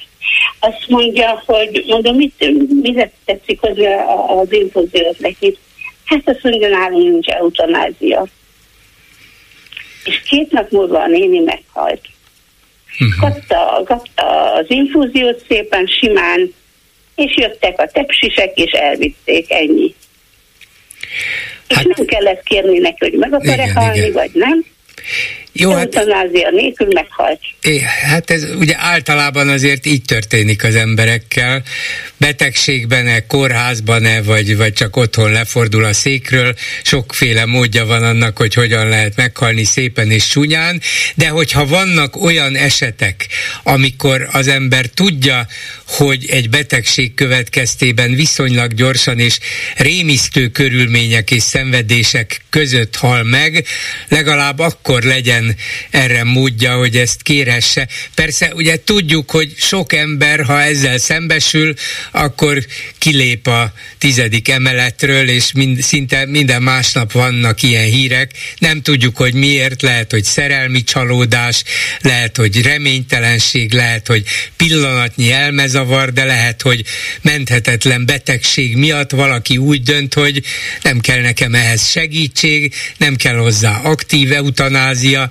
azt 0.59 0.85
mondja, 0.87 1.43
hogy 1.45 1.83
mondom, 1.87 2.15
mit, 2.15 2.33
mit 2.81 3.11
tetszik 3.25 3.59
hozni 3.59 3.85
az 4.27 4.53
infúziót 4.53 5.19
neki? 5.19 5.57
Hát 6.05 6.29
azt 6.29 6.43
mondja, 6.43 6.67
nálunk 6.67 7.11
nincs 7.11 7.27
eutanázia. 7.27 8.25
És 10.03 10.21
két 10.29 10.51
nap 10.51 10.71
múlva 10.71 10.99
a 10.99 11.07
néni 11.07 11.39
meghalt. 11.39 12.01
Uh-huh. 12.99 13.19
Kapta, 13.19 13.83
kapta 13.85 14.53
az 14.53 14.65
infúziót 14.67 15.45
szépen, 15.47 15.87
simán, 15.87 16.53
és 17.15 17.37
jöttek 17.37 17.79
a 17.79 17.87
tepsisek, 17.87 18.57
és 18.57 18.71
elvitték, 18.71 19.51
ennyi. 19.51 19.95
Hát, 21.69 21.85
és 21.85 21.93
nem 21.95 22.05
kellett 22.05 22.43
kérni 22.43 22.77
neki, 22.77 22.97
hogy 22.99 23.13
meg 23.13 23.33
akar-e 23.33 23.71
halni, 23.71 24.11
vagy 24.11 24.31
nem. 24.33 24.65
Jó, 25.53 25.71
hát, 25.71 25.95
eutanázia 25.95 26.49
nélkül 26.49 26.87
meghalt. 26.93 27.39
Hát 28.01 28.29
ez 28.29 28.43
ugye 28.59 28.75
általában 28.77 29.49
azért 29.49 29.85
így 29.85 30.01
történik 30.01 30.63
az 30.63 30.75
emberekkel. 30.75 31.63
Betegségben-e, 32.17 33.25
kórházban-e, 33.27 34.21
vagy, 34.21 34.57
vagy 34.57 34.73
csak 34.73 34.95
otthon 34.95 35.31
lefordul 35.31 35.83
a 35.83 35.93
székről. 35.93 36.55
Sokféle 36.83 37.45
módja 37.45 37.85
van 37.85 38.03
annak, 38.03 38.37
hogy 38.37 38.53
hogyan 38.53 38.87
lehet 38.87 39.15
meghalni 39.15 39.63
szépen 39.63 40.11
és 40.11 40.27
csúnyán, 40.27 40.81
de 41.15 41.27
hogyha 41.27 41.65
vannak 41.65 42.21
olyan 42.21 42.55
esetek, 42.55 43.27
amikor 43.63 44.27
az 44.31 44.47
ember 44.47 44.85
tudja, 44.85 45.47
hogy 45.85 46.25
egy 46.29 46.49
betegség 46.49 47.13
következtében 47.13 48.15
viszonylag 48.15 48.73
gyorsan 48.73 49.19
és 49.19 49.39
rémisztő 49.77 50.47
körülmények 50.47 51.31
és 51.31 51.43
szenvedések 51.43 52.41
között 52.49 52.95
hal 52.95 53.23
meg, 53.23 53.65
legalább 54.07 54.59
akkor 54.59 55.03
legyen 55.03 55.38
erre 55.89 56.23
módja, 56.23 56.75
hogy 56.75 56.95
ezt 56.95 57.21
kéresse. 57.21 57.87
Persze 58.15 58.51
ugye 58.53 58.83
tudjuk, 58.83 59.31
hogy 59.31 59.53
sok 59.57 59.93
ember, 59.93 60.43
ha 60.43 60.61
ezzel 60.61 60.97
szembesül, 60.97 61.73
akkor 62.11 62.65
kilép 62.97 63.47
a 63.47 63.73
tizedik 63.97 64.49
emeletről, 64.49 65.29
és 65.29 65.51
mind, 65.53 65.81
szinte 65.81 66.25
minden 66.25 66.61
másnap 66.61 67.11
vannak 67.11 67.63
ilyen 67.63 67.85
hírek. 67.85 68.31
Nem 68.57 68.81
tudjuk, 68.81 69.17
hogy 69.17 69.33
miért, 69.33 69.81
lehet, 69.81 70.11
hogy 70.11 70.23
szerelmi 70.23 70.83
csalódás, 70.83 71.63
lehet, 72.01 72.37
hogy 72.37 72.61
reménytelenség, 72.61 73.73
lehet, 73.73 74.07
hogy 74.07 74.23
pillanatnyi 74.55 75.31
elmezavar, 75.31 76.13
de 76.13 76.23
lehet, 76.23 76.61
hogy 76.61 76.83
menthetetlen 77.21 78.05
betegség 78.05 78.75
miatt 78.75 79.11
valaki 79.11 79.57
úgy 79.57 79.83
dönt, 79.83 80.13
hogy 80.13 80.43
nem 80.81 80.99
kell 80.99 81.21
nekem 81.21 81.55
ehhez 81.55 81.89
segítség, 81.89 82.73
nem 82.97 83.15
kell 83.15 83.35
hozzá 83.35 83.77
aktív 83.77 84.31
eutanázia, 84.31 85.28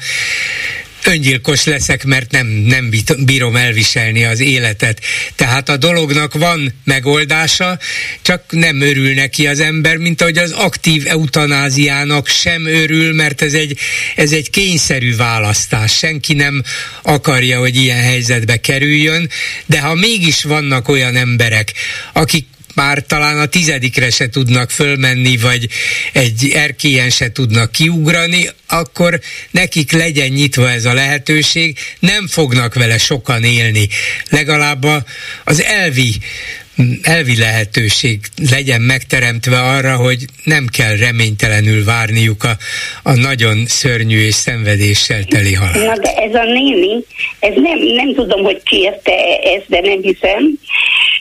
öngyilkos 1.08 1.64
leszek, 1.64 2.04
mert 2.04 2.30
nem, 2.30 2.46
nem 2.46 2.90
bírom 3.18 3.56
elviselni 3.56 4.24
az 4.24 4.40
életet. 4.40 5.00
Tehát 5.34 5.68
a 5.68 5.76
dolognak 5.76 6.34
van 6.34 6.74
megoldása, 6.84 7.78
csak 8.22 8.44
nem 8.48 8.80
örül 8.80 9.14
neki 9.14 9.46
az 9.46 9.60
ember, 9.60 9.96
mint 9.96 10.20
ahogy 10.20 10.38
az 10.38 10.50
aktív 10.50 11.06
eutanáziának 11.06 12.28
sem 12.28 12.66
örül, 12.66 13.14
mert 13.14 13.42
ez 13.42 13.52
egy, 13.52 13.78
ez 14.16 14.32
egy 14.32 14.50
kényszerű 14.50 15.16
választás. 15.16 15.96
Senki 15.96 16.34
nem 16.34 16.62
akarja, 17.02 17.58
hogy 17.58 17.76
ilyen 17.76 18.02
helyzetbe 18.02 18.56
kerüljön, 18.56 19.30
de 19.66 19.80
ha 19.80 19.94
mégis 19.94 20.42
vannak 20.42 20.88
olyan 20.88 21.16
emberek, 21.16 21.72
akik 22.12 22.46
már 22.78 23.02
talán 23.06 23.38
a 23.38 23.46
tizedikre 23.46 24.10
se 24.10 24.28
tudnak 24.28 24.70
fölmenni, 24.70 25.36
vagy 25.36 25.66
egy 26.12 26.52
erkélyen 26.54 27.10
se 27.10 27.32
tudnak 27.32 27.72
kiugrani, 27.72 28.48
akkor 28.68 29.20
nekik 29.50 29.92
legyen 29.92 30.28
nyitva 30.28 30.70
ez 30.70 30.84
a 30.84 30.94
lehetőség, 30.94 31.78
nem 31.98 32.26
fognak 32.28 32.74
vele 32.74 32.98
sokan 32.98 33.44
élni. 33.44 33.88
Legalább 34.30 34.84
az 35.44 35.62
elvi 35.62 36.14
elvi 37.02 37.36
lehetőség 37.38 38.20
legyen 38.50 38.80
megteremtve 38.80 39.60
arra, 39.60 39.96
hogy 39.96 40.24
nem 40.44 40.66
kell 40.66 40.96
reménytelenül 40.96 41.84
várniuk 41.84 42.44
a, 42.44 42.56
a 43.02 43.14
nagyon 43.14 43.66
szörnyű 43.66 44.18
és 44.18 44.34
szenvedéssel 44.34 45.24
teli 45.24 45.54
halál. 45.54 45.84
Na 45.84 45.98
de 45.98 46.12
ez 46.12 46.34
a 46.34 46.44
néni, 46.44 47.04
ez 47.38 47.52
nem, 47.54 47.78
nem 47.78 48.14
tudom, 48.14 48.42
hogy 48.42 48.62
kérte 48.62 49.12
ezt, 49.56 49.64
de 49.68 49.80
nem 49.80 50.00
hiszem. 50.02 50.58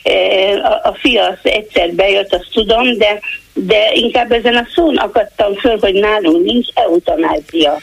E, 0.07 0.53
a, 0.63 0.81
a 0.84 0.93
fia 0.93 1.23
az 1.23 1.38
egyszer 1.43 1.89
bejött, 1.91 2.34
azt 2.34 2.49
tudom, 2.53 2.97
de, 2.97 3.19
de 3.53 3.91
inkább 3.93 4.31
ezen 4.31 4.55
a 4.55 4.67
szón 4.75 4.97
akadtam 4.97 5.53
föl, 5.53 5.77
hogy 5.79 5.93
nálunk 5.93 6.43
nincs 6.43 6.67
eutanázia. 6.73 7.77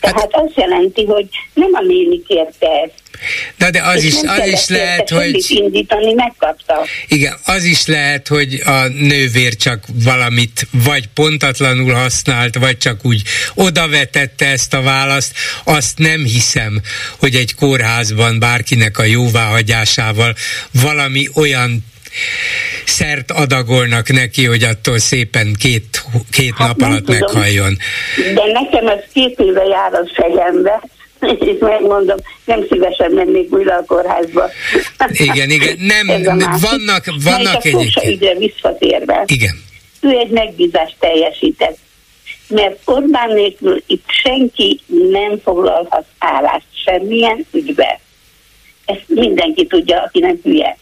Hát- 0.00 0.14
Tehát 0.14 0.32
hát, 0.32 0.42
azt 0.44 0.56
jelenti, 0.56 1.04
hogy 1.04 1.26
nem 1.54 1.70
a 1.72 1.80
néni 1.80 2.22
kérte 2.22 2.66
ezt. 2.84 3.06
Na 3.56 3.70
de 3.70 3.82
az 3.82 4.02
is, 4.02 4.14
az 4.14 4.46
is 4.46 4.68
lehet, 4.68 5.08
hogy... 5.08 5.44
indítani, 5.48 6.12
megkapta. 6.12 6.86
Igen, 7.08 7.38
az 7.44 7.64
is 7.64 7.86
lehet, 7.86 8.28
hogy 8.28 8.62
a 8.64 8.86
nővér 8.86 9.56
csak 9.56 9.84
valamit 10.04 10.66
vagy 10.70 11.08
pontatlanul 11.14 11.92
használt, 11.92 12.56
vagy 12.58 12.78
csak 12.78 13.04
úgy 13.04 13.22
odavetette 13.54 14.46
ezt 14.46 14.74
a 14.74 14.82
választ. 14.82 15.32
Azt 15.64 15.98
nem 15.98 16.24
hiszem, 16.24 16.80
hogy 17.18 17.34
egy 17.34 17.54
kórházban 17.54 18.38
bárkinek 18.38 18.98
a 18.98 19.04
jóváhagyásával 19.04 20.34
valami 20.82 21.28
olyan 21.34 21.84
szert 22.84 23.30
adagolnak 23.30 24.08
neki, 24.08 24.44
hogy 24.44 24.62
attól 24.62 24.98
szépen 24.98 25.54
két, 25.58 26.02
két 26.30 26.54
hát 26.56 26.68
nap 26.68 26.88
alatt 26.88 27.04
tudom. 27.04 27.20
meghalljon. 27.20 27.76
De 28.34 28.42
nekem 28.52 28.86
ez 28.86 29.02
két 29.12 29.38
éve 29.38 29.64
jár 29.64 29.92
a 29.94 30.08
fejembe, 30.14 30.82
és 31.50 31.56
megmondom, 31.60 32.16
nem 32.44 32.66
szívesen 32.70 33.10
mennék 33.10 33.52
újra 33.52 33.76
a 33.76 33.84
kórházba. 33.86 34.50
Igen, 35.08 35.50
igen, 35.50 35.76
nem, 35.94 36.06
vannak, 36.60 37.04
vannak 37.24 37.64
egyébként. 37.64 38.06
ügyre 38.06 38.34
visszatérve. 38.34 39.24
Igen. 39.26 39.62
Ő 40.00 40.08
egy 40.08 40.30
megbízást 40.30 40.96
teljesített. 40.98 41.78
Mert 42.48 42.78
Orbán 42.84 43.32
nélkül 43.32 43.82
itt 43.86 44.04
senki 44.22 44.80
nem 45.10 45.40
foglalhat 45.42 46.04
állást 46.18 46.66
semmilyen 46.84 47.46
ügybe. 47.52 48.00
Ezt 48.84 49.04
mindenki 49.06 49.66
tudja, 49.66 50.02
aki 50.02 50.18
nem 50.18 50.40
hülye. 50.42 50.76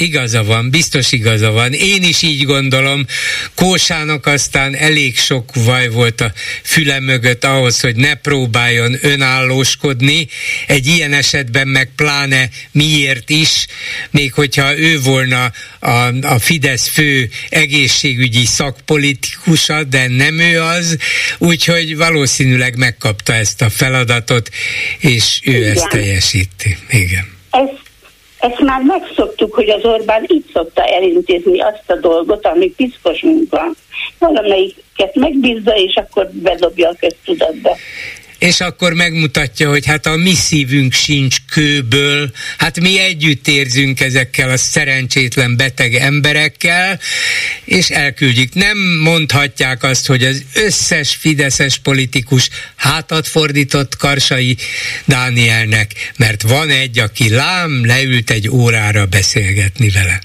Igaza 0.00 0.44
van, 0.44 0.70
biztos 0.70 1.12
igaza 1.12 1.50
van. 1.50 1.72
Én 1.72 2.02
is 2.02 2.22
így 2.22 2.44
gondolom. 2.44 3.06
Kósának 3.54 4.26
aztán 4.26 4.74
elég 4.74 5.18
sok 5.18 5.54
vaj 5.54 5.88
volt 5.88 6.20
a 6.20 6.32
füle 6.62 7.00
mögött 7.00 7.44
ahhoz, 7.44 7.80
hogy 7.80 7.96
ne 7.96 8.14
próbáljon 8.14 8.98
önállóskodni. 9.02 10.28
Egy 10.66 10.86
ilyen 10.86 11.12
esetben 11.12 11.68
meg 11.68 11.90
pláne 11.96 12.48
miért 12.70 13.30
is, 13.30 13.66
még 14.10 14.32
hogyha 14.32 14.78
ő 14.78 15.00
volna 15.00 15.52
a, 15.78 15.90
a 16.22 16.38
Fidesz 16.38 16.88
fő 16.88 17.30
egészségügyi 17.48 18.44
szakpolitikusa, 18.44 19.84
de 19.84 20.08
nem 20.08 20.38
ő 20.38 20.62
az, 20.62 20.96
úgyhogy 21.38 21.96
valószínűleg 21.96 22.76
megkapta 22.76 23.34
ezt 23.34 23.62
a 23.62 23.70
feladatot, 23.70 24.50
és 24.98 25.40
ő 25.42 25.56
Igen. 25.56 25.70
ezt 25.70 25.88
teljesíti. 25.88 26.76
Igen. 26.88 27.38
Ez 27.50 27.89
ezt 28.40 28.60
már 28.60 28.82
megszoktuk, 28.82 29.54
hogy 29.54 29.68
az 29.68 29.84
Orbán 29.84 30.24
így 30.28 30.44
szokta 30.52 30.84
elintézni 30.84 31.60
azt 31.60 31.90
a 31.90 31.96
dolgot, 31.96 32.46
ami 32.46 32.70
piszkos 32.70 33.22
munka. 33.22 33.66
Valamelyiket 34.18 35.14
megbízza, 35.14 35.76
és 35.76 35.94
akkor 35.94 36.30
bedobja 36.32 36.88
a 36.88 36.94
köztudatba. 37.00 37.76
És 38.40 38.60
akkor 38.60 38.92
megmutatja, 38.92 39.68
hogy 39.68 39.86
hát 39.86 40.06
a 40.06 40.16
mi 40.16 40.34
szívünk 40.34 40.92
sincs 40.92 41.36
kőből, 41.50 42.30
hát 42.58 42.80
mi 42.80 42.98
együtt 42.98 43.48
érzünk 43.48 44.00
ezekkel 44.00 44.50
a 44.50 44.56
szerencsétlen 44.56 45.56
beteg 45.56 45.94
emberekkel, 45.94 46.98
és 47.64 47.90
elküldjük. 47.90 48.54
Nem 48.54 48.78
mondhatják 49.02 49.82
azt, 49.82 50.06
hogy 50.06 50.24
az 50.24 50.44
összes 50.54 51.14
fideszes 51.14 51.78
politikus 51.78 52.48
hátat 52.76 53.28
fordított 53.28 53.96
Karsai 53.96 54.56
Dánielnek, 55.04 56.12
mert 56.16 56.42
van 56.42 56.68
egy, 56.68 56.98
aki 56.98 57.30
lám 57.34 57.86
leült 57.86 58.30
egy 58.30 58.48
órára 58.48 59.06
beszélgetni 59.06 59.88
vele. 59.88 60.20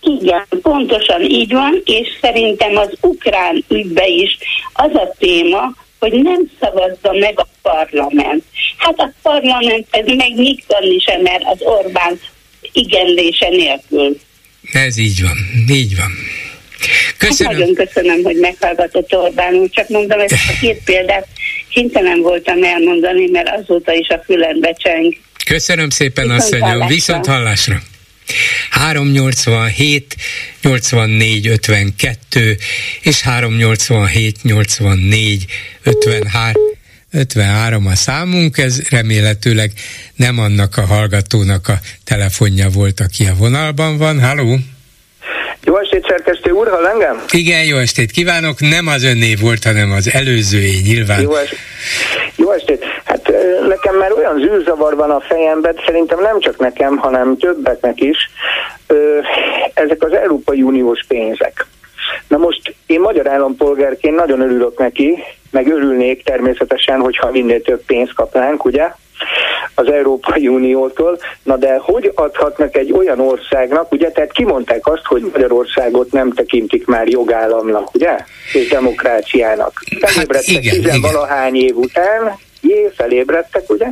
Igen, 0.00 0.46
pontosan 0.62 1.22
így 1.22 1.52
van, 1.52 1.82
és 1.84 2.08
szerintem 2.20 2.76
az 2.76 2.90
ukrán 3.00 3.64
ügybe 3.68 4.06
is 4.06 4.38
az 4.72 4.94
a 4.94 5.14
téma, 5.18 5.74
hogy 6.00 6.12
nem 6.12 6.50
szavazza 6.60 7.12
meg 7.12 7.38
a 7.38 7.46
parlament. 7.62 8.44
Hát 8.76 8.98
a 8.98 9.12
parlament 9.22 9.86
ez 9.90 10.06
meg 10.06 10.34
nyitani 10.34 10.98
sem 10.98 11.20
mer 11.20 11.40
az 11.44 11.58
Orbán 11.60 12.20
igenlése 12.72 13.48
nélkül. 13.48 14.18
Ez 14.72 14.98
így 14.98 15.22
van, 15.22 15.36
így 15.68 15.96
van. 15.96 16.12
Köszönöm. 17.16 17.52
Hát 17.52 17.60
nagyon 17.60 17.74
köszönöm, 17.74 18.22
hogy 18.22 18.36
meghallgatott 18.36 19.14
Orbán 19.14 19.54
úr, 19.54 19.70
csak 19.70 19.88
mondom, 19.88 20.20
ezt 20.20 20.34
a 20.48 20.58
két 20.60 20.84
példát 20.84 21.26
kénytelen 21.68 22.20
voltam 22.20 22.62
elmondani, 22.62 23.30
mert 23.30 23.48
azóta 23.48 23.92
is 23.92 24.08
a 24.08 24.22
fülembe 24.24 24.72
cseng. 24.72 25.16
Köszönöm 25.44 25.90
szépen, 25.90 26.30
asszonyom, 26.30 26.86
viszont 26.86 27.26
hallásra. 27.26 27.80
387 28.70 30.16
84 30.62 31.46
52 31.46 32.56
és 33.02 33.20
387 33.20 34.36
84 34.42 35.44
53 35.82 36.68
53 37.12 37.86
a 37.86 37.94
számunk, 37.94 38.58
ez 38.58 38.88
remélhetőleg 38.88 39.72
nem 40.16 40.38
annak 40.38 40.76
a 40.76 40.86
hallgatónak 40.86 41.68
a 41.68 41.78
telefonja 42.04 42.68
volt, 42.68 43.00
aki 43.00 43.24
a 43.24 43.34
vonalban 43.34 43.98
van. 43.98 44.20
Halló! 44.20 44.58
Jó 45.64 45.78
estét, 45.78 46.06
szerkesztő 46.08 46.50
úr, 46.50 46.68
hall 46.68 46.86
engem? 46.86 47.24
Igen, 47.30 47.64
jó 47.64 47.76
estét 47.76 48.10
kívánok. 48.10 48.60
Nem 48.60 48.86
az 48.86 49.02
önné 49.02 49.34
volt, 49.34 49.64
hanem 49.64 49.90
az 49.92 50.12
előzőé 50.12 50.78
nyilván. 50.84 51.20
Jó, 51.20 51.34
est- 51.34 51.56
jó 52.36 52.52
estét. 52.52 52.84
Nekem 53.68 53.96
már 53.96 54.12
olyan 54.12 54.38
zűrzavar 54.38 54.96
van 54.96 55.10
a 55.10 55.20
fejemben, 55.20 55.76
szerintem 55.86 56.20
nem 56.20 56.40
csak 56.40 56.58
nekem, 56.58 56.96
hanem 56.96 57.36
többeknek 57.36 58.00
is. 58.00 58.30
Ezek 59.74 60.02
az 60.02 60.12
Európai 60.12 60.62
Uniós 60.62 61.04
pénzek. 61.08 61.66
Na 62.28 62.36
most 62.36 62.74
én 62.86 63.00
magyar 63.00 63.28
állampolgárként 63.28 64.16
nagyon 64.16 64.40
örülök 64.40 64.78
neki, 64.78 65.18
meg 65.50 65.66
örülnék 65.66 66.24
természetesen, 66.24 67.00
hogyha 67.00 67.30
minél 67.30 67.62
több 67.62 67.84
pénzt 67.86 68.14
kapnánk, 68.14 68.64
ugye? 68.64 68.90
az 69.74 69.90
Európai 69.90 70.48
Uniótól. 70.48 71.18
Na 71.42 71.56
de 71.56 71.76
hogy 71.78 72.12
adhatnak 72.14 72.76
egy 72.76 72.92
olyan 72.92 73.20
országnak, 73.20 73.92
ugye, 73.92 74.10
tehát 74.10 74.32
kimondták 74.32 74.86
azt, 74.86 75.04
hogy 75.04 75.22
Magyarországot 75.32 76.12
nem 76.12 76.32
tekintik 76.32 76.86
már 76.86 77.08
jogállamnak, 77.08 77.94
ugye, 77.94 78.16
és 78.52 78.68
demokráciának. 78.68 79.72
Hát 80.00 80.10
felébredtek 80.10 80.54
hát 80.54 80.74
tizenvalahány 80.74 81.56
év 81.56 81.76
után, 81.76 82.38
jé, 82.60 82.90
felébredtek, 82.96 83.70
ugye, 83.70 83.86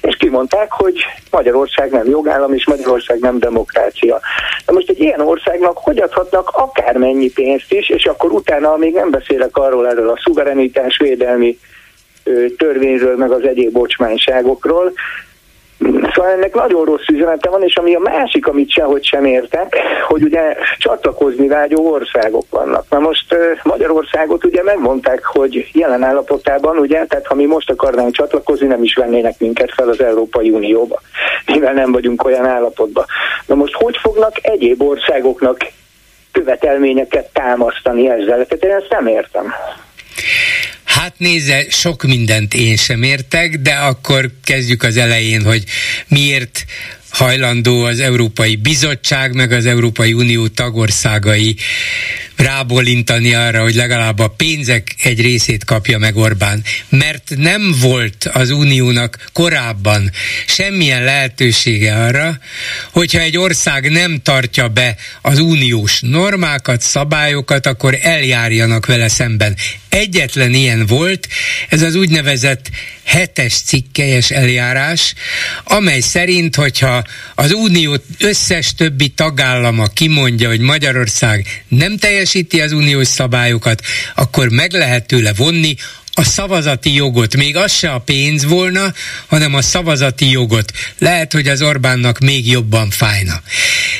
és 0.00 0.16
kimondták, 0.16 0.72
hogy 0.72 1.04
Magyarország 1.30 1.90
nem 1.90 2.08
jogállam, 2.08 2.54
és 2.54 2.66
Magyarország 2.66 3.18
nem 3.18 3.38
demokrácia. 3.38 4.20
Na 4.66 4.72
most 4.72 4.90
egy 4.90 5.00
ilyen 5.00 5.20
országnak 5.20 5.78
hogy 5.78 5.98
adhatnak 5.98 6.48
akármennyi 6.48 7.30
pénzt 7.30 7.72
is, 7.72 7.88
és 7.88 8.04
akkor 8.04 8.32
utána 8.32 8.76
még 8.76 8.94
nem 8.94 9.10
beszélek 9.10 9.56
arról 9.56 9.88
erről 9.88 10.08
a 10.08 10.20
szuverenitásvédelmi 10.24 11.58
törvényről, 12.56 13.16
meg 13.16 13.30
az 13.30 13.42
egyéb 13.42 13.72
bocsmányságokról. 13.72 14.92
Szóval 16.14 16.30
ennek 16.30 16.54
nagyon 16.54 16.84
rossz 16.84 17.06
üzenete 17.12 17.50
van, 17.50 17.62
és 17.62 17.76
ami 17.76 17.94
a 17.94 17.98
másik, 17.98 18.46
amit 18.46 18.70
sehogy 18.70 19.04
sem 19.04 19.24
értek, 19.24 19.76
hogy 20.08 20.22
ugye 20.22 20.56
csatlakozni 20.78 21.48
vágyó 21.48 21.92
országok 21.92 22.44
vannak. 22.50 22.84
Na 22.88 22.98
most 22.98 23.36
Magyarországot 23.62 24.44
ugye 24.44 24.62
megmondták, 24.62 25.24
hogy 25.24 25.70
jelen 25.72 26.02
állapotában, 26.02 26.78
ugye, 26.78 27.04
tehát 27.04 27.26
ha 27.26 27.34
mi 27.34 27.44
most 27.44 27.70
akarnánk 27.70 28.14
csatlakozni, 28.14 28.66
nem 28.66 28.82
is 28.82 28.94
vennének 28.94 29.38
minket 29.38 29.72
fel 29.74 29.88
az 29.88 30.00
Európai 30.00 30.50
Unióba, 30.50 31.00
mivel 31.46 31.72
nem 31.72 31.92
vagyunk 31.92 32.24
olyan 32.24 32.46
állapotban. 32.46 33.04
Na 33.46 33.54
most 33.54 33.74
hogy 33.74 33.96
fognak 33.96 34.32
egyéb 34.42 34.82
országoknak 34.82 35.58
követelményeket 36.32 37.32
támasztani 37.32 38.08
ezzel? 38.08 38.46
Tehát 38.46 38.64
én 38.64 38.70
ezt 38.70 38.90
nem 38.90 39.06
értem. 39.06 39.54
Hát 41.00 41.18
nézze, 41.18 41.66
sok 41.70 42.02
mindent 42.02 42.54
én 42.54 42.76
sem 42.76 43.02
értek, 43.02 43.56
de 43.56 43.74
akkor 43.74 44.30
kezdjük 44.44 44.82
az 44.82 44.96
elején, 44.96 45.42
hogy 45.42 45.64
miért 46.08 46.64
hajlandó 47.10 47.84
az 47.84 48.00
Európai 48.00 48.56
Bizottság, 48.56 49.34
meg 49.34 49.52
az 49.52 49.66
Európai 49.66 50.12
Unió 50.12 50.48
tagországai 50.48 51.56
rábólintani 52.40 53.34
arra, 53.34 53.62
hogy 53.62 53.74
legalább 53.74 54.18
a 54.18 54.28
pénzek 54.28 54.94
egy 55.02 55.20
részét 55.20 55.64
kapja 55.64 55.98
meg 55.98 56.16
Orbán. 56.16 56.62
Mert 56.88 57.32
nem 57.36 57.74
volt 57.80 58.30
az 58.32 58.50
Uniónak 58.50 59.18
korábban 59.32 60.10
semmilyen 60.46 61.04
lehetősége 61.04 61.94
arra, 61.94 62.38
hogyha 62.92 63.20
egy 63.20 63.36
ország 63.36 63.90
nem 63.90 64.20
tartja 64.22 64.68
be 64.68 64.96
az 65.22 65.38
uniós 65.38 66.00
normákat, 66.00 66.80
szabályokat, 66.80 67.66
akkor 67.66 67.98
eljárjanak 68.02 68.86
vele 68.86 69.08
szemben. 69.08 69.56
Egyetlen 69.88 70.54
ilyen 70.54 70.86
volt, 70.86 71.28
ez 71.68 71.82
az 71.82 71.94
úgynevezett 71.94 72.70
hetes 73.04 73.54
cikkelyes 73.54 74.30
eljárás, 74.30 75.14
amely 75.64 76.00
szerint, 76.00 76.54
hogyha 76.54 76.99
az 77.34 77.52
unió 77.52 77.96
összes 78.18 78.74
többi 78.74 79.08
tagállama 79.08 79.86
kimondja, 79.86 80.48
hogy 80.48 80.60
Magyarország 80.60 81.64
nem 81.68 81.96
teljesíti 81.96 82.60
az 82.60 82.72
uniós 82.72 83.06
szabályokat, 83.06 83.82
akkor 84.14 84.48
meg 84.48 84.72
lehet 84.72 85.06
tőle 85.06 85.32
vonni 85.32 85.76
a 86.12 86.24
szavazati 86.24 86.94
jogot. 86.94 87.36
Még 87.36 87.56
az 87.56 87.72
se 87.72 87.90
a 87.90 87.98
pénz 87.98 88.44
volna, 88.44 88.94
hanem 89.26 89.54
a 89.54 89.62
szavazati 89.62 90.30
jogot. 90.30 90.72
Lehet, 90.98 91.32
hogy 91.32 91.48
az 91.48 91.62
Orbánnak 91.62 92.18
még 92.18 92.48
jobban 92.48 92.90
fájna. 92.90 93.42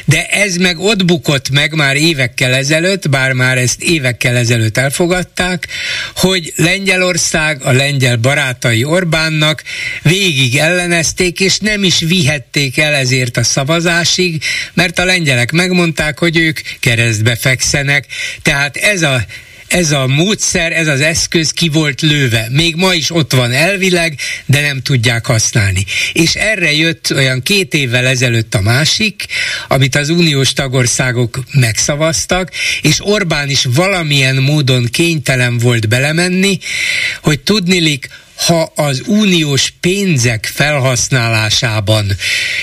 De 0.04 0.26
ez 0.26 0.56
meg 0.56 0.78
ott 0.78 1.04
bukott 1.04 1.50
meg 1.50 1.74
már 1.74 1.96
évekkel 1.96 2.54
ezelőtt, 2.54 3.08
bár 3.08 3.32
már 3.32 3.58
ezt 3.58 3.82
évekkel 3.82 4.36
ezelőtt 4.36 4.76
elfogadták, 4.76 5.68
hogy 6.14 6.52
Lengyelország, 6.56 7.64
a 7.64 7.72
lengyel 7.72 8.16
barátai 8.16 8.84
Orbánnak 8.84 9.62
végig 10.02 10.56
ellenezték, 10.56 11.40
és 11.40 11.58
nem 11.58 11.84
is 11.84 11.98
vihették 11.98 12.78
el 12.78 12.94
ezért 12.94 13.36
a 13.36 13.42
szavazásig, 13.42 14.42
mert 14.74 14.98
a 14.98 15.04
lengyelek 15.04 15.52
megmondták, 15.52 16.18
hogy 16.18 16.36
ők 16.36 16.60
keresztbe 16.80 17.36
fekszenek. 17.36 18.06
Tehát 18.42 18.76
ez 18.76 19.02
a 19.02 19.24
ez 19.70 19.90
a 19.90 20.06
módszer, 20.06 20.72
ez 20.72 20.86
az 20.86 21.00
eszköz 21.00 21.50
ki 21.50 21.68
volt 21.68 22.00
lőve. 22.00 22.48
Még 22.50 22.74
ma 22.76 22.94
is 22.94 23.10
ott 23.10 23.32
van 23.32 23.52
elvileg, 23.52 24.18
de 24.46 24.60
nem 24.60 24.82
tudják 24.82 25.26
használni. 25.26 25.84
És 26.12 26.34
erre 26.34 26.72
jött 26.72 27.12
olyan 27.14 27.42
két 27.42 27.74
évvel 27.74 28.06
ezelőtt 28.06 28.54
a 28.54 28.60
másik, 28.60 29.26
amit 29.68 29.94
az 29.94 30.08
uniós 30.08 30.52
tagországok 30.52 31.40
megszavaztak, 31.52 32.50
és 32.82 32.96
Orbán 33.00 33.50
is 33.50 33.64
valamilyen 33.74 34.36
módon 34.36 34.88
kénytelen 34.90 35.58
volt 35.58 35.88
belemenni, 35.88 36.58
hogy 37.22 37.40
tudnilik, 37.40 38.08
ha 38.46 38.72
az 38.74 39.02
uniós 39.06 39.72
pénzek 39.80 40.50
felhasználásában 40.54 42.16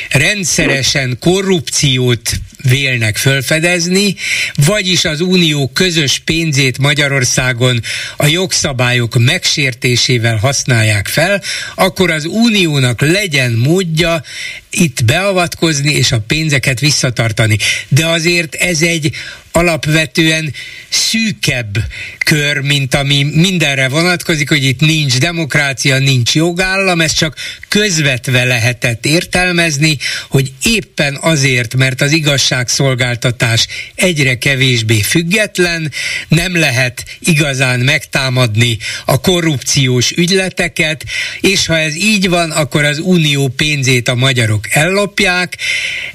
rendszeresen 0.09 1.17
korrupciót 1.19 2.31
vélnek 2.63 3.17
fölfedezni, 3.17 4.15
vagyis 4.55 5.05
az 5.05 5.21
unió 5.21 5.71
közös 5.73 6.21
pénzét 6.25 6.77
Magyarországon 6.77 7.81
a 8.17 8.25
jogszabályok 8.25 9.17
megsértésével 9.17 10.35
használják 10.35 11.07
fel, 11.07 11.43
akkor 11.75 12.11
az 12.11 12.25
uniónak 12.25 13.01
legyen 13.01 13.51
módja 13.51 14.23
itt 14.69 15.05
beavatkozni 15.05 15.93
és 15.93 16.11
a 16.11 16.23
pénzeket 16.27 16.79
visszatartani. 16.79 17.57
De 17.87 18.07
azért 18.07 18.55
ez 18.55 18.81
egy 18.81 19.11
alapvetően 19.51 20.53
szűkebb 20.89 21.77
kör, 22.25 22.59
mint 22.59 22.95
ami 22.95 23.23
mindenre 23.23 23.87
vonatkozik, 23.87 24.49
hogy 24.49 24.63
itt 24.63 24.79
nincs 24.79 25.17
demokrácia, 25.17 25.97
nincs 25.97 26.35
jogállam, 26.35 27.01
ez 27.01 27.13
csak 27.13 27.35
közvetve 27.77 28.43
lehetett 28.43 29.05
értelmezni, 29.05 29.97
hogy 30.29 30.51
éppen 30.63 31.17
azért, 31.21 31.75
mert 31.75 32.01
az 32.01 32.11
igazságszolgáltatás 32.11 33.67
egyre 33.95 34.37
kevésbé 34.37 35.01
független, 35.01 35.91
nem 36.27 36.55
lehet 36.55 37.05
igazán 37.19 37.79
megtámadni 37.79 38.77
a 39.05 39.21
korrupciós 39.21 40.11
ügyleteket, 40.11 41.03
és 41.41 41.65
ha 41.65 41.77
ez 41.77 41.95
így 41.95 42.29
van, 42.29 42.51
akkor 42.51 42.83
az 42.83 42.99
unió 42.99 43.47
pénzét 43.47 44.07
a 44.07 44.15
magyarok 44.15 44.67
ellopják. 44.69 45.57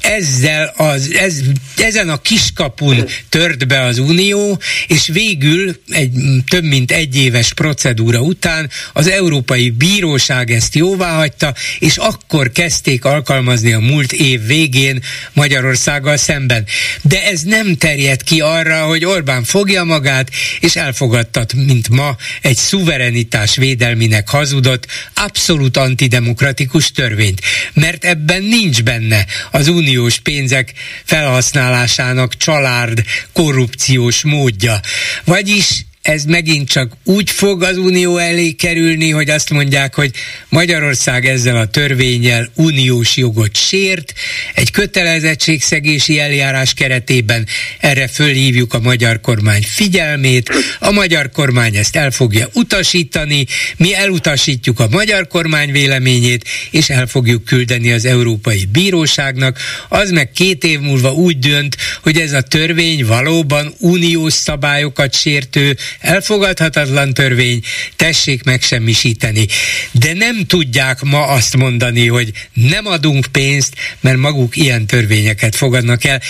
ezzel 0.01 0.73
az, 0.77 1.15
ez, 1.19 1.41
ezen 1.77 2.09
a 2.09 2.21
kiskapun 2.21 3.09
tört 3.29 3.67
be 3.67 3.81
az 3.81 3.99
Unió, 3.99 4.61
és 4.87 5.07
végül 5.07 5.77
egy 5.89 6.11
több 6.49 6.65
mint 6.65 6.91
egy 6.93 7.17
éves 7.17 7.53
procedúra 7.55 8.21
után 8.21 8.71
az 8.93 9.09
Európai 9.09 9.71
Bíróság 9.71 10.51
ezt 10.51 10.75
jóvá 10.75 11.15
hagyta, 11.17 11.52
és 11.79 11.97
akkor 11.97 12.51
kezdték 12.51 13.05
alkalmazni 13.05 13.73
a 13.73 13.79
múlt 13.79 14.13
év 14.13 14.47
végén 14.47 15.03
Magyarországgal 15.33 16.17
szemben. 16.17 16.67
De 17.03 17.25
ez 17.25 17.43
nem 17.43 17.77
terjed 17.77 18.23
ki 18.23 18.41
arra, 18.41 18.85
hogy 18.85 19.05
Orbán 19.05 19.45
fogja 19.45 19.85
magát, 19.85 20.31
és 20.61 20.77
elfogadtat, 20.77 21.53
mint 21.53 21.89
ma, 21.89 22.17
egy 22.41 22.57
szuverenitás 22.57 23.57
védelminek 23.57 24.29
hazudott, 24.29 24.87
abszolút 25.15 25.77
antidemokratikus 25.77 26.91
törvényt. 26.91 27.41
Mert 27.73 28.05
ebben 28.05 28.43
nincs 28.43 28.83
benne 28.83 29.27
az 29.51 29.69
uniós 29.69 30.19
pénzek 30.21 30.73
felhasználásának 31.05 32.37
család 32.37 33.03
korrupciós 33.33 34.23
módja. 34.23 34.81
Vagyis 35.25 35.85
ez 36.03 36.25
megint 36.25 36.69
csak 36.69 36.93
úgy 37.05 37.31
fog 37.31 37.63
az 37.63 37.77
Unió 37.77 38.17
elé 38.17 38.51
kerülni, 38.51 39.11
hogy 39.11 39.31
azt 39.31 39.51
mondják, 39.51 39.95
hogy 39.95 40.11
Magyarország 40.49 41.27
ezzel 41.27 41.57
a 41.57 41.67
törvényel 41.67 42.51
uniós 42.55 43.17
jogot 43.17 43.57
sért, 43.57 44.13
egy 44.55 44.71
kötelezettségszegési 44.71 46.19
eljárás 46.19 46.75
keretében 46.75 47.47
erre 47.79 48.09
fölhívjuk 48.09 48.75
a 48.75 48.81
magyar 48.81 49.21
kormány 49.21 49.63
figyelmét, 49.63 50.51
a 50.79 50.91
magyar 50.91 51.31
kormány 51.31 51.77
ezt 51.77 51.97
el 51.97 52.11
fogja 52.11 52.49
utasítani, 52.55 53.47
mi 53.77 53.95
elutasítjuk 53.95 54.81
a 54.81 54.89
magyar 54.89 55.27
kormány 55.27 55.73
véleményét, 55.73 56.49
és 56.71 56.91
el 56.91 57.07
fogjuk 57.07 57.45
küldeni 57.45 57.93
az 57.93 58.05
Európai 58.05 58.69
Bíróságnak, 58.73 59.59
az 59.89 60.11
meg 60.11 60.31
két 60.31 60.65
év 60.65 60.81
múlva 60.81 61.13
úgy 61.13 61.39
dönt, 61.39 61.77
hogy 62.03 62.19
ez 62.19 62.33
a 62.33 62.41
törvény 62.41 63.05
valóban 63.05 63.75
uniós 63.79 64.33
szabályokat 64.33 65.15
sértő, 65.15 65.77
elfogadhatatlan 66.01 67.15
törvény, 67.15 67.63
tessék 67.97 68.43
megsemmisíteni. 68.43 69.47
De 69.91 70.13
nem 70.13 70.47
tudják 70.47 71.03
ma 71.03 71.27
azt 71.27 71.57
mondani, 71.57 72.09
hogy 72.09 72.33
nem 72.53 72.87
adunk 72.87 73.27
pénzt, 73.33 73.75
mert 74.01 74.17
maguk 74.17 74.57
ilyen 74.57 74.87
törvényeket 74.87 75.57
fogadnak 75.57 76.05
el 76.05 76.21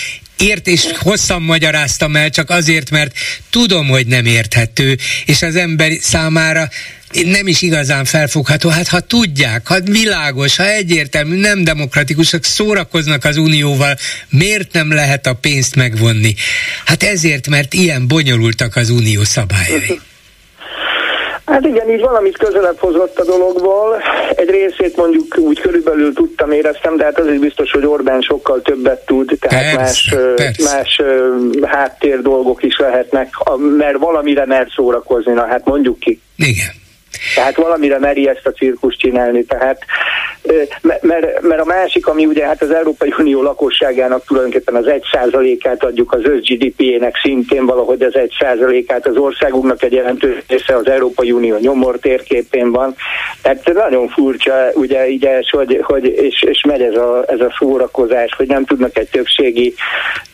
ért 0.42 0.66
és 0.66 0.86
hosszan 0.98 1.42
magyaráztam 1.42 2.16
el, 2.16 2.30
csak 2.30 2.50
azért, 2.50 2.90
mert 2.90 3.18
tudom, 3.50 3.88
hogy 3.88 4.06
nem 4.06 4.26
érthető, 4.26 4.98
és 5.26 5.42
az 5.42 5.56
ember 5.56 5.92
számára 6.00 6.68
nem 7.12 7.46
is 7.46 7.62
igazán 7.62 8.04
felfogható. 8.04 8.68
Hát 8.68 8.88
ha 8.88 9.00
tudják, 9.00 9.66
ha 9.66 9.80
világos, 9.80 10.56
ha 10.56 10.66
egyértelmű, 10.66 11.40
nem 11.40 11.64
demokratikusak, 11.64 12.44
szórakoznak 12.44 13.24
az 13.24 13.36
unióval, 13.36 13.94
miért 14.30 14.72
nem 14.72 14.92
lehet 14.92 15.26
a 15.26 15.34
pénzt 15.40 15.76
megvonni? 15.76 16.34
Hát 16.84 17.02
ezért, 17.02 17.48
mert 17.48 17.74
ilyen 17.74 18.08
bonyolultak 18.08 18.76
az 18.76 18.90
unió 18.90 19.24
szabályai. 19.24 20.00
Hát 21.44 21.66
igen, 21.66 21.90
így 21.90 22.00
valamit 22.00 22.38
közelebb 22.38 22.78
hozott 22.78 23.18
a 23.18 23.24
dologból. 23.24 24.02
Egy 24.36 24.48
részét 24.50 24.96
mondjuk 24.96 25.38
úgy 25.38 25.60
körülbelül 25.60 26.12
tudtam, 26.12 26.50
éreztem, 26.50 26.96
de 26.96 27.04
hát 27.04 27.18
az 27.18 27.26
is 27.26 27.38
biztos, 27.38 27.70
hogy 27.70 27.86
Orbán 27.86 28.20
sokkal 28.20 28.62
többet 28.62 29.06
tud, 29.06 29.36
tehát 29.40 29.76
persze, 29.76 30.16
más, 30.16 30.34
persze. 30.34 30.74
más 30.74 31.00
háttér 31.62 32.22
dolgok 32.22 32.62
is 32.62 32.78
lehetnek, 32.78 33.28
mert 33.78 33.98
valamire 33.98 34.46
mer 34.46 34.66
szórakozni, 34.74 35.32
na 35.32 35.46
hát 35.46 35.64
mondjuk 35.64 35.98
ki. 35.98 36.20
Igen. 36.36 36.80
Tehát 37.34 37.56
valamire 37.56 37.98
meri 37.98 38.28
ezt 38.28 38.46
a 38.46 38.50
cirkus 38.50 38.96
csinálni. 38.96 39.44
Tehát, 39.44 39.78
mert, 40.80 41.42
mert 41.42 41.60
a 41.60 41.64
másik, 41.64 42.06
ami 42.06 42.26
ugye 42.26 42.46
hát 42.46 42.62
az 42.62 42.70
Európai 42.70 43.14
Unió 43.18 43.42
lakosságának 43.42 44.24
tulajdonképpen 44.24 44.74
az 44.74 44.86
egy 44.86 45.02
százalékát 45.12 45.84
adjuk 45.84 46.12
az 46.12 46.24
össz 46.24 46.44
GDP-ének 46.44 47.16
szintén 47.22 47.66
valahogy 47.66 48.02
az 48.02 48.16
egy 48.16 48.32
százalékát 48.40 49.06
az 49.06 49.16
országunknak 49.16 49.82
egy 49.82 49.92
jelentős 49.92 50.42
része 50.46 50.76
az 50.76 50.86
Európai 50.86 51.32
Unió 51.32 51.56
nyomor 51.56 51.98
térképén 51.98 52.70
van. 52.70 52.94
Tehát 53.42 53.72
nagyon 53.72 54.08
furcsa, 54.08 54.70
ugye 54.74 55.08
így 55.08 55.24
els, 55.24 55.50
hogy, 55.50 55.80
hogy 55.82 56.04
és, 56.06 56.42
és 56.42 56.64
megy 56.68 56.82
ez 56.82 56.94
a, 56.94 57.24
ez 57.28 57.40
a 57.40 57.54
szórakozás, 57.58 58.34
hogy 58.36 58.46
nem 58.46 58.64
tudnak 58.64 58.98
egy 58.98 59.08
többségi 59.08 59.74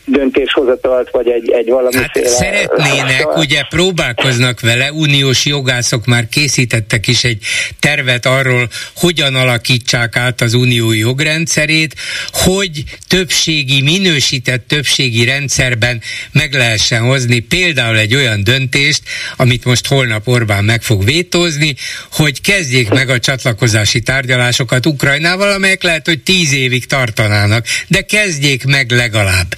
döntéshozatalt, 0.05 1.09
vagy 1.11 1.27
egy, 1.27 1.49
egy 1.49 1.69
valamiféle... 1.69 2.29
Hát 2.29 2.37
szeretnének, 2.37 3.37
ugye 3.43 3.61
próbálkoznak 3.69 4.59
vele, 4.59 4.91
uniós 4.91 5.45
jogászok 5.45 6.05
már 6.05 6.27
készítettek 6.69 7.07
is 7.07 7.23
egy 7.23 7.43
tervet 7.79 8.25
arról, 8.25 8.69
hogyan 8.95 9.35
alakítsák 9.35 10.15
át 10.15 10.41
az 10.41 10.53
unió 10.53 10.91
jogrendszerét, 10.91 11.95
hogy 12.31 12.83
többségi, 13.07 13.81
minősített 13.81 14.67
többségi 14.67 15.23
rendszerben 15.25 16.01
meg 16.31 16.53
lehessen 16.53 17.01
hozni 17.01 17.39
például 17.39 17.97
egy 17.97 18.15
olyan 18.15 18.43
döntést, 18.43 19.01
amit 19.35 19.65
most 19.65 19.87
holnap 19.87 20.27
Orbán 20.27 20.63
meg 20.63 20.81
fog 20.81 21.05
vétózni, 21.05 21.75
hogy 22.11 22.41
kezdjék 22.41 22.89
meg 22.89 23.09
a 23.09 23.19
csatlakozási 23.19 24.01
tárgyalásokat 24.01 24.85
Ukrajnával, 24.85 25.51
amelyek 25.51 25.83
lehet, 25.83 26.05
hogy 26.05 26.19
tíz 26.19 26.53
évig 26.53 26.85
tartanának, 26.85 27.65
de 27.87 28.01
kezdjék 28.01 28.65
meg 28.65 28.91
legalább 28.91 29.55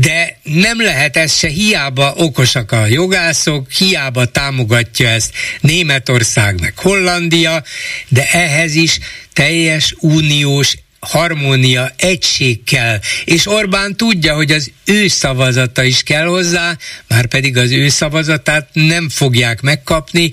de 0.00 0.38
nem 0.42 0.82
lehet 0.82 1.16
ez 1.16 1.34
se, 1.38 1.48
hiába 1.48 2.14
okosak 2.16 2.72
a 2.72 2.86
jogászok, 2.86 3.70
hiába 3.70 4.24
támogatja 4.24 5.08
ezt 5.08 5.32
Németország 5.60 6.60
meg 6.60 6.78
Hollandia, 6.78 7.62
de 8.08 8.28
ehhez 8.30 8.74
is 8.74 8.98
teljes 9.32 9.94
uniós 9.98 10.76
harmónia, 11.00 11.92
egység 11.96 12.64
kell, 12.64 12.98
és 13.24 13.46
Orbán 13.46 13.96
tudja, 13.96 14.34
hogy 14.34 14.50
az 14.50 14.70
ő 14.84 15.08
szavazata 15.08 15.82
is 15.82 16.02
kell 16.02 16.26
hozzá, 16.26 16.76
már 17.08 17.26
pedig 17.26 17.56
az 17.56 17.70
ő 17.70 17.88
szavazatát 17.88 18.68
nem 18.72 19.08
fogják 19.08 19.60
megkapni, 19.60 20.30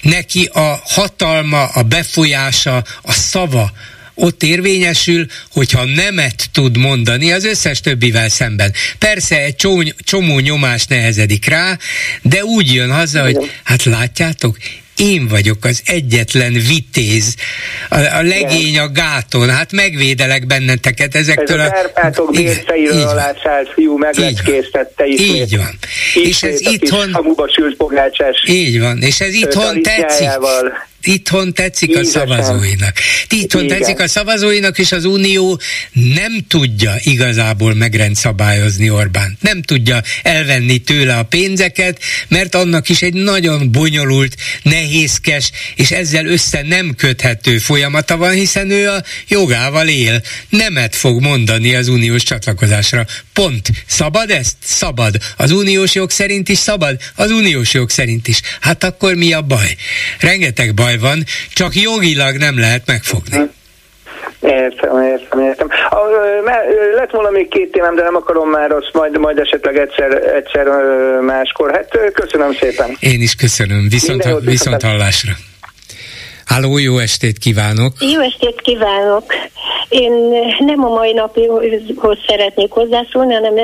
neki 0.00 0.44
a 0.44 0.80
hatalma, 0.84 1.64
a 1.64 1.82
befolyása, 1.82 2.84
a 3.02 3.12
szava 3.12 3.72
ott 4.14 4.42
érvényesül, 4.42 5.26
hogyha 5.52 5.84
nemet 5.84 6.48
tud 6.52 6.76
mondani 6.76 7.32
az 7.32 7.44
összes 7.44 7.80
többivel 7.80 8.28
szemben. 8.28 8.72
Persze 8.98 9.42
egy 9.42 9.56
csomó, 9.56 9.82
csomó 10.04 10.38
nyomás 10.38 10.86
nehezedik 10.86 11.46
rá, 11.46 11.78
de 12.22 12.44
úgy 12.44 12.74
jön 12.74 12.90
haza, 12.90 13.22
hogy 13.22 13.50
hát 13.64 13.84
látjátok, 13.84 14.56
én 14.96 15.28
vagyok 15.28 15.64
az 15.64 15.82
egyetlen 15.86 16.52
vitéz, 16.52 17.34
a, 17.90 17.98
a 17.98 18.22
legény 18.22 18.78
a 18.78 18.88
gáton, 18.88 19.50
hát 19.50 19.72
megvédelek 19.72 20.46
benneteket 20.46 21.14
ezektől 21.14 21.60
Ez 21.60 21.68
a... 21.68 21.70
Kárpátok 21.70 22.30
bérceiről 22.32 23.02
alá 23.02 23.34
szállt 23.42 23.72
fiú 23.72 23.96
megleckésztette 23.96 25.06
ismét. 25.06 25.28
Így 25.28 25.56
van. 25.56 25.78
Ismét 26.14 26.26
és 26.26 26.42
ez 26.42 26.60
itthon... 26.60 27.12
Hamuba 27.12 27.48
sült 27.48 27.76
Így 28.46 28.80
van, 28.80 29.02
és 29.02 29.20
ez 29.20 29.34
itthon 29.34 29.82
tetszik 29.82 30.28
itthon 31.06 31.54
tetszik 31.54 31.88
Igen. 31.88 32.02
a 32.02 32.06
szavazóinak. 32.06 32.96
Itthon 33.28 33.64
Igen. 33.64 33.78
tetszik 33.78 34.00
a 34.00 34.08
szavazóinak, 34.08 34.78
és 34.78 34.92
az 34.92 35.04
Unió 35.04 35.60
nem 35.92 36.44
tudja 36.48 36.94
igazából 37.02 37.74
megrendszabályozni 37.74 38.90
Orbán. 38.90 39.36
Nem 39.40 39.62
tudja 39.62 40.02
elvenni 40.22 40.78
tőle 40.78 41.16
a 41.16 41.22
pénzeket, 41.22 41.98
mert 42.28 42.54
annak 42.54 42.88
is 42.88 43.02
egy 43.02 43.14
nagyon 43.14 43.72
bonyolult, 43.72 44.36
nehézkes, 44.62 45.50
és 45.74 45.90
ezzel 45.90 46.26
össze 46.26 46.62
nem 46.62 46.94
köthető 46.94 47.58
folyamata 47.58 48.16
van, 48.16 48.32
hiszen 48.32 48.70
ő 48.70 48.88
a 48.88 49.02
jogával 49.28 49.88
él. 49.88 50.22
Nemet 50.48 50.96
fog 50.96 51.20
mondani 51.20 51.74
az 51.74 51.88
uniós 51.88 52.22
csatlakozásra. 52.22 53.06
Pont. 53.32 53.70
Szabad 53.86 54.30
ezt? 54.30 54.56
Szabad. 54.64 55.16
Az 55.36 55.50
uniós 55.50 55.94
jog 55.94 56.10
szerint 56.10 56.48
is 56.48 56.58
szabad? 56.58 57.00
Az 57.14 57.30
uniós 57.30 57.72
jog 57.74 57.90
szerint 57.90 58.28
is. 58.28 58.40
Hát 58.60 58.84
akkor 58.84 59.14
mi 59.14 59.32
a 59.32 59.42
baj? 59.42 59.76
Rengeteg 60.18 60.74
baj 60.74 60.93
baj 60.98 61.10
van, 61.10 61.24
csak 61.52 61.74
jogilag 61.74 62.36
nem 62.36 62.58
lehet 62.58 62.82
megfogni. 62.86 63.50
Értem, 64.40 65.02
értem, 65.02 65.40
értem. 65.40 65.68
A, 65.90 65.98
lett 66.94 67.10
volna 67.10 67.30
még 67.30 67.48
két 67.48 67.72
témám, 67.72 67.94
de 67.94 68.02
nem 68.02 68.16
akarom 68.16 68.50
már 68.50 68.70
azt, 68.70 68.90
majd, 68.92 69.18
majd 69.18 69.38
esetleg 69.38 69.76
egyszer, 69.76 70.10
egyszer 70.12 70.66
máskor. 71.20 71.70
Hát 71.70 72.12
köszönöm 72.12 72.52
szépen. 72.60 72.96
Én 73.00 73.20
is 73.20 73.34
köszönöm. 73.34 73.88
Viszont, 73.88 74.26
viszont 74.40 74.82
hallásra. 74.82 75.32
Háló, 76.46 76.78
jó 76.78 76.98
estét 76.98 77.38
kívánok! 77.38 77.92
Jó 78.00 78.20
estét 78.20 78.60
kívánok! 78.60 79.24
Én 79.88 80.12
nem 80.58 80.84
a 80.84 80.88
mai 80.88 81.12
naphoz 81.12 82.18
szeretnék 82.26 82.70
hozzászólni, 82.70 83.34
hanem 83.34 83.54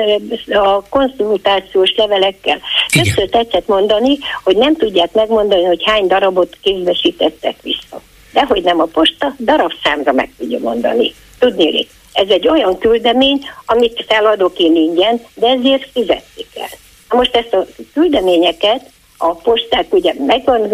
a 0.47 0.83
konszultációs 0.89 1.93
levelekkel. 1.95 2.59
Többször 2.87 3.29
tetszett 3.29 3.67
mondani, 3.67 4.17
hogy 4.43 4.57
nem 4.57 4.75
tudják 4.75 5.13
megmondani, 5.13 5.63
hogy 5.63 5.83
hány 5.85 6.07
darabot 6.07 6.57
kézbesítettek 6.61 7.55
vissza. 7.61 8.01
De 8.33 8.45
hogy 8.47 8.63
nem 8.63 8.79
a 8.79 8.85
posta, 8.85 9.35
darabszámra 9.39 10.11
meg 10.11 10.33
tudja 10.37 10.59
mondani. 10.59 11.13
Tudni, 11.39 11.87
ez 12.13 12.27
egy 12.29 12.47
olyan 12.47 12.77
küldemény, 12.77 13.39
amit 13.65 14.05
feladok 14.07 14.59
én 14.59 14.75
ingyen, 14.75 15.21
de 15.33 15.47
ezért 15.47 15.89
fizetni 15.93 16.45
kell. 16.53 16.77
Most 17.09 17.35
ezt 17.35 17.53
a 17.53 17.65
küldeményeket 17.93 18.81
a 19.21 19.33
posták 19.33 19.93
ugye 19.93 20.13
megvan, 20.27 20.69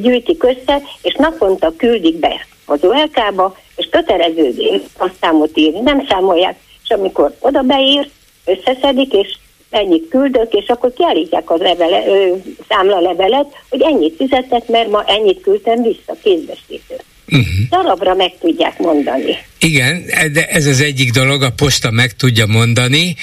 gyűjtik 0.00 0.42
össze, 0.42 0.82
és 1.02 1.14
naponta 1.14 1.72
küldik 1.76 2.16
be 2.16 2.46
az 2.64 2.84
OLK-ba, 2.84 3.56
és 3.76 3.88
kötelező 3.90 4.52
a 4.98 5.10
számot 5.20 5.56
írni, 5.58 5.80
nem 5.80 6.06
számolják. 6.08 6.56
és 6.82 6.90
amikor 6.90 7.34
oda 7.40 7.62
beír, 7.62 8.08
összeszedik, 8.44 9.12
és 9.12 9.36
ennyit 9.70 10.08
küldök, 10.08 10.52
és 10.52 10.68
akkor 10.68 10.92
kiállítják 10.92 11.50
az 11.50 11.60
levele, 11.60 12.06
ö, 12.06 12.34
számlalevelet, 12.68 13.46
hogy 13.70 13.82
ennyit 13.82 14.16
fizetett, 14.16 14.68
mert 14.68 14.90
ma 14.90 15.04
ennyit 15.06 15.40
küldtem 15.40 15.82
vissza 15.82 16.16
kézbesítő. 16.22 16.94
Uh-huh. 17.26 17.68
Darabra 17.70 18.14
meg 18.14 18.38
tudják 18.40 18.78
mondani. 18.78 19.36
Igen, 19.64 20.04
de 20.32 20.46
ez 20.46 20.66
az 20.66 20.80
egyik 20.80 21.10
dolog, 21.10 21.42
a 21.42 21.50
posta 21.50 21.90
meg 21.90 22.16
tudja 22.16 22.46
mondani, 22.46 23.16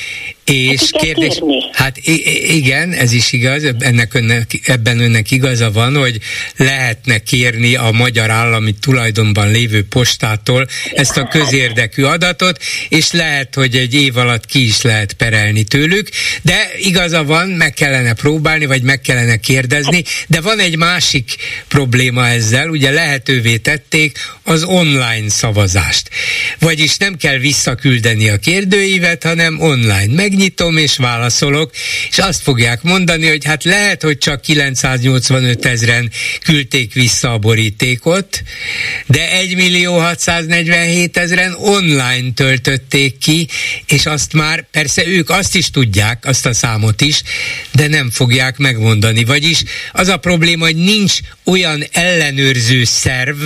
és 0.45 0.79
hát 0.79 1.01
kérdés, 1.01 1.33
kérni. 1.33 1.55
hát 1.71 1.97
igen, 2.47 2.91
ez 2.91 3.11
is 3.11 3.31
igaz, 3.31 3.63
ennek 3.79 4.13
önnek, 4.13 4.59
ebben 4.63 4.99
önnek 4.99 5.31
igaza 5.31 5.71
van, 5.71 5.95
hogy 5.95 6.19
lehetne 6.55 7.17
kérni 7.17 7.75
a 7.75 7.91
magyar 7.91 8.29
állami 8.29 8.73
tulajdonban 8.81 9.51
lévő 9.51 9.85
postától 9.85 10.67
ezt 10.95 11.17
a 11.17 11.27
közérdekű 11.27 12.03
adatot, 12.03 12.63
és 12.89 13.11
lehet, 13.11 13.55
hogy 13.55 13.75
egy 13.75 13.93
év 13.93 14.17
alatt 14.17 14.45
ki 14.45 14.65
is 14.65 14.81
lehet 14.81 15.13
perelni 15.13 15.63
tőlük, 15.63 16.09
de 16.41 16.69
igaza 16.77 17.23
van, 17.23 17.49
meg 17.49 17.73
kellene 17.73 18.13
próbálni, 18.13 18.65
vagy 18.65 18.81
meg 18.81 19.01
kellene 19.01 19.37
kérdezni, 19.37 20.03
de 20.27 20.41
van 20.41 20.59
egy 20.59 20.77
másik 20.77 21.35
probléma 21.67 22.27
ezzel, 22.27 22.69
ugye 22.69 22.91
lehetővé 22.91 23.57
tették 23.57 24.17
az 24.43 24.63
online 24.63 25.29
szavazást. 25.29 26.09
Vagyis 26.59 26.97
nem 26.97 27.17
kell 27.17 27.37
visszaküldeni 27.37 28.29
a 28.29 28.37
kérdőívet, 28.37 29.23
hanem 29.23 29.59
online. 29.59 30.13
Megnyitom 30.13 30.77
és 30.77 30.97
válaszolok, 30.97 31.71
és 32.09 32.17
azt 32.17 32.41
fogják 32.41 32.81
mondani, 32.81 33.27
hogy 33.27 33.45
hát 33.45 33.63
lehet, 33.63 34.01
hogy 34.01 34.17
csak 34.17 34.41
985 34.41 35.65
ezeren 35.65 36.11
küldték 36.43 36.93
vissza 36.93 37.33
a 37.33 37.37
borítékot, 37.37 38.43
de 39.05 39.31
1 39.31 39.55
millió 39.55 39.97
647 39.97 41.17
ezeren 41.17 41.53
online 41.53 42.31
töltötték 42.35 43.17
ki, 43.17 43.47
és 43.87 44.05
azt 44.05 44.33
már 44.33 44.65
persze 44.71 45.07
ők 45.07 45.29
azt 45.29 45.55
is 45.55 45.69
tudják, 45.69 46.25
azt 46.25 46.45
a 46.45 46.53
számot 46.53 47.01
is, 47.01 47.21
de 47.71 47.87
nem 47.87 48.09
fogják 48.09 48.57
megmondani. 48.57 49.23
Vagyis 49.23 49.63
az 49.91 50.07
a 50.07 50.17
probléma, 50.17 50.65
hogy 50.65 50.75
nincs 50.75 51.17
olyan 51.43 51.83
ellenőrző 51.91 52.83
szerv, 52.83 53.37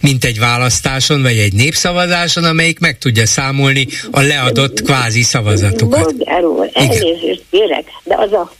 mint 0.00 0.24
egy 0.24 0.38
választáson 0.38 1.22
vagy 1.22 1.38
egy 1.38 1.52
népszavazás, 1.52 2.25
szavazáson, 2.26 2.44
amelyik 2.44 2.78
meg 2.78 2.98
tudja 2.98 3.26
számolni 3.26 3.86
a 4.10 4.20
leadott 4.20 4.82
kvázi 4.82 5.22
szavazatokat. 5.22 6.02
Bolgár 6.02 6.44
úr, 6.44 6.70
elnézést 6.72 7.42
kérek, 7.50 7.84
de 8.04 8.16
az 8.16 8.32
a 8.32 8.52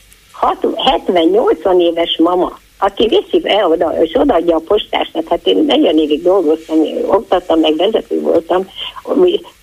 70-80 1.07 1.81
éves 1.81 2.17
mama, 2.17 2.59
aki 2.77 3.07
viszi 3.07 3.49
el 3.49 3.65
oda, 3.65 4.03
és 4.03 4.11
odaadja 4.13 4.55
a 4.55 4.59
postásnak, 4.59 5.27
hát 5.29 5.39
én 5.43 5.63
40 5.67 5.97
évig 5.97 6.21
dolgoztam, 6.21 6.77
oktattam, 7.05 7.59
meg 7.59 7.75
vezető 7.75 8.19
voltam, 8.19 8.69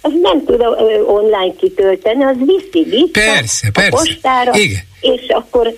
az 0.01 0.13
nem 0.23 0.45
tud 0.45 0.61
online 1.07 1.55
kitölteni, 1.59 2.25
az 2.25 2.37
viszi 2.39 2.89
vissza 2.91 3.11
persze, 3.13 3.67
a 3.69 3.71
persze. 3.73 3.91
postára, 3.91 4.55
Igen. 4.55 4.81
és 5.01 5.27
akkor 5.29 5.77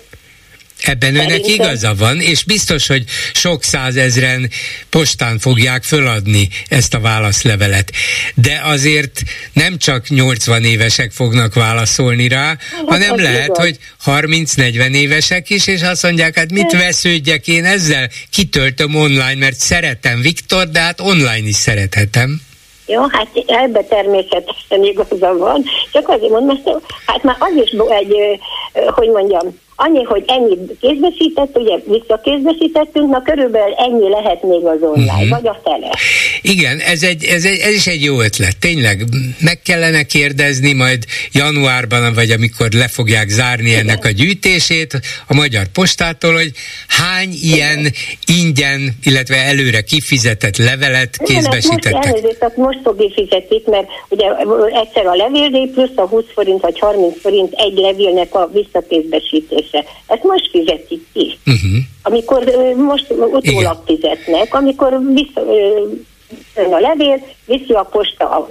Ebben 0.81 1.13
Szerintem... 1.13 1.29
önnek 1.29 1.47
igaza 1.47 1.95
van, 1.95 2.19
és 2.19 2.43
biztos, 2.43 2.87
hogy 2.87 3.03
sok 3.33 3.63
százezren 3.63 4.49
postán 4.89 5.39
fogják 5.39 5.83
föladni 5.83 6.49
ezt 6.67 6.93
a 6.93 6.99
válaszlevelet. 6.99 7.91
De 8.35 8.61
azért 8.63 9.21
nem 9.53 9.77
csak 9.77 10.07
80 10.09 10.63
évesek 10.63 11.11
fognak 11.11 11.53
válaszolni 11.53 12.27
rá, 12.27 12.45
hát, 12.45 12.59
hanem 12.87 13.15
lehet, 13.15 13.45
igaz. 13.45 13.57
hogy 13.57 13.77
30-40 14.05 14.93
évesek 14.93 15.49
is, 15.49 15.67
és 15.67 15.81
azt 15.81 16.03
mondják, 16.03 16.37
hát 16.37 16.51
mit 16.51 16.71
vesződjek 16.71 17.47
én 17.47 17.65
ezzel? 17.65 18.09
Kitöltöm 18.31 18.95
online, 18.95 19.35
mert 19.35 19.55
szeretem 19.55 20.21
Viktor, 20.21 20.69
de 20.69 20.79
hát 20.79 21.01
online 21.01 21.47
is 21.47 21.55
szerethetem. 21.55 22.41
Jó, 22.85 23.01
hát 23.07 23.27
ebbe 23.45 23.83
természetesen 23.83 24.83
igaza 24.83 25.37
van, 25.37 25.63
csak 25.91 26.09
azért 26.09 26.31
mondom, 26.31 26.59
hát 27.05 27.23
már 27.23 27.35
az 27.39 27.63
is 27.63 27.71
egy, 27.89 28.13
hogy 28.95 29.07
mondjam, 29.07 29.55
Annyi, 29.79 30.03
hogy 30.03 30.23
ennyit 30.27 30.77
kézbesített, 30.81 31.57
ugye 31.57 31.77
visszakézbesítettünk, 31.85 33.09
na 33.09 33.21
körülbelül 33.21 33.73
ennyi 33.73 34.09
lehet 34.09 34.43
még 34.43 34.65
az 34.65 34.81
online, 34.81 35.13
uh-huh. 35.13 35.29
vagy 35.29 35.47
a 35.47 35.59
fele. 35.63 35.89
Igen, 36.41 36.79
ez, 36.79 37.03
egy, 37.03 37.23
ez, 37.23 37.45
egy, 37.45 37.59
ez 37.59 37.73
is 37.73 37.87
egy 37.87 38.03
jó 38.03 38.21
ötlet. 38.21 38.57
Tényleg 38.57 39.03
meg 39.39 39.59
kellene 39.61 40.03
kérdezni 40.03 40.73
majd 40.73 41.05
januárban, 41.31 42.13
vagy 42.13 42.31
amikor 42.31 42.71
le 42.71 42.87
fogják 42.87 43.29
zárni 43.29 43.69
Igen. 43.69 43.79
ennek 43.79 44.05
a 44.05 44.09
gyűjtését 44.09 44.99
a 45.27 45.33
Magyar 45.33 45.67
Postától, 45.67 46.33
hogy 46.33 46.51
hány 46.87 47.29
ilyen 47.41 47.79
Igen. 47.79 47.93
ingyen, 48.25 48.97
illetve 49.03 49.35
előre 49.35 49.81
kifizetett 49.81 50.57
levelet 50.57 51.17
kézbesítettek. 51.23 51.93
Most, 51.93 52.07
elnézést, 52.07 52.55
most 52.55 52.79
fogja 52.83 53.09
fizetik, 53.15 53.65
mert 53.65 53.87
ugye 54.09 54.25
egyszer 54.83 55.05
a 55.05 55.15
levélre 55.15 55.71
plusz 55.73 55.95
a 55.95 56.07
20 56.07 56.23
forint 56.33 56.61
vagy 56.61 56.79
30 56.79 57.21
forint 57.21 57.53
egy 57.53 57.77
levélnek 57.77 58.35
a 58.35 58.49
visszakézbesítés 58.53 59.57
fizetése. 59.57 59.85
Ezt 60.07 60.23
most 60.23 60.49
fizetik 60.49 61.05
ki. 61.13 61.37
Uh-huh. 61.45 61.83
Amikor 62.01 62.43
most 62.75 63.05
utólag 63.09 63.83
fizetnek, 63.85 64.53
amikor 64.53 64.99
vissza, 65.13 65.41
a 66.55 66.79
levél, 66.79 67.25
viszi 67.45 67.73
a 67.73 67.83
posta 67.83 68.29
a 68.29 68.49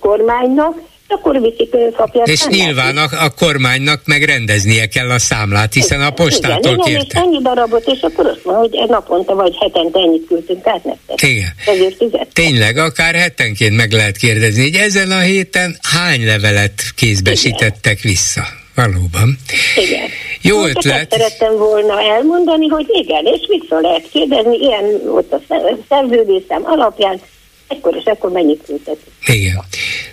kormánynak, 0.00 0.80
akkor 1.08 1.40
viszik, 1.40 1.70
kapja 1.96 2.22
És 2.24 2.38
számlát. 2.38 2.60
nyilván 2.60 2.96
a, 2.96 3.24
a 3.24 3.30
kormánynak 3.30 4.00
megrendeznie 4.04 4.86
kell 4.86 5.10
a 5.10 5.18
számlát, 5.18 5.72
hiszen 5.72 6.02
a 6.02 6.10
postától 6.10 6.72
igen, 6.72 6.86
igen, 6.86 7.00
kérte. 7.00 7.20
ennyi 7.20 7.42
darabot, 7.42 7.86
és 7.86 8.00
akkor 8.00 8.26
azt 8.26 8.44
mondja, 8.44 8.80
hogy 8.80 8.88
naponta 8.88 9.34
vagy 9.34 9.56
hetente 9.60 9.98
ennyit 9.98 10.26
küldtünk 10.26 10.66
át 10.66 10.84
nektek. 10.84 11.22
Igen. 11.22 11.52
Ezért 11.66 11.96
fizettek. 11.96 12.32
Tényleg, 12.32 12.76
akár 12.76 13.14
hetenként 13.14 13.76
meg 13.76 13.92
lehet 13.92 14.16
kérdezni, 14.16 14.62
hogy 14.62 14.74
ezen 14.74 15.10
a 15.10 15.20
héten 15.20 15.78
hány 15.82 16.24
levelet 16.24 16.82
kézbesítettek 16.94 17.98
igen. 17.98 18.12
vissza? 18.12 18.42
Valóban. 18.76 19.38
Igen. 19.76 20.08
Jó 20.40 20.60
Most 20.60 20.76
ötlet. 20.76 21.10
szerettem 21.10 21.56
volna 21.56 22.00
elmondani, 22.02 22.66
hogy 22.66 22.86
igen, 22.88 23.24
és 23.24 23.40
vissza 23.48 23.80
lehet 23.80 24.08
kérdezni, 24.12 24.56
ilyen 24.56 24.84
ott 25.06 25.32
a 25.32 25.40
szerződésem 25.88 26.62
alapján, 26.64 27.20
ekkor 27.68 27.96
és 27.96 28.04
ekkor 28.04 28.30
mennyit 28.30 28.62
küldtetik. 28.66 29.12
Igen. 29.26 29.64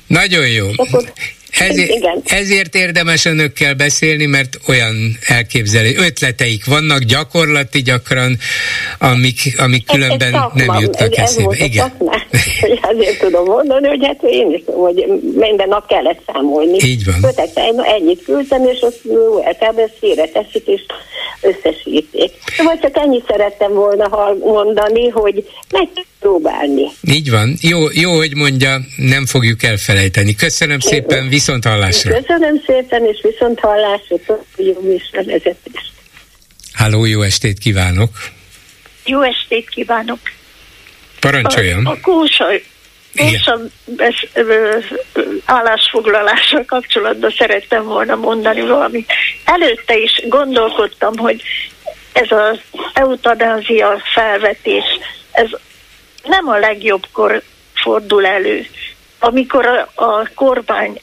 Nagyon 0.07 0.47
jó. 0.47 0.65
Akkor 0.75 1.13
ezért, 1.59 2.31
ezért 2.31 2.75
érdemes 2.75 3.25
önökkel 3.25 3.73
beszélni, 3.73 4.25
mert 4.25 4.59
olyan 4.67 5.17
elképzelő 5.27 5.95
ötleteik 5.97 6.65
vannak, 6.65 6.99
gyakorlati 6.99 7.81
gyakran, 7.81 8.37
amik, 8.99 9.37
amik 9.57 9.85
különben 9.85 10.33
ez, 10.33 10.41
ez 10.55 10.65
nem 10.65 10.79
jutnak 10.79 11.17
ez, 11.17 11.23
eszébe. 11.23 11.55
Ez 11.59 11.65
Igen. 11.65 11.91
azért 12.81 13.19
tudom 13.19 13.45
mondani, 13.45 13.87
hogy 13.87 14.05
hát 14.05 14.23
én 14.23 14.51
is 14.51 14.63
tudom, 14.65 14.81
hogy 14.81 15.05
minden 15.35 15.67
nap 15.67 15.87
kellett 15.87 16.21
számolni. 16.33 16.77
Így 16.83 17.05
van. 17.05 17.21
Kötek, 17.21 17.49
ennyit 17.83 18.23
küldtem, 18.23 18.63
és 18.63 18.79
azt 18.81 18.99
LKB 19.35 19.79
ezt 19.79 19.97
félreteszik, 19.99 20.67
és 20.67 20.81
összesíték. 21.41 22.31
Szóval 22.57 22.79
csak 22.81 22.97
ennyit 22.97 23.25
szerettem 23.27 23.73
volna 23.73 24.33
mondani, 24.39 25.09
hogy 25.09 25.49
meg 25.71 25.87
próbálni. 26.23 26.85
Így 27.01 27.29
van. 27.29 27.55
Jó, 27.61 27.79
jó, 27.91 28.15
hogy 28.15 28.35
mondja, 28.35 28.79
nem 28.95 29.25
fogjuk 29.25 29.63
elfelejteni. 29.63 30.35
Köszönöm 30.35 30.79
szépen, 30.79 31.29
viszont 31.29 31.65
hallásra. 31.65 32.15
Köszönöm 32.15 32.61
szépen, 32.65 33.05
és 33.05 33.19
viszont 33.21 33.59
hallásra. 33.59 34.15
Jó 34.57 34.81
műsorvezetést. 34.81 35.91
Háló, 36.73 37.05
jó 37.05 37.21
estét 37.21 37.57
kívánok! 37.57 38.09
Jó 39.05 39.21
estét 39.21 39.69
kívánok! 39.69 40.19
Parancsoljon! 41.19 41.85
A, 41.85 41.91
a 41.91 41.97
kósa, 42.01 42.45
kósa 43.15 43.59
állásfoglalással 45.45 46.63
kapcsolatban 46.65 47.33
szerettem 47.37 47.83
volna 47.83 48.15
mondani 48.15 48.61
valamit. 48.61 49.13
Előtte 49.43 49.97
is 49.97 50.21
gondolkodtam, 50.27 51.17
hogy 51.17 51.41
ez 52.13 52.31
az 52.31 52.59
eutanázia 52.93 54.01
felvetés, 54.13 54.83
ez 55.31 55.49
nem 56.23 56.47
a 56.47 56.57
legjobbkor 56.57 57.41
fordul 57.73 58.25
elő. 58.25 58.65
Amikor 59.19 59.65
a, 59.65 60.03
a 60.03 60.29
kormány 60.35 61.01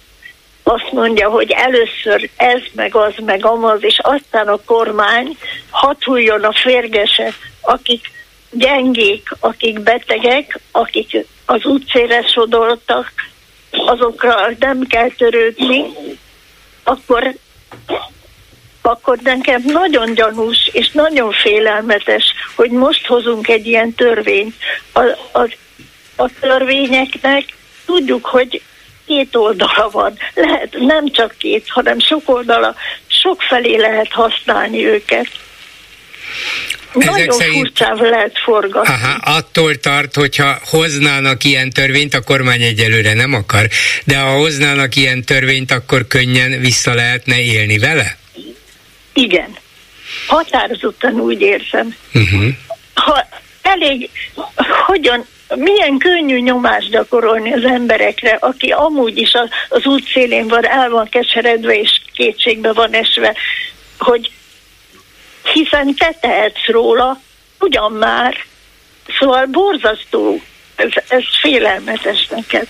azt 0.62 0.92
mondja, 0.92 1.28
hogy 1.28 1.50
először 1.50 2.30
ez, 2.36 2.60
meg 2.72 2.94
az, 2.94 3.12
meg 3.24 3.46
amaz, 3.46 3.84
és 3.84 3.98
aztán 4.02 4.48
a 4.48 4.60
kormány 4.64 5.36
hatuljon 5.70 6.44
a 6.44 6.52
férgese, 6.52 7.32
akik 7.60 8.10
gyengék, 8.50 9.28
akik 9.40 9.80
betegek, 9.80 10.58
akik 10.70 11.26
az 11.46 11.64
utcére 11.64 12.22
sodoltak, 12.26 13.12
azokra 13.70 14.50
nem 14.58 14.86
kell 14.86 15.08
törődni, 15.08 15.82
akkor, 16.82 17.34
akkor 18.82 19.18
nekem 19.22 19.62
nagyon 19.66 20.14
gyanús 20.14 20.68
és 20.72 20.90
nagyon 20.90 21.32
félelmetes, 21.32 22.24
hogy 22.54 22.70
most 22.70 23.06
hozunk 23.06 23.48
egy 23.48 23.66
ilyen 23.66 23.94
törvényt. 23.94 24.54
A, 24.92 25.00
a, 25.32 25.48
a 26.16 26.30
törvényeknek 26.40 27.44
tudjuk, 27.86 28.26
hogy 28.26 28.62
két 29.06 29.36
oldala 29.36 29.88
van. 29.92 30.18
Lehet 30.34 30.76
nem 30.78 31.10
csak 31.12 31.34
két, 31.38 31.68
hanem 31.68 31.98
sok 31.98 32.22
oldala, 32.24 32.74
sok 33.06 33.42
felé 33.42 33.76
lehet 33.76 34.12
használni 34.12 34.86
őket. 34.86 35.26
Nagyon 36.92 37.30
szerint... 37.30 37.56
furcsán 37.56 37.96
lehet 37.96 38.38
forgatni. 38.44 38.94
Aha, 38.94 39.36
attól 39.36 39.76
tart, 39.76 40.14
hogyha 40.14 40.58
hoznának 40.70 41.44
ilyen 41.44 41.70
törvényt, 41.70 42.14
a 42.14 42.20
kormány 42.20 42.62
egyelőre 42.62 43.14
nem 43.14 43.34
akar, 43.34 43.68
de 44.04 44.18
ha 44.18 44.30
hoznának 44.30 44.96
ilyen 44.96 45.24
törvényt, 45.24 45.70
akkor 45.70 46.06
könnyen 46.06 46.60
vissza 46.60 46.94
lehetne 46.94 47.40
élni 47.40 47.78
vele? 47.78 48.18
Igen. 49.12 49.56
Határozottan 50.26 51.20
úgy 51.20 51.40
érzem. 51.40 51.94
Uh-huh. 52.14 52.48
Ha 52.94 53.26
elég, 53.62 54.10
hogyan, 54.86 55.26
milyen 55.54 55.98
könnyű 55.98 56.40
nyomást 56.40 56.90
gyakorolni 56.90 57.52
az 57.52 57.64
emberekre, 57.64 58.36
aki 58.40 58.70
amúgy 58.70 59.18
is 59.18 59.32
az, 59.32 59.48
az 59.68 59.86
útszélén 59.86 60.48
van, 60.48 60.66
el 60.66 60.90
van 60.90 61.08
keseredve 61.08 61.78
és 61.78 62.00
kétségbe 62.14 62.72
van 62.72 62.92
esve, 62.92 63.34
hogy 63.98 64.30
hiszen 65.52 65.94
te 65.94 66.14
tehetsz 66.20 66.66
róla, 66.66 67.20
ugyan 67.58 67.92
már. 67.92 68.36
Szóval 69.18 69.46
borzasztó, 69.46 70.40
ez, 70.76 70.88
ez 71.08 71.22
félelmetes 71.40 72.26
neked. 72.26 72.66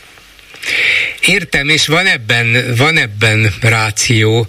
Értem, 1.21 1.69
és 1.69 1.87
van 1.87 2.07
ebben, 2.07 2.75
van 2.77 2.97
ebben 2.97 3.55
ráció, 3.61 4.47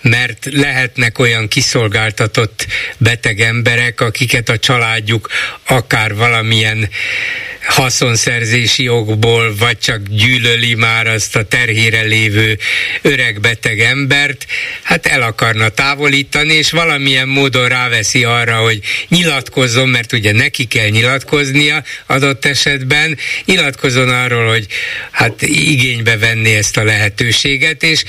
mert 0.00 0.48
lehetnek 0.50 1.18
olyan 1.18 1.48
kiszolgáltatott 1.48 2.66
beteg 2.98 3.40
emberek, 3.40 4.00
akiket 4.00 4.48
a 4.48 4.58
családjuk 4.58 5.28
akár 5.66 6.14
valamilyen 6.14 6.88
haszonszerzési 7.66 8.88
okból, 8.88 9.56
vagy 9.58 9.78
csak 9.78 10.00
gyűlöli 10.08 10.74
már 10.74 11.06
azt 11.06 11.36
a 11.36 11.44
terhére 11.44 12.02
lévő 12.02 12.58
öreg 13.02 13.40
beteg 13.40 13.80
embert, 13.80 14.46
hát 14.82 15.06
el 15.06 15.22
akarna 15.22 15.68
távolítani, 15.68 16.54
és 16.54 16.70
valamilyen 16.70 17.28
módon 17.28 17.68
ráveszi 17.68 18.24
arra, 18.24 18.56
hogy 18.56 18.80
nyilatkozzon, 19.08 19.88
mert 19.88 20.12
ugye 20.12 20.32
neki 20.32 20.64
kell 20.64 20.88
nyilatkoznia 20.88 21.82
adott 22.06 22.44
esetben, 22.44 23.18
nyilatkozzon 23.44 24.08
arról, 24.08 24.48
hogy 24.48 24.66
hát 25.10 25.42
igénybe 25.52 26.16
venni 26.16 26.54
ezt 26.54 26.76
a 26.76 26.84
lehetőséget, 26.84 27.82
és 27.82 28.04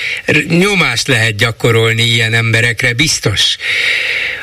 nyomást 0.47 1.07
lehet 1.07 1.35
gyakorolni 1.35 2.03
ilyen 2.03 2.33
emberekre, 2.33 2.93
biztos. 2.93 3.57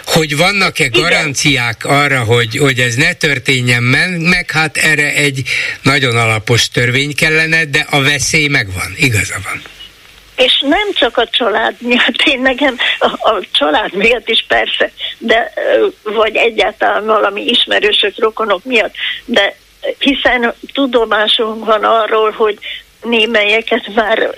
Hogy 0.05 0.36
vannak-e 0.36 0.89
garanciák 0.89 1.85
arra, 1.85 2.24
hogy, 2.24 2.56
hogy 2.56 2.78
ez 2.78 2.94
ne 2.94 3.12
történjen 3.12 3.82
meg, 3.82 4.51
hát 4.51 4.77
erre 4.77 5.14
egy 5.14 5.43
nagyon 5.82 6.16
alapos 6.16 6.68
törvény 6.68 7.14
kellene, 7.14 7.64
de 7.64 7.86
a 7.90 8.01
veszély 8.01 8.48
megvan, 8.48 8.94
igaza 8.97 9.36
van 9.44 9.62
és 10.40 10.60
nem 10.60 10.93
csak 10.93 11.16
a 11.16 11.28
család 11.28 11.74
miatt, 11.78 12.22
én 12.24 12.40
nekem 12.40 12.77
a, 12.98 13.06
a 13.06 13.40
család 13.52 13.94
miatt 13.94 14.28
is 14.28 14.44
persze, 14.48 14.90
de 15.18 15.52
vagy 16.02 16.36
egyáltalán 16.36 17.06
valami 17.06 17.44
ismerősök, 17.44 18.18
rokonok 18.18 18.64
miatt, 18.64 18.94
de 19.24 19.56
hiszen 19.98 20.55
tudomásunk 20.72 21.64
van 21.64 21.85
arról, 21.85 22.31
hogy 22.31 22.59
némelyeket 23.02 23.94
már 23.94 24.35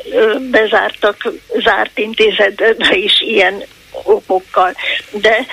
bezártak 0.51 1.33
zárt 1.59 1.99
intézetbe 1.99 2.97
is 2.97 3.21
ilyen 3.21 3.63
okokkal. 4.03 4.75
De, 5.11 5.47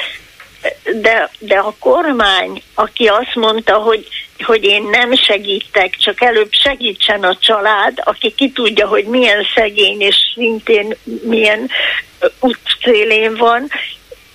de, 0.94 1.30
de 1.40 1.58
a 1.58 1.76
kormány, 1.80 2.62
aki 2.74 3.08
azt 3.08 3.36
mondta, 3.36 3.74
hogy, 3.74 4.08
hogy 4.44 4.64
én 4.64 4.84
nem 4.84 5.16
segítek, 5.16 5.96
csak 5.96 6.22
előbb 6.22 6.52
segítsen 6.52 7.24
a 7.24 7.38
család, 7.38 8.02
aki 8.04 8.34
ki 8.36 8.52
tudja, 8.52 8.88
hogy 8.88 9.06
milyen 9.06 9.46
szegény 9.56 10.02
és 10.02 10.16
szintén 10.34 10.96
milyen 11.22 11.70
útszélén 12.40 13.36
van, 13.36 13.70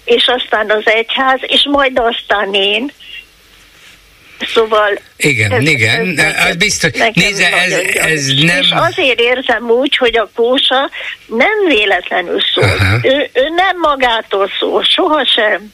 és 0.04 0.26
aztán 0.26 0.70
az 0.70 0.82
egyház, 0.84 1.38
és 1.42 1.66
majd 1.70 1.98
aztán 1.98 2.54
én, 2.54 2.92
Szóval... 4.54 5.00
Igen, 5.16 5.52
ez, 5.52 5.68
igen, 5.68 6.18
ez, 6.18 6.24
ez, 6.24 6.46
ez 6.46 6.56
biztos. 6.56 6.90
Nézze, 7.14 7.52
ez, 7.52 7.72
ez 7.94 8.26
nem... 8.26 8.60
És 8.60 8.70
azért 8.72 9.20
érzem 9.20 9.70
úgy, 9.70 9.96
hogy 9.96 10.16
a 10.16 10.30
kósa 10.34 10.90
nem 11.26 11.66
véletlenül 11.68 12.40
szól. 12.54 13.00
Ő, 13.02 13.30
ő 13.32 13.48
nem 13.56 13.78
magától 13.80 14.50
szól, 14.58 14.84
sohasem. 14.84 15.72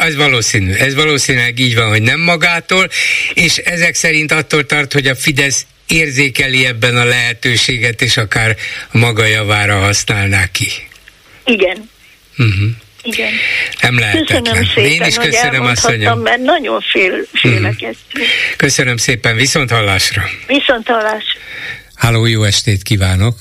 Ez 0.00 0.16
valószínű, 0.16 0.72
ez 0.72 0.94
valószínűleg 0.94 1.58
így 1.58 1.74
van, 1.74 1.88
hogy 1.88 2.02
nem 2.02 2.20
magától, 2.20 2.88
és 3.34 3.56
ezek 3.56 3.94
szerint 3.94 4.32
attól 4.32 4.66
tart, 4.66 4.92
hogy 4.92 5.06
a 5.06 5.14
Fidesz 5.14 5.66
érzékeli 5.86 6.66
ebben 6.66 6.96
a 6.96 7.04
lehetőséget, 7.04 8.02
és 8.02 8.16
akár 8.16 8.56
maga 8.90 9.24
javára 9.24 9.78
használná 9.78 10.46
ki. 10.46 10.68
Igen. 11.44 11.90
Uh-huh. 12.38 12.70
Igen. 13.02 13.32
Nem 13.82 13.98
lehetetlen. 13.98 14.42
Köszönöm 14.42 14.64
szépen, 14.64 14.90
Én 14.90 15.02
is 15.04 15.16
köszönöm, 15.16 15.64
asszonyom. 15.64 16.20
mert 16.20 16.40
nagyon 16.42 16.80
fél, 16.80 17.26
félek 17.32 17.82
ezt. 17.82 17.98
Köszönöm 18.56 18.96
szépen, 18.96 19.36
viszont 19.36 19.70
hallásra. 19.70 20.22
Viszont 20.46 20.86
hallás. 20.86 21.24
Háló, 21.94 22.26
jó 22.26 22.42
estét 22.42 22.82
kívánok. 22.82 23.34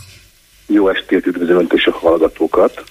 Jó 0.67 0.89
estét, 0.89 1.25
üdvözlöm 1.25 1.67
és 1.75 1.85
a 1.85 1.91
hallgatókat. 1.91 2.83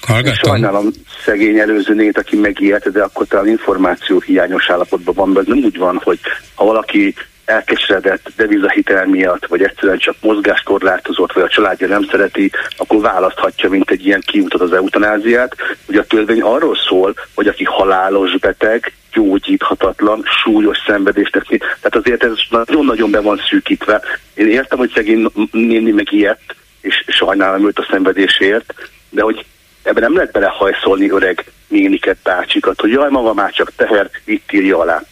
Hallgatom. 0.00 0.50
Sajnálom 0.50 0.90
szegény 1.24 1.58
előzőnét, 1.58 2.18
aki 2.18 2.36
megijedt, 2.36 2.92
de 2.92 3.02
akkor 3.02 3.26
talán 3.26 3.48
információ 3.48 4.20
hiányos 4.20 4.70
állapotban 4.70 5.14
van, 5.14 5.32
de 5.32 5.40
nem 5.46 5.58
úgy 5.58 5.76
van, 5.76 6.00
hogy 6.04 6.18
ha 6.54 6.64
valaki 6.64 7.14
elkeseredett 7.44 8.32
devizahitel 8.36 9.06
miatt, 9.06 9.46
vagy 9.46 9.62
egyszerűen 9.62 9.98
csak 9.98 10.16
mozgáskorlátozott, 10.20 11.32
vagy 11.32 11.42
a 11.42 11.48
családja 11.48 11.86
nem 11.86 12.06
szereti, 12.10 12.50
akkor 12.76 13.00
választhatja, 13.00 13.68
mint 13.68 13.90
egy 13.90 14.06
ilyen 14.06 14.22
kiutat 14.26 14.60
az 14.60 14.72
eutanáziát. 14.72 15.56
Ugye 15.88 16.00
a 16.00 16.06
törvény 16.06 16.42
arról 16.42 16.76
szól, 16.88 17.14
hogy 17.34 17.46
aki 17.46 17.64
halálos 17.64 18.38
beteg, 18.38 18.92
gyógyíthatatlan, 19.12 20.22
súlyos 20.42 20.78
szenvedést 20.86 21.32
teszi. 21.32 21.58
Tehát 21.58 21.96
azért 21.96 22.24
ez 22.24 22.32
nagyon-nagyon 22.48 23.10
be 23.10 23.20
van 23.20 23.40
szűkítve. 23.50 24.02
Én 24.34 24.48
értem, 24.48 24.78
hogy 24.78 24.92
szegény 24.94 25.30
néni 25.50 25.90
meg 25.90 26.12
ilyet, 26.12 26.40
és 26.80 27.04
sajnálom 27.06 27.66
őt 27.66 27.78
a 27.78 27.86
szenvedésért, 27.90 28.74
de 29.10 29.22
hogy 29.22 29.44
ebben 29.82 30.02
nem 30.02 30.14
lehet 30.14 30.32
belehajszolni 30.32 31.10
öreg 31.10 31.44
néniket, 31.68 32.16
bácsikat, 32.22 32.80
hogy 32.80 32.90
jaj, 32.90 33.10
maga 33.10 33.34
már 33.34 33.52
csak 33.52 33.72
teher, 33.76 34.10
itt 34.24 34.52
írja 34.52 34.78
alá. 34.78 35.02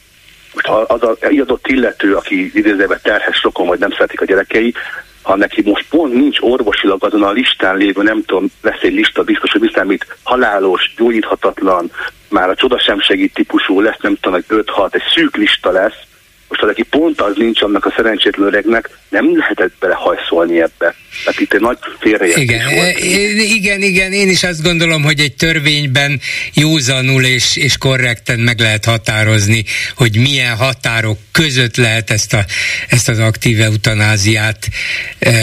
Most 0.53 0.69
az 0.69 1.03
a 1.03 1.17
adott 1.21 1.67
illető, 1.67 2.15
aki 2.15 2.51
idézőben 2.55 3.01
terhes 3.03 3.43
rokon, 3.43 3.67
vagy 3.67 3.79
nem 3.79 3.91
szeretik 3.91 4.21
a 4.21 4.25
gyerekei, 4.25 4.75
ha 5.23 5.37
neki 5.37 5.63
most 5.63 5.87
pont 5.91 6.15
nincs 6.15 6.41
orvosilag 6.41 7.05
azon 7.05 7.23
a 7.23 7.31
listán 7.31 7.77
lévő, 7.77 8.03
nem 8.03 8.25
tudom, 8.25 8.47
lesz 8.63 8.83
egy 8.83 8.93
lista 8.93 9.23
biztos, 9.23 9.51
hogy 9.53 9.87
mit 9.87 10.17
halálos, 10.23 10.93
gyógyíthatatlan, 10.97 11.91
már 12.29 12.49
a 12.49 12.55
csoda 12.55 12.79
sem 12.79 13.01
segít 13.01 13.35
típusú 13.35 13.81
lesz, 13.81 13.99
nem 14.01 14.17
tudom, 14.21 14.43
egy 14.49 14.65
5-6, 14.67 14.95
egy 14.95 15.03
szűk 15.15 15.37
lista 15.37 15.71
lesz, 15.71 16.09
most 16.51 16.63
az, 16.63 16.69
aki 16.69 16.83
pont 16.83 17.21
az 17.21 17.37
nincs 17.37 17.63
annak 17.63 17.87
a 17.87 17.93
szerencsétlen 17.97 18.47
öregnek, 18.47 18.91
nem 19.09 19.39
lehetett 19.39 19.73
belehajszolni 19.81 20.61
ebbe. 20.61 20.95
Tehát 21.25 21.41
itt 21.41 21.53
egy 21.53 21.61
nagy 21.61 21.79
félreértés 22.01 22.43
igen, 22.43 22.75
volt. 22.75 22.99
Igen, 23.55 23.83
igen, 23.83 24.13
én 24.13 24.29
is 24.29 24.43
azt 24.43 24.63
gondolom, 24.63 25.03
hogy 25.03 25.21
egy 25.21 25.35
törvényben 25.35 26.21
józanul 26.55 27.25
és, 27.25 27.57
és 27.57 27.79
korrekten 27.79 28.39
meg 28.41 28.59
lehet 28.59 28.85
határozni, 28.85 29.65
hogy 29.95 30.17
milyen 30.17 30.57
határok 30.57 31.19
között 31.33 31.77
lehet 31.77 32.11
ezt, 32.11 32.33
a, 32.33 32.45
ezt 32.89 33.09
az 33.09 33.19
aktív 33.19 33.61
eutanáziát 33.61 34.69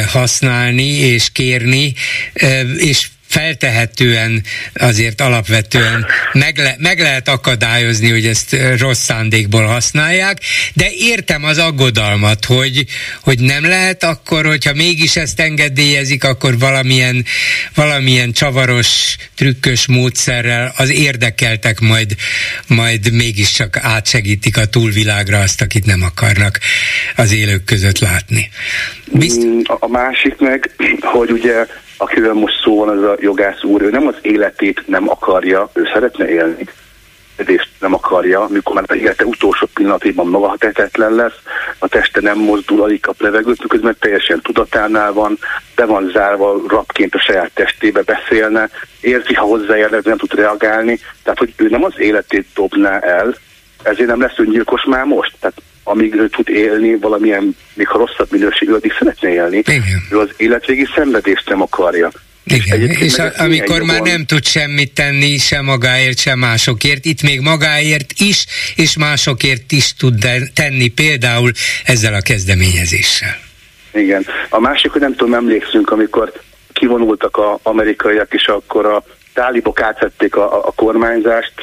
használni 0.08 0.90
és 1.00 1.30
kérni, 1.32 1.94
és 2.78 3.08
feltehetően 3.28 4.44
azért 4.74 5.22
alapvetően 5.22 6.06
meg, 6.34 6.58
le, 6.58 6.76
meg 6.80 7.00
lehet 7.00 7.28
akadályozni, 7.28 8.10
hogy 8.10 8.26
ezt 8.26 8.56
rossz 8.78 9.04
szándékból 9.04 9.66
használják, 9.66 10.38
de 10.74 10.88
értem 10.92 11.44
az 11.44 11.58
aggodalmat, 11.58 12.46
hogy, 12.46 12.86
hogy 13.22 13.40
nem 13.40 13.64
lehet 13.64 14.04
akkor, 14.04 14.46
hogyha 14.46 14.74
mégis 14.74 15.16
ezt 15.16 15.40
engedélyezik, 15.40 16.24
akkor 16.24 16.60
valamilyen, 16.60 17.26
valamilyen 17.76 18.32
csavaros, 18.32 19.16
trükkös 19.36 19.88
módszerrel 19.88 20.74
az 20.78 20.92
érdekeltek 20.92 21.80
majd, 21.80 22.16
majd 22.68 23.12
mégiscsak 23.12 23.78
átsegítik 23.82 24.58
a 24.58 24.66
túlvilágra 24.66 25.40
azt, 25.40 25.62
akit 25.62 25.86
nem 25.86 26.04
akarnak 26.04 26.60
az 27.16 27.34
élők 27.34 27.64
között 27.64 28.00
látni. 28.00 28.50
Bizt... 29.12 29.46
Mm, 29.46 29.60
a 29.66 29.88
másik 29.88 30.38
meg, 30.38 30.70
hogy 31.02 31.32
ugye 31.32 31.66
akiről 31.98 32.34
most 32.34 32.62
szó 32.64 32.86
van, 32.86 32.98
az 32.98 33.04
a 33.04 33.16
jogász 33.20 33.64
úr, 33.64 33.82
ő 33.82 33.90
nem 33.90 34.08
az 34.08 34.16
életét 34.22 34.88
nem 34.88 35.10
akarja, 35.10 35.70
ő 35.74 35.90
szeretne 35.94 36.30
élni, 36.30 36.66
és 37.46 37.68
nem 37.80 37.94
akarja, 37.94 38.48
mikor 38.50 38.74
már 38.74 38.84
az 38.88 38.96
élete 38.96 39.26
utolsó 39.26 39.68
pillanatében 39.74 40.26
maga 40.26 40.56
tehetetlen 40.58 41.14
lesz, 41.14 41.40
a 41.80 41.88
teste 41.88 42.22
nem 42.22 42.38
mozdul, 42.38 42.84
alig 42.84 43.00
kap 43.00 43.22
levegőt, 43.22 43.62
miközben 43.62 43.96
teljesen 44.00 44.42
tudatánál 44.42 45.14
van, 45.14 45.38
be 45.76 45.86
van 45.86 46.10
zárva 46.14 46.62
rapként 46.68 47.16
a 47.16 47.20
saját 47.20 47.52
testébe 47.54 48.02
beszélne, 48.02 48.70
érzi, 49.02 49.34
ha 49.34 49.46
hozzáérnek, 49.46 50.04
nem 50.04 50.18
tud 50.18 50.34
reagálni, 50.34 51.00
tehát 51.24 51.40
hogy 51.40 51.54
ő 51.56 51.68
nem 51.70 51.84
az 51.84 51.94
életét 51.98 52.48
dobná 52.56 53.00
el, 53.00 53.36
ezért 53.84 54.10
nem 54.10 54.22
lesz 54.22 54.38
öngyilkos 54.38 54.84
már 54.84 55.06
most. 55.06 55.36
Tehát 55.40 55.62
amíg 55.88 56.16
ő 56.16 56.30
tud 56.30 56.50
élni 56.50 56.96
valamilyen, 56.96 57.56
még 57.74 57.88
ha 57.88 57.98
rosszabb 57.98 58.28
minőségű, 58.32 58.74
addig 58.74 58.94
szeretne 58.98 59.30
élni. 59.30 59.58
Igen. 59.58 59.84
Ő 60.12 60.18
az 60.18 60.30
életvégi 60.38 60.88
szenvedést 60.96 61.50
nem 61.50 61.62
akarja. 61.62 62.12
Igen, 62.44 62.82
és, 62.82 63.00
és 63.00 63.18
a, 63.18 63.32
amikor 63.38 63.82
már 63.82 64.02
nem 64.02 64.26
tud 64.26 64.46
semmit 64.46 64.94
tenni, 64.94 65.38
se 65.38 65.62
magáért, 65.62 66.20
se 66.20 66.36
másokért, 66.36 67.06
itt 67.06 67.22
még 67.22 67.40
magáért 67.40 68.14
is, 68.18 68.46
és 68.76 68.98
másokért 68.98 69.72
is 69.72 69.94
tud 69.94 70.26
tenni, 70.54 70.88
például 70.88 71.52
ezzel 71.86 72.14
a 72.14 72.22
kezdeményezéssel. 72.22 73.36
Igen. 73.94 74.26
A 74.50 74.60
másik, 74.60 74.92
hogy 74.92 75.02
nem 75.02 75.16
tudom, 75.16 75.34
emlékszünk, 75.34 75.92
amikor 75.92 76.32
kivonultak 76.74 77.38
az 77.38 77.60
amerikaiak, 77.64 78.34
és 78.34 78.46
akkor 78.46 78.86
a 78.86 79.04
tálibok 79.34 79.82
átvették 79.82 80.36
a, 80.36 80.54
a, 80.54 80.68
a 80.68 80.72
kormányzást, 80.72 81.54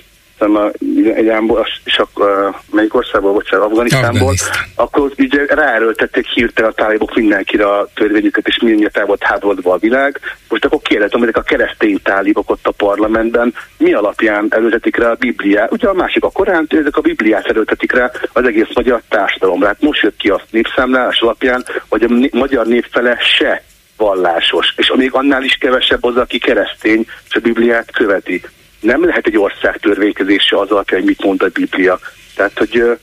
a 0.52 0.70
Iránból, 1.04 1.66
és 1.84 1.98
akkor 1.98 2.54
melyik 2.70 2.94
országból, 2.94 3.32
bocsánat, 3.32 3.66
Afganisztánból, 3.66 4.10
Afganisztán. 4.12 4.64
akkor 4.74 5.12
ugye 5.18 5.44
ráerőltették 5.48 6.26
hirtelen 6.26 6.70
a 6.70 6.74
tálibok 6.74 7.14
mindenkire 7.14 7.66
a 7.66 7.88
törvényüket, 7.94 8.46
és 8.46 8.58
mindjárt 8.62 8.96
el 8.96 9.06
volt 9.06 9.22
hátvodva 9.22 9.72
a 9.72 9.78
világ. 9.78 10.20
Most 10.48 10.64
akkor 10.64 10.80
kérdezem, 10.82 11.20
hogy 11.20 11.30
a 11.32 11.42
keresztény 11.42 12.02
tálibok 12.02 12.50
ott 12.50 12.66
a 12.66 12.70
parlamentben 12.70 13.54
mi 13.76 13.92
alapján 13.92 14.46
erőltetik 14.50 14.96
rá 14.96 15.10
a 15.10 15.16
Bibliát? 15.18 15.72
Ugye 15.72 15.88
a 15.88 15.94
másik 15.94 16.24
a 16.24 16.30
Koránt, 16.30 16.72
ezek 16.72 16.96
a 16.96 17.00
Bibliát 17.00 17.46
erőltetik 17.46 17.92
rá 17.92 18.10
az 18.32 18.44
egész 18.44 18.74
magyar 18.74 19.02
társadalomra. 19.08 19.66
Hát 19.66 19.80
most 19.80 20.02
jött 20.02 20.16
ki 20.16 20.28
a 20.28 20.40
népszámlálás 20.50 21.20
alapján, 21.20 21.64
hogy 21.88 22.02
a 22.02 22.36
magyar 22.36 22.66
népfele 22.66 23.18
se 23.38 23.62
vallásos, 23.96 24.74
és 24.76 24.92
még 24.96 25.12
annál 25.12 25.42
is 25.42 25.56
kevesebb 25.60 26.04
az, 26.04 26.16
aki 26.16 26.38
keresztény, 26.38 27.06
és 27.28 27.34
a 27.34 27.40
Bibliát 27.40 27.90
követi 27.90 28.42
nem 28.84 29.04
lehet 29.04 29.26
egy 29.26 29.36
ország 29.36 29.76
törvénykezése 29.76 30.58
az 30.58 30.70
alapján, 30.70 31.00
hogy 31.00 31.08
mit 31.08 31.24
mond 31.24 31.42
a 31.42 31.48
Biblia. 31.48 31.98
Tehát, 32.36 32.58
hogy 32.58 32.98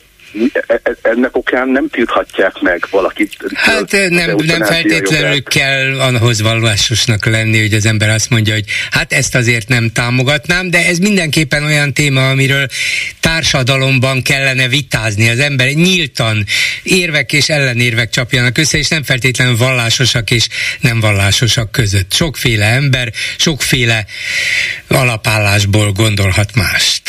ennek 1.02 1.36
okán 1.36 1.70
nem 1.70 1.90
tilthatják 1.90 2.60
meg 2.62 2.88
valakit. 2.90 3.36
Hát 3.54 3.92
nem, 3.92 4.36
nem 4.36 4.64
feltétlenül 4.64 5.44
kell 5.44 6.00
ahhoz 6.00 6.42
vallásosnak 6.42 7.26
lenni, 7.26 7.60
hogy 7.60 7.74
az 7.74 7.86
ember 7.86 8.10
azt 8.10 8.30
mondja, 8.30 8.54
hogy 8.54 8.66
hát 8.92 9.14
ezt 9.14 9.36
azért 9.36 9.68
nem 9.68 9.90
támogatnám, 9.90 10.70
de 10.70 10.86
ez 10.86 10.98
mindenképpen 10.98 11.64
olyan 11.64 11.94
téma, 11.94 12.30
amiről 12.30 12.68
társadalomban 13.20 14.22
kellene 14.22 14.68
vitázni. 14.68 15.30
Az 15.30 15.40
ember 15.40 15.68
nyíltan 15.68 16.46
érvek 16.84 17.34
és 17.34 17.50
ellenérvek 17.50 18.10
csapjanak 18.10 18.58
össze, 18.58 18.78
és 18.78 18.88
nem 18.88 19.04
feltétlenül 19.04 19.58
vallásosak 19.58 20.32
és 20.32 20.48
nem 20.80 21.00
vallásosak 21.00 21.72
között. 21.72 22.14
Sokféle 22.14 22.66
ember, 22.66 23.12
sokféle 23.38 24.06
alapállásból 24.88 25.92
gondolhat 25.92 26.56
mást 26.56 27.02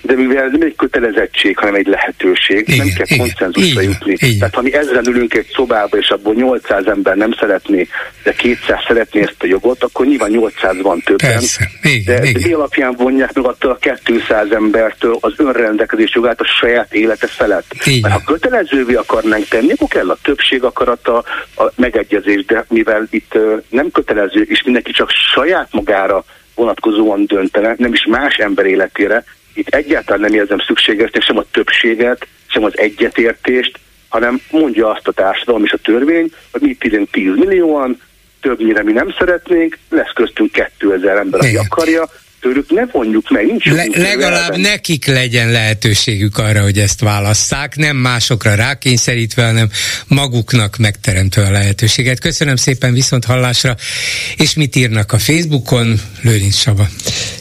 de 0.00 0.14
mivel 0.14 0.46
nem 0.46 0.60
egy 0.60 0.76
kötelezettség, 0.76 1.58
hanem 1.58 1.74
egy 1.74 1.86
lehetőség, 1.86 2.68
igen, 2.68 2.86
nem 2.86 2.94
kell 2.94 3.06
igen, 3.08 3.18
konszenzusra 3.18 3.80
igen, 3.80 3.92
jutni. 3.92 4.12
Igen. 4.18 4.38
Tehát 4.38 4.54
ha 4.54 4.62
mi 4.62 4.74
ezzel 4.74 5.04
ülünk 5.06 5.34
egy 5.34 5.46
szobába, 5.54 5.96
és 5.96 6.08
abból 6.08 6.34
800 6.34 6.86
ember 6.86 7.16
nem 7.16 7.32
szeretné, 7.38 7.88
de 8.22 8.32
200 8.32 8.78
szeretné 8.86 9.20
ezt 9.20 9.36
a 9.38 9.46
jogot, 9.46 9.82
akkor 9.82 10.06
nyilván 10.06 10.30
800 10.30 10.80
van 10.82 11.00
többen. 11.00 11.30
Persze, 11.30 11.70
igen, 11.82 12.20
de, 12.20 12.28
igen. 12.28 12.40
de 12.42 12.48
mi 12.48 12.52
alapján 12.52 12.94
vonják 12.96 13.32
meg 13.32 13.44
attól 13.44 13.70
a 13.70 13.96
200 14.04 14.50
embertől 14.50 15.18
az 15.20 15.32
önrendelkezés 15.36 16.14
jogát 16.14 16.40
a 16.40 16.46
saját 16.60 16.94
élete 16.94 17.26
felett? 17.26 17.74
Igen. 17.84 18.00
Mert 18.00 18.14
ha 18.14 18.32
kötelezővé 18.32 18.94
akarnánk 18.94 19.44
tenni, 19.48 19.72
akkor 19.72 19.88
kell 19.88 20.10
a 20.10 20.18
többség 20.22 20.62
akarata, 20.62 21.24
a 21.56 21.72
megegyezés, 21.74 22.44
de 22.44 22.64
mivel 22.68 23.06
itt 23.10 23.38
nem 23.68 23.90
kötelező, 23.90 24.42
és 24.42 24.62
mindenki 24.62 24.92
csak 24.92 25.10
saját 25.34 25.68
magára 25.70 26.24
vonatkozóan 26.54 27.26
döntene, 27.26 27.74
nem 27.78 27.92
is 27.92 28.06
más 28.06 28.36
ember 28.36 28.66
életére, 28.66 29.24
itt 29.56 29.68
egyáltalán 29.68 30.20
nem 30.20 30.34
érzem 30.34 30.58
szükségesnek 30.58 31.22
sem 31.22 31.38
a 31.38 31.44
többséget, 31.50 32.26
sem 32.46 32.64
az 32.64 32.78
egyetértést, 32.78 33.78
hanem 34.08 34.40
mondja 34.50 34.90
azt 34.90 35.08
a 35.08 35.12
társadalom 35.12 35.64
és 35.64 35.72
a 35.72 35.78
törvény, 35.78 36.32
hogy 36.52 36.60
mi 36.60 36.76
10 37.10 37.36
millióan, 37.36 38.00
többnyire 38.40 38.82
mi 38.82 38.92
nem 38.92 39.14
szeretnénk, 39.18 39.78
lesz 39.90 40.12
köztünk 40.14 40.52
2000 40.78 41.16
ember, 41.16 41.40
aki 41.40 41.56
akarja, 41.56 42.08
tőlük 42.46 42.70
ne 42.70 42.86
vonjuk 42.92 43.30
meg, 43.30 43.46
nincs 43.46 43.64
Le, 43.64 43.86
Legalább 43.94 44.42
elben. 44.42 44.60
nekik 44.60 45.06
legyen 45.06 45.50
lehetőségük 45.50 46.38
arra, 46.38 46.62
hogy 46.62 46.78
ezt 46.78 47.00
válasszák, 47.00 47.76
nem 47.76 47.96
másokra 47.96 48.54
rákényszerítve, 48.54 49.44
hanem 49.46 49.70
maguknak 50.06 50.76
megteremtve 50.76 51.46
a 51.46 51.50
lehetőséget. 51.50 52.20
Köszönöm 52.20 52.56
szépen 52.56 52.92
viszont 52.92 53.24
hallásra, 53.24 53.76
és 54.36 54.54
mit 54.54 54.76
írnak 54.76 55.12
a 55.12 55.18
Facebookon, 55.18 56.00
Lőrinc 56.22 56.56
Saba. 56.56 56.88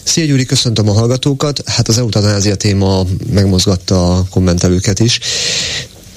Szia 0.04 0.26
Gyuri, 0.26 0.46
köszöntöm 0.46 0.90
a 0.90 0.94
hallgatókat. 0.94 1.62
Hát 1.66 1.88
az 1.88 1.98
eutanázia 1.98 2.56
téma 2.56 3.04
megmozgatta 3.34 4.16
a 4.18 4.26
kommentelőket 4.30 5.00
is. 5.00 5.20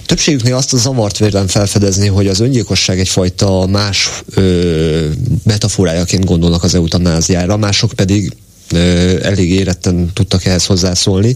Többségüknél 0.07 0.55
azt 0.55 0.73
a 0.73 0.77
zavart 0.77 1.19
vélem 1.19 1.47
felfedezni, 1.47 2.09
hogy 2.09 2.27
az 2.27 2.41
öngyilkosság 2.41 2.99
egyfajta 2.99 3.67
más 3.67 4.11
ö, 4.35 5.09
metaforájaként 5.45 6.25
gondolnak 6.25 6.63
az 6.63 6.75
eutanáziára, 6.75 7.57
mások 7.57 7.93
pedig 7.93 8.33
elég 9.23 9.51
éretten 9.51 10.11
tudtak 10.15 10.45
ehhez 10.45 10.67
hozzászólni 10.67 11.35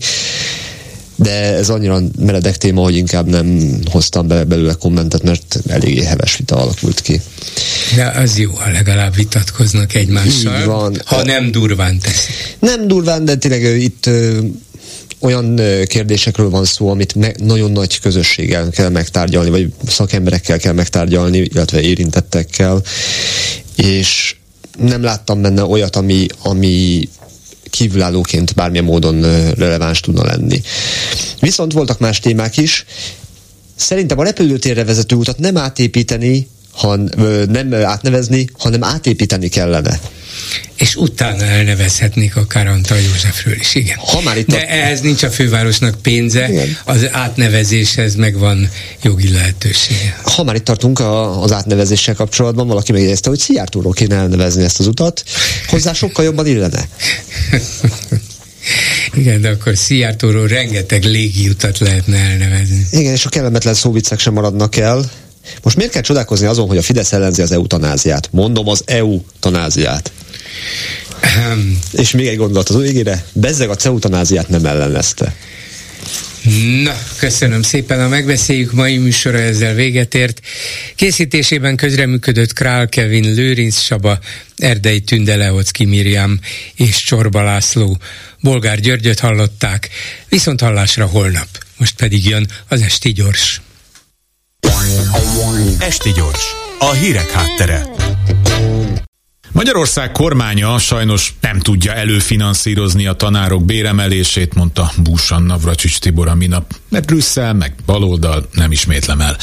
de 1.17 1.55
ez 1.57 1.69
annyira 1.69 2.01
meredek 2.19 2.57
téma, 2.57 2.83
hogy 2.83 2.97
inkább 2.97 3.27
nem 3.27 3.79
hoztam 3.91 4.27
be 4.27 4.45
belőle 4.45 4.73
kommentet, 4.73 5.23
mert 5.23 5.59
elég 5.67 6.03
heves 6.03 6.37
vita 6.37 6.57
alakult 6.57 7.01
ki. 7.01 7.21
De 7.95 8.07
az 8.07 8.39
jó, 8.39 8.51
ha 8.51 8.71
legalább 8.71 9.15
vitatkoznak 9.15 9.95
egymással, 9.95 10.61
Így 10.61 10.65
van. 10.67 11.01
ha 11.05 11.23
nem 11.25 11.51
durván 11.51 11.99
teszik. 11.99 12.35
Nem 12.59 12.89
durván, 12.89 13.25
de 13.25 13.37
tényleg 13.37 13.81
itt 13.81 14.11
olyan 15.19 15.61
kérdésekről 15.85 16.51
van 16.51 16.65
szó, 16.65 16.89
amit 16.89 17.15
me- 17.15 17.41
nagyon 17.41 17.73
nagy 17.73 18.01
közösséggel 18.01 18.71
kell 18.71 18.89
megtárgyalni, 18.89 19.51
vagy 19.51 19.73
szakemberekkel 19.87 20.59
kell 20.59 20.73
megtárgyalni, 20.73 21.39
illetve 21.39 21.81
érintettekkel, 21.81 22.83
és 23.77 24.37
nem 24.79 25.03
láttam 25.03 25.43
benne 25.43 25.65
olyat, 25.65 25.97
ami, 25.97 26.27
ami 26.43 27.09
kívülállóként 27.73 28.55
bármilyen 28.55 28.85
módon 28.85 29.21
releváns 29.55 30.01
tudna 30.01 30.25
lenni. 30.25 30.63
Viszont 31.41 31.73
voltak 31.73 31.99
más 31.99 32.21
témák 32.21 32.57
is. 32.57 32.85
Szerintem 33.75 34.19
a 34.19 34.25
repülőtérre 34.25 34.85
vezető 34.85 35.17
utat 35.17 35.39
nem 35.39 35.57
átépíteni, 35.57 36.49
han, 36.73 37.13
nem 37.49 37.75
átnevezni, 37.75 38.47
hanem 38.59 38.85
átépíteni 38.85 39.49
kellene. 39.49 40.01
És 40.75 40.97
utána 40.97 41.45
elnevezhetnék 41.45 42.37
akár 42.37 42.67
Antal 42.67 42.99
Józsefről 42.99 43.55
is, 43.55 43.75
igen. 43.75 43.97
Ha 43.99 44.21
már 44.21 44.39
itt 44.39 44.47
De 44.47 44.57
a... 44.57 44.73
ehhez 44.73 45.01
nincs 45.01 45.23
a 45.23 45.31
fővárosnak 45.31 46.03
pénze, 46.03 46.49
igen. 46.49 46.77
az 46.85 47.09
átnevezéshez 47.11 48.15
meg 48.15 48.39
van 48.39 48.71
jogi 49.03 49.33
lehetősége. 49.33 50.21
Ha 50.23 50.45
már 50.45 50.55
itt 50.55 50.65
tartunk 50.65 50.99
a, 50.99 51.43
az 51.43 51.53
átnevezéssel 51.53 52.15
kapcsolatban, 52.15 52.67
valaki 52.67 52.93
megjegyezte, 52.93 53.29
hogy 53.29 53.39
Szijjártóról 53.39 53.93
kéne 53.93 54.17
elnevezni 54.17 54.65
ezt 54.65 54.81
az 54.81 54.87
utat, 54.87 55.25
hozzá 55.69 55.93
sokkal 55.93 56.25
jobban 56.25 56.47
illene. 56.47 56.89
Igen, 59.15 59.41
de 59.41 59.49
akkor 59.49 59.77
Szijjártóról 59.77 60.47
rengeteg 60.47 61.05
légiutat 61.05 61.79
lehetne 61.79 62.17
elnevezni. 62.17 62.87
Igen, 62.91 63.13
és 63.13 63.25
a 63.25 63.29
kellemetlen 63.29 63.75
szóvicek 63.75 64.19
sem 64.19 64.33
maradnak 64.33 64.77
el. 64.77 65.11
Most 65.63 65.77
miért 65.77 65.93
kell 65.93 66.03
csodálkozni 66.03 66.47
azon, 66.47 66.69
hogy 66.69 66.77
a 66.77 66.83
Fidesz 66.83 67.13
ellenzi 67.13 67.43
az 67.43 67.53
eutanáziát? 67.53 68.29
Mondom 68.31 68.69
az 68.69 68.83
EU-tanáziát. 68.87 70.13
És 71.93 72.11
még 72.11 72.27
egy 72.27 72.37
gondolat 72.37 72.69
az 72.69 72.77
végére. 72.77 73.25
Bezzeg 73.33 73.71
a 73.71 73.77
eutanáziát 73.85 74.49
nem 74.49 74.67
ellenezte. 74.67 75.35
Na, 76.83 76.97
köszönöm 77.17 77.63
szépen 77.63 78.01
a 78.01 78.09
megbeszéljük 78.09 78.73
mai 78.73 78.97
műsora 78.97 79.39
ezzel 79.39 79.75
véget 79.75 80.15
ért. 80.15 80.41
Készítésében 80.95 81.77
közreműködött 81.77 82.53
Král 82.53 82.89
Kevin, 82.89 83.35
Lőrinc 83.35 83.81
Saba, 83.81 84.19
Erdei 84.57 85.01
Tünde 85.01 85.37
Leocki 85.37 85.85
Miriam 85.85 86.39
és 86.75 87.03
Csorba 87.03 87.43
László. 87.43 87.99
Bolgár 88.41 88.81
Györgyöt 88.81 89.19
hallották, 89.19 89.89
viszont 90.29 90.61
hallásra 90.61 91.07
holnap. 91.07 91.49
Most 91.77 91.95
pedig 91.97 92.29
jön 92.29 92.49
az 92.69 92.81
Esti 92.81 93.13
Gyors. 93.13 93.61
Esti 95.79 96.13
Gyors, 96.13 96.45
a 96.79 96.91
hírek 96.91 97.31
háttere. 97.31 97.87
Magyarország 99.53 100.13
kormánya 100.13 100.79
sajnos 100.79 101.35
nem 101.41 101.59
tudja 101.59 101.93
előfinanszírozni 101.93 103.07
a 103.07 103.13
tanárok 103.13 103.65
béremelését, 103.65 104.55
mondta 104.55 104.91
Búsan 104.97 105.43
Navracsics 105.43 105.99
Tibor 105.99 106.29
a 106.29 106.35
minap, 106.35 106.75
mert 106.89 107.07
Brüsszel 107.07 107.55
meg 107.55 107.75
baloldal 107.87 108.49
nem 108.53 108.73
ismétlem 108.73 109.21
el. 109.21 109.37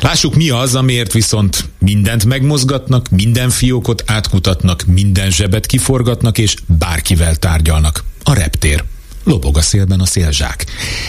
Lássuk 0.00 0.34
mi 0.34 0.50
az, 0.50 0.74
amiért 0.74 1.12
viszont 1.12 1.64
mindent 1.78 2.24
megmozgatnak, 2.24 3.08
minden 3.08 3.50
fiókot 3.50 4.02
átkutatnak, 4.06 4.84
minden 4.86 5.30
zsebet 5.30 5.66
kiforgatnak 5.66 6.38
és 6.38 6.54
bárkivel 6.66 7.36
tárgyalnak. 7.36 8.04
A 8.22 8.34
reptér. 8.34 8.84
Lobog 9.24 9.56
a 9.56 9.62
szélben 9.62 10.00
a 10.00 10.06
szélzsák. 10.06 10.64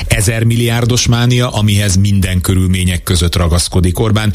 Ezer 0.07 0.43
milliárdos 0.43 1.07
mánia, 1.07 1.49
amihez 1.49 1.95
minden 1.95 2.41
körülmények 2.41 3.03
között 3.03 3.35
ragaszkodik 3.35 3.99
Orbán. 3.99 4.33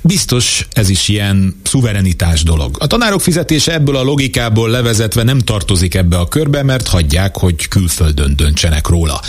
Biztos 0.00 0.66
ez 0.72 0.88
is 0.88 1.08
ilyen 1.08 1.60
szuverenitás 1.62 2.42
dolog. 2.42 2.76
A 2.78 2.86
tanárok 2.86 3.20
fizetése 3.20 3.72
ebből 3.72 3.96
a 3.96 4.02
logikából 4.02 4.70
levezetve 4.70 5.22
nem 5.22 5.38
tartozik 5.38 5.94
ebbe 5.94 6.18
a 6.18 6.28
körbe, 6.28 6.62
mert 6.62 6.88
hagyják, 6.88 7.36
hogy 7.36 7.68
külföldön 7.68 8.36
döntsenek 8.36 8.88
róla. 8.88 9.20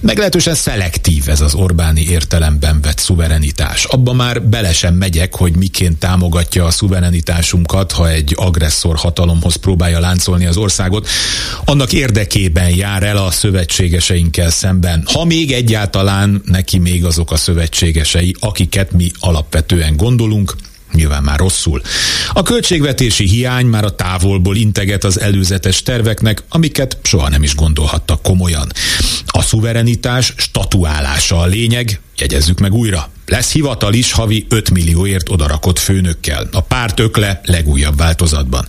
Meglehetősen 0.00 0.54
szelektív 0.54 1.28
ez 1.28 1.40
az 1.40 1.54
Orbáni 1.54 2.06
értelemben 2.08 2.80
vett 2.80 2.98
szuverenitás. 2.98 3.84
Abba 3.84 4.12
már 4.12 4.42
bele 4.42 4.72
sem 4.72 4.94
megyek, 4.94 5.34
hogy 5.34 5.56
miként 5.56 5.98
támogatja 5.98 6.64
a 6.64 6.70
szuverenitásunkat, 6.70 7.92
ha 7.92 8.10
egy 8.10 8.32
agresszor 8.36 8.96
hatalomhoz 8.96 9.56
próbálja 9.56 10.00
láncolni 10.00 10.46
az 10.46 10.56
országot. 10.56 11.08
Annak 11.64 11.92
érdekében 11.92 12.68
jár 12.68 13.02
el 13.02 13.16
a 13.16 13.30
szövetségeseinkkel 13.48 14.50
szemben, 14.50 15.02
ha 15.12 15.24
még 15.24 15.52
egyáltalán 15.52 16.42
neki 16.44 16.78
még 16.78 17.04
azok 17.04 17.30
a 17.30 17.36
szövetségesei, 17.36 18.36
akiket 18.38 18.92
mi 18.92 19.10
alapvetően 19.18 19.96
gondolunk, 19.96 20.56
nyilván 20.92 21.22
már 21.22 21.38
rosszul. 21.38 21.80
A 22.32 22.42
költségvetési 22.42 23.28
hiány 23.28 23.66
már 23.66 23.84
a 23.84 23.94
távolból 23.94 24.56
integet 24.56 25.04
az 25.04 25.20
előzetes 25.20 25.82
terveknek, 25.82 26.42
amiket 26.48 26.98
soha 27.02 27.28
nem 27.28 27.42
is 27.42 27.54
gondolhattak 27.54 28.22
komolyan. 28.22 28.72
A 29.26 29.42
szuverenitás 29.42 30.32
statuálása 30.36 31.38
a 31.38 31.46
lényeg, 31.46 32.00
jegyezzük 32.20 32.58
meg 32.58 32.72
újra. 32.72 33.10
Lesz 33.26 33.52
hivatal 33.52 33.94
is 33.94 34.12
havi 34.12 34.46
5 34.48 34.70
millióért 34.70 35.28
odarakott 35.28 35.78
főnökkel. 35.78 36.48
A 36.52 36.60
párt 36.60 37.00
ökle 37.00 37.40
legújabb 37.44 37.96
változatban. 37.96 38.66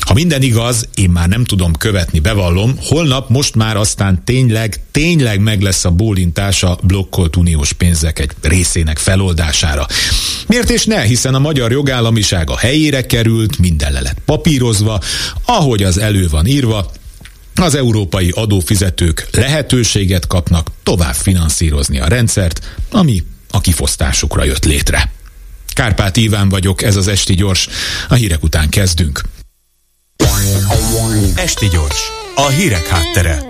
Ha 0.00 0.14
minden 0.14 0.42
igaz, 0.42 0.88
én 0.94 1.10
már 1.10 1.28
nem 1.28 1.44
tudom 1.44 1.72
követni, 1.72 2.18
bevallom, 2.18 2.78
holnap 2.80 3.28
most 3.28 3.54
már 3.54 3.76
aztán 3.76 4.24
tényleg, 4.24 4.80
tényleg 4.90 5.40
meg 5.40 5.60
lesz 5.62 5.84
a 5.84 5.90
bólintás 5.90 6.62
a 6.62 6.78
blokkolt 6.82 7.36
uniós 7.36 7.72
pénzek 7.72 8.18
egy 8.18 8.30
részének 8.42 8.98
feloldására. 8.98 9.86
Miért 10.46 10.70
és 10.70 10.84
ne, 10.84 11.00
hiszen 11.00 11.34
a 11.34 11.38
magyar 11.38 11.70
jogállamiság 11.70 12.50
a 12.50 12.56
helyére 12.56 13.06
került, 13.06 13.58
minden 13.58 13.92
le 13.92 14.00
lett 14.00 14.18
papírozva, 14.24 15.00
ahogy 15.44 15.82
az 15.82 15.98
elő 15.98 16.28
van 16.28 16.46
írva, 16.46 16.90
az 17.60 17.74
európai 17.74 18.30
adófizetők 18.34 19.28
lehetőséget 19.30 20.26
kapnak 20.26 20.70
tovább 20.82 21.14
finanszírozni 21.14 22.00
a 22.00 22.08
rendszert, 22.08 22.76
ami 22.90 23.22
a 23.50 23.60
kifosztásukra 23.60 24.44
jött 24.44 24.64
létre. 24.64 25.12
Kárpát 25.68 26.16
Iván 26.16 26.48
vagyok, 26.48 26.82
ez 26.82 26.96
az 26.96 27.08
Esti 27.08 27.34
Gyors. 27.34 27.68
A 28.08 28.14
hírek 28.14 28.42
után 28.42 28.68
kezdünk. 28.68 29.20
Esti 31.34 31.68
Gyors, 31.68 32.00
a 32.34 32.48
hírek 32.48 32.86
háttere. 32.86 33.42